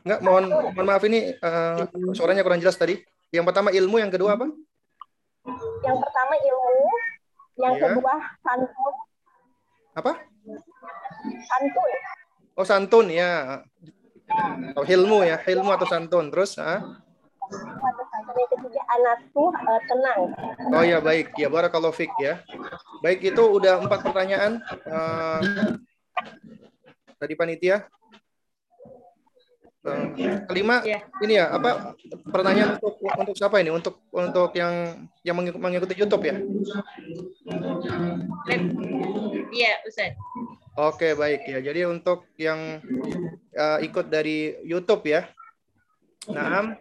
enggak, 0.06 0.20
mohon, 0.22 0.46
mohon 0.54 0.86
maaf 0.86 1.02
ini 1.10 1.34
uh, 1.42 1.90
suaranya 2.14 2.46
kurang 2.46 2.62
jelas 2.62 2.78
tadi. 2.78 3.02
Yang 3.34 3.50
pertama 3.50 3.74
ilmu, 3.74 3.98
yang 3.98 4.14
kedua 4.14 4.38
apa? 4.38 4.46
Yang 5.82 5.98
pertama 5.98 6.34
ilmu, 6.46 6.90
yang 7.58 7.74
ya. 7.74 7.82
kedua 7.82 8.14
santun. 8.46 8.94
Apa? 9.98 10.12
Santun. 11.26 11.90
Oh 12.54 12.66
santun 12.66 13.08
ya. 13.10 13.66
Oh, 14.78 14.86
ilmu 14.86 15.26
ya, 15.26 15.42
ilmu 15.42 15.74
atau 15.74 15.90
santun. 15.90 16.30
Terus? 16.30 16.62
Ah? 16.62 17.02
Yang 18.38 18.50
ketiga 18.54 18.82
anatu 18.94 19.44
uh, 19.50 19.82
tenang. 19.90 20.20
Oh 20.70 20.84
ya 20.86 21.02
baik, 21.02 21.34
ya 21.34 21.50
barakallahu 21.50 21.96
fik 21.96 22.14
ya. 22.22 22.40
Baik 23.02 23.34
itu 23.34 23.42
udah 23.42 23.82
empat 23.82 24.06
pertanyaan 24.06 24.62
uh, 24.86 25.42
tadi 27.18 27.34
panitia. 27.34 27.90
Uh, 29.88 30.12
kelima 30.52 30.84
ya. 30.84 31.00
ini 31.24 31.40
ya 31.40 31.48
apa 31.48 31.96
pertanyaan 32.28 32.76
untuk 32.76 33.00
untuk 33.00 33.36
siapa 33.40 33.64
ini 33.64 33.72
untuk 33.72 33.96
untuk 34.12 34.52
yang 34.52 35.08
yang 35.24 35.36
mengikuti 35.40 35.96
YouTube 35.96 36.28
ya? 36.28 36.36
Iya 39.50 39.72
Ustaz. 39.88 40.14
Oke 40.78 41.18
baik 41.18 41.50
ya. 41.50 41.58
Jadi 41.64 41.90
untuk 41.90 42.30
yang 42.38 42.84
uh, 43.58 43.80
ikut 43.82 44.12
dari 44.14 44.60
YouTube 44.62 45.08
ya. 45.10 45.26
Nah, 46.28 46.76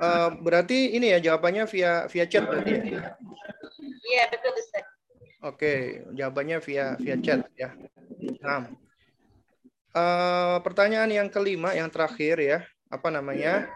uh, 0.00 0.30
berarti 0.38 0.94
ini 0.96 1.12
ya 1.14 1.18
jawabannya 1.20 1.64
via 1.70 2.06
via 2.10 2.24
chat 2.26 2.44
berarti 2.46 2.70
ya? 2.72 3.14
Iya 4.04 4.24
betul 4.30 4.52
Ustaz. 4.58 4.84
Oke, 5.44 6.04
jawabannya 6.16 6.58
via 6.64 6.96
via 6.96 7.16
chat 7.20 7.44
ya. 7.52 7.76
Nah, 8.40 8.70
uh, 9.92 10.56
pertanyaan 10.64 11.12
yang 11.12 11.28
kelima 11.28 11.76
yang 11.76 11.92
terakhir 11.92 12.40
ya, 12.40 12.58
apa 12.88 13.08
namanya? 13.12 13.68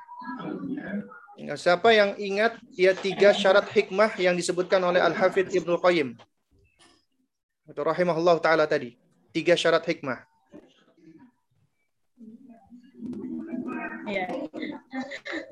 Siapa 1.39 1.95
yang 1.95 2.19
ingat 2.19 2.59
ya 2.75 2.91
tiga 2.99 3.31
syarat 3.31 3.71
hikmah 3.71 4.11
yang 4.19 4.35
disebutkan 4.35 4.83
oleh 4.83 4.99
Al 4.99 5.15
Hafidh 5.15 5.55
Ibnu 5.55 5.79
Qayyim? 5.79 6.19
Atau 7.69 7.87
rahimahullah 7.87 8.43
taala 8.43 8.67
tadi. 8.67 8.99
Tiga 9.31 9.55
syarat 9.55 9.87
hikmah. 9.87 10.25
Ya. 14.09 14.25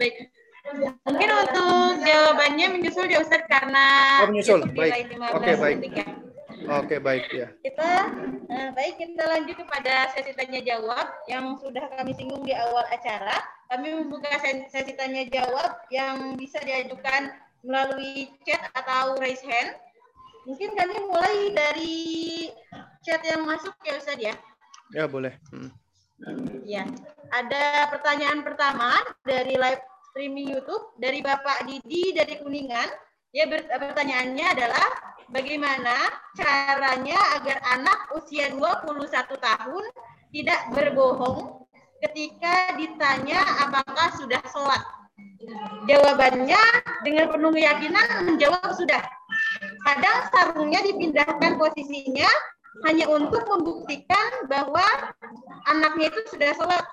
Baik. 0.01 0.33
Mungkin 1.07 1.31
untuk 1.31 2.03
jawabannya 2.03 2.67
menyusul 2.75 3.07
ya 3.07 3.23
Ustaz 3.23 3.43
karena 3.47 3.85
Oh, 4.25 4.29
menyusul. 4.29 4.61
Baik. 4.75 5.15
Oke, 5.15 5.31
okay, 5.39 5.55
baik. 5.55 5.79
Ya. 5.95 6.07
Oke, 6.67 6.99
okay, 6.99 6.99
baik 6.99 7.25
ya. 7.31 7.49
Kita 7.63 7.91
eh, 8.51 8.69
baik 8.75 8.95
kita 8.99 9.23
lanjut 9.23 9.57
kepada 9.61 10.11
sesi 10.11 10.35
tanya 10.35 10.59
jawab 10.67 11.07
yang 11.31 11.55
sudah 11.63 11.87
kami 11.95 12.11
singgung 12.19 12.43
di 12.43 12.57
awal 12.57 12.83
acara. 12.91 13.39
Kami 13.71 13.95
membuka 13.95 14.35
sesi 14.67 14.93
tanya 14.99 15.23
jawab 15.31 15.87
yang 15.95 16.35
bisa 16.35 16.59
diajukan 16.67 17.31
melalui 17.63 18.31
chat 18.43 18.67
atau 18.75 19.15
raise 19.23 19.43
hand. 19.47 19.79
Mungkin 20.47 20.75
kami 20.75 20.97
mulai 21.07 21.39
dari 21.55 21.99
chat 23.07 23.23
yang 23.23 23.47
masuk 23.47 23.75
ya 23.87 23.95
Ustaz 23.99 24.19
ya. 24.19 24.35
Ya, 24.95 25.07
boleh. 25.07 25.35
Hmm. 25.51 25.71
Ya. 26.67 26.87
Ada 27.31 27.91
pertanyaan 27.91 28.43
pertama 28.47 28.97
dari 29.27 29.59
live 29.59 29.83
streaming 30.17 30.49
YouTube 30.49 30.97
dari 30.97 31.21
Bapak 31.21 31.69
Didi 31.69 32.17
dari 32.17 32.41
Kuningan. 32.41 32.89
Ya 33.37 33.45
pertanyaannya 33.53 34.47
adalah 34.49 34.89
bagaimana 35.29 35.93
caranya 36.33 37.21
agar 37.37 37.61
anak 37.77 38.17
usia 38.17 38.49
21 38.57 39.13
tahun 39.13 39.85
tidak 40.33 40.61
berbohong 40.73 41.69
ketika 42.01 42.73
ditanya 42.81 43.45
apakah 43.69 44.09
sudah 44.17 44.41
sholat. 44.49 44.81
Jawabannya 45.85 46.65
dengan 47.05 47.37
penuh 47.37 47.53
keyakinan 47.53 48.25
menjawab 48.25 48.73
sudah. 48.73 49.05
Kadang 49.85 50.33
sarungnya 50.33 50.81
dipindahkan 50.81 51.61
posisinya 51.61 52.31
hanya 52.89 53.05
untuk 53.13 53.45
membuktikan 53.45 54.49
bahwa 54.49 55.13
anaknya 55.69 56.09
itu 56.09 56.21
sudah 56.33 56.57
sholat 56.57 56.85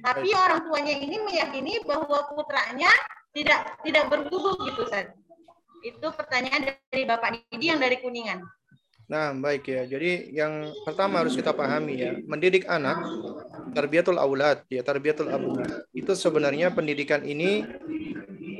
tapi 0.00 0.28
orang 0.32 0.66
tuanya 0.68 0.94
ini 0.96 1.16
meyakini 1.20 1.80
bahwa 1.84 2.26
putranya 2.32 2.90
tidak 3.32 3.80
tidak 3.86 4.04
berwudu 4.10 4.58
gitu, 4.68 4.84
Ustaz. 4.84 5.12
Itu 5.80 6.12
pertanyaan 6.12 6.68
dari 6.68 7.02
Bapak 7.08 7.48
Didi 7.48 7.72
yang 7.72 7.80
dari 7.80 7.96
Kuningan. 8.00 8.44
Nah, 9.10 9.34
baik 9.34 9.66
ya. 9.66 9.82
Jadi 9.90 10.30
yang 10.30 10.70
pertama 10.86 11.18
harus 11.24 11.34
kita 11.34 11.50
pahami 11.50 11.94
ya, 11.98 12.14
mendidik 12.30 12.62
anak 12.70 13.02
tarbiyatul 13.74 14.22
aulad 14.22 14.62
ya, 14.70 14.86
tarbiyatul 14.86 15.34
abu. 15.34 15.58
Itu 15.90 16.14
sebenarnya 16.14 16.70
pendidikan 16.70 17.26
ini 17.26 17.66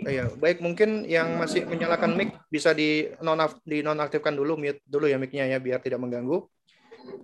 ya, 0.02 0.26
baik 0.26 0.58
mungkin 0.58 1.06
yang 1.06 1.38
masih 1.38 1.70
menyalakan 1.70 2.18
mic 2.18 2.34
bisa 2.50 2.74
di 2.74 3.06
non 3.22 3.38
di 3.62 3.78
nonaktifkan 3.86 4.34
dulu 4.34 4.58
mute 4.58 4.82
dulu 4.90 5.06
ya 5.06 5.22
mic-nya 5.22 5.46
ya 5.46 5.62
biar 5.62 5.78
tidak 5.78 6.02
mengganggu. 6.02 6.42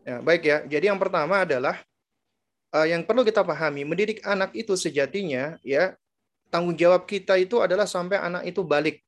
Ya, 0.06 0.23
baik 0.23 0.43
ya. 0.47 0.62
Jadi 0.62 0.86
yang 0.86 1.02
pertama 1.02 1.43
adalah 1.43 1.82
uh, 2.77 2.86
yang 2.86 3.01
perlu 3.09 3.24
kita 3.24 3.40
pahami, 3.40 3.89
mendidik 3.89 4.20
anak 4.28 4.53
itu 4.53 4.77
sejatinya 4.77 5.57
ya 5.65 5.97
tanggung 6.53 6.77
jawab 6.77 7.09
kita 7.09 7.40
itu 7.40 7.65
adalah 7.65 7.89
sampai 7.89 8.20
anak 8.20 8.44
itu 8.44 8.61
balik. 8.61 9.01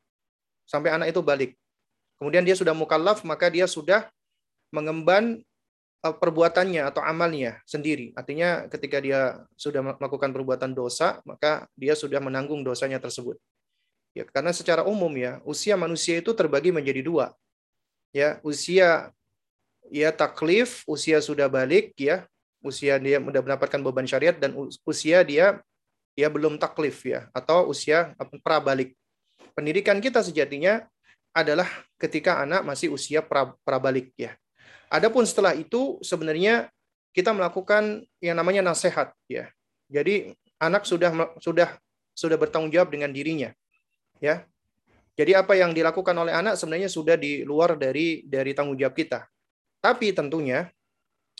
Sampai 0.64 0.92
anak 0.92 1.12
itu 1.12 1.20
balik. 1.20 1.52
Kemudian 2.16 2.44
dia 2.44 2.56
sudah 2.56 2.72
mukallaf, 2.72 3.22
maka 3.22 3.48
dia 3.52 3.68
sudah 3.68 4.08
mengemban 4.74 5.40
uh, 6.04 6.14
perbuatannya 6.16 6.82
atau 6.88 7.00
amalnya 7.04 7.60
sendiri. 7.64 8.12
Artinya 8.16 8.66
ketika 8.68 8.98
dia 8.98 9.44
sudah 9.54 9.80
melakukan 9.84 10.32
perbuatan 10.32 10.72
dosa, 10.72 11.20
maka 11.24 11.68
dia 11.78 11.94
sudah 11.94 12.18
menanggung 12.18 12.64
dosanya 12.64 12.98
tersebut. 12.98 13.38
Ya, 14.16 14.26
karena 14.26 14.50
secara 14.50 14.82
umum 14.82 15.12
ya, 15.14 15.38
usia 15.46 15.78
manusia 15.78 16.18
itu 16.18 16.34
terbagi 16.34 16.74
menjadi 16.74 17.06
dua. 17.06 17.26
Ya, 18.10 18.42
usia 18.42 19.14
ya 19.92 20.10
taklif, 20.10 20.82
usia 20.90 21.22
sudah 21.22 21.46
balik 21.46 21.94
ya, 21.94 22.26
usia 22.62 22.98
dia 22.98 23.22
sudah 23.22 23.42
mendapatkan 23.42 23.80
beban 23.80 24.06
syariat 24.06 24.34
dan 24.34 24.54
usia 24.82 25.22
dia 25.22 25.62
dia 26.18 26.26
belum 26.26 26.58
taklif 26.58 27.06
ya 27.06 27.30
atau 27.30 27.70
usia 27.70 28.14
prabalik. 28.42 28.98
Pendidikan 29.54 30.02
kita 30.02 30.22
sejatinya 30.22 30.86
adalah 31.30 31.66
ketika 31.98 32.42
anak 32.42 32.66
masih 32.66 32.90
usia 32.90 33.22
pra, 33.22 33.54
prabalik 33.62 34.10
ya. 34.18 34.34
Adapun 34.90 35.22
setelah 35.22 35.54
itu 35.54 36.02
sebenarnya 36.02 36.66
kita 37.14 37.30
melakukan 37.30 38.02
yang 38.18 38.34
namanya 38.34 38.66
nasihat 38.66 39.14
ya. 39.30 39.46
Jadi 39.86 40.34
anak 40.58 40.84
sudah 40.84 41.14
sudah 41.38 41.78
sudah 42.18 42.34
bertanggung 42.34 42.74
jawab 42.74 42.90
dengan 42.90 43.14
dirinya. 43.14 43.54
Ya. 44.18 44.42
Jadi 45.14 45.34
apa 45.34 45.54
yang 45.58 45.74
dilakukan 45.74 46.14
oleh 46.14 46.34
anak 46.34 46.58
sebenarnya 46.58 46.90
sudah 46.90 47.14
di 47.14 47.42
luar 47.42 47.78
dari 47.78 48.26
dari 48.26 48.54
tanggung 48.54 48.78
jawab 48.78 48.94
kita. 48.94 49.26
Tapi 49.78 50.10
tentunya 50.10 50.66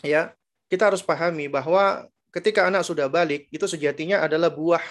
ya 0.03 0.31
kita 0.69 0.93
harus 0.93 1.01
pahami 1.01 1.49
bahwa 1.49 2.05
ketika 2.29 2.69
anak 2.69 2.85
sudah 2.85 3.09
balik 3.09 3.49
itu 3.49 3.65
sejatinya 3.65 4.21
adalah 4.21 4.53
buah 4.53 4.81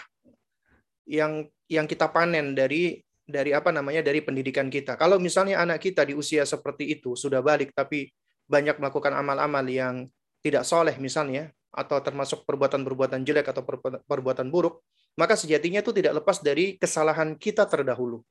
yang 1.07 1.47
yang 1.71 1.87
kita 1.87 2.11
panen 2.11 2.53
dari 2.53 2.99
dari 3.29 3.55
apa 3.55 3.71
namanya 3.71 4.03
dari 4.03 4.21
pendidikan 4.21 4.67
kita. 4.69 4.99
Kalau 4.99 5.23
misalnya 5.23 5.63
anak 5.63 5.85
kita 5.85 6.03
di 6.03 6.19
usia 6.19 6.43
seperti 6.43 6.99
itu 6.99 7.15
sudah 7.15 7.39
balik 7.41 7.73
tapi 7.73 8.11
banyak 8.49 8.81
melakukan 8.81 9.13
amal-amal 9.15 9.63
yang 9.69 10.09
tidak 10.41 10.65
soleh 10.65 10.97
misalnya 10.97 11.53
atau 11.69 12.01
termasuk 12.01 12.49
perbuatan-perbuatan 12.49 13.23
jelek 13.23 13.53
atau 13.53 13.61
perbuatan 14.09 14.49
buruk, 14.49 14.81
maka 15.21 15.37
sejatinya 15.37 15.85
itu 15.85 15.93
tidak 15.93 16.25
lepas 16.25 16.41
dari 16.41 16.81
kesalahan 16.81 17.37
kita 17.37 17.69
terdahulu. 17.69 18.25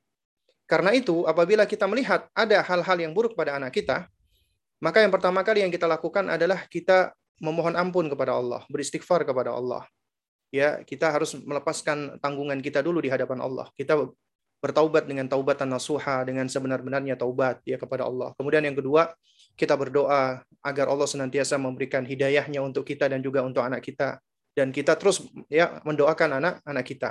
Karena 0.68 0.92
itu, 0.92 1.24
apabila 1.24 1.64
kita 1.64 1.88
melihat 1.88 2.28
ada 2.36 2.60
hal-hal 2.60 2.98
yang 3.00 3.14
buruk 3.16 3.32
pada 3.38 3.56
anak 3.56 3.72
kita, 3.72 4.10
maka 4.82 5.00
yang 5.00 5.14
pertama 5.14 5.40
kali 5.46 5.64
yang 5.64 5.72
kita 5.72 5.88
lakukan 5.88 6.28
adalah 6.28 6.66
kita 6.68 7.14
memohon 7.38 7.74
ampun 7.74 8.06
kepada 8.10 8.36
Allah, 8.36 8.62
beristighfar 8.70 9.26
kepada 9.26 9.54
Allah. 9.54 9.86
Ya, 10.48 10.80
kita 10.82 11.12
harus 11.12 11.36
melepaskan 11.36 12.18
tanggungan 12.22 12.58
kita 12.64 12.80
dulu 12.80 13.04
di 13.04 13.12
hadapan 13.12 13.44
Allah. 13.44 13.68
Kita 13.76 13.94
bertaubat 14.58 15.06
dengan 15.06 15.30
taubatan 15.30 15.70
nasuha 15.70 16.26
dengan 16.26 16.50
sebenar-benarnya 16.50 17.14
taubat 17.14 17.62
ya 17.62 17.78
kepada 17.78 18.08
Allah. 18.08 18.34
Kemudian 18.34 18.66
yang 18.66 18.74
kedua, 18.74 19.14
kita 19.54 19.78
berdoa 19.78 20.42
agar 20.64 20.86
Allah 20.90 21.06
senantiasa 21.06 21.60
memberikan 21.60 22.02
hidayahnya 22.02 22.58
untuk 22.58 22.82
kita 22.82 23.06
dan 23.06 23.22
juga 23.22 23.46
untuk 23.46 23.62
anak 23.62 23.86
kita 23.86 24.18
dan 24.58 24.74
kita 24.74 24.98
terus 24.98 25.22
ya 25.46 25.78
mendoakan 25.86 26.42
anak-anak 26.42 26.84
kita. 26.86 27.10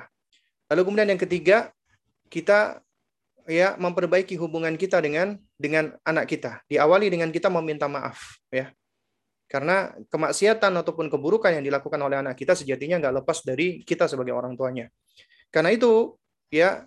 Lalu 0.68 0.82
kemudian 0.84 1.10
yang 1.16 1.22
ketiga, 1.22 1.72
kita 2.28 2.84
ya 3.48 3.80
memperbaiki 3.80 4.36
hubungan 4.36 4.76
kita 4.76 5.00
dengan 5.00 5.40
dengan 5.56 5.96
anak 6.04 6.28
kita. 6.28 6.60
Diawali 6.68 7.08
dengan 7.08 7.32
kita 7.32 7.48
meminta 7.48 7.88
maaf 7.88 8.44
ya. 8.52 8.68
Karena 9.48 9.96
kemaksiatan 10.12 10.76
ataupun 10.84 11.08
keburukan 11.08 11.56
yang 11.56 11.64
dilakukan 11.64 11.96
oleh 12.04 12.20
anak 12.20 12.36
kita 12.36 12.52
sejatinya 12.52 13.00
nggak 13.00 13.24
lepas 13.24 13.48
dari 13.48 13.80
kita 13.82 14.04
sebagai 14.12 14.36
orang 14.36 14.60
tuanya. 14.60 14.92
Karena 15.48 15.72
itu 15.72 16.20
ya 16.52 16.84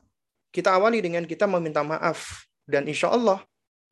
kita 0.53 0.77
awali 0.77 1.01
dengan 1.01 1.25
kita 1.25 1.49
meminta 1.49 1.81
maaf. 1.81 2.45
Dan 2.69 2.87
insya 2.87 3.11
Allah 3.11 3.41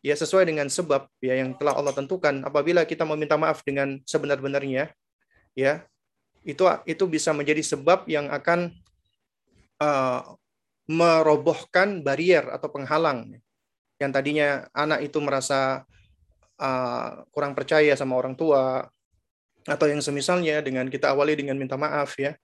ya 0.04 0.14
sesuai 0.14 0.46
dengan 0.46 0.68
sebab 0.68 1.08
ya 1.24 1.40
yang 1.40 1.56
telah 1.56 1.74
Allah 1.74 1.96
tentukan. 1.96 2.44
Apabila 2.44 2.84
kita 2.84 3.08
meminta 3.08 3.40
maaf 3.40 3.64
dengan 3.64 3.98
sebenar-benarnya 4.04 4.92
ya 5.56 5.82
itu 6.44 6.62
itu 6.86 7.04
bisa 7.08 7.32
menjadi 7.32 7.64
sebab 7.64 8.06
yang 8.06 8.30
akan 8.30 8.70
uh, 9.82 10.36
merobohkan 10.88 12.00
barrier 12.04 12.48
atau 12.52 12.68
penghalang. 12.72 13.36
Yang 13.98 14.10
tadinya 14.14 14.48
anak 14.72 15.04
itu 15.04 15.18
merasa 15.18 15.82
uh, 16.58 17.24
kurang 17.32 17.56
percaya 17.56 17.94
sama 17.94 18.18
orang 18.18 18.34
tua 18.34 18.86
atau 19.68 19.86
yang 19.86 20.00
semisalnya 20.00 20.60
dengan 20.64 20.88
kita 20.88 21.12
awali 21.12 21.36
dengan 21.36 21.58
minta 21.58 21.76
maaf 21.76 22.16
ya 22.18 22.34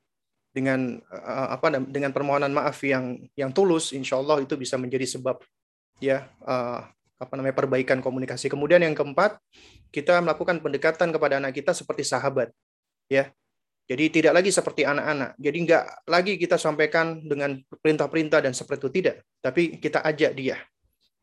dengan 0.54 1.02
uh, 1.10 1.48
apa 1.54 1.82
dengan 1.90 2.14
permohonan 2.14 2.52
maaf 2.54 2.78
yang 2.86 3.18
yang 3.34 3.50
tulus 3.50 3.90
insya 3.90 4.20
Allah 4.20 4.42
itu 4.42 4.54
bisa 4.54 4.78
menjadi 4.78 5.18
sebab 5.18 5.42
ya 5.98 6.30
uh, 6.46 6.84
apa 7.18 7.32
namanya 7.38 7.56
perbaikan 7.56 7.98
komunikasi 8.02 8.50
kemudian 8.50 8.82
yang 8.82 8.94
keempat 8.94 9.38
kita 9.94 10.18
melakukan 10.20 10.60
pendekatan 10.62 11.14
kepada 11.14 11.38
anak 11.42 11.54
kita 11.54 11.74
seperti 11.74 12.06
sahabat 12.06 12.50
ya 13.10 13.30
jadi 13.84 14.08
tidak 14.08 14.32
lagi 14.40 14.48
seperti 14.48 14.88
anak-anak. 14.88 15.36
Jadi 15.36 15.58
nggak 15.68 15.84
lagi 16.08 16.32
kita 16.40 16.56
sampaikan 16.56 17.20
dengan 17.20 17.60
perintah-perintah 17.68 18.40
dan 18.40 18.56
seperti 18.56 18.80
itu 18.80 18.90
tidak, 19.00 19.16
tapi 19.44 19.76
kita 19.76 20.00
ajak 20.00 20.32
dia 20.32 20.56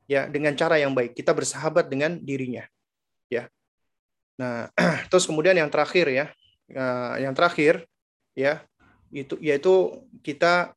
ya 0.06 0.30
dengan 0.30 0.54
cara 0.54 0.78
yang 0.78 0.94
baik. 0.94 1.18
Kita 1.18 1.34
bersahabat 1.34 1.90
dengan 1.90 2.22
dirinya. 2.22 2.62
Ya. 3.32 3.48
Nah, 4.36 4.68
terus 5.10 5.24
kemudian 5.24 5.56
yang 5.56 5.72
terakhir 5.72 6.12
ya, 6.12 6.26
nah, 6.68 7.16
yang 7.16 7.32
terakhir 7.32 7.88
ya 8.36 8.60
itu 9.12 9.40
yaitu 9.40 10.04
kita 10.20 10.76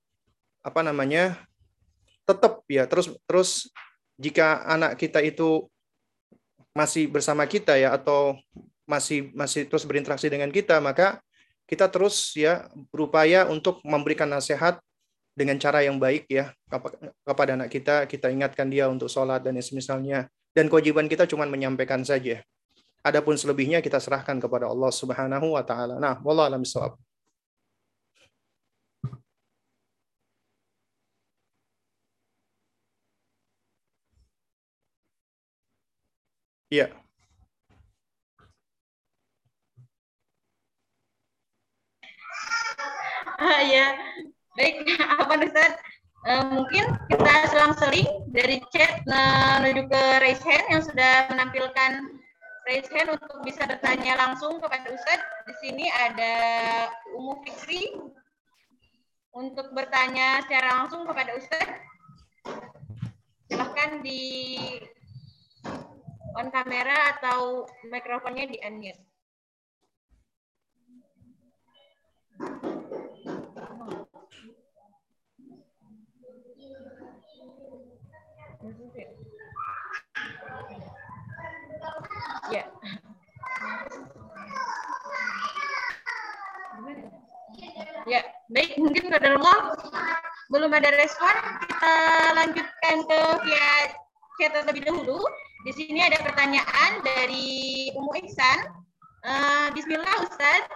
apa 0.62 0.80
namanya 0.86 1.34
tetap 2.22 2.62
ya. 2.70 2.86
Terus 2.86 3.10
terus 3.26 3.50
jika 4.14 4.62
anak 4.64 4.94
kita 4.94 5.18
itu 5.18 5.66
masih 6.74 7.10
bersama 7.10 7.46
kita 7.50 7.74
ya 7.74 7.94
atau 7.94 8.38
masih 8.86 9.34
masih 9.34 9.66
terus 9.66 9.86
berinteraksi 9.86 10.26
dengan 10.28 10.50
kita 10.50 10.76
maka 10.78 11.22
kita 11.64 11.88
terus 11.88 12.36
ya 12.36 12.68
berupaya 12.92 13.48
untuk 13.48 13.80
memberikan 13.86 14.28
nasihat 14.28 14.76
dengan 15.34 15.58
cara 15.58 15.82
yang 15.82 15.98
baik 15.98 16.30
ya 16.30 16.54
kepada 17.24 17.58
anak 17.58 17.72
kita. 17.72 18.06
Kita 18.06 18.30
ingatkan 18.30 18.70
dia 18.70 18.86
untuk 18.86 19.10
sholat 19.10 19.42
dan 19.42 19.58
semisalnya 19.58 20.30
dan 20.54 20.70
kewajiban 20.70 21.10
kita 21.10 21.26
cuma 21.26 21.44
menyampaikan 21.50 22.00
saja 22.06 22.40
adapun 23.04 23.34
selebihnya 23.36 23.82
kita 23.84 23.98
serahkan 24.00 24.38
kepada 24.40 24.70
Allah 24.70 24.90
Subhanahu 24.94 25.58
wa 25.58 25.62
taala 25.66 25.98
nah 25.98 26.22
wallahu 26.22 26.48
alam 26.48 26.62
bisawab 26.62 26.96
Ya. 36.74 36.90
Ah, 43.38 43.62
ya, 43.62 43.94
baik. 44.58 44.82
Apa 45.22 45.38
Ustaz? 45.38 45.93
Uh, 46.24 46.56
mungkin 46.56 46.88
kita 47.12 47.52
selang-seling 47.52 48.08
dari 48.32 48.56
chat 48.72 49.04
menuju 49.04 49.92
ke 49.92 50.02
raise 50.24 50.40
hand 50.40 50.66
yang 50.72 50.80
sudah 50.80 51.28
menampilkan 51.28 52.16
raise 52.64 52.88
hand 52.88 53.12
untuk 53.12 53.44
bisa 53.44 53.68
bertanya 53.68 54.16
langsung 54.16 54.56
kepada 54.56 54.88
Ustaz. 54.88 55.20
Di 55.44 55.54
sini 55.60 55.84
ada 55.92 56.34
Umu 57.12 57.44
Fikri 57.44 57.92
untuk 59.36 59.68
bertanya 59.76 60.40
secara 60.48 60.80
langsung 60.80 61.04
kepada 61.04 61.36
Ustaz. 61.36 61.68
Silahkan 63.52 64.00
di 64.00 64.24
on 66.40 66.48
kamera 66.48 67.20
atau 67.20 67.68
mikrofonnya 67.92 68.48
di 68.48 68.56
unmute. 68.64 69.02
Ya. 82.52 82.64
Ya, 88.04 88.20
baik. 88.52 88.76
Mungkin 88.76 89.08
Allah 89.16 89.72
belum 90.52 90.70
ada 90.76 90.92
respon. 90.92 91.34
Kita 91.64 91.94
lanjutkan 92.36 92.96
ke 93.08 93.20
via 93.48 93.68
chat 94.36 94.50
terlebih 94.52 94.84
dahulu. 94.84 95.24
Di 95.64 95.72
sini 95.72 96.04
ada 96.04 96.20
pertanyaan 96.20 97.00
dari 97.00 97.88
Umu 97.96 98.12
Ihsan. 98.20 98.68
Uh, 99.24 99.72
Bismillah 99.72 100.20
Ustaz, 100.20 100.68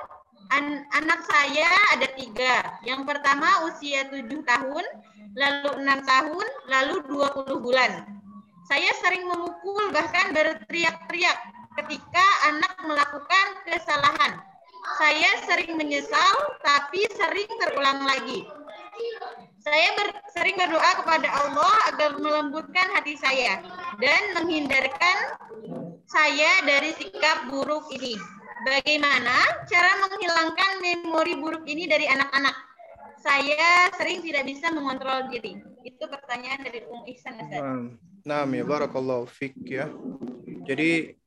An 0.48 0.88
anak 0.96 1.20
saya 1.28 1.68
ada 1.92 2.08
tiga. 2.16 2.80
Yang 2.80 3.04
pertama 3.04 3.68
usia 3.68 4.08
tujuh 4.08 4.40
tahun, 4.48 4.84
lalu 5.36 5.70
enam 5.84 6.00
tahun, 6.08 6.46
lalu 6.72 7.04
dua 7.12 7.28
puluh 7.36 7.60
bulan. 7.60 8.08
Saya 8.64 8.88
sering 9.04 9.28
memukul 9.28 9.92
bahkan 9.92 10.32
berteriak-teriak 10.32 11.36
ketika 11.84 12.26
anak 12.50 12.74
melakukan 12.82 13.46
kesalahan. 13.62 14.42
Saya 14.96 15.30
sering 15.44 15.76
menyesal, 15.76 16.58
tapi 16.64 17.04
sering 17.14 17.50
terulang 17.60 18.02
lagi. 18.08 18.48
Saya 19.62 19.88
ber, 19.94 20.08
sering 20.32 20.56
berdoa 20.56 20.90
kepada 21.04 21.28
Allah 21.28 21.74
agar 21.92 22.16
melembutkan 22.16 22.88
hati 22.96 23.14
saya 23.20 23.60
dan 24.00 24.22
menghindarkan 24.32 25.38
saya 26.08 26.64
dari 26.64 26.96
sikap 26.96 27.52
buruk 27.52 27.92
ini. 27.92 28.16
Bagaimana 28.64 29.68
cara 29.70 30.02
menghilangkan 30.02 30.82
memori 30.82 31.36
buruk 31.36 31.62
ini 31.68 31.86
dari 31.86 32.08
anak-anak? 32.10 32.56
Saya 33.22 33.92
sering 33.98 34.24
tidak 34.24 34.48
bisa 34.48 34.72
mengontrol 34.72 35.30
diri. 35.30 35.62
Itu 35.84 36.10
pertanyaan 36.10 36.64
dari 36.64 36.80
Um 36.88 37.04
Ihsan. 37.06 37.38
Nah, 38.24 38.42
ya 38.48 38.64
barakallahu 38.66 39.28
fik 39.30 39.54
ya. 39.68 39.90
Jadi 40.64 41.17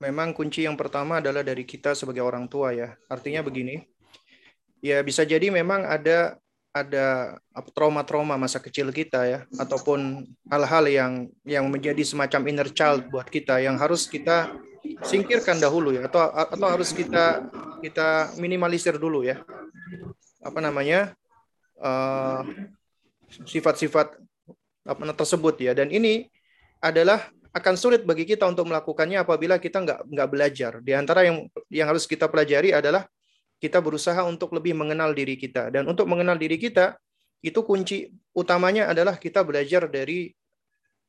memang 0.00 0.32
kunci 0.32 0.64
yang 0.64 0.74
pertama 0.74 1.20
adalah 1.20 1.44
dari 1.44 1.62
kita 1.68 1.92
sebagai 1.92 2.24
orang 2.24 2.48
tua 2.48 2.72
ya. 2.72 2.96
Artinya 3.06 3.44
begini, 3.44 3.84
ya 4.80 5.04
bisa 5.04 5.22
jadi 5.28 5.52
memang 5.52 5.84
ada 5.84 6.40
ada 6.70 7.36
trauma-trauma 7.74 8.38
masa 8.38 8.62
kecil 8.62 8.94
kita 8.94 9.26
ya 9.26 9.40
ataupun 9.58 10.22
hal-hal 10.46 10.84
yang 10.86 11.12
yang 11.42 11.66
menjadi 11.66 11.98
semacam 12.06 12.46
inner 12.46 12.70
child 12.70 13.10
buat 13.10 13.26
kita 13.26 13.58
yang 13.58 13.74
harus 13.74 14.06
kita 14.06 14.54
singkirkan 15.02 15.58
dahulu 15.58 15.90
ya 15.98 16.06
atau 16.06 16.30
atau 16.30 16.68
harus 16.70 16.94
kita 16.94 17.50
kita 17.84 18.32
minimalisir 18.38 18.96
dulu 18.96 19.26
ya. 19.26 19.42
Apa 20.40 20.62
namanya 20.62 21.12
uh, 21.82 22.46
sifat-sifat 23.28 24.16
apa 24.86 25.02
tersebut 25.12 25.60
ya. 25.60 25.72
Dan 25.76 25.92
ini 25.92 26.30
adalah 26.80 27.28
akan 27.50 27.74
sulit 27.74 28.06
bagi 28.06 28.22
kita 28.22 28.46
untuk 28.46 28.70
melakukannya 28.70 29.22
apabila 29.22 29.58
kita 29.58 29.82
nggak 29.82 30.00
nggak 30.06 30.28
belajar. 30.30 30.72
Di 30.82 30.94
antara 30.94 31.26
yang 31.26 31.50
yang 31.66 31.90
harus 31.90 32.06
kita 32.06 32.30
pelajari 32.30 32.70
adalah 32.70 33.06
kita 33.58 33.82
berusaha 33.82 34.22
untuk 34.24 34.54
lebih 34.54 34.72
mengenal 34.78 35.10
diri 35.12 35.34
kita. 35.34 35.68
Dan 35.68 35.90
untuk 35.90 36.06
mengenal 36.06 36.38
diri 36.38 36.56
kita 36.56 36.94
itu 37.42 37.60
kunci 37.66 38.08
utamanya 38.36 38.88
adalah 38.88 39.18
kita 39.18 39.42
belajar 39.42 39.90
dari 39.90 40.30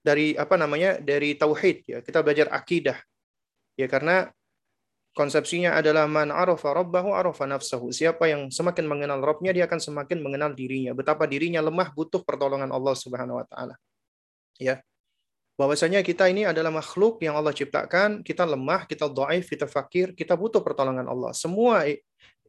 dari 0.01 0.33
apa 0.33 0.57
namanya 0.57 0.97
dari 0.97 1.37
tauhid 1.37 1.77
ya. 1.85 1.99
Kita 2.01 2.25
belajar 2.25 2.49
akidah 2.49 2.97
ya. 3.77 3.85
Karena 3.85 4.25
konsepsinya 5.13 5.77
adalah 5.77 6.09
man 6.09 6.33
arafa 6.33 6.73
rabbahu 6.73 7.13
arafa 7.13 7.45
nafsahu. 7.45 7.93
Siapa 7.93 8.27
yang 8.27 8.49
semakin 8.49 8.89
mengenal 8.89 9.21
Robnya 9.21 9.53
dia 9.53 9.69
akan 9.69 9.77
semakin 9.77 10.25
mengenal 10.25 10.57
dirinya. 10.57 10.97
Betapa 10.97 11.29
dirinya 11.29 11.61
lemah 11.61 11.93
butuh 11.93 12.25
pertolongan 12.25 12.73
Allah 12.73 12.97
Subhanahu 12.97 13.37
wa 13.37 13.45
taala 13.45 13.77
ya 14.61 14.77
bahwasanya 15.61 16.01
kita 16.01 16.25
ini 16.25 16.49
adalah 16.49 16.73
makhluk 16.73 17.21
yang 17.21 17.37
Allah 17.37 17.53
ciptakan, 17.53 18.25
kita 18.25 18.49
lemah, 18.49 18.89
kita 18.89 19.05
dhaif, 19.05 19.45
kita 19.45 19.69
fakir, 19.69 20.17
kita 20.17 20.33
butuh 20.33 20.65
pertolongan 20.65 21.05
Allah. 21.05 21.29
Semua 21.37 21.85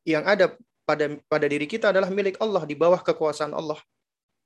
yang 0.08 0.24
ada 0.24 0.56
pada 0.88 1.12
pada 1.28 1.44
diri 1.44 1.68
kita 1.68 1.92
adalah 1.92 2.08
milik 2.08 2.40
Allah 2.40 2.64
di 2.64 2.72
bawah 2.72 3.04
kekuasaan 3.04 3.52
Allah. 3.52 3.76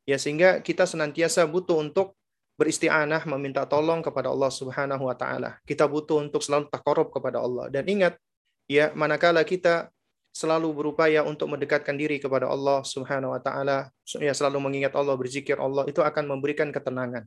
Ya 0.02 0.18
sehingga 0.18 0.58
kita 0.58 0.82
senantiasa 0.82 1.46
butuh 1.46 1.78
untuk 1.78 2.18
beristianah 2.58 3.22
meminta 3.30 3.62
tolong 3.70 4.02
kepada 4.02 4.34
Allah 4.34 4.50
Subhanahu 4.50 5.06
wa 5.06 5.14
taala. 5.14 5.62
Kita 5.62 5.86
butuh 5.86 6.26
untuk 6.26 6.42
selalu 6.42 6.66
takarub 6.66 7.14
kepada 7.14 7.38
Allah 7.38 7.70
dan 7.70 7.86
ingat 7.86 8.18
ya 8.66 8.90
manakala 8.98 9.46
kita 9.46 9.94
selalu 10.36 10.68
berupaya 10.74 11.24
untuk 11.24 11.48
mendekatkan 11.48 11.96
diri 11.96 12.20
kepada 12.20 12.50
Allah 12.50 12.84
Subhanahu 12.84 13.32
wa 13.32 13.40
taala, 13.40 13.88
ya 14.20 14.36
selalu 14.36 14.60
mengingat 14.60 14.92
Allah, 14.92 15.16
berzikir 15.16 15.56
Allah 15.56 15.88
itu 15.88 16.04
akan 16.04 16.28
memberikan 16.28 16.68
ketenangan. 16.68 17.24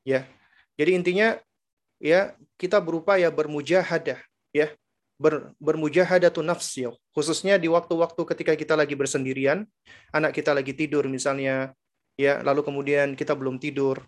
Ya. 0.00 0.24
Jadi 0.78 0.90
intinya 0.94 1.28
ya 1.98 2.32
kita 2.56 2.78
berupaya 2.78 3.28
bermujahadah 3.28 4.18
ya. 4.54 4.68
Ber, 5.18 5.50
bermujahadatun 5.58 6.46
nafs 6.46 6.78
ya. 6.78 6.94
khususnya 7.10 7.58
di 7.58 7.66
waktu-waktu 7.66 8.22
ketika 8.22 8.54
kita 8.54 8.78
lagi 8.78 8.94
bersendirian 8.94 9.66
anak 10.14 10.30
kita 10.30 10.54
lagi 10.54 10.70
tidur 10.70 11.10
misalnya 11.10 11.74
ya 12.14 12.38
lalu 12.46 12.62
kemudian 12.62 13.18
kita 13.18 13.34
belum 13.34 13.58
tidur 13.58 13.98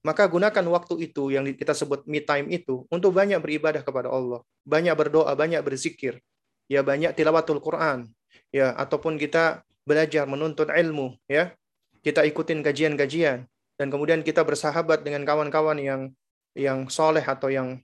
maka 0.00 0.24
gunakan 0.24 0.64
waktu 0.72 1.12
itu 1.12 1.28
yang 1.28 1.44
kita 1.52 1.76
sebut 1.76 2.08
me 2.08 2.24
time 2.24 2.48
itu 2.48 2.88
untuk 2.88 3.12
banyak 3.12 3.36
beribadah 3.36 3.84
kepada 3.84 4.08
Allah. 4.08 4.40
Banyak 4.64 4.96
berdoa 4.96 5.32
banyak 5.36 5.60
berzikir 5.60 6.24
ya 6.72 6.80
banyak 6.80 7.12
tilawatul 7.12 7.60
Quran 7.60 8.08
ya 8.48 8.72
ataupun 8.80 9.20
kita 9.20 9.60
belajar 9.84 10.24
menuntut 10.24 10.72
ilmu 10.72 11.20
ya. 11.28 11.52
Kita 12.00 12.24
ikutin 12.24 12.64
kajian-kajian 12.64 13.44
dan 13.80 13.88
kemudian 13.88 14.20
kita 14.20 14.44
bersahabat 14.44 15.00
dengan 15.00 15.24
kawan-kawan 15.24 15.80
yang 15.80 16.12
yang 16.52 16.92
soleh 16.92 17.24
atau 17.24 17.48
yang 17.48 17.80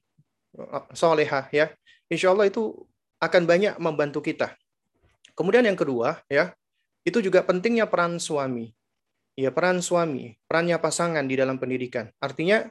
uh, 0.60 0.84
solehah 0.92 1.48
ya 1.48 1.72
insya 2.12 2.36
Allah 2.36 2.52
itu 2.52 2.84
akan 3.22 3.42
banyak 3.48 3.74
membantu 3.80 4.20
kita. 4.22 4.52
Kemudian 5.36 5.64
yang 5.64 5.76
kedua, 5.76 6.20
ya, 6.28 6.52
itu 7.04 7.20
juga 7.20 7.44
pentingnya 7.44 7.88
peran 7.88 8.16
suami. 8.20 8.72
Ya, 9.36 9.52
peran 9.52 9.84
suami, 9.84 10.40
perannya 10.48 10.80
pasangan 10.80 11.24
di 11.28 11.36
dalam 11.36 11.60
pendidikan. 11.60 12.08
Artinya, 12.24 12.64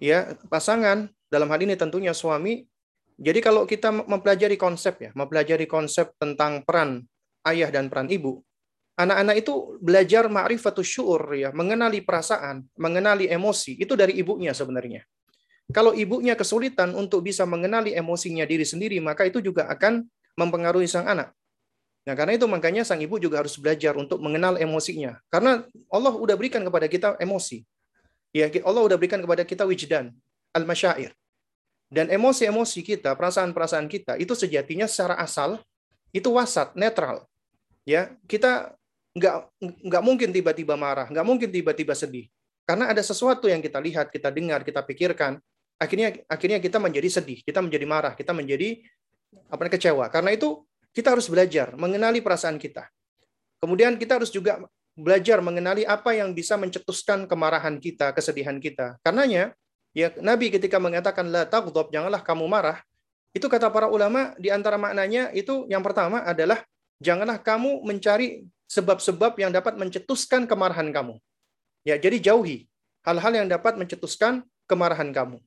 ya, 0.00 0.32
pasangan 0.48 1.12
dalam 1.28 1.48
hal 1.52 1.60
ini 1.60 1.76
tentunya 1.76 2.16
suami. 2.16 2.64
Jadi 3.16 3.40
kalau 3.40 3.68
kita 3.68 3.92
mempelajari 3.92 4.56
konsep 4.56 4.96
ya, 5.00 5.10
mempelajari 5.12 5.68
konsep 5.68 6.12
tentang 6.20 6.64
peran 6.64 7.04
ayah 7.48 7.68
dan 7.72 7.88
peran 7.88 8.08
ibu, 8.08 8.44
anak-anak 8.96 9.44
itu 9.44 9.76
belajar 9.78 10.26
ma'rifatus 10.26 10.88
syu'ur 10.88 11.22
ya, 11.36 11.52
mengenali 11.52 12.00
perasaan, 12.00 12.64
mengenali 12.80 13.28
emosi, 13.28 13.76
itu 13.76 13.92
dari 13.92 14.16
ibunya 14.16 14.56
sebenarnya. 14.56 15.04
Kalau 15.70 15.92
ibunya 15.92 16.32
kesulitan 16.38 16.96
untuk 16.96 17.26
bisa 17.26 17.44
mengenali 17.44 17.92
emosinya 17.92 18.48
diri 18.48 18.64
sendiri, 18.64 18.96
maka 19.02 19.28
itu 19.28 19.44
juga 19.44 19.68
akan 19.68 20.06
mempengaruhi 20.38 20.88
sang 20.88 21.04
anak. 21.10 21.34
Nah, 22.06 22.14
karena 22.14 22.38
itu 22.38 22.46
makanya 22.46 22.86
sang 22.86 23.02
ibu 23.02 23.18
juga 23.18 23.42
harus 23.42 23.58
belajar 23.58 23.98
untuk 23.98 24.22
mengenal 24.22 24.54
emosinya. 24.62 25.18
Karena 25.26 25.66
Allah 25.90 26.14
udah 26.14 26.38
berikan 26.38 26.62
kepada 26.62 26.86
kita 26.86 27.08
emosi. 27.18 27.66
Ya, 28.30 28.46
Allah 28.62 28.82
udah 28.86 28.94
berikan 28.94 29.18
kepada 29.18 29.42
kita 29.42 29.66
wijdan, 29.66 30.14
al-masyair. 30.54 31.10
Dan 31.90 32.06
emosi-emosi 32.14 32.86
kita, 32.86 33.18
perasaan-perasaan 33.18 33.90
kita 33.90 34.14
itu 34.22 34.38
sejatinya 34.38 34.86
secara 34.86 35.18
asal 35.18 35.58
itu 36.14 36.30
wasat, 36.30 36.70
netral. 36.78 37.26
Ya, 37.82 38.14
kita 38.30 38.78
nggak 39.16 39.34
nggak 39.88 40.02
mungkin 40.04 40.28
tiba-tiba 40.28 40.76
marah, 40.76 41.08
nggak 41.08 41.26
mungkin 41.26 41.48
tiba-tiba 41.48 41.96
sedih. 41.96 42.28
Karena 42.68 42.92
ada 42.92 43.00
sesuatu 43.00 43.48
yang 43.48 43.64
kita 43.64 43.80
lihat, 43.80 44.12
kita 44.12 44.28
dengar, 44.28 44.60
kita 44.60 44.84
pikirkan, 44.84 45.40
akhirnya 45.80 46.20
akhirnya 46.28 46.60
kita 46.60 46.76
menjadi 46.76 47.08
sedih, 47.08 47.40
kita 47.40 47.64
menjadi 47.64 47.86
marah, 47.88 48.12
kita 48.12 48.36
menjadi 48.36 48.84
apa 49.48 49.72
kecewa. 49.72 50.12
Karena 50.12 50.36
itu 50.36 50.60
kita 50.92 51.16
harus 51.16 51.32
belajar 51.32 51.72
mengenali 51.80 52.20
perasaan 52.20 52.60
kita. 52.60 52.84
Kemudian 53.56 53.96
kita 53.96 54.20
harus 54.20 54.28
juga 54.28 54.60
belajar 54.96 55.40
mengenali 55.40 55.84
apa 55.88 56.12
yang 56.12 56.36
bisa 56.36 56.56
mencetuskan 56.60 57.24
kemarahan 57.24 57.80
kita, 57.80 58.12
kesedihan 58.12 58.56
kita. 58.60 59.00
Karenanya 59.00 59.56
ya 59.96 60.12
Nabi 60.20 60.52
ketika 60.52 60.76
mengatakan 60.76 61.28
la 61.32 61.48
taghdab, 61.48 61.88
janganlah 61.88 62.20
kamu 62.20 62.44
marah, 62.48 62.80
itu 63.36 63.44
kata 63.48 63.68
para 63.68 63.88
ulama 63.88 64.32
di 64.40 64.48
antara 64.48 64.80
maknanya 64.80 65.28
itu 65.36 65.68
yang 65.68 65.84
pertama 65.84 66.24
adalah 66.24 66.64
janganlah 67.00 67.36
kamu 67.36 67.84
mencari 67.84 68.48
sebab-sebab 68.66 69.38
yang 69.38 69.54
dapat 69.54 69.78
mencetuskan 69.78 70.44
kemarahan 70.44 70.90
kamu. 70.90 71.16
Ya, 71.86 71.94
jadi 71.96 72.18
jauhi 72.18 72.66
hal-hal 73.06 73.32
yang 73.32 73.48
dapat 73.48 73.78
mencetuskan 73.78 74.42
kemarahan 74.66 75.14
kamu. 75.14 75.38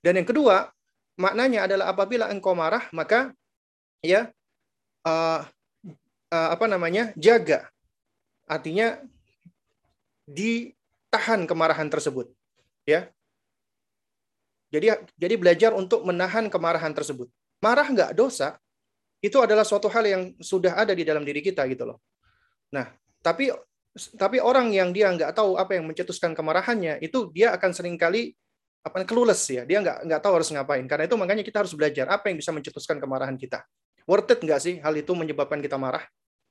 Dan 0.00 0.22
yang 0.22 0.28
kedua, 0.28 0.70
maknanya 1.18 1.66
adalah 1.66 1.90
apabila 1.90 2.30
engkau 2.30 2.54
marah, 2.54 2.86
maka 2.94 3.34
ya 4.00 4.30
uh, 5.04 5.42
uh, 6.30 6.48
apa 6.54 6.64
namanya? 6.70 7.10
jaga. 7.18 7.66
Artinya 8.46 9.02
ditahan 10.30 11.44
kemarahan 11.50 11.90
tersebut. 11.90 12.30
Ya. 12.86 13.10
Jadi 14.70 14.94
jadi 15.18 15.34
belajar 15.34 15.70
untuk 15.74 16.06
menahan 16.06 16.46
kemarahan 16.46 16.94
tersebut. 16.94 17.26
Marah 17.58 17.90
nggak 17.90 18.14
dosa, 18.14 18.56
itu 19.18 19.36
adalah 19.42 19.66
suatu 19.66 19.90
hal 19.90 20.06
yang 20.06 20.22
sudah 20.38 20.78
ada 20.78 20.94
di 20.94 21.02
dalam 21.02 21.26
diri 21.26 21.42
kita 21.42 21.66
gitu 21.66 21.90
loh. 21.90 21.98
Nah, 22.70 22.90
tapi 23.20 23.50
tapi 24.14 24.38
orang 24.38 24.70
yang 24.70 24.94
dia 24.94 25.10
nggak 25.10 25.34
tahu 25.34 25.58
apa 25.58 25.74
yang 25.74 25.90
mencetuskan 25.90 26.30
kemarahannya 26.30 27.02
itu 27.02 27.28
dia 27.34 27.50
akan 27.50 27.74
sering 27.74 27.98
kali 27.98 28.32
apa 28.80 29.02
clueless 29.04 29.44
ya. 29.50 29.66
Dia 29.66 29.82
nggak 29.82 30.06
nggak 30.06 30.20
tahu 30.22 30.32
harus 30.40 30.48
ngapain. 30.54 30.86
Karena 30.86 31.04
itu 31.10 31.16
makanya 31.18 31.42
kita 31.44 31.60
harus 31.66 31.74
belajar 31.74 32.06
apa 32.08 32.30
yang 32.30 32.38
bisa 32.38 32.54
mencetuskan 32.54 33.02
kemarahan 33.02 33.34
kita. 33.34 33.66
Worth 34.06 34.32
it 34.32 34.40
nggak 34.40 34.60
sih 34.62 34.74
hal 34.80 34.94
itu 34.96 35.12
menyebabkan 35.12 35.58
kita 35.60 35.76
marah? 35.76 36.06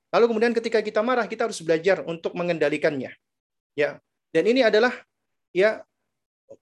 Lalu 0.10 0.26
kemudian 0.36 0.54
ketika 0.54 0.84
kita 0.84 1.02
marah 1.02 1.26
kita 1.26 1.48
harus 1.50 1.62
belajar 1.64 2.04
untuk 2.06 2.36
mengendalikannya. 2.36 3.14
Ya. 3.74 3.98
Dan 4.30 4.46
ini 4.46 4.62
adalah 4.62 4.94
ya 5.50 5.82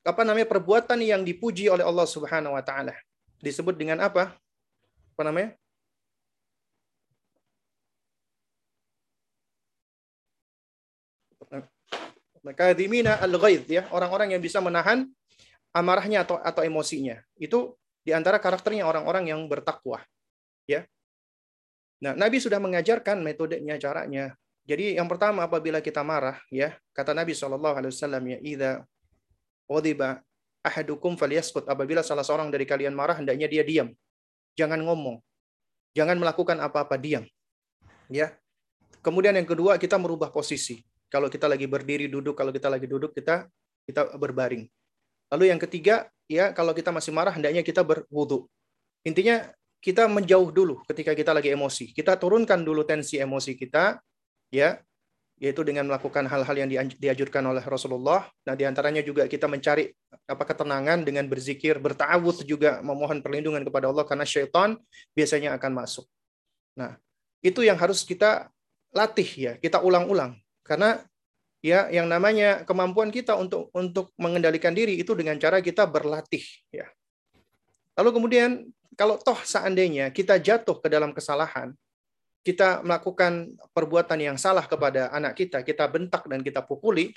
apa 0.03 0.21
namanya 0.23 0.47
perbuatan 0.47 0.99
yang 1.03 1.23
dipuji 1.23 1.67
oleh 1.67 1.83
Allah 1.83 2.07
Subhanahu 2.07 2.55
wa 2.55 2.63
taala. 2.63 2.95
Disebut 3.43 3.75
dengan 3.75 3.99
apa? 3.99 4.35
Apa 5.17 5.21
namanya 5.25 5.57
Kadimina 12.53 13.17
al-ghaid 13.19 13.65
ya, 13.67 13.89
orang-orang 13.91 14.37
yang 14.37 14.41
bisa 14.43 14.61
menahan 14.61 15.09
amarahnya 15.75 16.23
atau 16.23 16.39
atau 16.39 16.61
emosinya. 16.63 17.19
Itu 17.35 17.75
di 18.05 18.15
antara 18.15 18.39
karakternya 18.39 18.87
orang-orang 18.87 19.33
yang 19.33 19.43
bertakwa. 19.51 19.99
Ya. 20.63 20.87
Nah, 21.99 22.13
Nabi 22.13 22.37
sudah 22.39 22.61
mengajarkan 22.61 23.19
metodenya, 23.19 23.75
caranya. 23.81 24.37
Jadi 24.67 24.99
yang 24.99 25.07
pertama 25.07 25.47
apabila 25.47 25.79
kita 25.79 26.03
marah, 26.03 26.37
ya, 26.51 26.75
kata 26.91 27.15
Nabi 27.15 27.31
wasallam 27.35 28.23
ya, 28.27 28.37
"Idza 28.43 28.71
ghadiba 29.65 30.21
ahadukum 30.61 31.15
falyaskut." 31.15 31.65
Apabila 31.65 32.03
salah 32.03 32.23
seorang 32.27 32.51
dari 32.51 32.67
kalian 32.67 32.91
marah, 32.91 33.15
hendaknya 33.15 33.47
dia 33.47 33.63
diam. 33.63 33.89
Jangan 34.59 34.83
ngomong. 34.83 35.23
Jangan 35.95 36.19
melakukan 36.19 36.59
apa-apa, 36.59 36.99
diam. 36.99 37.23
Ya. 38.11 38.35
Kemudian 38.99 39.33
yang 39.33 39.47
kedua, 39.47 39.79
kita 39.79 39.95
merubah 39.95 40.27
posisi. 40.29 40.83
Kalau 41.07 41.31
kita 41.31 41.47
lagi 41.47 41.65
berdiri 41.65 42.11
duduk, 42.11 42.35
kalau 42.35 42.51
kita 42.51 42.67
lagi 42.67 42.87
duduk 42.87 43.15
kita 43.15 43.47
kita 43.87 44.19
berbaring. 44.19 44.67
Lalu 45.31 45.51
yang 45.51 45.59
ketiga, 45.59 46.11
ya 46.27 46.51
kalau 46.51 46.75
kita 46.75 46.91
masih 46.91 47.15
marah 47.15 47.31
hendaknya 47.31 47.63
kita 47.63 47.83
berwudu. 47.83 48.47
Intinya 49.07 49.47
kita 49.79 50.07
menjauh 50.11 50.51
dulu 50.51 50.83
ketika 50.87 51.15
kita 51.15 51.31
lagi 51.31 51.55
emosi. 51.55 51.95
Kita 51.95 52.19
turunkan 52.19 52.63
dulu 52.63 52.83
tensi 52.83 53.15
emosi 53.19 53.55
kita, 53.55 54.03
ya, 54.51 54.79
yaitu 55.37 55.61
dengan 55.61 55.85
melakukan 55.85 56.25
hal-hal 56.25 56.55
yang 56.57 56.69
diajurkan 56.97 57.45
oleh 57.45 57.61
Rasulullah. 57.61 58.25
Nah, 58.43 58.55
di 58.57 58.65
antaranya 58.65 59.05
juga 59.05 59.29
kita 59.29 59.45
mencari 59.45 59.87
apa 60.25 60.43
ketenangan 60.43 61.05
dengan 61.05 61.29
berzikir, 61.29 61.77
bertawud 61.77 62.41
juga 62.43 62.81
memohon 62.81 63.21
perlindungan 63.21 63.61
kepada 63.61 63.93
Allah 63.93 64.03
karena 64.03 64.25
syaitan 64.25 64.75
biasanya 65.13 65.53
akan 65.55 65.71
masuk. 65.77 66.09
Nah, 66.73 66.97
itu 67.45 67.61
yang 67.61 67.77
harus 67.77 68.01
kita 68.01 68.49
latih 68.91 69.29
ya, 69.37 69.53
kita 69.61 69.77
ulang-ulang. 69.79 70.33
Karena 70.67 70.99
ya 71.63 71.87
yang 71.89 72.05
namanya 72.05 72.67
kemampuan 72.67 73.09
kita 73.09 73.33
untuk 73.39 73.71
untuk 73.71 74.11
mengendalikan 74.19 74.75
diri 74.75 74.99
itu 74.99 75.15
dengan 75.15 75.39
cara 75.39 75.63
kita 75.63 75.87
berlatih 75.87 76.43
ya. 76.69 76.85
Lalu 77.97 78.09
kemudian 78.13 78.49
kalau 78.93 79.17
toh 79.17 79.39
seandainya 79.41 80.13
kita 80.13 80.37
jatuh 80.37 80.77
ke 80.77 80.91
dalam 80.91 81.15
kesalahan, 81.15 81.73
kita 82.45 82.85
melakukan 82.85 83.57
perbuatan 83.73 84.19
yang 84.21 84.37
salah 84.37 84.67
kepada 84.67 85.09
anak 85.09 85.33
kita, 85.39 85.65
kita 85.65 85.89
bentak 85.89 86.25
dan 86.29 86.45
kita 86.45 86.61
pukuli, 86.61 87.15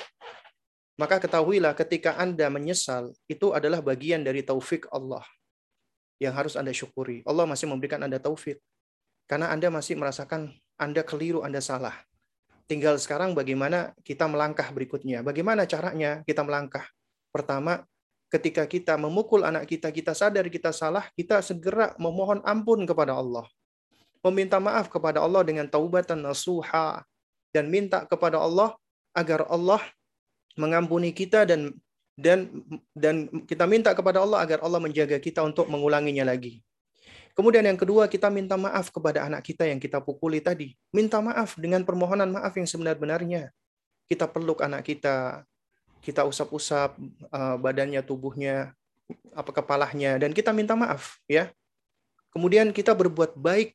maka 1.01 1.17
ketahuilah 1.17 1.73
ketika 1.73 2.21
Anda 2.21 2.53
menyesal, 2.53 3.17
itu 3.25 3.57
adalah 3.57 3.81
bagian 3.81 4.21
dari 4.21 4.45
taufik 4.45 4.85
Allah 4.93 5.25
yang 6.21 6.37
harus 6.37 6.61
Anda 6.61 6.77
syukuri. 6.77 7.25
Allah 7.25 7.49
masih 7.49 7.65
memberikan 7.73 8.05
Anda 8.05 8.21
taufik. 8.21 8.61
Karena 9.25 9.49
Anda 9.49 9.73
masih 9.73 9.97
merasakan 9.97 10.53
Anda 10.77 11.01
keliru, 11.01 11.41
Anda 11.41 11.65
salah. 11.65 11.97
Tinggal 12.71 13.03
sekarang 13.03 13.35
bagaimana 13.35 13.91
kita 14.07 14.31
melangkah 14.31 14.71
berikutnya. 14.71 15.27
Bagaimana 15.27 15.67
caranya 15.67 16.23
kita 16.23 16.47
melangkah? 16.47 16.87
Pertama, 17.35 17.83
ketika 18.31 18.63
kita 18.63 18.95
memukul 18.95 19.43
anak 19.43 19.67
kita, 19.67 19.91
kita 19.91 20.15
sadar 20.15 20.47
kita 20.47 20.71
salah, 20.71 21.11
kita 21.19 21.43
segera 21.43 21.99
memohon 21.99 22.39
ampun 22.47 22.87
kepada 22.87 23.19
Allah. 23.19 23.43
Meminta 24.23 24.63
maaf 24.63 24.87
kepada 24.87 25.19
Allah 25.19 25.43
dengan 25.43 25.67
taubatan 25.67 26.23
nasuha 26.23 27.03
dan 27.51 27.67
minta 27.67 28.07
kepada 28.07 28.39
Allah 28.39 28.79
agar 29.19 29.51
Allah 29.51 29.83
mengampuni 30.55 31.11
kita 31.11 31.43
dan 31.43 31.75
dan 32.15 32.55
dan 32.95 33.27
kita 33.51 33.67
minta 33.67 33.91
kepada 33.99 34.23
Allah 34.23 34.47
agar 34.47 34.63
Allah 34.63 34.79
menjaga 34.79 35.19
kita 35.19 35.43
untuk 35.43 35.67
mengulanginya 35.67 36.23
lagi. 36.23 36.63
Kemudian 37.35 37.65
yang 37.65 37.79
kedua 37.79 38.11
kita 38.11 38.29
minta 38.29 38.59
maaf 38.59 38.91
kepada 38.91 39.25
anak 39.25 39.47
kita 39.47 39.65
yang 39.65 39.79
kita 39.79 40.03
pukuli 40.03 40.43
tadi. 40.43 40.75
Minta 40.91 41.23
maaf 41.23 41.57
dengan 41.57 41.87
permohonan 41.87 42.29
maaf 42.29 42.53
yang 42.59 42.67
sebenar-benarnya. 42.67 43.55
Kita 44.11 44.27
peluk 44.27 44.61
anak 44.61 44.83
kita, 44.83 45.47
kita 46.03 46.27
usap-usap 46.27 46.99
uh, 47.31 47.57
badannya, 47.57 48.03
tubuhnya, 48.03 48.75
apa 49.35 49.51
kepalanya 49.55 50.19
dan 50.19 50.35
kita 50.35 50.51
minta 50.51 50.75
maaf 50.75 51.19
ya. 51.31 51.51
Kemudian 52.31 52.71
kita 52.71 52.95
berbuat 52.95 53.35
baik 53.35 53.75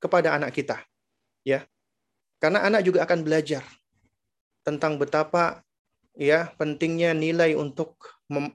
kepada 0.00 0.36
anak 0.36 0.52
kita 0.56 0.80
ya. 1.44 1.64
Karena 2.42 2.64
anak 2.66 2.82
juga 2.82 3.06
akan 3.06 3.22
belajar 3.22 3.62
tentang 4.66 4.98
betapa 4.98 5.62
ya 6.18 6.52
pentingnya 6.60 7.16
nilai 7.16 7.56
untuk 7.56 7.96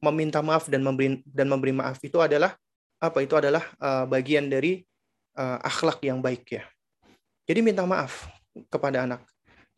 meminta 0.02 0.42
maaf 0.42 0.70
dan 0.70 0.82
memberi 0.82 1.22
dan 1.26 1.48
memberi 1.50 1.74
maaf 1.74 2.02
itu 2.02 2.18
adalah 2.22 2.58
apa 2.98 3.22
itu 3.22 3.38
adalah 3.38 3.64
uh, 3.78 4.06
bagian 4.10 4.50
dari 4.50 4.82
uh, 5.38 5.58
akhlak 5.62 6.02
yang 6.02 6.22
baik 6.22 6.46
ya. 6.50 6.64
Jadi 7.48 7.60
minta 7.64 7.86
maaf 7.86 8.28
kepada 8.68 9.06
anak. 9.06 9.22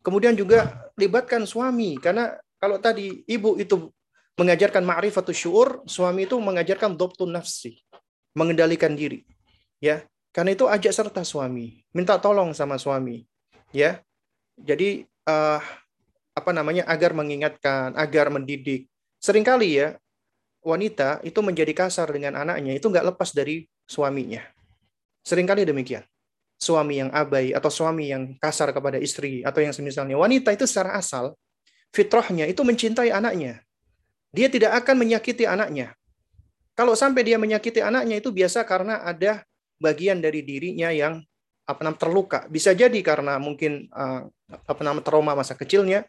Kemudian 0.00 0.32
juga 0.32 0.88
libatkan 0.96 1.44
suami 1.44 2.00
karena 2.00 2.34
kalau 2.56 2.80
tadi 2.80 3.20
ibu 3.28 3.60
itu 3.60 3.92
mengajarkan 4.40 4.80
ma'rifatus 4.80 5.36
syuur, 5.36 5.84
suami 5.84 6.24
itu 6.24 6.40
mengajarkan 6.40 6.96
dhabtun 6.96 7.36
nafsi, 7.36 7.76
mengendalikan 8.32 8.96
diri. 8.96 9.28
Ya. 9.80 10.04
Karena 10.30 10.54
itu 10.54 10.64
ajak 10.70 10.94
serta 10.94 11.26
suami, 11.26 11.82
minta 11.90 12.16
tolong 12.16 12.54
sama 12.56 12.80
suami. 12.80 13.26
Ya. 13.74 14.00
Jadi 14.56 15.04
uh, 15.28 15.60
apa 16.32 16.50
namanya 16.56 16.88
agar 16.88 17.12
mengingatkan, 17.12 17.92
agar 17.98 18.32
mendidik. 18.32 18.88
Seringkali 19.20 19.68
ya 19.76 20.00
wanita 20.60 21.24
itu 21.24 21.40
menjadi 21.40 21.72
kasar 21.72 22.08
dengan 22.12 22.36
anaknya 22.36 22.76
itu 22.76 22.86
nggak 22.88 23.14
lepas 23.14 23.32
dari 23.32 23.64
suaminya. 23.88 24.44
Seringkali 25.24 25.64
demikian. 25.64 26.04
Suami 26.60 27.00
yang 27.00 27.08
abai 27.08 27.56
atau 27.56 27.72
suami 27.72 28.12
yang 28.12 28.36
kasar 28.36 28.68
kepada 28.76 29.00
istri 29.00 29.40
atau 29.40 29.64
yang 29.64 29.72
semisalnya 29.72 30.20
wanita 30.20 30.52
itu 30.52 30.68
secara 30.68 31.00
asal 31.00 31.32
fitrahnya 31.88 32.44
itu 32.44 32.60
mencintai 32.60 33.08
anaknya. 33.08 33.64
Dia 34.30 34.52
tidak 34.52 34.84
akan 34.84 35.00
menyakiti 35.00 35.48
anaknya. 35.48 35.96
Kalau 36.76 36.92
sampai 36.94 37.26
dia 37.26 37.40
menyakiti 37.40 37.80
anaknya 37.82 38.20
itu 38.20 38.30
biasa 38.30 38.62
karena 38.68 39.02
ada 39.02 39.42
bagian 39.80 40.20
dari 40.20 40.44
dirinya 40.44 40.92
yang 40.92 41.24
apa 41.66 41.80
namanya 41.82 42.00
terluka. 42.00 42.38
Bisa 42.46 42.76
jadi 42.76 43.00
karena 43.02 43.40
mungkin 43.40 43.90
uh, 43.90 44.28
apa 44.68 44.80
namanya 44.84 45.04
trauma 45.04 45.32
masa 45.34 45.58
kecilnya 45.58 46.06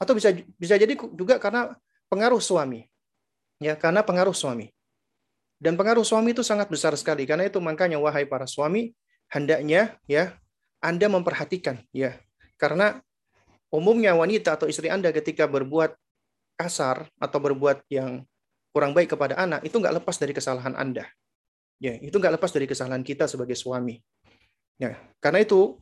atau 0.00 0.16
bisa 0.16 0.32
bisa 0.58 0.74
jadi 0.80 0.96
juga 0.96 1.36
karena 1.36 1.76
pengaruh 2.10 2.42
suami. 2.42 2.89
Ya, 3.60 3.76
karena 3.76 4.00
pengaruh 4.00 4.32
suami. 4.32 4.72
Dan 5.60 5.76
pengaruh 5.76 6.02
suami 6.02 6.32
itu 6.32 6.40
sangat 6.40 6.72
besar 6.72 6.96
sekali. 6.96 7.28
Karena 7.28 7.44
itu 7.44 7.60
makanya 7.60 8.00
wahai 8.00 8.24
para 8.24 8.48
suami, 8.48 8.96
hendaknya 9.28 10.00
ya 10.08 10.34
Anda 10.80 11.12
memperhatikan 11.12 11.84
ya. 11.92 12.16
Karena 12.56 13.04
umumnya 13.68 14.16
wanita 14.16 14.56
atau 14.56 14.66
istri 14.66 14.88
Anda 14.88 15.12
ketika 15.12 15.44
berbuat 15.44 15.92
kasar 16.56 17.08
atau 17.20 17.38
berbuat 17.38 17.84
yang 17.92 18.24
kurang 18.72 18.96
baik 18.96 19.12
kepada 19.16 19.36
anak 19.36 19.64
itu 19.64 19.76
nggak 19.76 20.00
lepas 20.00 20.16
dari 20.16 20.32
kesalahan 20.32 20.72
Anda. 20.76 21.04
Ya, 21.80 21.96
itu 22.00 22.16
nggak 22.16 22.40
lepas 22.40 22.52
dari 22.52 22.64
kesalahan 22.68 23.04
kita 23.04 23.28
sebagai 23.28 23.56
suami. 23.56 24.00
Ya, 24.80 24.96
karena 25.20 25.44
itu 25.44 25.76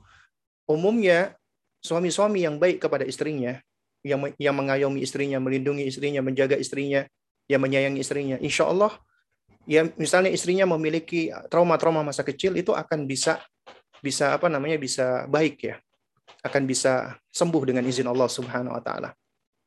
umumnya 0.66 1.38
suami-suami 1.82 2.42
yang 2.42 2.58
baik 2.58 2.82
kepada 2.82 3.06
istrinya 3.06 3.62
yang 4.06 4.30
yang 4.38 4.54
mengayomi 4.54 5.02
istrinya, 5.02 5.42
melindungi 5.42 5.86
istrinya, 5.86 6.22
menjaga 6.22 6.54
istrinya, 6.54 7.02
yang 7.48 7.64
menyayangi 7.64 8.00
istrinya. 8.04 8.36
Insya 8.38 8.68
Allah, 8.68 8.92
ya 9.64 9.88
misalnya 9.96 10.28
istrinya 10.28 10.68
memiliki 10.68 11.32
trauma-trauma 11.48 12.04
masa 12.04 12.22
kecil 12.22 12.54
itu 12.54 12.76
akan 12.76 13.08
bisa 13.08 13.40
bisa 13.98 14.36
apa 14.36 14.46
namanya 14.46 14.78
bisa 14.78 15.26
baik 15.26 15.56
ya, 15.64 15.76
akan 16.44 16.68
bisa 16.68 17.18
sembuh 17.32 17.72
dengan 17.72 17.82
izin 17.88 18.06
Allah 18.06 18.28
Subhanahu 18.28 18.76
Wa 18.78 18.82
Taala. 18.84 19.10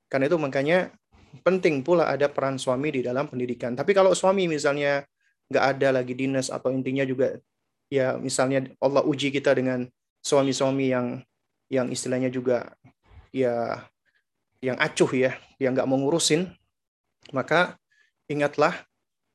Karena 0.07 0.29
itu 0.29 0.37
makanya 0.37 0.93
penting 1.41 1.81
pula 1.81 2.07
ada 2.07 2.29
peran 2.29 2.61
suami 2.61 2.93
di 2.93 3.01
dalam 3.01 3.27
pendidikan. 3.27 3.73
Tapi 3.73 3.91
kalau 3.91 4.13
suami 4.13 4.45
misalnya 4.47 5.03
nggak 5.51 5.65
ada 5.77 5.99
lagi 5.99 6.15
dinas 6.15 6.47
atau 6.47 6.71
intinya 6.71 7.03
juga 7.03 7.35
ya 7.91 8.15
misalnya 8.15 8.71
Allah 8.79 9.03
uji 9.03 9.35
kita 9.35 9.51
dengan 9.51 9.83
suami-suami 10.23 10.95
yang 10.95 11.19
yang 11.67 11.87
istilahnya 11.91 12.31
juga 12.31 12.71
ya 13.35 13.83
yang 14.61 14.77
acuh 14.77 15.09
ya, 15.17 15.31
yang 15.57 15.73
nggak 15.73 15.89
mau 15.89 15.97
ngurusin, 15.97 16.45
maka 17.31 17.75
ingatlah 18.31 18.75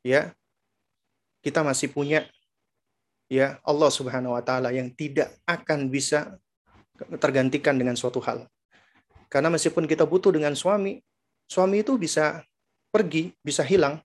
ya 0.06 0.32
kita 1.44 1.60
masih 1.60 1.92
punya 1.92 2.24
ya 3.26 3.58
Allah 3.66 3.90
Subhanahu 3.90 4.34
wa 4.38 4.42
taala 4.42 4.70
yang 4.70 4.90
tidak 4.94 5.34
akan 5.46 5.90
bisa 5.90 6.38
tergantikan 7.20 7.76
dengan 7.76 7.94
suatu 7.98 8.22
hal. 8.24 8.48
Karena 9.26 9.50
meskipun 9.52 9.84
kita 9.84 10.06
butuh 10.06 10.32
dengan 10.32 10.54
suami, 10.54 11.02
suami 11.50 11.82
itu 11.82 11.98
bisa 11.98 12.42
pergi, 12.94 13.34
bisa 13.42 13.66
hilang. 13.66 14.00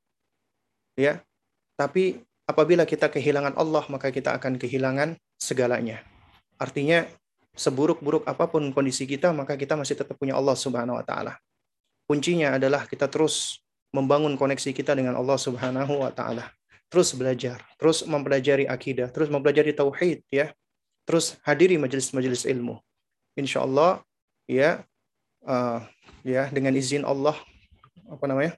Ya. 0.97 1.23
Tapi 1.77 2.19
apabila 2.45 2.84
kita 2.84 3.07
kehilangan 3.07 3.55
Allah, 3.55 3.85
maka 3.88 4.11
kita 4.11 4.35
akan 4.35 4.59
kehilangan 4.59 5.15
segalanya. 5.39 6.03
Artinya 6.59 7.05
seburuk-buruk 7.55 8.27
apa 8.27 8.49
pun 8.49 8.69
kondisi 8.76 9.07
kita, 9.07 9.31
maka 9.34 9.55
kita 9.55 9.77
masih 9.80 9.97
tetap 9.97 10.18
punya 10.18 10.38
Allah 10.38 10.57
Subhanahu 10.57 10.99
wa 10.99 11.05
taala. 11.05 11.38
Kuncinya 12.05 12.59
adalah 12.59 12.85
kita 12.85 13.07
terus 13.07 13.63
membangun 13.91 14.39
koneksi 14.39 14.72
kita 14.72 14.95
dengan 14.95 15.19
Allah 15.19 15.38
Subhanahu 15.38 16.03
wa 16.03 16.11
taala. 16.11 16.47
Terus 16.91 17.15
belajar, 17.15 17.63
terus 17.80 18.03
mempelajari 18.03 18.68
akidah, 18.68 19.07
terus 19.11 19.31
mempelajari 19.31 19.72
tauhid 19.72 20.23
ya. 20.27 20.51
Terus 21.07 21.39
hadiri 21.43 21.80
majelis-majelis 21.80 22.43
ilmu. 22.47 22.80
Insya 23.35 23.63
Allah 23.63 24.03
ya 24.47 24.84
uh, 25.47 25.80
ya 26.27 26.51
dengan 26.51 26.76
izin 26.76 27.07
Allah 27.07 27.35
apa 28.11 28.26
namanya? 28.27 28.53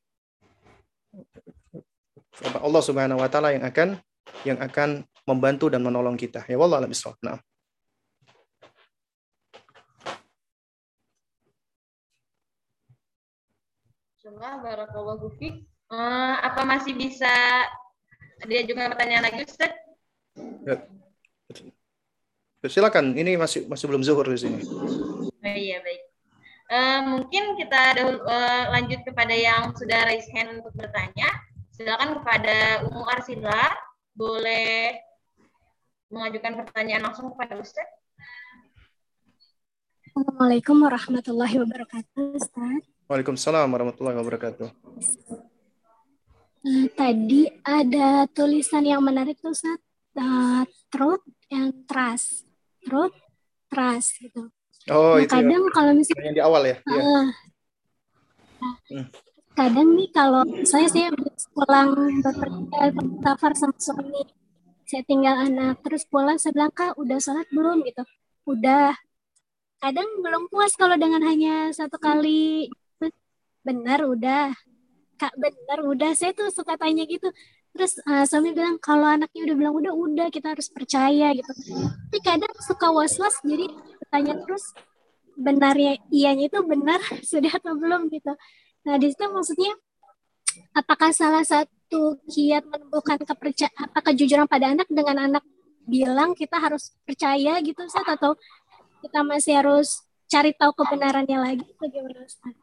Allah 2.58 2.82
Subhanahu 2.82 3.22
wa 3.22 3.30
taala 3.30 3.54
yang 3.54 3.66
akan 3.66 4.02
yang 4.42 4.58
akan 4.58 5.06
membantu 5.30 5.70
dan 5.70 5.86
menolong 5.86 6.18
kita. 6.18 6.42
Ya 6.50 6.58
wallah 6.58 6.82
alam. 6.82 6.90
Alhamdulillah, 14.34 14.66
barakallahu 14.66 15.30
fiik. 15.38 15.62
Uh, 15.94 16.42
apa 16.42 16.66
masih 16.66 16.98
bisa 16.98 17.30
dia 18.50 18.66
juga 18.66 18.90
pertanyaan 18.90 19.30
lagi, 19.30 19.46
Ustaz? 19.46 19.70
Ya. 20.66 20.90
Silakan, 22.66 23.14
ini 23.14 23.38
masih 23.38 23.70
masih 23.70 23.86
belum 23.86 24.02
zuhur 24.02 24.26
di 24.26 24.42
sini. 24.42 24.66
Oh, 24.66 25.30
iya, 25.54 25.86
baik. 25.86 26.02
Uh, 26.66 27.02
mungkin 27.14 27.62
kita 27.62 27.94
dahulu, 27.94 28.26
uh, 28.26 28.74
lanjut 28.74 29.06
kepada 29.06 29.38
yang 29.38 29.70
sudah 29.78 30.02
raise 30.10 30.26
hand 30.34 30.66
untuk 30.66 30.74
bertanya. 30.82 31.30
Silakan 31.78 32.18
kepada 32.18 32.90
Umu 32.90 33.06
Arsila, 33.06 33.70
boleh 34.18 34.98
mengajukan 36.10 36.58
pertanyaan 36.58 37.06
langsung 37.06 37.30
kepada 37.38 37.62
Ustaz. 37.62 37.86
Assalamualaikum 40.10 40.82
warahmatullahi 40.82 41.62
wabarakatuh, 41.62 42.42
Ustaz. 42.42 42.93
Waalaikumsalam 43.04 43.68
warahmatullahi 43.68 44.16
wabarakatuh. 44.16 44.70
Uh, 46.64 46.88
tadi 46.96 47.52
ada 47.68 48.24
tulisan 48.32 48.88
yang 48.88 49.04
menarik 49.04 49.36
tuh 49.44 49.52
Ustaz. 49.52 49.76
Uh, 50.16 50.64
truth 50.88 51.26
and 51.52 51.84
trust. 51.84 52.48
Truth, 52.88 53.12
trust 53.68 54.24
gitu. 54.24 54.48
Oh, 54.88 55.20
nah, 55.20 55.24
itu 55.24 55.36
kadang 55.36 55.64
ya. 55.68 55.72
kalau 55.76 55.92
misalnya 55.92 56.24
yang 56.32 56.38
di 56.40 56.44
awal 56.44 56.64
ya. 56.64 56.78
Uh. 56.88 57.28
Kadang 59.52 60.00
nih 60.00 60.10
kalau 60.16 60.48
saya 60.64 60.88
saya 60.88 61.12
pulang 61.52 61.92
bepergian 62.24 63.20
safar 63.20 63.52
sama 63.60 63.76
suami, 63.84 64.24
saya 64.88 65.04
tinggal 65.04 65.44
anak 65.44 65.84
terus 65.84 66.08
pulang 66.08 66.40
saya 66.40 66.56
bilang 66.56 66.72
kak 66.72 66.96
udah 66.96 67.20
sholat 67.20 67.48
belum 67.52 67.84
gitu. 67.84 68.04
Udah. 68.48 68.96
Kadang 69.84 70.24
belum 70.24 70.48
puas 70.48 70.80
kalau 70.80 70.96
dengan 70.96 71.20
hanya 71.28 71.68
satu 71.76 72.00
kali 72.00 72.72
benar 73.64 74.04
udah. 74.06 74.54
Kak 75.18 75.34
benar 75.40 75.80
udah. 75.88 76.12
Saya 76.14 76.36
tuh 76.36 76.52
suka 76.52 76.76
tanya 76.76 77.08
gitu. 77.08 77.32
Terus 77.74 77.98
uh, 78.06 78.22
suami 78.30 78.54
bilang 78.54 78.78
kalau 78.78 79.10
anaknya 79.10 79.50
udah 79.50 79.56
bilang 79.58 79.74
udah 79.74 79.94
udah 79.98 80.28
kita 80.30 80.54
harus 80.54 80.70
percaya 80.70 81.34
gitu. 81.34 81.52
Tapi 81.82 82.20
kadang 82.22 82.54
suka 82.62 82.94
was 82.94 83.18
was 83.18 83.34
jadi 83.42 83.66
tanya 84.14 84.38
terus 84.46 84.78
benarnya 85.34 85.98
ianya 86.14 86.54
itu 86.54 86.60
benar 86.62 87.02
sudah 87.32 87.50
atau 87.50 87.74
belum? 87.74 88.14
gitu. 88.14 88.30
Nah 88.86 88.96
di 89.02 89.10
situ 89.10 89.26
maksudnya 89.26 89.74
apakah 90.78 91.10
salah 91.10 91.42
satu 91.42 92.22
kiat 92.30 92.70
menumbuhkan 92.70 93.18
kepercayaan 93.26 93.90
apa 93.90 94.00
kejujuran 94.14 94.46
pada 94.46 94.70
anak 94.70 94.86
dengan 94.94 95.34
anak 95.34 95.44
bilang 95.90 96.38
kita 96.38 96.62
harus 96.62 96.94
percaya 97.10 97.58
gitu 97.66 97.82
Ustaz? 97.90 98.06
Atau 98.06 98.38
kita 99.02 99.26
masih 99.26 99.58
harus 99.58 100.06
cari 100.30 100.54
tahu 100.54 100.78
kebenarannya 100.78 101.38
lagi? 101.42 101.68
Bagaimana 101.82 102.22
Ustaz? 102.22 102.63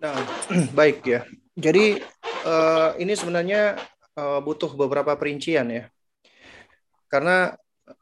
Nah, 0.00 0.16
baik 0.78 0.98
ya. 1.04 1.20
Jadi 1.52 2.00
uh, 2.48 2.96
ini 2.96 3.12
sebenarnya 3.12 3.76
uh, 4.16 4.40
butuh 4.40 4.72
beberapa 4.72 5.12
perincian 5.14 5.68
ya. 5.68 5.84
Karena 7.10 7.52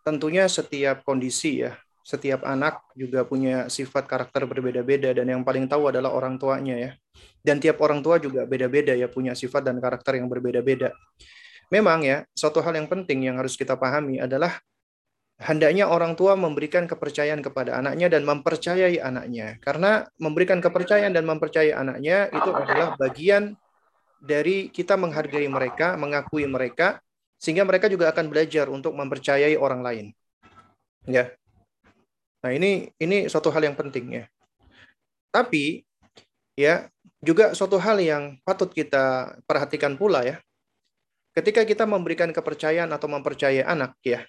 tentunya 0.07 0.47
setiap 0.47 1.03
kondisi 1.03 1.65
ya, 1.65 1.75
setiap 2.07 2.45
anak 2.47 2.85
juga 2.95 3.25
punya 3.25 3.67
sifat 3.67 4.05
karakter 4.07 4.47
berbeda-beda 4.47 5.11
dan 5.17 5.27
yang 5.27 5.43
paling 5.43 5.67
tahu 5.67 5.91
adalah 5.91 6.15
orang 6.15 6.39
tuanya 6.39 6.77
ya. 6.79 6.91
Dan 7.43 7.59
tiap 7.59 7.83
orang 7.83 8.05
tua 8.05 8.23
juga 8.23 8.47
beda-beda 8.47 8.95
ya 8.95 9.11
punya 9.11 9.35
sifat 9.35 9.67
dan 9.67 9.83
karakter 9.83 10.21
yang 10.21 10.31
berbeda-beda. 10.31 10.95
Memang 11.69 12.01
ya, 12.07 12.25
suatu 12.33 12.65
hal 12.65 12.79
yang 12.79 12.89
penting 12.89 13.29
yang 13.29 13.37
harus 13.37 13.59
kita 13.59 13.77
pahami 13.77 14.23
adalah 14.23 14.57
hendaknya 15.39 15.87
orang 15.87 16.19
tua 16.19 16.35
memberikan 16.35 16.91
kepercayaan 16.91 17.39
kepada 17.47 17.79
anaknya 17.79 18.11
dan 18.11 18.27
mempercayai 18.27 18.99
anaknya. 18.99 19.57
Karena 19.63 20.03
memberikan 20.19 20.59
kepercayaan 20.59 21.15
dan 21.15 21.25
mempercayai 21.25 21.71
anaknya 21.71 22.27
itu 22.35 22.51
adalah 22.51 22.99
bagian 22.99 23.55
dari 24.19 24.67
kita 24.75 24.99
menghargai 24.99 25.47
mereka, 25.47 25.95
mengakui 25.95 26.43
mereka, 26.51 26.99
sehingga 27.39 27.63
mereka 27.63 27.87
juga 27.87 28.11
akan 28.11 28.27
belajar 28.27 28.67
untuk 28.67 28.99
mempercayai 28.99 29.55
orang 29.55 29.81
lain. 29.87 30.07
Ya. 31.07 31.31
Nah, 32.43 32.51
ini 32.51 32.91
ini 32.99 33.31
suatu 33.31 33.55
hal 33.55 33.63
yang 33.63 33.79
penting 33.79 34.11
ya. 34.19 34.25
Tapi 35.31 35.87
ya, 36.59 36.91
juga 37.23 37.55
suatu 37.55 37.79
hal 37.79 38.03
yang 38.03 38.43
patut 38.43 38.75
kita 38.75 39.39
perhatikan 39.47 39.95
pula 39.95 40.27
ya. 40.27 40.43
Ketika 41.31 41.63
kita 41.63 41.87
memberikan 41.87 42.35
kepercayaan 42.35 42.91
atau 42.91 43.07
mempercayai 43.07 43.63
anak 43.63 43.95
ya, 44.03 44.27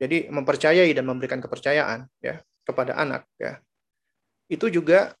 jadi 0.00 0.32
mempercayai 0.32 0.88
dan 0.96 1.04
memberikan 1.04 1.44
kepercayaan 1.44 2.08
ya 2.24 2.40
kepada 2.64 2.96
anak 2.96 3.28
ya. 3.36 3.60
Itu 4.48 4.72
juga 4.72 5.12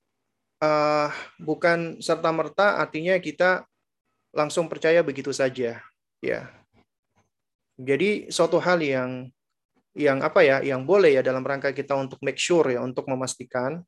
uh, 0.64 1.12
bukan 1.36 2.00
serta 2.00 2.32
merta 2.32 2.80
artinya 2.80 3.14
kita 3.20 3.68
langsung 4.32 4.72
percaya 4.72 5.04
begitu 5.04 5.36
saja 5.36 5.84
ya. 6.24 6.40
Jadi 7.76 8.32
suatu 8.32 8.56
hal 8.56 8.80
yang 8.80 9.28
yang 9.92 10.24
apa 10.24 10.40
ya 10.40 10.64
yang 10.64 10.88
boleh 10.88 11.12
ya 11.18 11.22
dalam 11.22 11.44
rangka 11.44 11.76
kita 11.76 11.92
untuk 11.98 12.22
make 12.24 12.40
sure 12.40 12.64
ya 12.72 12.80
untuk 12.80 13.04
memastikan 13.10 13.84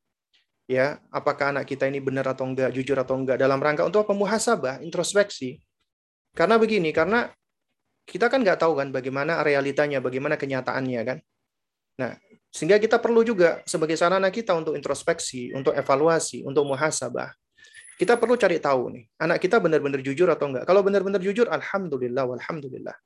ya 0.68 0.98
apakah 1.08 1.54
anak 1.56 1.64
kita 1.64 1.88
ini 1.88 2.02
benar 2.02 2.26
atau 2.26 2.44
enggak 2.44 2.74
jujur 2.74 2.98
atau 2.98 3.16
enggak 3.16 3.38
dalam 3.38 3.62
rangka 3.62 3.86
untuk 3.86 4.04
apa 4.04 4.12
muhasabah 4.12 4.82
introspeksi 4.82 5.62
karena 6.34 6.58
begini 6.58 6.90
karena 6.90 7.30
kita 8.06 8.26
kan 8.28 8.42
nggak 8.42 8.58
tahu 8.60 8.78
kan 8.78 8.88
bagaimana 8.90 9.40
realitanya, 9.46 10.02
bagaimana 10.02 10.34
kenyataannya 10.34 11.02
kan. 11.06 11.18
Nah, 11.98 12.16
sehingga 12.52 12.76
kita 12.76 13.00
perlu 13.00 13.24
juga 13.24 13.64
sebagai 13.64 13.96
sarana 13.96 14.28
kita 14.28 14.52
untuk 14.52 14.76
introspeksi, 14.76 15.56
untuk 15.56 15.72
evaluasi, 15.72 16.44
untuk 16.44 16.68
muhasabah. 16.68 17.32
Kita 17.96 18.18
perlu 18.18 18.34
cari 18.34 18.58
tahu 18.58 18.82
nih, 18.92 19.04
anak 19.20 19.38
kita 19.38 19.62
benar-benar 19.62 20.02
jujur 20.02 20.26
atau 20.26 20.50
enggak. 20.50 20.66
Kalau 20.66 20.82
benar-benar 20.82 21.22
jujur, 21.22 21.46
alhamdulillah, 21.46 22.24
walhamdulillah. 22.26 22.96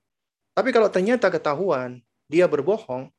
Tapi 0.56 0.72
kalau 0.72 0.88
ternyata 0.88 1.28
ketahuan 1.28 2.00
dia 2.26 2.48
berbohong, 2.48 3.12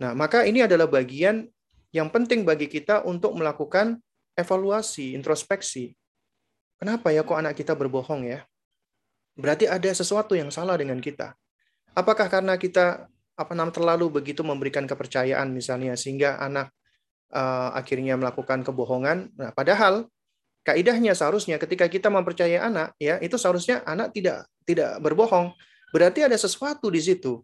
nah 0.00 0.16
maka 0.16 0.48
ini 0.48 0.64
adalah 0.64 0.88
bagian 0.88 1.44
yang 1.92 2.08
penting 2.08 2.42
bagi 2.42 2.66
kita 2.66 3.04
untuk 3.04 3.36
melakukan 3.36 4.00
evaluasi, 4.34 5.14
introspeksi. 5.14 5.94
Kenapa 6.80 7.14
ya 7.14 7.22
kok 7.22 7.38
anak 7.38 7.54
kita 7.54 7.76
berbohong 7.78 8.26
ya? 8.26 8.42
Berarti 9.34 9.66
ada 9.66 9.90
sesuatu 9.90 10.38
yang 10.38 10.50
salah 10.54 10.78
dengan 10.78 11.02
kita. 11.02 11.34
Apakah 11.94 12.30
karena 12.30 12.54
kita 12.58 13.10
apa 13.34 13.52
namanya 13.54 13.82
terlalu 13.82 14.22
begitu 14.22 14.46
memberikan 14.46 14.86
kepercayaan 14.86 15.50
misalnya 15.50 15.98
sehingga 15.98 16.38
anak 16.38 16.70
uh, 17.34 17.74
akhirnya 17.74 18.14
melakukan 18.14 18.62
kebohongan. 18.62 19.34
Nah, 19.34 19.50
padahal 19.50 20.06
kaidahnya 20.62 21.12
seharusnya 21.18 21.58
ketika 21.58 21.90
kita 21.90 22.08
mempercayai 22.08 22.62
anak 22.62 22.94
ya 22.96 23.18
itu 23.18 23.34
seharusnya 23.34 23.82
anak 23.82 24.14
tidak 24.14 24.46
tidak 24.62 25.02
berbohong. 25.02 25.50
Berarti 25.90 26.26
ada 26.26 26.38
sesuatu 26.38 26.90
di 26.90 27.02
situ. 27.02 27.42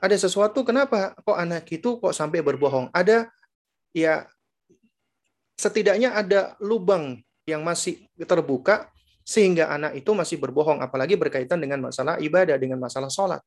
Ada 0.00 0.20
sesuatu 0.20 0.60
kenapa 0.60 1.16
kok 1.16 1.36
anak 1.36 1.64
itu 1.72 1.96
kok 1.96 2.12
sampai 2.12 2.44
berbohong? 2.44 2.92
Ada 2.92 3.32
ya 3.96 4.28
setidaknya 5.56 6.12
ada 6.12 6.52
lubang 6.60 7.24
yang 7.48 7.64
masih 7.64 8.04
terbuka 8.28 8.92
sehingga 9.24 9.72
anak 9.72 9.96
itu 9.96 10.12
masih 10.12 10.36
berbohong 10.36 10.84
apalagi 10.84 11.16
berkaitan 11.16 11.56
dengan 11.56 11.80
masalah 11.80 12.20
ibadah 12.20 12.60
dengan 12.60 12.76
masalah 12.76 13.08
sholat. 13.08 13.40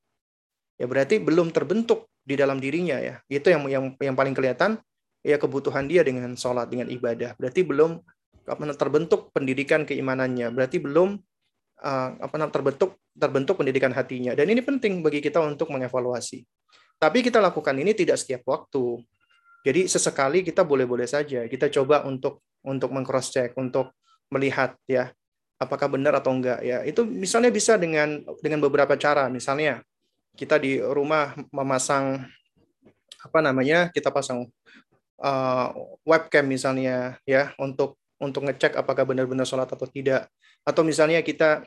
Ya 0.77 0.89
berarti 0.89 1.21
belum 1.21 1.53
terbentuk 1.53 2.09
di 2.25 2.33
dalam 2.33 2.57
dirinya 2.57 2.97
ya. 2.97 3.21
Itu 3.29 3.53
yang 3.53 3.69
yang 3.69 3.85
yang 4.01 4.15
paling 4.17 4.33
kelihatan 4.33 4.81
ya 5.21 5.37
kebutuhan 5.37 5.85
dia 5.85 6.01
dengan 6.01 6.33
sholat 6.33 6.69
dengan 6.69 6.89
ibadah. 6.89 7.37
Berarti 7.37 7.61
belum 7.61 8.01
terbentuk 8.73 9.29
pendidikan 9.33 9.85
keimanannya. 9.85 10.49
Berarti 10.49 10.81
belum 10.81 11.17
uh, 11.81 12.09
apa 12.17 12.35
namanya 12.41 12.53
terbentuk 12.57 12.97
terbentuk 13.13 13.55
pendidikan 13.61 13.93
hatinya. 13.93 14.33
Dan 14.33 14.49
ini 14.49 14.65
penting 14.65 15.05
bagi 15.05 15.21
kita 15.21 15.41
untuk 15.45 15.69
mengevaluasi. 15.69 16.41
Tapi 16.97 17.21
kita 17.21 17.37
lakukan 17.37 17.77
ini 17.77 17.93
tidak 17.93 18.17
setiap 18.17 18.41
waktu. 18.49 19.01
Jadi 19.61 19.85
sesekali 19.85 20.41
kita 20.41 20.65
boleh-boleh 20.65 21.05
saja. 21.05 21.45
Kita 21.45 21.69
coba 21.69 22.05
untuk 22.05 22.41
untuk 22.65 22.89
mengcross 22.89 23.29
check 23.29 23.53
untuk 23.57 23.93
melihat 24.33 24.73
ya 24.89 25.13
apakah 25.57 25.89
benar 25.89 26.17
atau 26.17 26.33
enggak 26.33 26.61
ya. 26.61 26.85
Itu 26.85 27.03
misalnya 27.03 27.49
bisa 27.49 27.75
dengan 27.75 28.21
dengan 28.41 28.61
beberapa 28.63 28.93
cara. 28.95 29.27
Misalnya 29.27 29.81
kita 30.37 30.61
di 30.61 30.77
rumah 30.77 31.33
memasang 31.49 32.25
apa 33.17 33.39
namanya 33.41 33.89
kita 33.89 34.13
pasang 34.13 34.45
uh, 35.19 35.67
webcam 36.05 36.45
misalnya 36.45 37.17
ya 37.25 37.51
untuk 37.57 37.97
untuk 38.21 38.45
ngecek 38.45 38.77
apakah 38.77 39.05
benar-benar 39.05 39.45
sholat 39.45 39.69
atau 39.69 39.89
tidak. 39.89 40.29
Atau 40.61 40.85
misalnya 40.85 41.25
kita 41.25 41.65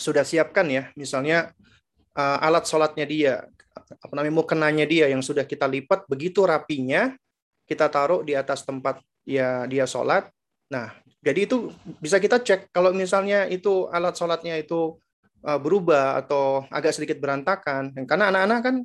sudah 0.00 0.24
siapkan 0.24 0.68
ya. 0.72 0.88
Misalnya 0.96 1.52
uh, 2.16 2.38
alat 2.40 2.64
sholatnya 2.64 3.04
dia 3.04 3.34
apa 3.72 4.12
namanya 4.16 4.34
mukenanya 4.36 4.84
dia 4.88 5.08
yang 5.08 5.24
sudah 5.24 5.44
kita 5.48 5.64
lipat 5.64 6.04
begitu 6.08 6.44
rapinya 6.44 7.12
kita 7.64 7.88
taruh 7.88 8.20
di 8.20 8.36
atas 8.36 8.64
tempat 8.64 9.00
ya 9.24 9.64
dia 9.68 9.84
sholat. 9.84 10.28
Nah 10.72 11.01
jadi 11.22 11.46
itu 11.46 11.70
bisa 12.02 12.18
kita 12.18 12.42
cek 12.42 12.74
kalau 12.74 12.90
misalnya 12.90 13.46
itu 13.46 13.86
alat 13.94 14.18
sholatnya 14.18 14.58
itu 14.58 14.98
uh, 15.46 15.58
berubah 15.62 16.18
atau 16.18 16.66
agak 16.66 16.98
sedikit 16.98 17.22
berantakan. 17.22 17.94
Karena 18.10 18.34
anak-anak 18.34 18.58
kan 18.58 18.76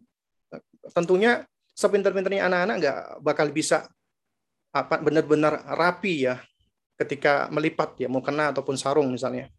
uh, 0.54 0.62
tentunya 0.94 1.42
sepinter-pinternya 1.74 2.46
anak-anak 2.46 2.76
nggak 2.78 3.00
bakal 3.26 3.50
bisa 3.50 3.90
apa 4.70 5.02
benar-benar 5.02 5.66
rapi 5.74 6.30
ya 6.30 6.38
ketika 6.98 7.50
melipat 7.50 7.98
ya 7.98 8.10
mau 8.10 8.22
kena 8.22 8.54
ataupun 8.54 8.78
sarung 8.78 9.10
misalnya. 9.10 9.50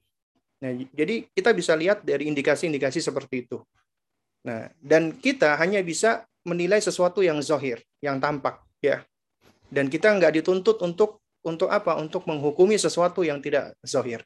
Nah, 0.62 0.74
jadi 0.94 1.26
kita 1.34 1.50
bisa 1.54 1.74
lihat 1.74 2.02
dari 2.06 2.30
indikasi-indikasi 2.30 2.98
seperti 3.02 3.46
itu. 3.46 3.58
Nah, 4.46 4.70
dan 4.78 5.14
kita 5.18 5.54
hanya 5.58 5.82
bisa 5.82 6.26
menilai 6.46 6.78
sesuatu 6.78 7.22
yang 7.22 7.42
zohir, 7.42 7.82
yang 7.98 8.22
tampak 8.22 8.62
ya. 8.82 9.02
Dan 9.70 9.86
kita 9.90 10.14
nggak 10.14 10.42
dituntut 10.42 10.82
untuk 10.82 11.22
untuk 11.46 11.70
apa? 11.70 11.96
Untuk 11.98 12.26
menghukumi 12.26 12.74
sesuatu 12.76 13.22
yang 13.22 13.38
tidak 13.38 13.74
zahir. 13.84 14.22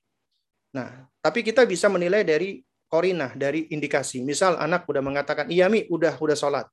Nah, 0.72 1.04
tapi 1.20 1.44
kita 1.44 1.68
bisa 1.68 1.92
menilai 1.92 2.24
dari 2.24 2.64
korinah, 2.88 3.36
dari 3.36 3.68
indikasi. 3.68 4.24
Misal 4.24 4.56
anak 4.56 4.88
udah 4.88 5.04
mengatakan, 5.04 5.48
iya 5.52 5.68
mi, 5.68 5.84
udah 5.88 6.16
udah 6.16 6.36
sholat. 6.36 6.66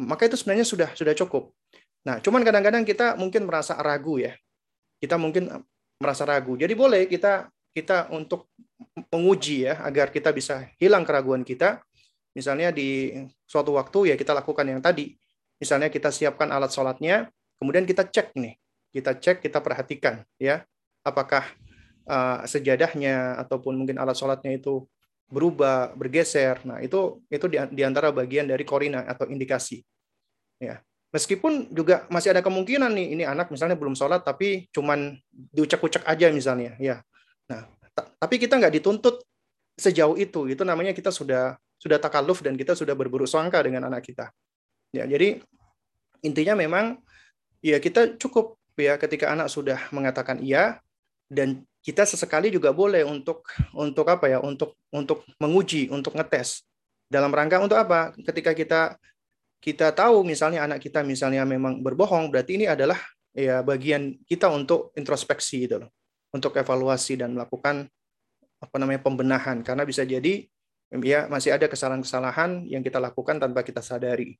Maka 0.00 0.28
itu 0.28 0.36
sebenarnya 0.36 0.64
sudah 0.64 0.90
sudah 0.96 1.12
cukup. 1.16 1.52
Nah, 2.04 2.20
cuman 2.20 2.40
kadang-kadang 2.40 2.84
kita 2.84 3.16
mungkin 3.16 3.44
merasa 3.44 3.76
ragu 3.76 4.20
ya. 4.20 4.32
Kita 5.00 5.20
mungkin 5.20 5.48
merasa 6.00 6.24
ragu. 6.24 6.56
Jadi 6.56 6.72
boleh 6.72 7.08
kita 7.08 7.48
kita 7.72 8.08
untuk 8.12 8.48
menguji 9.12 9.68
ya 9.68 9.80
agar 9.84 10.08
kita 10.12 10.32
bisa 10.32 10.68
hilang 10.80 11.04
keraguan 11.04 11.44
kita. 11.44 11.80
Misalnya 12.32 12.72
di 12.72 13.12
suatu 13.44 13.76
waktu 13.76 14.12
ya 14.12 14.16
kita 14.16 14.32
lakukan 14.32 14.64
yang 14.64 14.80
tadi. 14.80 15.12
Misalnya 15.60 15.92
kita 15.92 16.08
siapkan 16.08 16.48
alat 16.48 16.72
sholatnya, 16.72 17.28
kemudian 17.60 17.84
kita 17.84 18.08
cek 18.08 18.32
nih 18.32 18.59
kita 18.90 19.16
cek, 19.16 19.42
kita 19.42 19.62
perhatikan 19.62 20.22
ya, 20.36 20.66
apakah 21.06 21.46
uh, 22.10 22.42
sejadahnya 22.44 23.38
ataupun 23.46 23.78
mungkin 23.78 23.96
alat 23.96 24.18
sholatnya 24.18 24.58
itu 24.58 24.86
berubah, 25.30 25.94
bergeser. 25.94 26.58
Nah, 26.66 26.82
itu 26.82 27.22
itu 27.30 27.46
di, 27.46 27.82
antara 27.86 28.10
bagian 28.10 28.50
dari 28.50 28.66
korina 28.66 29.06
atau 29.06 29.30
indikasi. 29.30 29.80
Ya. 30.58 30.82
Meskipun 31.10 31.74
juga 31.74 32.06
masih 32.06 32.30
ada 32.30 32.42
kemungkinan 32.42 32.90
nih 32.94 33.06
ini 33.18 33.24
anak 33.26 33.50
misalnya 33.50 33.74
belum 33.74 33.98
sholat 33.98 34.22
tapi 34.22 34.70
cuman 34.70 35.18
diucek-ucek 35.30 36.06
aja 36.06 36.30
misalnya, 36.30 36.78
ya. 36.78 37.02
Nah, 37.50 37.66
tapi 37.94 38.38
kita 38.38 38.58
nggak 38.58 38.78
dituntut 38.78 39.22
sejauh 39.74 40.14
itu. 40.14 40.46
Itu 40.50 40.62
namanya 40.62 40.94
kita 40.94 41.10
sudah 41.10 41.58
sudah 41.80 41.98
takaluf 41.98 42.44
dan 42.44 42.54
kita 42.54 42.76
sudah 42.76 42.94
berburuk 42.94 43.26
sangka 43.26 43.58
dengan 43.64 43.88
anak 43.90 44.06
kita. 44.06 44.30
Ya, 44.94 45.08
jadi 45.08 45.42
intinya 46.20 46.54
memang 46.58 47.00
ya 47.64 47.80
kita 47.80 48.20
cukup 48.20 48.59
ya 48.80 48.96
ketika 48.96 49.30
anak 49.30 49.52
sudah 49.52 49.78
mengatakan 49.94 50.40
iya 50.42 50.80
dan 51.30 51.62
kita 51.80 52.04
sesekali 52.04 52.52
juga 52.52 52.74
boleh 52.74 53.06
untuk 53.06 53.46
untuk 53.72 54.04
apa 54.10 54.28
ya 54.28 54.38
untuk 54.42 54.76
untuk 54.92 55.24
menguji 55.40 55.88
untuk 55.88 56.12
ngetes. 56.18 56.66
Dalam 57.10 57.32
rangka 57.32 57.62
untuk 57.62 57.78
apa? 57.78 58.12
Ketika 58.18 58.52
kita 58.52 58.80
kita 59.60 59.92
tahu 59.92 60.24
misalnya 60.24 60.64
anak 60.64 60.80
kita 60.80 61.04
misalnya 61.04 61.44
memang 61.44 61.80
berbohong 61.80 62.32
berarti 62.32 62.56
ini 62.60 62.66
adalah 62.68 62.96
ya 63.32 63.60
bagian 63.64 64.18
kita 64.28 64.50
untuk 64.52 64.92
introspeksi 64.98 65.68
gitu 65.68 65.86
loh. 65.86 65.90
Untuk 66.30 66.54
evaluasi 66.54 67.18
dan 67.18 67.34
melakukan 67.34 67.88
apa 68.60 68.76
namanya 68.76 69.00
pembenahan. 69.00 69.64
Karena 69.64 69.88
bisa 69.88 70.04
jadi 70.04 70.44
ya 70.98 71.30
masih 71.30 71.54
ada 71.54 71.70
kesalahan-kesalahan 71.70 72.66
yang 72.66 72.84
kita 72.84 72.98
lakukan 72.98 73.40
tanpa 73.40 73.62
kita 73.62 73.80
sadari 73.80 74.36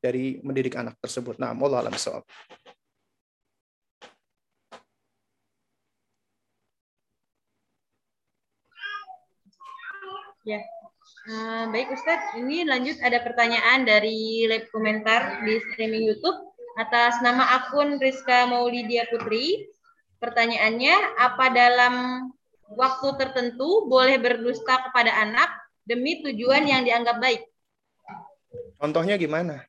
dari 0.00 0.40
mendidik 0.40 0.80
anak 0.80 0.96
tersebut. 1.02 1.36
Nah, 1.36 1.52
Allah 1.52 1.86
alam 1.86 1.94
Ya, 10.40 10.64
uh, 11.28 11.68
baik 11.68 11.92
Ustadz. 11.92 12.32
Ini 12.40 12.64
lanjut 12.64 12.96
ada 13.04 13.20
pertanyaan 13.20 13.84
dari 13.84 14.48
lab 14.48 14.72
komentar 14.72 15.44
di 15.44 15.60
streaming 15.68 16.08
YouTube 16.08 16.56
atas 16.80 17.20
nama 17.20 17.60
akun 17.60 18.00
Rizka 18.00 18.48
Maulidia 18.48 19.04
Putri. 19.12 19.68
Pertanyaannya, 20.16 21.20
apa 21.20 21.52
dalam 21.52 22.24
waktu 22.72 23.20
tertentu 23.20 23.84
boleh 23.84 24.16
berdusta 24.16 24.80
kepada 24.88 25.12
anak 25.12 25.52
demi 25.84 26.24
tujuan 26.24 26.64
yang 26.64 26.88
dianggap 26.88 27.20
baik? 27.20 27.44
Contohnya 28.80 29.20
gimana? 29.20 29.60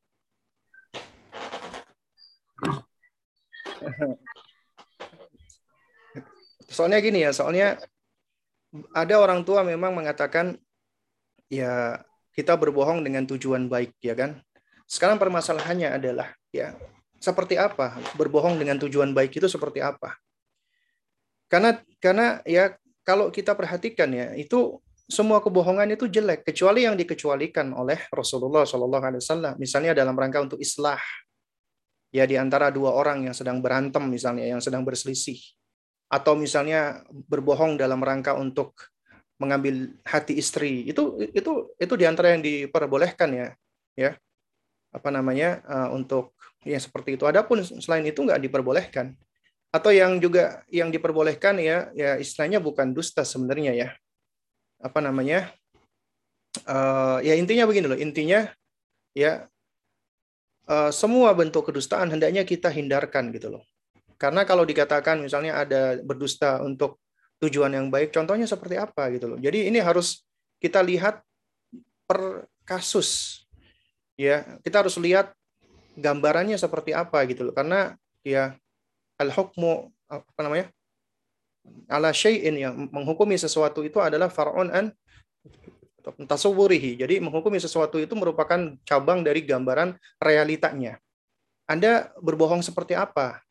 soalnya 6.72 7.03
gini 7.03 7.27
ya, 7.27 7.35
soalnya 7.35 7.76
ada 8.95 9.15
orang 9.19 9.43
tua 9.43 9.61
memang 9.68 9.91
mengatakan 9.91 10.56
ya 11.52 11.99
kita 12.31 12.56
berbohong 12.56 13.03
dengan 13.03 13.27
tujuan 13.27 13.68
baik 13.68 13.95
ya 13.99 14.15
kan. 14.15 14.39
Sekarang 14.88 15.19
permasalahannya 15.19 15.91
adalah 15.91 16.31
ya 16.52 16.76
seperti 17.22 17.56
apa 17.56 17.99
berbohong 18.15 18.57
dengan 18.57 18.80
tujuan 18.81 19.11
baik 19.11 19.39
itu 19.39 19.48
seperti 19.52 19.84
apa? 19.84 20.15
Karena 21.52 21.76
karena 21.99 22.39
ya 22.48 22.76
kalau 23.03 23.27
kita 23.27 23.52
perhatikan 23.56 24.07
ya 24.11 24.31
itu 24.39 24.80
semua 25.11 25.43
kebohongan 25.43 25.91
itu 25.91 26.07
jelek 26.07 26.48
kecuali 26.48 26.88
yang 26.88 26.95
dikecualikan 26.95 27.76
oleh 27.76 27.99
Rasulullah 28.15 28.64
Shallallahu 28.64 29.03
Alaihi 29.03 29.19
Wasallam. 29.19 29.53
Misalnya 29.60 29.91
dalam 29.91 30.15
rangka 30.15 30.39
untuk 30.39 30.60
islah 30.64 30.99
ya 32.11 32.23
di 32.23 32.39
antara 32.39 32.72
dua 32.72 32.95
orang 32.95 33.27
yang 33.27 33.35
sedang 33.35 33.60
berantem 33.60 34.03
misalnya 34.07 34.48
yang 34.48 34.64
sedang 34.64 34.84
berselisih 34.84 35.39
atau 36.11 36.35
misalnya 36.35 37.07
berbohong 37.07 37.79
dalam 37.79 38.03
rangka 38.03 38.35
untuk 38.35 38.75
mengambil 39.39 39.95
hati 40.03 40.35
istri. 40.35 40.83
Itu 40.83 41.15
itu 41.31 41.71
itu 41.79 41.93
di 41.95 42.03
antara 42.03 42.35
yang 42.35 42.43
diperbolehkan 42.43 43.31
ya. 43.31 43.47
Ya. 43.95 44.11
Apa 44.91 45.07
namanya 45.07 45.63
uh, 45.63 45.89
untuk 45.95 46.35
yang 46.67 46.83
seperti 46.83 47.15
itu. 47.15 47.23
Adapun 47.23 47.63
selain 47.63 48.03
itu 48.03 48.19
nggak 48.19 48.43
diperbolehkan. 48.43 49.15
Atau 49.71 49.95
yang 49.95 50.19
juga 50.19 50.67
yang 50.67 50.91
diperbolehkan 50.91 51.55
ya 51.63 51.88
ya 51.95 52.19
istilahnya 52.19 52.59
bukan 52.59 52.91
dusta 52.91 53.23
sebenarnya 53.23 53.71
ya. 53.71 53.89
Apa 54.83 54.99
namanya 54.99 55.47
uh, 56.67 57.23
ya 57.23 57.39
intinya 57.39 57.63
begini 57.63 57.88
loh. 57.88 57.95
Intinya 57.95 58.51
ya 59.15 59.47
uh, 60.67 60.91
semua 60.91 61.31
bentuk 61.31 61.71
kedustaan 61.71 62.11
hendaknya 62.11 62.43
kita 62.43 62.67
hindarkan 62.67 63.31
gitu 63.31 63.55
loh 63.55 63.63
karena 64.22 64.45
kalau 64.45 64.61
dikatakan 64.61 65.18
misalnya 65.18 65.65
ada 65.65 65.98
berdusta 66.06 66.61
untuk 66.61 67.02
tujuan 67.41 67.73
yang 67.73 67.89
baik, 67.89 68.14
contohnya 68.14 68.45
seperti 68.45 68.77
apa 68.77 69.10
gitu 69.18 69.34
loh. 69.34 69.39
Jadi 69.41 69.65
ini 69.65 69.81
harus 69.81 70.22
kita 70.61 70.77
lihat 70.85 71.26
per 72.06 72.45
kasus. 72.61 73.41
Ya, 74.14 74.61
kita 74.61 74.85
harus 74.85 74.93
lihat 75.02 75.34
gambarannya 75.98 76.53
seperti 76.53 76.93
apa 76.93 77.26
gitu 77.26 77.49
loh. 77.49 77.53
Karena 77.57 77.98
ya 78.22 78.53
al-hukmu 79.18 79.89
apa 80.06 80.41
namanya? 80.45 80.69
ala 81.89 82.10
syai'in 82.10 82.57
yang 82.57 82.73
menghukumi 82.89 83.38
sesuatu 83.38 83.85
itu 83.85 84.02
adalah 84.02 84.30
far'un 84.30 84.69
an 84.69 84.85
tasawwurihi. 86.02 86.98
Jadi 86.98 87.22
menghukumi 87.22 87.57
sesuatu 87.57 87.98
itu 88.02 88.14
merupakan 88.14 88.77
cabang 88.85 89.22
dari 89.26 89.45
gambaran 89.45 89.98
realitanya. 90.22 90.98
Anda 91.69 92.14
berbohong 92.18 92.65
seperti 92.65 92.98
apa? 92.98 93.41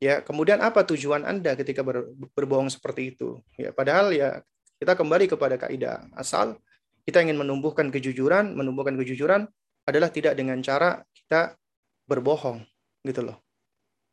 Ya, 0.00 0.24
kemudian 0.24 0.64
apa 0.64 0.80
tujuan 0.88 1.28
Anda 1.28 1.52
ketika 1.52 1.84
ber, 1.84 2.08
berbohong 2.32 2.72
seperti 2.72 3.12
itu? 3.12 3.36
Ya, 3.60 3.68
padahal 3.68 4.16
ya 4.16 4.40
kita 4.80 4.96
kembali 4.96 5.28
kepada 5.28 5.60
kaidah 5.60 6.08
asal 6.16 6.56
kita 7.04 7.20
ingin 7.20 7.36
menumbuhkan 7.36 7.92
kejujuran, 7.92 8.56
menumbuhkan 8.56 8.96
kejujuran 8.96 9.44
adalah 9.84 10.08
tidak 10.08 10.40
dengan 10.40 10.56
cara 10.64 11.04
kita 11.12 11.52
berbohong, 12.08 12.64
gitu 13.04 13.28
loh. 13.28 13.36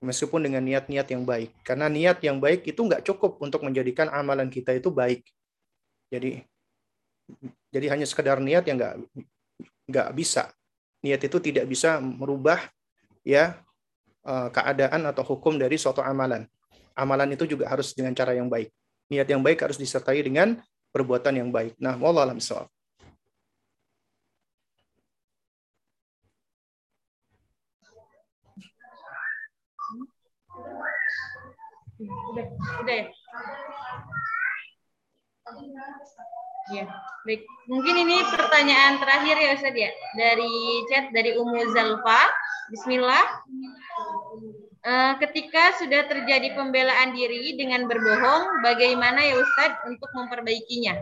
Meskipun 0.03 0.43
dengan 0.43 0.61
niat-niat 0.61 1.07
yang 1.09 1.23
baik. 1.23 1.55
Karena 1.65 1.87
niat 1.89 2.21
yang 2.21 2.37
baik 2.37 2.67
itu 2.67 2.83
nggak 2.83 3.07
cukup 3.07 3.41
untuk 3.41 3.63
menjadikan 3.63 4.11
amalan 4.11 4.51
kita 4.51 4.75
itu 4.75 4.91
baik. 4.93 5.23
Jadi 6.11 6.43
jadi 7.71 7.95
hanya 7.95 8.05
sekedar 8.07 8.39
niat 8.39 8.67
yang 8.67 8.77
nggak 8.77 8.95
nggak 9.89 10.09
bisa. 10.15 10.51
Niat 11.01 11.23
itu 11.23 11.37
tidak 11.41 11.65
bisa 11.65 11.97
merubah 12.03 12.61
ya 13.25 13.57
keadaan 14.27 15.07
atau 15.07 15.23
hukum 15.23 15.55
dari 15.55 15.79
suatu 15.79 16.03
amalan. 16.03 16.43
Amalan 16.97 17.31
itu 17.31 17.47
juga 17.47 17.71
harus 17.71 17.95
dengan 17.95 18.11
cara 18.11 18.35
yang 18.35 18.51
baik. 18.51 18.67
Niat 19.07 19.27
yang 19.31 19.39
baik 19.39 19.63
harus 19.63 19.79
disertai 19.79 20.19
dengan 20.19 20.59
perbuatan 20.91 21.39
yang 21.39 21.49
baik. 21.53 21.79
Nah, 21.79 21.95
wallah 21.95 22.27
alam 22.27 22.43
soal. 22.43 22.67
Udah, 31.97 32.45
udah 32.83 32.93
ya. 32.93 33.07
Ya, 36.67 36.83
baik. 37.23 37.47
Mungkin 37.71 37.95
ini 38.03 38.17
pertanyaan 38.27 38.99
terakhir 38.99 39.35
ya 39.39 39.49
Ustaz 39.55 39.75
ya. 39.75 39.91
Dari 40.19 40.51
chat 40.91 41.15
dari 41.15 41.35
Umu 41.39 41.63
Zalfa. 41.71 42.27
Bismillah. 42.71 43.25
Uh, 44.87 45.13
ketika 45.19 45.75
sudah 45.79 46.07
terjadi 46.07 46.55
pembelaan 46.55 47.15
diri 47.15 47.55
dengan 47.55 47.87
berbohong, 47.87 48.63
bagaimana 48.63 49.19
ya 49.19 49.39
Ustadz 49.39 49.83
untuk 49.87 50.07
memperbaikinya? 50.15 50.95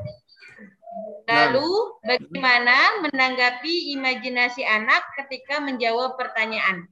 Lalu 1.25 1.69
bagaimana 2.05 3.01
menanggapi 3.01 3.93
imajinasi 3.97 4.61
anak 4.61 5.01
ketika 5.17 5.57
menjawab 5.57 6.17
pertanyaan? 6.17 6.85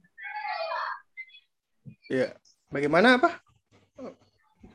Ya, 2.10 2.34
bagaimana 2.68 3.22
apa? 3.22 3.38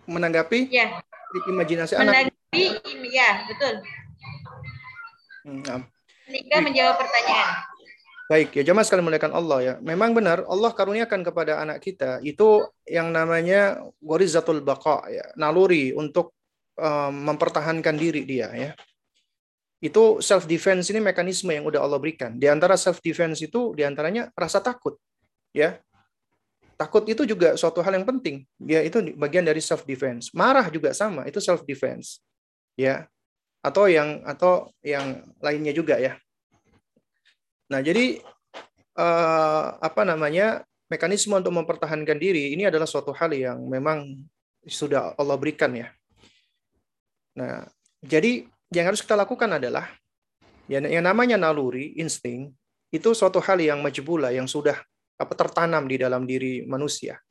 Menanggapi? 0.07 0.71
Ya. 0.71 1.03
Imajinasi 1.45 1.93
menanggapi, 1.93 2.28
anak. 2.28 2.28
Menanggapi, 2.49 3.09
ya 3.13 3.45
betul. 3.45 3.73
Hmm, 5.45 5.81
ketika 6.27 6.57
menjawab 6.61 6.95
pertanyaan. 6.97 7.49
Baik, 8.29 8.53
ya 8.53 8.61
jemaah 8.61 8.85
sekali 8.85 9.01
muliakan 9.01 9.33
Allah 9.33 9.59
ya. 9.61 9.73
Memang 9.81 10.13
benar 10.13 10.45
Allah 10.45 10.69
karuniakan 10.69 11.25
kepada 11.25 11.65
anak 11.65 11.81
kita 11.81 12.21
itu 12.21 12.61
yang 12.85 13.09
namanya 13.09 13.81
warizatul 14.05 14.61
baqa 14.61 15.01
ya, 15.09 15.25
naluri 15.33 15.97
untuk 15.97 16.37
um, 16.77 17.13
mempertahankan 17.25 17.97
diri 17.97 18.29
dia 18.29 18.53
ya. 18.53 18.71
Itu 19.81 20.21
self 20.21 20.45
defense 20.45 20.93
ini 20.93 21.01
mekanisme 21.01 21.49
yang 21.49 21.65
udah 21.65 21.81
Allah 21.81 21.97
berikan. 21.97 22.37
Di 22.37 22.45
antara 22.45 22.77
self 22.77 23.01
defense 23.01 23.41
itu 23.41 23.73
di 23.73 23.81
antaranya 23.81 24.29
rasa 24.37 24.61
takut 24.61 25.01
ya. 25.49 25.81
Takut 26.79 27.03
itu 27.11 27.27
juga 27.27 27.59
suatu 27.59 27.83
hal 27.83 27.97
yang 27.97 28.07
penting. 28.07 28.47
Ya, 28.61 28.79
itu 28.79 29.03
bagian 29.19 29.43
dari 29.43 29.59
self 29.59 29.83
defense. 29.83 30.31
Marah 30.31 30.69
juga 30.71 30.95
sama, 30.95 31.27
itu 31.27 31.41
self 31.43 31.65
defense. 31.67 32.23
Ya. 32.79 33.11
Atau 33.59 33.91
yang 33.91 34.23
atau 34.23 34.71
yang 34.79 35.27
lainnya 35.43 35.75
juga 35.75 35.99
ya 35.99 36.15
Nah, 37.69 37.79
jadi 37.85 38.17
uh, 38.97 39.65
apa 39.77 40.01
namanya 40.01 40.65
mekanisme 40.89 41.37
untuk 41.37 41.53
mempertahankan 41.53 42.17
diri 42.17 42.57
ini 42.57 42.65
adalah 42.65 42.89
suatu 42.89 43.13
hal 43.13 43.29
yang 43.29 43.61
memang 43.69 44.17
sudah 44.65 45.13
Allah 45.15 45.37
berikan 45.37 45.69
ya. 45.77 45.93
Nah, 47.37 47.69
jadi 48.01 48.49
yang 48.73 48.85
harus 48.89 49.05
kita 49.05 49.13
lakukan 49.13 49.61
adalah 49.61 49.85
yang, 50.65 50.85
yang 50.89 51.05
namanya 51.05 51.37
naluri, 51.37 51.93
insting, 52.01 52.49
itu 52.89 53.13
suatu 53.13 53.37
hal 53.37 53.61
yang 53.61 53.79
majbula, 53.85 54.33
yang 54.33 54.49
sudah 54.49 54.77
apa 55.21 55.33
tertanam 55.37 55.85
di 55.85 56.01
dalam 56.01 56.25
diri 56.25 56.65
manusia. 56.65 57.21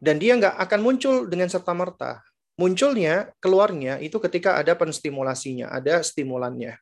Dan 0.00 0.16
dia 0.16 0.32
nggak 0.32 0.56
akan 0.64 0.80
muncul 0.80 1.28
dengan 1.28 1.52
serta-merta. 1.52 2.24
Munculnya, 2.58 3.30
keluarnya 3.38 4.02
itu 4.02 4.18
ketika 4.18 4.58
ada 4.58 4.74
penstimulasinya, 4.74 5.70
ada 5.70 6.02
stimulannya. 6.02 6.74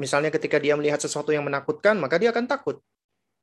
Misalnya 0.00 0.32
ketika 0.32 0.56
dia 0.56 0.72
melihat 0.80 0.96
sesuatu 0.96 1.28
yang 1.28 1.44
menakutkan, 1.44 2.00
maka 2.00 2.16
dia 2.16 2.32
akan 2.32 2.48
takut. 2.48 2.80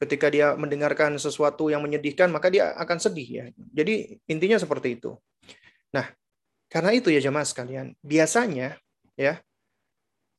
Ketika 0.02 0.28
dia 0.34 0.58
mendengarkan 0.58 1.16
sesuatu 1.22 1.70
yang 1.70 1.86
menyedihkan, 1.86 2.34
maka 2.34 2.50
dia 2.50 2.74
akan 2.74 2.98
sedih 2.98 3.30
ya. 3.30 3.46
Jadi 3.72 4.18
intinya 4.26 4.58
seperti 4.58 4.98
itu. 4.98 5.14
Nah, 5.94 6.10
karena 6.68 6.92
itu 6.98 7.14
ya 7.14 7.22
jemaah 7.22 7.46
sekalian, 7.46 7.94
biasanya 8.02 8.82
ya 9.14 9.40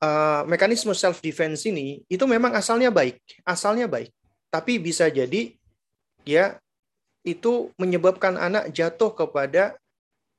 uh, 0.02 0.42
mekanisme 0.44 0.92
self 0.92 1.22
defense 1.22 1.64
ini 1.70 2.02
itu 2.10 2.26
memang 2.26 2.52
asalnya 2.52 2.90
baik, 2.90 3.22
asalnya 3.46 3.86
baik. 3.86 4.10
Tapi 4.50 4.82
bisa 4.82 5.06
jadi 5.06 5.54
ya 6.26 6.58
itu 7.22 7.70
menyebabkan 7.78 8.34
anak 8.34 8.74
jatuh 8.74 9.14
kepada 9.14 9.78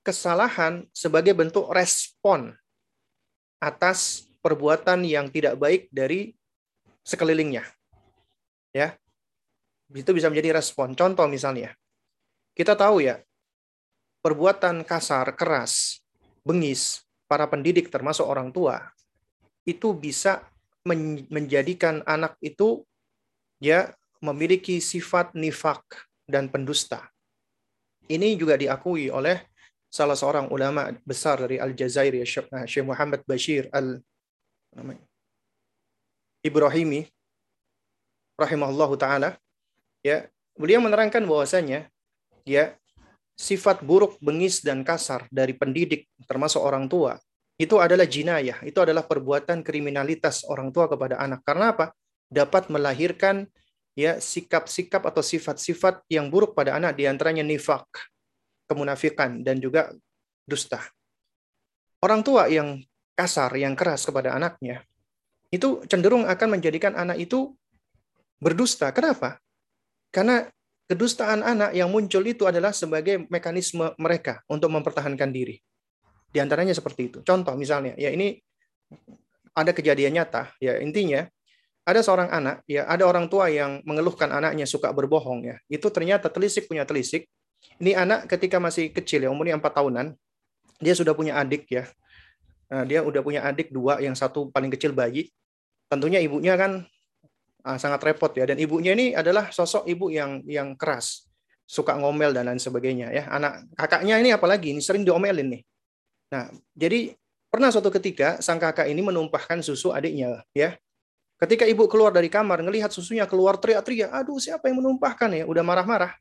kesalahan 0.07 0.87
sebagai 0.95 1.35
bentuk 1.35 1.67
respon 1.67 2.55
atas 3.59 4.31
perbuatan 4.39 5.03
yang 5.03 5.27
tidak 5.27 5.59
baik 5.59 5.91
dari 5.91 6.31
sekelilingnya. 7.03 7.67
Ya. 8.71 8.95
Itu 9.91 10.15
bisa 10.15 10.31
menjadi 10.31 10.55
respon. 10.55 10.95
Contoh 10.95 11.27
misalnya, 11.27 11.75
kita 12.55 12.79
tahu 12.79 13.03
ya, 13.03 13.19
perbuatan 14.23 14.87
kasar, 14.87 15.35
keras, 15.35 15.99
bengis 16.47 17.03
para 17.27 17.43
pendidik 17.51 17.91
termasuk 17.91 18.23
orang 18.23 18.55
tua 18.55 18.87
itu 19.67 19.91
bisa 19.91 20.47
menjadikan 21.27 21.99
anak 22.07 22.39
itu 22.39 22.87
ya 23.59 23.91
memiliki 24.23 24.79
sifat 24.79 25.35
nifak 25.35 25.83
dan 26.23 26.47
pendusta. 26.47 27.11
Ini 28.07 28.39
juga 28.39 28.55
diakui 28.55 29.11
oleh 29.11 29.43
salah 29.87 30.15
seorang 30.19 30.51
ulama 30.51 30.91
besar 31.07 31.39
dari 31.41 31.57
Aljazair 31.57 32.13
ya 32.15 32.25
Syekh 32.67 32.85
Muhammad 32.85 33.23
Bashir 33.23 33.71
Al 33.71 34.03
Ibrahimi 36.43 37.07
rahimahullahu 38.37 38.99
taala 38.99 39.39
ya 40.05 40.27
beliau 40.53 40.83
menerangkan 40.83 41.23
bahwasanya 41.25 41.89
ya 42.45 42.75
sifat 43.37 43.81
buruk 43.81 44.17
bengis 44.21 44.61
dan 44.61 44.85
kasar 44.85 45.25
dari 45.33 45.53
pendidik 45.57 46.09
termasuk 46.29 46.61
orang 46.61 46.85
tua 46.85 47.17
itu 47.57 47.81
adalah 47.81 48.05
jinayah 48.05 48.61
itu 48.61 48.77
adalah 48.77 49.01
perbuatan 49.01 49.65
kriminalitas 49.65 50.45
orang 50.45 50.69
tua 50.69 50.85
kepada 50.85 51.17
anak. 51.17 51.41
Karena 51.41 51.73
apa? 51.73 51.89
Dapat 52.29 52.69
melahirkan 52.69 53.49
ya 53.97 54.21
sikap-sikap 54.21 55.01
atau 55.09 55.25
sifat-sifat 55.25 56.05
yang 56.05 56.29
buruk 56.29 56.53
pada 56.53 56.77
anak 56.77 56.93
di 57.01 57.09
antaranya 57.09 57.41
nifak 57.41 57.89
kemunafikan, 58.67 59.41
dan 59.41 59.57
juga 59.63 59.89
dusta. 60.45 60.83
Orang 62.03 62.21
tua 62.21 62.45
yang 62.51 62.83
kasar, 63.17 63.55
yang 63.57 63.73
keras 63.73 64.05
kepada 64.05 64.37
anaknya, 64.37 64.85
itu 65.49 65.81
cenderung 65.87 66.27
akan 66.27 66.59
menjadikan 66.59 66.93
anak 66.93 67.17
itu 67.17 67.55
berdusta. 68.37 68.93
Kenapa? 68.93 69.41
Karena 70.13 70.45
kedustaan 70.87 71.41
anak 71.43 71.73
yang 71.73 71.89
muncul 71.89 72.23
itu 72.23 72.45
adalah 72.45 72.71
sebagai 72.71 73.25
mekanisme 73.27 73.91
mereka 73.97 74.43
untuk 74.47 74.71
mempertahankan 74.71 75.31
diri. 75.33 75.57
Di 76.27 76.43
antaranya 76.43 76.75
seperti 76.75 77.01
itu. 77.09 77.19
Contoh 77.23 77.55
misalnya, 77.55 77.95
ya 77.97 78.11
ini 78.11 78.37
ada 79.57 79.73
kejadian 79.73 80.21
nyata, 80.21 80.53
ya 80.61 80.77
intinya 80.77 81.25
ada 81.87 82.03
seorang 82.03 82.29
anak, 82.29 82.67
ya 82.67 82.83
ada 82.85 83.07
orang 83.07 83.31
tua 83.31 83.47
yang 83.47 83.79
mengeluhkan 83.87 84.27
anaknya 84.29 84.67
suka 84.67 84.91
berbohong 84.91 85.47
ya. 85.47 85.55
Itu 85.71 85.87
ternyata 85.89 86.27
telisik 86.27 86.67
punya 86.67 86.83
telisik, 86.83 87.25
ini 87.77 87.93
anak 87.93 88.25
ketika 88.25 88.57
masih 88.57 88.89
kecil 88.89 89.25
ya, 89.25 89.29
umurnya 89.29 89.57
empat 89.57 89.77
tahunan, 89.77 90.17
dia 90.81 90.93
sudah 90.97 91.13
punya 91.13 91.37
adik 91.37 91.69
ya. 91.69 91.85
Nah, 92.67 92.83
dia 92.83 92.99
udah 93.05 93.21
punya 93.23 93.45
adik 93.45 93.71
dua, 93.71 94.01
yang 94.01 94.17
satu 94.17 94.49
paling 94.49 94.73
kecil 94.73 94.91
bayi. 94.91 95.29
Tentunya 95.87 96.19
ibunya 96.19 96.59
kan 96.59 96.83
ah, 97.63 97.77
sangat 97.79 98.03
repot 98.03 98.33
ya. 98.35 98.43
Dan 98.49 98.59
ibunya 98.59 98.91
ini 98.97 99.15
adalah 99.15 99.53
sosok 99.53 99.87
ibu 99.87 100.11
yang 100.11 100.43
yang 100.43 100.75
keras, 100.75 101.29
suka 101.63 101.95
ngomel 101.95 102.35
dan 102.35 102.49
lain 102.49 102.59
sebagainya 102.59 103.13
ya. 103.13 103.23
Anak 103.31 103.71
kakaknya 103.77 104.19
ini 104.19 104.35
apalagi 104.35 104.75
ini 104.75 104.81
sering 104.83 105.07
diomelin 105.07 105.59
nih. 105.59 105.61
Nah, 106.27 106.51
jadi 106.75 107.15
pernah 107.47 107.71
suatu 107.71 107.87
ketika 107.87 108.43
sang 108.43 108.59
kakak 108.59 108.91
ini 108.91 108.99
menumpahkan 108.99 109.63
susu 109.63 109.95
adiknya 109.95 110.43
ya. 110.51 110.75
Ketika 111.37 111.69
ibu 111.69 111.85
keluar 111.85 112.09
dari 112.09 112.33
kamar, 112.33 112.65
ngelihat 112.65 112.89
susunya 112.89 113.29
keluar 113.29 113.61
teriak-teriak, 113.61 114.09
aduh 114.09 114.41
siapa 114.41 114.73
yang 114.73 114.81
menumpahkan 114.81 115.29
ya, 115.37 115.45
udah 115.45 115.61
marah-marah. 115.61 116.17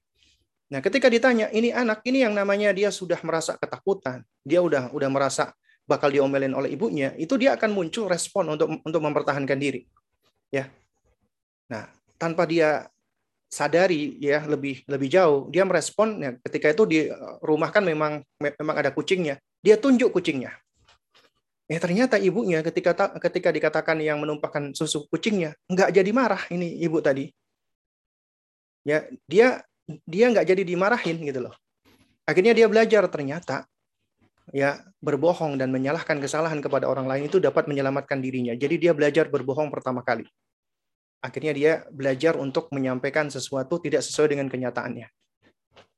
Nah, 0.67 0.83
ketika 0.83 1.07
ditanya, 1.07 1.47
ini 1.55 1.71
anak 1.71 2.03
ini 2.03 2.27
yang 2.27 2.35
namanya 2.35 2.75
dia 2.75 2.91
sudah 2.91 3.23
merasa 3.23 3.55
ketakutan, 3.55 4.27
dia 4.43 4.59
udah 4.59 4.91
udah 4.91 5.07
merasa 5.07 5.55
bakal 5.87 6.11
diomelin 6.11 6.51
oleh 6.51 6.75
ibunya, 6.75 7.15
itu 7.15 7.39
dia 7.39 7.55
akan 7.55 7.71
muncul 7.71 8.11
respon 8.11 8.59
untuk 8.59 8.83
untuk 8.83 9.01
mempertahankan 9.03 9.55
diri. 9.55 9.87
Ya. 10.51 10.67
Nah, 11.71 11.87
tanpa 12.19 12.51
dia 12.51 12.91
sadari 13.47 14.19
ya 14.19 14.43
lebih 14.43 14.83
lebih 14.91 15.07
jauh, 15.07 15.47
dia 15.55 15.63
merespon 15.63 16.19
ya, 16.19 16.31
ketika 16.51 16.75
itu 16.75 16.83
di 16.83 16.99
rumah 17.47 17.71
kan 17.71 17.87
memang 17.87 18.27
memang 18.43 18.77
ada 18.77 18.91
kucingnya, 18.91 19.39
dia 19.63 19.79
tunjuk 19.79 20.11
kucingnya. 20.11 20.51
Ya 21.67 21.79
ternyata 21.83 22.19
ibunya 22.19 22.63
ketika 22.63 22.95
ketika 23.19 23.51
dikatakan 23.51 23.99
yang 23.99 24.23
menumpahkan 24.23 24.75
susu 24.75 25.07
kucingnya 25.11 25.55
nggak 25.67 25.95
jadi 25.95 26.11
marah 26.11 26.43
ini 26.51 26.79
ibu 26.83 26.99
tadi. 27.03 27.31
Ya, 28.87 29.03
dia 29.27 29.67
dia 29.87 30.27
nggak 30.31 30.47
jadi 30.47 30.63
dimarahin 30.67 31.19
gitu 31.23 31.47
loh. 31.47 31.55
Akhirnya 32.27 32.53
dia 32.53 32.67
belajar 32.67 33.07
ternyata 33.07 33.71
ya 34.51 34.79
berbohong 35.03 35.59
dan 35.59 35.71
menyalahkan 35.71 36.19
kesalahan 36.19 36.59
kepada 36.59 36.87
orang 36.87 37.07
lain 37.07 37.31
itu 37.31 37.39
dapat 37.39 37.71
menyelamatkan 37.71 38.19
dirinya. 38.19 38.55
Jadi 38.55 38.83
dia 38.83 38.93
belajar 38.95 39.31
berbohong 39.31 39.71
pertama 39.71 40.03
kali. 40.03 40.27
Akhirnya 41.23 41.53
dia 41.55 41.73
belajar 41.91 42.39
untuk 42.39 42.71
menyampaikan 42.71 43.31
sesuatu 43.31 43.83
tidak 43.83 44.03
sesuai 44.03 44.37
dengan 44.37 44.47
kenyataannya. 44.51 45.07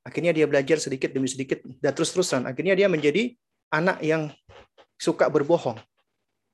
Akhirnya 0.04 0.32
dia 0.32 0.48
belajar 0.48 0.80
sedikit 0.80 1.12
demi 1.12 1.28
sedikit 1.28 1.60
dan 1.84 1.92
terus-terusan. 1.92 2.48
Akhirnya 2.48 2.72
dia 2.72 2.88
menjadi 2.88 3.36
anak 3.68 4.00
yang 4.00 4.32
suka 4.96 5.28
berbohong. 5.28 5.76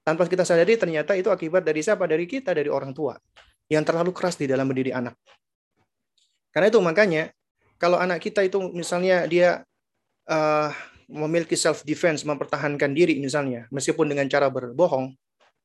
Tanpa 0.02 0.26
kita 0.26 0.42
sadari 0.42 0.74
ternyata 0.74 1.14
itu 1.14 1.30
akibat 1.30 1.62
dari 1.62 1.80
siapa? 1.80 2.04
Dari 2.04 2.26
kita, 2.26 2.50
dari 2.52 2.68
orang 2.68 2.90
tua. 2.90 3.14
Yang 3.70 3.84
terlalu 3.88 4.10
keras 4.12 4.36
di 4.36 4.50
dalam 4.50 4.68
mendidik 4.68 4.92
anak. 4.92 5.16
Karena 6.55 6.70
itu 6.70 6.78
makanya 6.78 7.34
kalau 7.83 7.99
anak 7.99 8.23
kita 8.23 8.47
itu 8.47 8.62
misalnya 8.70 9.26
dia 9.26 9.66
uh, 10.31 10.70
memiliki 11.10 11.58
self 11.58 11.83
defense, 11.83 12.23
mempertahankan 12.23 12.94
diri 12.94 13.18
misalnya, 13.18 13.66
meskipun 13.74 14.07
dengan 14.07 14.31
cara 14.31 14.49
berbohong, 14.49 15.12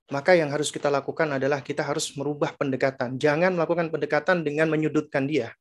maka 0.09 0.33
yang 0.33 0.49
harus 0.49 0.73
kita 0.73 0.89
lakukan 0.89 1.29
adalah 1.37 1.61
kita 1.61 1.85
harus 1.85 2.09
merubah 2.17 2.51
pendekatan. 2.57 3.15
Jangan 3.21 3.53
melakukan 3.53 3.93
pendekatan 3.93 4.41
dengan 4.41 4.67
menyudutkan 4.67 5.29
dia 5.29 5.53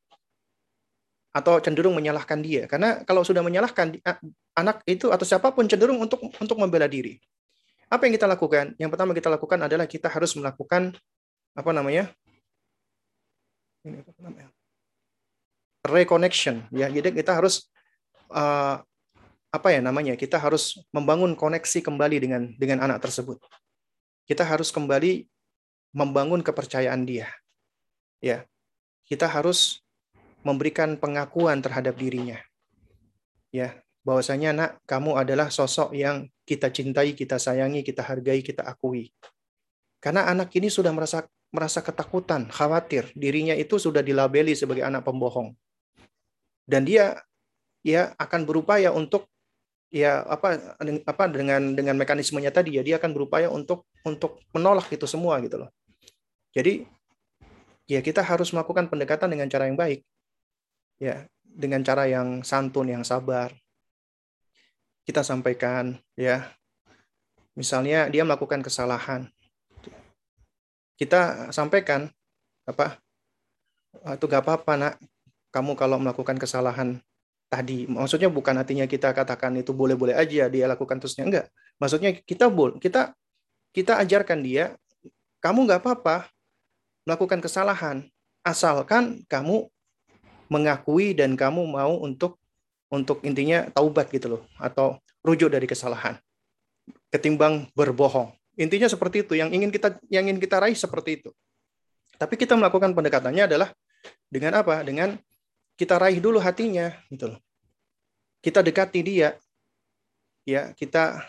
atau 1.31 1.61
cenderung 1.61 1.95
menyalahkan 1.95 2.41
dia. 2.41 2.65
Karena 2.65 3.05
kalau 3.05 3.23
sudah 3.23 3.45
menyalahkan 3.45 4.01
anak 4.57 4.83
itu 4.89 5.13
atau 5.13 5.23
siapa 5.29 5.53
pun 5.53 5.69
cenderung 5.69 6.01
untuk 6.01 6.25
untuk 6.41 6.57
membela 6.57 6.89
diri. 6.89 7.21
Apa 7.89 8.09
yang 8.09 8.17
kita 8.17 8.29
lakukan? 8.29 8.77
Yang 8.77 8.91
pertama 8.97 9.13
kita 9.17 9.29
lakukan 9.33 9.61
adalah 9.65 9.87
kita 9.89 10.09
harus 10.09 10.33
melakukan 10.37 10.97
apa 11.57 11.71
namanya? 11.73 12.13
Ini 13.85 14.05
apa 14.05 14.21
namanya? 14.21 14.58
Reconnection. 15.87 16.67
Ya 16.75 16.91
jadi 16.91 17.15
kita 17.15 17.37
harus 17.37 17.69
uh, 18.33 18.83
apa 19.49 19.69
ya 19.73 19.81
namanya 19.81 20.13
kita 20.19 20.37
harus 20.37 20.77
membangun 20.93 21.33
koneksi 21.33 21.81
kembali 21.81 22.17
dengan 22.21 22.43
dengan 22.59 22.85
anak 22.85 23.05
tersebut. 23.05 23.41
Kita 24.29 24.45
harus 24.45 24.69
kembali 24.69 25.25
membangun 25.97 26.45
kepercayaan 26.45 27.09
dia. 27.09 27.31
Ya 28.21 28.45
kita 29.09 29.25
harus 29.25 29.81
memberikan 30.45 31.01
pengakuan 31.01 31.65
terhadap 31.65 31.97
dirinya. 31.97 32.39
Ya 33.49 33.81
bahwasanya 34.05 34.51
nak 34.53 34.71
kamu 34.89 35.21
adalah 35.21 35.53
sosok 35.53 35.93
yang 35.93 36.29
kita 36.49 36.73
cintai 36.73 37.13
kita 37.13 37.37
sayangi 37.41 37.85
kita 37.85 38.05
hargai 38.05 38.45
kita 38.45 38.65
akui. 38.65 39.13
Karena 39.99 40.31
anak 40.31 40.55
ini 40.55 40.71
sudah 40.71 40.95
merasa 40.95 41.27
merasa 41.49 41.81
ketakutan, 41.81 42.45
khawatir, 42.53 43.09
dirinya 43.17 43.57
itu 43.57 43.81
sudah 43.81 44.05
dilabeli 44.05 44.53
sebagai 44.53 44.85
anak 44.85 45.01
pembohong 45.01 45.57
dan 46.69 46.85
dia 46.85 47.17
ya 47.81 48.13
akan 48.21 48.45
berupaya 48.45 48.93
untuk 48.93 49.25
ya 49.89 50.21
apa 50.29 50.77
apa 51.09 51.25
dengan 51.33 51.73
dengan 51.73 51.97
mekanismenya 51.97 52.53
tadi 52.53 52.77
ya 52.77 52.85
dia 52.85 53.01
akan 53.01 53.17
berupaya 53.17 53.49
untuk 53.49 53.89
untuk 54.05 54.45
menolak 54.53 54.93
itu 54.93 55.09
semua 55.09 55.41
gitu 55.41 55.65
loh. 55.65 55.73
Jadi 56.53 56.85
ya 57.89 58.05
kita 58.05 58.21
harus 58.21 58.53
melakukan 58.53 58.93
pendekatan 58.93 59.33
dengan 59.33 59.49
cara 59.49 59.65
yang 59.65 59.81
baik. 59.81 60.05
Ya, 61.01 61.31
dengan 61.45 61.81
cara 61.81 62.05
yang 62.11 62.45
santun, 62.45 62.93
yang 62.93 63.07
sabar. 63.07 63.55
Kita 65.09 65.25
sampaikan 65.25 65.97
ya. 66.19 66.53
Misalnya 67.57 68.07
dia 68.13 68.23
melakukan 68.23 68.61
kesalahan. 68.61 69.27
Kita 70.99 71.51
sampaikan 71.55 72.11
apa? 72.69 73.01
Itu 74.15 74.29
gak 74.29 74.45
apa-apa 74.45 74.73
nak 74.77 74.95
kamu 75.55 75.75
kalau 75.79 75.97
melakukan 76.01 76.37
kesalahan 76.37 77.01
tadi 77.49 77.89
maksudnya 77.89 78.29
bukan 78.29 78.61
artinya 78.61 78.85
kita 78.85 79.17
katakan 79.17 79.57
itu 79.57 79.73
boleh-boleh 79.73 80.13
aja 80.13 80.47
dia 80.53 80.65
lakukan 80.69 81.01
terusnya 81.01 81.25
enggak. 81.25 81.47
Maksudnya 81.81 82.13
kita 82.13 82.53
boleh 82.53 82.77
kita 82.81 83.17
kita 83.73 84.01
ajarkan 84.05 84.45
dia 84.45 84.77
kamu 85.41 85.69
nggak 85.71 85.81
apa-apa 85.85 86.29
melakukan 87.09 87.41
kesalahan 87.41 88.05
asalkan 88.45 89.25
kamu 89.31 89.71
mengakui 90.49 91.13
dan 91.13 91.37
kamu 91.37 91.65
mau 91.65 92.01
untuk 92.01 92.41
untuk 92.89 93.21
intinya 93.25 93.69
taubat 93.73 94.09
gitu 94.09 94.37
loh 94.37 94.43
atau 94.57 94.97
rujuk 95.21 95.53
dari 95.53 95.69
kesalahan 95.69 96.17
ketimbang 97.13 97.69
berbohong. 97.77 98.33
Intinya 98.59 98.89
seperti 98.91 99.23
itu 99.23 99.39
yang 99.39 99.53
ingin 99.53 99.71
kita 99.71 100.01
yang 100.11 100.27
ingin 100.27 100.41
kita 100.41 100.59
raih 100.59 100.75
seperti 100.75 101.23
itu. 101.23 101.31
Tapi 102.19 102.35
kita 102.35 102.59
melakukan 102.59 102.91
pendekatannya 102.97 103.47
adalah 103.47 103.69
dengan 104.27 104.59
apa? 104.59 104.83
Dengan 104.83 105.15
kita 105.79 105.95
raih 105.95 106.19
dulu 106.19 106.43
hatinya 106.43 106.91
gitu 107.09 107.33
loh. 107.33 107.41
Kita 108.43 108.61
dekati 108.61 109.01
dia. 109.01 109.39
ya 110.49 110.73
kita 110.73 111.21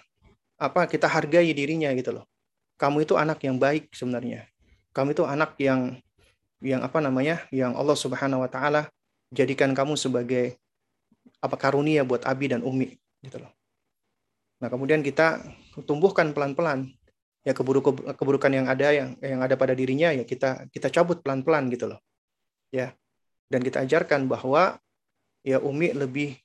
apa 0.55 0.87
kita 0.87 1.05
hargai 1.05 1.51
dirinya 1.53 1.91
gitu 1.93 2.17
loh. 2.17 2.25
Kamu 2.79 3.03
itu 3.03 3.13
anak 3.19 3.43
yang 3.45 3.59
baik 3.61 3.91
sebenarnya. 3.93 4.47
Kamu 4.95 5.11
itu 5.13 5.23
anak 5.27 5.59
yang 5.61 5.99
yang 6.63 6.81
apa 6.83 6.99
namanya? 6.99 7.45
yang 7.53 7.75
Allah 7.75 7.95
Subhanahu 7.95 8.43
wa 8.43 8.49
taala 8.51 8.87
jadikan 9.29 9.71
kamu 9.75 9.95
sebagai 9.99 10.57
apa 11.39 11.55
karunia 11.55 12.01
buat 12.03 12.25
Abi 12.25 12.51
dan 12.51 12.65
Umi 12.65 12.95
gitu 13.21 13.39
loh. 13.43 13.51
Nah, 14.59 14.67
kemudian 14.67 14.99
kita 14.99 15.39
tumbuhkan 15.87 16.35
pelan-pelan 16.35 16.91
ya 17.47 17.55
keburukan 17.55 18.15
keburukan 18.19 18.51
yang 18.51 18.67
ada 18.67 18.91
yang 18.91 19.15
yang 19.23 19.39
ada 19.39 19.55
pada 19.55 19.71
dirinya 19.71 20.11
ya 20.11 20.27
kita 20.27 20.67
kita 20.75 20.91
cabut 20.91 21.23
pelan-pelan 21.23 21.71
gitu 21.71 21.87
loh. 21.87 21.99
Ya. 22.71 22.91
Dan 23.49 23.65
kita 23.65 23.81
ajarkan 23.81 24.29
bahwa 24.29 24.77
ya 25.41 25.57
Umi 25.57 25.91
lebih 25.91 26.37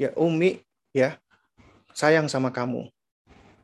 ya 0.00 0.10
Umi 0.16 0.64
ya 0.96 1.20
sayang 1.92 2.28
sama 2.28 2.52
kamu. 2.52 2.88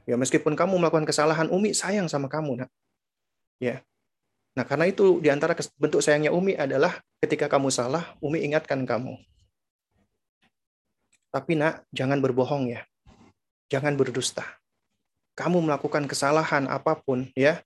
Ya 0.09 0.19
meskipun 0.19 0.59
kamu 0.59 0.77
melakukan 0.83 1.07
kesalahan, 1.07 1.47
Umi 1.53 1.73
sayang 1.73 2.11
sama 2.11 2.27
kamu, 2.27 2.65
nak. 2.65 2.71
Ya. 3.63 3.81
Nah, 4.53 4.67
karena 4.67 4.91
itu 4.91 5.23
di 5.23 5.31
antara 5.31 5.55
bentuk 5.79 6.03
sayangnya 6.03 6.35
Umi 6.35 6.59
adalah 6.59 7.01
ketika 7.23 7.47
kamu 7.47 7.71
salah, 7.71 8.13
Umi 8.19 8.43
ingatkan 8.43 8.83
kamu. 8.83 9.15
Tapi 11.33 11.57
nak, 11.57 11.87
jangan 11.95 12.19
berbohong 12.21 12.69
ya. 12.69 12.83
Jangan 13.71 13.97
berdusta. 13.97 14.45
Kamu 15.33 15.65
melakukan 15.65 16.05
kesalahan 16.05 16.69
apa 16.69 16.99
pun 16.99 17.25
ya 17.33 17.65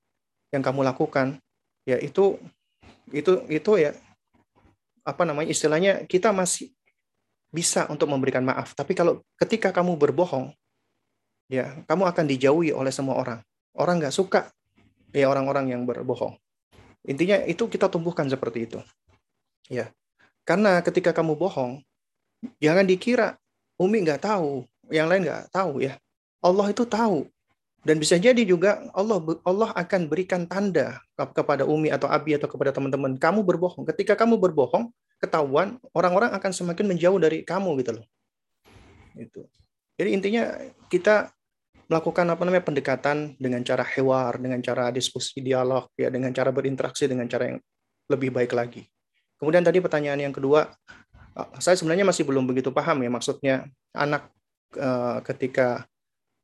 yang 0.54 0.62
kamu 0.62 0.86
lakukan, 0.86 1.42
ya 1.82 1.98
itu 1.98 2.38
itu 3.10 3.42
itu 3.50 3.70
ya 3.74 3.90
apa 5.06 5.22
namanya 5.22 5.54
istilahnya 5.54 6.02
kita 6.10 6.34
masih 6.34 6.74
bisa 7.54 7.86
untuk 7.86 8.10
memberikan 8.10 8.42
maaf. 8.42 8.74
Tapi 8.74 8.92
kalau 8.92 9.22
ketika 9.38 9.70
kamu 9.70 9.94
berbohong, 9.94 10.50
ya 11.46 11.78
kamu 11.86 12.10
akan 12.10 12.24
dijauhi 12.26 12.74
oleh 12.74 12.90
semua 12.90 13.16
orang. 13.22 13.40
Orang 13.78 14.02
nggak 14.02 14.12
suka 14.12 14.50
ya 15.14 15.30
orang-orang 15.30 15.70
yang 15.70 15.86
berbohong. 15.86 16.34
Intinya 17.06 17.38
itu 17.46 17.70
kita 17.70 17.86
tumbuhkan 17.86 18.26
seperti 18.26 18.66
itu. 18.66 18.82
Ya, 19.70 19.94
karena 20.42 20.82
ketika 20.82 21.14
kamu 21.14 21.38
bohong, 21.38 21.82
jangan 22.58 22.86
dikira 22.86 23.38
Umi 23.78 24.02
nggak 24.02 24.26
tahu, 24.26 24.66
yang 24.90 25.06
lain 25.06 25.28
nggak 25.28 25.52
tahu 25.54 25.84
ya. 25.84 25.94
Allah 26.42 26.66
itu 26.72 26.82
tahu. 26.82 27.28
Dan 27.86 28.02
bisa 28.02 28.18
jadi 28.18 28.42
juga 28.42 28.82
Allah 28.90 29.22
Allah 29.46 29.70
akan 29.70 30.10
berikan 30.10 30.42
tanda 30.50 30.98
kepada 31.14 31.62
Umi 31.62 31.94
atau 31.94 32.10
Abi 32.10 32.34
atau 32.34 32.50
kepada 32.50 32.74
teman-teman. 32.74 33.14
Kamu 33.14 33.46
berbohong. 33.46 33.86
Ketika 33.94 34.18
kamu 34.18 34.42
berbohong, 34.42 34.90
ketahuan, 35.22 35.78
orang-orang 35.94 36.34
akan 36.34 36.50
semakin 36.50 36.90
menjauh 36.90 37.14
dari 37.22 37.46
kamu 37.46 37.78
gitu 37.86 38.02
loh. 38.02 38.06
Itu. 39.14 39.46
Jadi 39.94 40.10
intinya 40.18 40.50
kita 40.90 41.30
melakukan 41.86 42.26
apa 42.26 42.42
namanya 42.42 42.66
pendekatan 42.66 43.38
dengan 43.38 43.62
cara 43.62 43.86
hewar, 43.86 44.34
dengan 44.42 44.58
cara 44.58 44.90
diskusi 44.90 45.38
dialog, 45.38 45.86
ya 45.94 46.10
dengan 46.10 46.34
cara 46.34 46.50
berinteraksi 46.50 47.06
dengan 47.06 47.30
cara 47.30 47.54
yang 47.54 47.58
lebih 48.10 48.34
baik 48.34 48.50
lagi. 48.50 48.82
Kemudian 49.38 49.62
tadi 49.62 49.78
pertanyaan 49.78 50.26
yang 50.26 50.34
kedua, 50.34 50.66
eh, 51.38 51.48
saya 51.62 51.78
sebenarnya 51.78 52.02
masih 52.02 52.26
belum 52.26 52.50
begitu 52.50 52.74
paham 52.74 52.98
ya 53.06 53.10
maksudnya 53.14 53.54
anak 53.94 54.34
uh, 54.74 55.22
ketika 55.22 55.86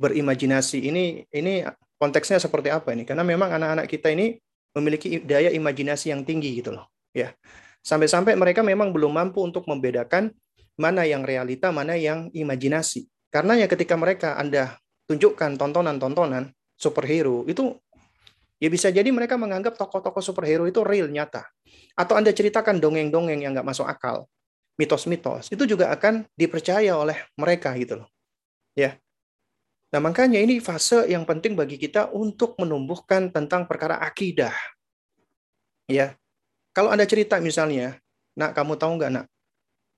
berimajinasi 0.00 0.88
ini 0.88 1.24
ini 1.30 1.66
konteksnya 2.00 2.40
seperti 2.40 2.72
apa 2.72 2.92
ini? 2.92 3.06
Karena 3.06 3.22
memang 3.22 3.52
anak-anak 3.52 3.86
kita 3.86 4.10
ini 4.12 4.36
memiliki 4.72 5.20
daya 5.20 5.52
imajinasi 5.52 6.10
yang 6.10 6.24
tinggi 6.24 6.58
gitu 6.62 6.72
loh, 6.72 6.88
ya. 7.12 7.32
Sampai-sampai 7.82 8.38
mereka 8.38 8.62
memang 8.62 8.94
belum 8.94 9.10
mampu 9.10 9.42
untuk 9.42 9.66
membedakan 9.66 10.30
mana 10.78 11.04
yang 11.04 11.26
realita, 11.26 11.68
mana 11.74 11.98
yang 11.98 12.30
imajinasi. 12.32 13.10
Karena 13.28 13.58
ya 13.58 13.66
ketika 13.66 13.98
mereka 13.98 14.38
Anda 14.38 14.78
tunjukkan 15.10 15.58
tontonan-tontonan 15.58 16.52
superhero, 16.78 17.44
itu 17.50 17.76
ya 18.62 18.70
bisa 18.70 18.88
jadi 18.88 19.10
mereka 19.10 19.34
menganggap 19.34 19.74
tokoh-tokoh 19.76 20.22
superhero 20.22 20.64
itu 20.64 20.80
real, 20.86 21.10
nyata. 21.10 21.44
Atau 21.98 22.14
Anda 22.16 22.30
ceritakan 22.30 22.78
dongeng-dongeng 22.78 23.42
yang 23.42 23.52
nggak 23.52 23.66
masuk 23.66 23.84
akal, 23.84 24.30
mitos-mitos, 24.80 25.52
itu 25.52 25.66
juga 25.68 25.92
akan 25.92 26.24
dipercaya 26.38 26.96
oleh 26.96 27.18
mereka 27.36 27.74
gitu 27.76 28.00
loh. 28.04 28.08
Ya. 28.72 28.96
Nah, 29.92 30.00
makanya 30.00 30.40
ini 30.40 30.56
fase 30.56 31.04
yang 31.12 31.28
penting 31.28 31.52
bagi 31.52 31.76
kita 31.76 32.08
untuk 32.16 32.56
menumbuhkan 32.56 33.28
tentang 33.28 33.68
perkara 33.68 34.00
akidah. 34.00 34.56
Ya, 35.84 36.16
kalau 36.72 36.88
Anda 36.88 37.04
cerita 37.04 37.36
misalnya, 37.44 38.00
nak 38.32 38.56
kamu 38.56 38.80
tahu 38.80 38.96
nggak 38.96 39.12
nak, 39.12 39.26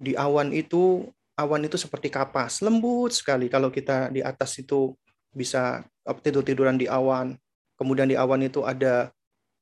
di 0.02 0.18
awan 0.18 0.50
itu 0.50 1.06
awan 1.38 1.62
itu 1.62 1.78
seperti 1.78 2.10
kapas, 2.10 2.58
lembut 2.62 3.14
sekali 3.14 3.46
kalau 3.46 3.70
kita 3.70 4.10
di 4.10 4.18
atas 4.18 4.58
itu 4.58 4.98
bisa 5.30 5.86
tidur-tiduran 6.22 6.74
di 6.74 6.90
awan. 6.90 7.38
Kemudian 7.78 8.10
di 8.10 8.18
awan 8.18 8.42
itu 8.42 8.66
ada 8.66 9.10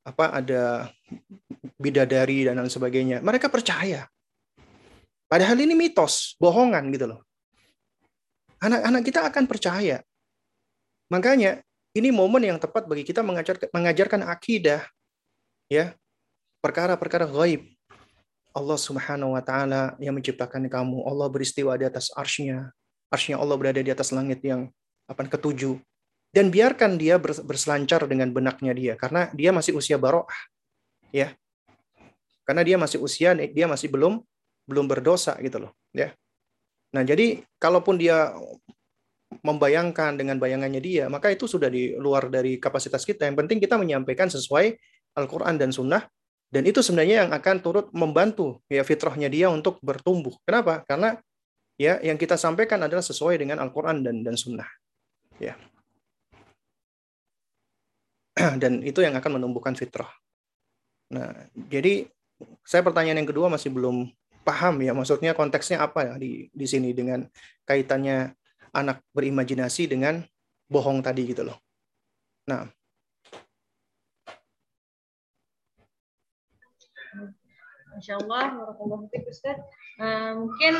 apa 0.05 0.33
ada 0.37 0.89
bidadari 1.77 2.45
dan 2.49 2.61
lain 2.61 2.69
sebagainya. 2.69 3.21
Mereka 3.21 3.49
percaya. 3.49 4.05
Padahal 5.29 5.57
ini 5.61 5.73
mitos, 5.73 6.37
bohongan 6.37 6.93
gitu 6.93 7.09
loh. 7.09 7.21
Anak-anak 8.61 9.01
kita 9.01 9.25
akan 9.29 9.45
percaya. 9.49 10.01
Makanya 11.13 11.61
ini 11.93 12.09
momen 12.09 12.41
yang 12.41 12.57
tepat 12.57 12.89
bagi 12.89 13.05
kita 13.05 13.21
mengajarkan, 13.21 13.69
mengajarkan 13.69 14.21
akidah 14.25 14.81
ya 15.69 15.93
perkara-perkara 16.57 17.29
gaib. 17.29 17.69
Allah 18.53 18.77
Subhanahu 18.77 19.33
wa 19.37 19.41
taala 19.41 19.93
yang 19.97 20.13
menciptakan 20.13 20.65
kamu, 20.69 21.05
Allah 21.05 21.25
beristiwa 21.29 21.73
di 21.77 21.85
atas 21.85 22.09
arsy-Nya. 22.13 22.69
Arsy-Nya 23.13 23.37
Allah 23.41 23.57
berada 23.57 23.81
di 23.81 23.89
atas 23.89 24.09
langit 24.13 24.41
yang 24.41 24.69
apa 25.05 25.25
ketujuh. 25.25 25.77
Dan 26.33 26.49
biarkan 26.49 26.97
dia 26.97 27.21
berselancar 27.21 28.09
dengan 28.09 28.33
benaknya 28.33 28.73
dia 28.73 28.93
karena 28.97 29.29
dia 29.37 29.53
masih 29.53 29.77
usia 29.77 30.01
baroah. 30.01 30.33
Ya. 31.13 31.37
Karena 32.41 32.65
dia 32.65 32.77
masih 32.77 33.01
usia 33.01 33.37
dia 33.37 33.65
masih 33.69 33.89
belum 33.89 34.21
belum 34.65 34.85
berdosa 34.89 35.37
gitu 35.43 35.67
loh, 35.67 35.71
ya. 35.91 36.15
Nah, 36.93 37.03
jadi 37.03 37.43
kalaupun 37.59 37.99
dia 37.99 38.31
membayangkan 39.41 40.19
dengan 40.19 40.37
bayangannya 40.37 40.81
dia, 40.83 41.05
maka 41.09 41.33
itu 41.33 41.49
sudah 41.49 41.71
di 41.71 41.97
luar 41.97 42.29
dari 42.29 42.61
kapasitas 42.61 43.07
kita. 43.07 43.25
Yang 43.25 43.45
penting 43.45 43.57
kita 43.63 43.79
menyampaikan 43.79 44.29
sesuai 44.29 44.77
Al-Quran 45.17 45.57
dan 45.57 45.73
Sunnah 45.73 46.05
dan 46.53 46.69
itu 46.69 46.85
sebenarnya 46.85 47.25
yang 47.25 47.31
akan 47.33 47.55
turut 47.65 47.89
membantu 47.97 48.61
ya 48.69 48.85
fitrahnya 48.85 49.25
dia 49.25 49.49
untuk 49.49 49.81
bertumbuh. 49.81 50.37
Kenapa? 50.45 50.85
Karena 50.85 51.17
ya 51.81 51.97
yang 52.05 52.13
kita 52.13 52.37
sampaikan 52.37 52.77
adalah 52.85 53.01
sesuai 53.01 53.41
dengan 53.41 53.57
Al-Qur'an 53.57 54.05
dan 54.05 54.21
dan 54.21 54.37
sunnah. 54.37 54.69
Ya. 55.41 55.57
Dan 58.61 58.85
itu 58.85 59.01
yang 59.01 59.17
akan 59.17 59.41
menumbuhkan 59.41 59.73
fitrah. 59.77 60.09
Nah, 61.13 61.49
jadi 61.69 62.09
saya 62.65 62.81
pertanyaan 62.81 63.21
yang 63.21 63.29
kedua 63.29 63.45
masih 63.45 63.69
belum 63.69 64.09
paham 64.41 64.81
ya 64.83 64.91
maksudnya 64.91 65.31
konteksnya 65.37 65.79
apa 65.79 66.03
ya 66.03 66.13
di 66.19 66.51
di 66.51 66.65
sini 66.67 66.91
dengan 66.91 67.23
kaitannya 67.63 68.35
anak 68.73 69.05
berimajinasi 69.13 69.85
dengan 69.85 70.25
bohong 70.67 71.05
tadi 71.05 71.29
gitu 71.29 71.45
loh. 71.45 71.57
Nah, 72.49 72.67
Insya 77.93 78.17
Allah, 78.17 78.57
Ustaz. 79.29 79.61
Uh, 80.01 80.33
mungkin 80.41 80.73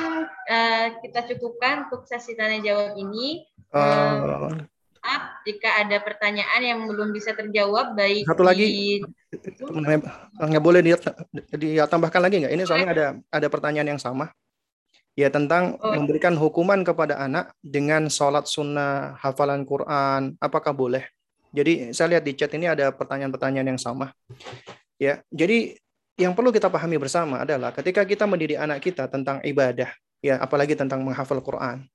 uh, 0.50 0.88
kita 1.06 1.30
cukupkan 1.30 1.86
untuk 1.86 2.10
sesi 2.10 2.34
tanya 2.34 2.58
jawab 2.66 2.98
ini. 2.98 3.46
Uh, 3.70 4.50
maaf 5.04 5.24
jika 5.44 5.84
ada 5.84 6.00
pertanyaan 6.00 6.62
yang 6.64 6.80
belum 6.88 7.12
bisa 7.14 7.36
terjawab 7.36 7.94
baik 7.94 8.24
satu 8.24 8.42
lagi. 8.42 9.04
nggak 10.40 10.64
boleh 10.64 10.82
dia, 10.82 10.98
dia 11.54 11.86
tambahkan 11.86 12.24
lagi 12.24 12.42
nggak? 12.42 12.54
Ini 12.56 12.64
soalnya 12.66 12.90
ada 12.90 13.06
ada 13.30 13.48
pertanyaan 13.52 13.94
yang 13.94 14.02
sama 14.02 14.34
ya 15.14 15.30
tentang 15.30 15.78
oh. 15.78 15.94
memberikan 15.94 16.34
hukuman 16.34 16.82
kepada 16.82 17.22
anak 17.22 17.54
dengan 17.62 18.10
sholat 18.10 18.50
sunnah 18.50 19.18
hafalan 19.22 19.64
Quran 19.64 20.38
apakah 20.42 20.74
boleh 20.74 21.06
jadi 21.54 21.94
saya 21.94 22.18
lihat 22.18 22.24
di 22.26 22.34
chat 22.34 22.50
ini 22.58 22.66
ada 22.66 22.90
pertanyaan-pertanyaan 22.90 23.78
yang 23.78 23.82
sama 23.82 24.10
ya 24.98 25.22
jadi 25.30 25.78
yang 26.18 26.38
perlu 26.38 26.54
kita 26.54 26.70
pahami 26.70 27.02
bersama 27.02 27.42
adalah 27.42 27.74
ketika 27.74 28.06
kita 28.06 28.30
mendidik 28.30 28.62
anak 28.62 28.86
kita 28.86 29.10
tentang 29.10 29.42
ibadah, 29.42 29.90
ya 30.22 30.38
apalagi 30.38 30.78
tentang 30.78 31.02
menghafal 31.02 31.42
Quran, 31.42 31.90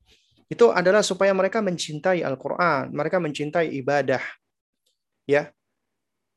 itu 0.51 0.75
adalah 0.75 1.07
supaya 1.07 1.31
mereka 1.31 1.63
mencintai 1.63 2.27
Al-Quran, 2.27 2.91
mereka 2.91 3.23
mencintai 3.23 3.71
ibadah. 3.79 4.19
Ya, 5.23 5.55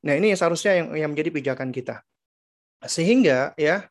Nah, 0.01 0.17
ini 0.17 0.33
seharusnya 0.33 0.81
yang, 0.81 0.87
yang 0.97 1.09
menjadi 1.13 1.29
pijakan 1.29 1.69
kita. 1.69 2.01
Sehingga 2.81 3.53
ya, 3.53 3.85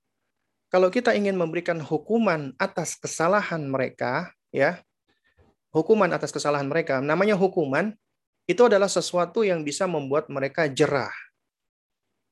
kalau 0.70 0.86
kita 0.86 1.18
ingin 1.18 1.34
memberikan 1.34 1.82
hukuman 1.82 2.54
atas 2.54 2.94
kesalahan 2.94 3.66
mereka, 3.66 4.30
ya, 4.54 4.78
hukuman 5.74 6.06
atas 6.14 6.30
kesalahan 6.30 6.70
mereka, 6.70 7.02
namanya 7.02 7.34
hukuman 7.34 7.90
itu 8.46 8.62
adalah 8.66 8.86
sesuatu 8.86 9.42
yang 9.42 9.66
bisa 9.66 9.90
membuat 9.90 10.30
mereka 10.30 10.70
jerah. 10.70 11.10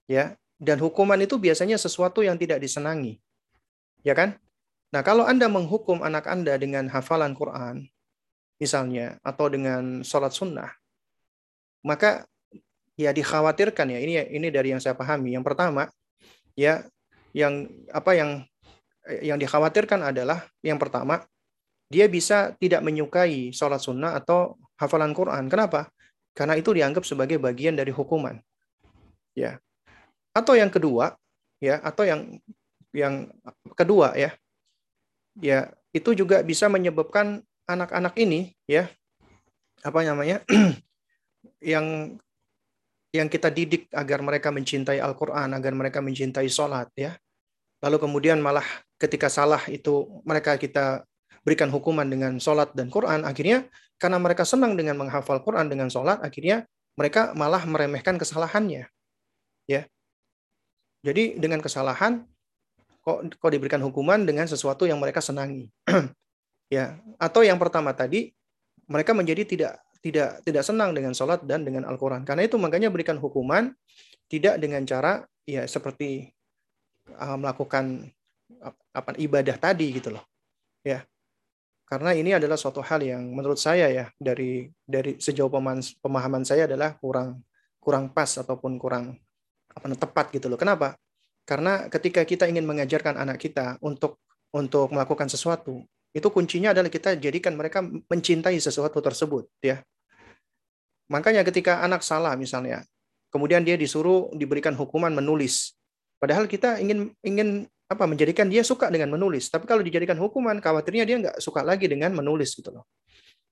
Ya, 0.07 0.39
dan 0.57 0.79
hukuman 0.79 1.19
itu 1.19 1.35
biasanya 1.37 1.77
sesuatu 1.77 2.23
yang 2.23 2.39
tidak 2.39 2.63
disenangi. 2.63 3.19
Ya 4.07 4.15
kan? 4.15 4.39
Nah, 4.95 5.03
kalau 5.03 5.27
Anda 5.27 5.51
menghukum 5.51 6.01
anak 6.01 6.31
Anda 6.31 6.57
dengan 6.57 6.89
hafalan 6.89 7.35
Quran, 7.35 7.91
misalnya 8.63 9.19
atau 9.27 9.47
dengan 9.51 10.07
sholat 10.07 10.31
sunnah, 10.31 10.71
maka 11.83 12.27
ya 12.99 13.15
dikhawatirkan 13.15 13.95
ya 13.95 13.99
ini 14.03 14.15
ini 14.31 14.49
dari 14.51 14.75
yang 14.75 14.83
saya 14.83 14.99
pahami. 14.99 15.35
Yang 15.39 15.45
pertama 15.47 15.91
ya 16.59 16.83
yang 17.39 17.71
apa 17.95 18.19
yang 18.19 18.31
yang 19.23 19.39
dikhawatirkan 19.39 20.03
adalah 20.03 20.51
yang 20.67 20.77
pertama 20.77 21.23
dia 21.89 22.11
bisa 22.11 22.53
tidak 22.59 22.85
menyukai 22.85 23.55
sholat 23.55 23.81
sunnah 23.81 24.19
atau 24.19 24.59
hafalan 24.77 25.17
Quran. 25.17 25.49
Kenapa? 25.49 25.89
Karena 26.37 26.55
itu 26.61 26.77
dianggap 26.77 27.03
sebagai 27.09 27.41
bagian 27.41 27.75
dari 27.75 27.89
hukuman. 27.89 28.37
Ya. 29.33 29.57
Atau 30.37 30.55
yang 30.55 30.69
kedua, 30.69 31.17
ya, 31.59 31.81
atau 31.81 32.05
yang 32.05 32.37
yang 32.93 33.33
kedua 33.73 34.13
ya. 34.15 34.37
Ya, 35.41 35.73
itu 35.97 36.13
juga 36.13 36.45
bisa 36.45 36.69
menyebabkan 36.69 37.41
anak-anak 37.65 38.15
ini 38.21 38.53
ya 38.69 38.91
apa 39.81 40.05
namanya? 40.05 40.45
yang 41.73 42.19
yang 43.09 43.29
kita 43.33 43.49
didik 43.49 43.89
agar 43.97 44.21
mereka 44.21 44.53
mencintai 44.53 45.01
Al-Qur'an, 45.01 45.57
agar 45.57 45.73
mereka 45.73 46.05
mencintai 46.05 46.47
sholat 46.53 46.93
ya. 46.93 47.17
Lalu 47.79 47.97
kemudian 48.03 48.43
malah 48.43 48.67
ketika 48.99 49.31
salah 49.31 49.63
itu 49.71 50.23
mereka 50.27 50.59
kita 50.59 51.07
berikan 51.47 51.71
hukuman 51.71 52.05
dengan 52.05 52.37
sholat 52.43 52.75
dan 52.75 52.91
Quran, 52.91 53.23
akhirnya 53.23 53.71
karena 53.97 54.19
mereka 54.19 54.43
senang 54.43 54.75
dengan 54.75 54.99
menghafal 54.99 55.43
Quran 55.43 55.71
dengan 55.71 55.87
sholat, 55.91 56.19
akhirnya 56.23 56.67
mereka 56.99 57.31
malah 57.39 57.63
meremehkan 57.63 58.19
kesalahannya. 58.19 58.91
Ya. 59.71 59.87
Jadi 61.07 61.39
dengan 61.39 61.63
kesalahan 61.63 62.27
kok 63.07 63.39
kok 63.39 63.51
diberikan 63.55 63.79
hukuman 63.81 64.27
dengan 64.27 64.51
sesuatu 64.51 64.83
yang 64.85 64.99
mereka 64.99 65.23
senangi. 65.23 65.71
ya. 66.75 66.99
Atau 67.23 67.47
yang 67.47 67.57
pertama 67.63 67.95
tadi 67.95 68.35
mereka 68.91 69.15
menjadi 69.15 69.47
tidak 69.47 69.73
tidak 70.03 70.43
tidak 70.43 70.63
senang 70.67 70.91
dengan 70.95 71.15
sholat 71.15 71.43
dan 71.47 71.63
dengan 71.63 71.87
Al-Quran. 71.87 72.27
Karena 72.27 72.43
itu 72.47 72.59
makanya 72.59 72.91
berikan 72.91 73.19
hukuman 73.19 73.71
tidak 74.27 74.59
dengan 74.59 74.83
cara 74.83 75.23
ya 75.47 75.63
seperti 75.65 76.35
uh, 77.17 77.39
melakukan 77.41 78.13
apa 78.93 79.15
ibadah 79.17 79.57
tadi 79.57 79.97
gitu 79.97 80.13
loh. 80.13 80.25
Ya 80.85 81.07
karena 81.89 82.13
ini 82.13 82.37
adalah 82.37 82.61
suatu 82.61 82.85
hal 82.85 83.01
yang 83.01 83.33
menurut 83.33 83.57
saya 83.57 83.89
ya 83.89 84.05
dari 84.21 84.69
dari 84.85 85.17
sejauh 85.17 85.49
pemahaman, 86.05 86.45
saya 86.45 86.69
adalah 86.69 87.01
kurang 87.01 87.41
kurang 87.81 88.13
pas 88.13 88.29
ataupun 88.29 88.77
kurang 88.77 89.17
apa 89.73 89.89
tepat 89.97 90.29
gitu 90.37 90.53
loh. 90.53 90.61
Kenapa? 90.61 91.01
Karena 91.49 91.89
ketika 91.89 92.29
kita 92.29 92.45
ingin 92.45 92.69
mengajarkan 92.69 93.17
anak 93.17 93.41
kita 93.41 93.81
untuk 93.81 94.21
untuk 94.53 94.93
melakukan 94.93 95.33
sesuatu, 95.33 95.81
itu 96.13 96.29
kuncinya 96.29 96.77
adalah 96.77 96.93
kita 96.93 97.17
jadikan 97.17 97.57
mereka 97.57 97.81
mencintai 97.81 98.61
sesuatu 98.61 99.01
tersebut 99.01 99.49
ya. 99.65 99.81
Makanya 101.09 101.41
ketika 101.41 101.81
anak 101.81 102.05
salah 102.05 102.37
misalnya, 102.37 102.85
kemudian 103.33 103.65
dia 103.65 103.81
disuruh 103.81 104.29
diberikan 104.37 104.77
hukuman 104.77 105.09
menulis. 105.17 105.73
Padahal 106.19 106.51
kita 106.51 106.83
ingin 106.83 107.15
ingin 107.23 107.71
apa 107.89 108.05
menjadikan 108.05 108.51
dia 108.53 108.61
suka 108.61 108.93
dengan 108.93 109.17
menulis. 109.17 109.49
Tapi 109.49 109.65
kalau 109.65 109.81
dijadikan 109.81 110.21
hukuman, 110.21 110.61
khawatirnya 110.61 111.05
dia 111.09 111.17
nggak 111.19 111.37
suka 111.41 111.65
lagi 111.65 111.89
dengan 111.89 112.13
menulis 112.13 112.53
gitu 112.53 112.69
loh. 112.75 112.85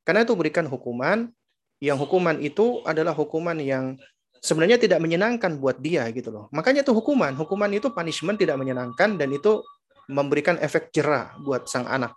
Karena 0.04 0.22
itu 0.22 0.36
berikan 0.36 0.68
hukuman, 0.68 1.32
yang 1.80 1.96
hukuman 1.96 2.36
itu 2.38 2.84
adalah 2.84 3.16
hukuman 3.16 3.56
yang 3.56 3.96
sebenarnya 4.44 4.76
tidak 4.76 5.00
menyenangkan 5.00 5.56
buat 5.56 5.80
dia 5.80 6.04
gitu 6.12 6.28
loh. 6.28 6.44
Makanya 6.52 6.84
itu 6.84 6.92
hukuman. 6.92 7.32
Hukuman 7.32 7.72
itu 7.72 7.88
punishment 7.90 8.36
tidak 8.36 8.60
menyenangkan 8.60 9.16
dan 9.16 9.28
itu 9.32 9.64
memberikan 10.06 10.60
efek 10.62 10.92
jerah 10.94 11.34
buat 11.42 11.66
sang 11.66 11.88
anak 11.88 12.14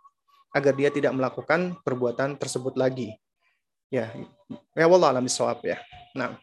agar 0.53 0.73
dia 0.75 0.89
tidak 0.91 1.15
melakukan 1.15 1.79
perbuatan 1.81 2.35
tersebut 2.35 2.75
lagi. 2.75 3.15
Ya, 3.89 4.13
ya 4.77 4.85
Allah 4.85 5.17
alam 5.17 5.25
ya. 5.65 5.77
Nah. 6.13 6.37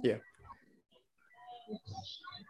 Ya. 0.00 0.16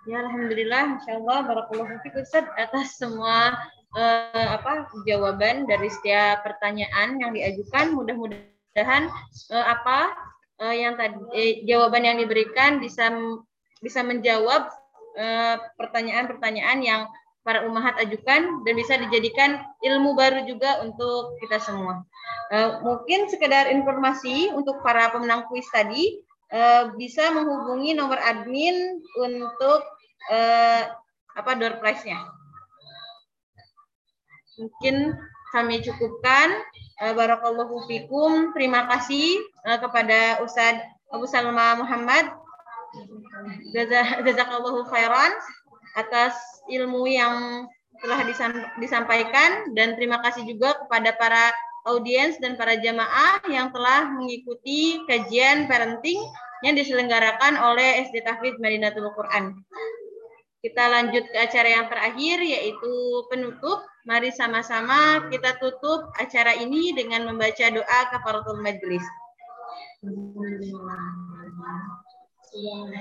Ya, 0.08 0.16
alhamdulillah, 0.24 0.96
insyaallah 0.96 1.44
barakallahu 1.44 2.00
fiik 2.00 2.16
Ustaz 2.24 2.48
atas 2.56 2.96
semua 2.96 3.52
uh, 3.92 4.48
apa 4.56 4.88
jawaban 5.04 5.68
dari 5.68 5.92
setiap 5.92 6.40
pertanyaan 6.40 7.20
yang 7.20 7.36
diajukan. 7.36 7.92
Mudah-mudahan 7.92 9.12
uh, 9.52 9.66
apa 9.68 10.14
uh, 10.62 10.74
yang 10.74 10.96
tadi 10.96 11.20
eh, 11.36 11.54
jawaban 11.68 12.08
yang 12.08 12.16
diberikan 12.16 12.80
bisa 12.80 13.12
bisa 13.80 14.00
menjawab 14.00 14.72
pertanyaan-pertanyaan 15.74 16.78
uh, 16.80 16.86
yang 16.86 17.02
para 17.42 17.66
umahat 17.66 17.98
ajukan 17.98 18.62
dan 18.62 18.72
bisa 18.78 18.94
dijadikan 19.00 19.64
ilmu 19.82 20.14
baru 20.14 20.46
juga 20.46 20.80
untuk 20.86 21.34
kita 21.42 21.58
semua. 21.58 22.04
Uh, 22.52 22.78
mungkin 22.84 23.26
sekedar 23.26 23.70
informasi 23.70 24.54
untuk 24.54 24.78
para 24.86 25.10
pemenang 25.10 25.48
kuis 25.50 25.66
tadi, 25.72 26.20
uh, 26.52 26.94
bisa 26.98 27.30
menghubungi 27.32 27.94
nomor 27.94 28.18
admin 28.18 29.00
untuk 29.18 29.80
uh, 30.30 30.82
apa 31.34 31.50
door 31.56 31.78
prize-nya. 31.78 32.18
Mungkin 34.60 35.16
kami 35.54 35.80
cukupkan. 35.80 36.48
Uh, 37.00 37.16
Barakallahu 37.16 37.88
fikum. 37.88 38.52
Terima 38.52 38.84
kasih 38.90 39.40
uh, 39.64 39.78
kepada 39.80 40.44
Ustadz 40.44 40.84
Abu 41.10 41.24
Salma 41.24 41.80
Muhammad. 41.80 42.28
Jazakallahu 44.26 44.82
khairan 44.90 45.30
atas 45.94 46.34
ilmu 46.66 47.06
yang 47.06 47.66
telah 48.02 48.24
disampaikan 48.80 49.70
dan 49.76 49.94
terima 49.94 50.18
kasih 50.24 50.42
juga 50.48 50.74
kepada 50.82 51.14
para 51.14 51.54
audiens 51.88 52.36
dan 52.42 52.56
para 52.60 52.76
jamaah 52.76 53.40
yang 53.48 53.72
telah 53.72 54.10
mengikuti 54.12 55.00
kajian 55.08 55.64
parenting 55.70 56.20
yang 56.60 56.76
diselenggarakan 56.76 57.56
oleh 57.56 58.04
SD 58.04 58.20
Tahfidz 58.20 58.60
Madinatul 58.60 59.08
Quran. 59.16 59.56
Kita 60.60 60.92
lanjut 60.92 61.24
ke 61.24 61.38
acara 61.40 61.68
yang 61.72 61.86
terakhir 61.88 62.36
yaitu 62.44 62.94
penutup. 63.32 63.80
Mari 64.04 64.28
sama-sama 64.32 65.28
kita 65.32 65.56
tutup 65.56 66.12
acara 66.20 66.52
ini 66.56 66.92
dengan 66.92 67.24
membaca 67.32 67.64
doa 67.72 68.00
kafaratul 68.12 68.60
majlis. 68.60 69.04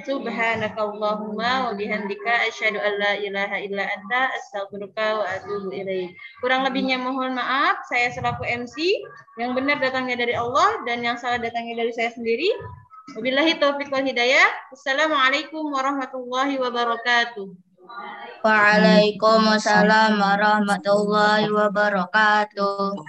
Subhanakallahumma 0.06 1.52
wa 1.66 1.72
bihamdika 1.74 2.45
asyhadu 2.45 2.78
an 2.78 2.94
la 3.02 3.18
ilaha 3.18 3.58
illa 3.58 3.82
anta 3.82 4.30
astaghfiruka 4.38 5.18
wa 5.18 5.26
atubu 5.26 5.74
ilaik. 5.74 6.14
Kurang 6.38 6.61
lebihnya 6.69 7.02
mohon 7.02 7.34
maaf, 7.34 7.82
saya 7.90 8.14
selaku 8.14 8.45
MC 8.45 8.78
yang 9.42 9.58
benar 9.58 9.82
datangnya 9.82 10.22
dari 10.22 10.38
Allah 10.38 10.86
dan 10.86 11.02
yang 11.02 11.18
salah 11.18 11.42
datangnya 11.42 11.82
dari 11.82 11.92
saya 11.98 12.14
sendiri. 12.14 12.45
Wabillahi 13.18 13.58
taufiq 13.58 13.90
wal 13.90 14.06
hidayah. 14.06 14.69
Assalamualaikum 14.69 15.66
warahmatullahi 15.74 16.61
wabarakatuh. 16.61 17.50
Waalaikumsalam 18.45 20.14
warahmatullahi 20.22 21.50
wabarakatuh. 21.50 23.02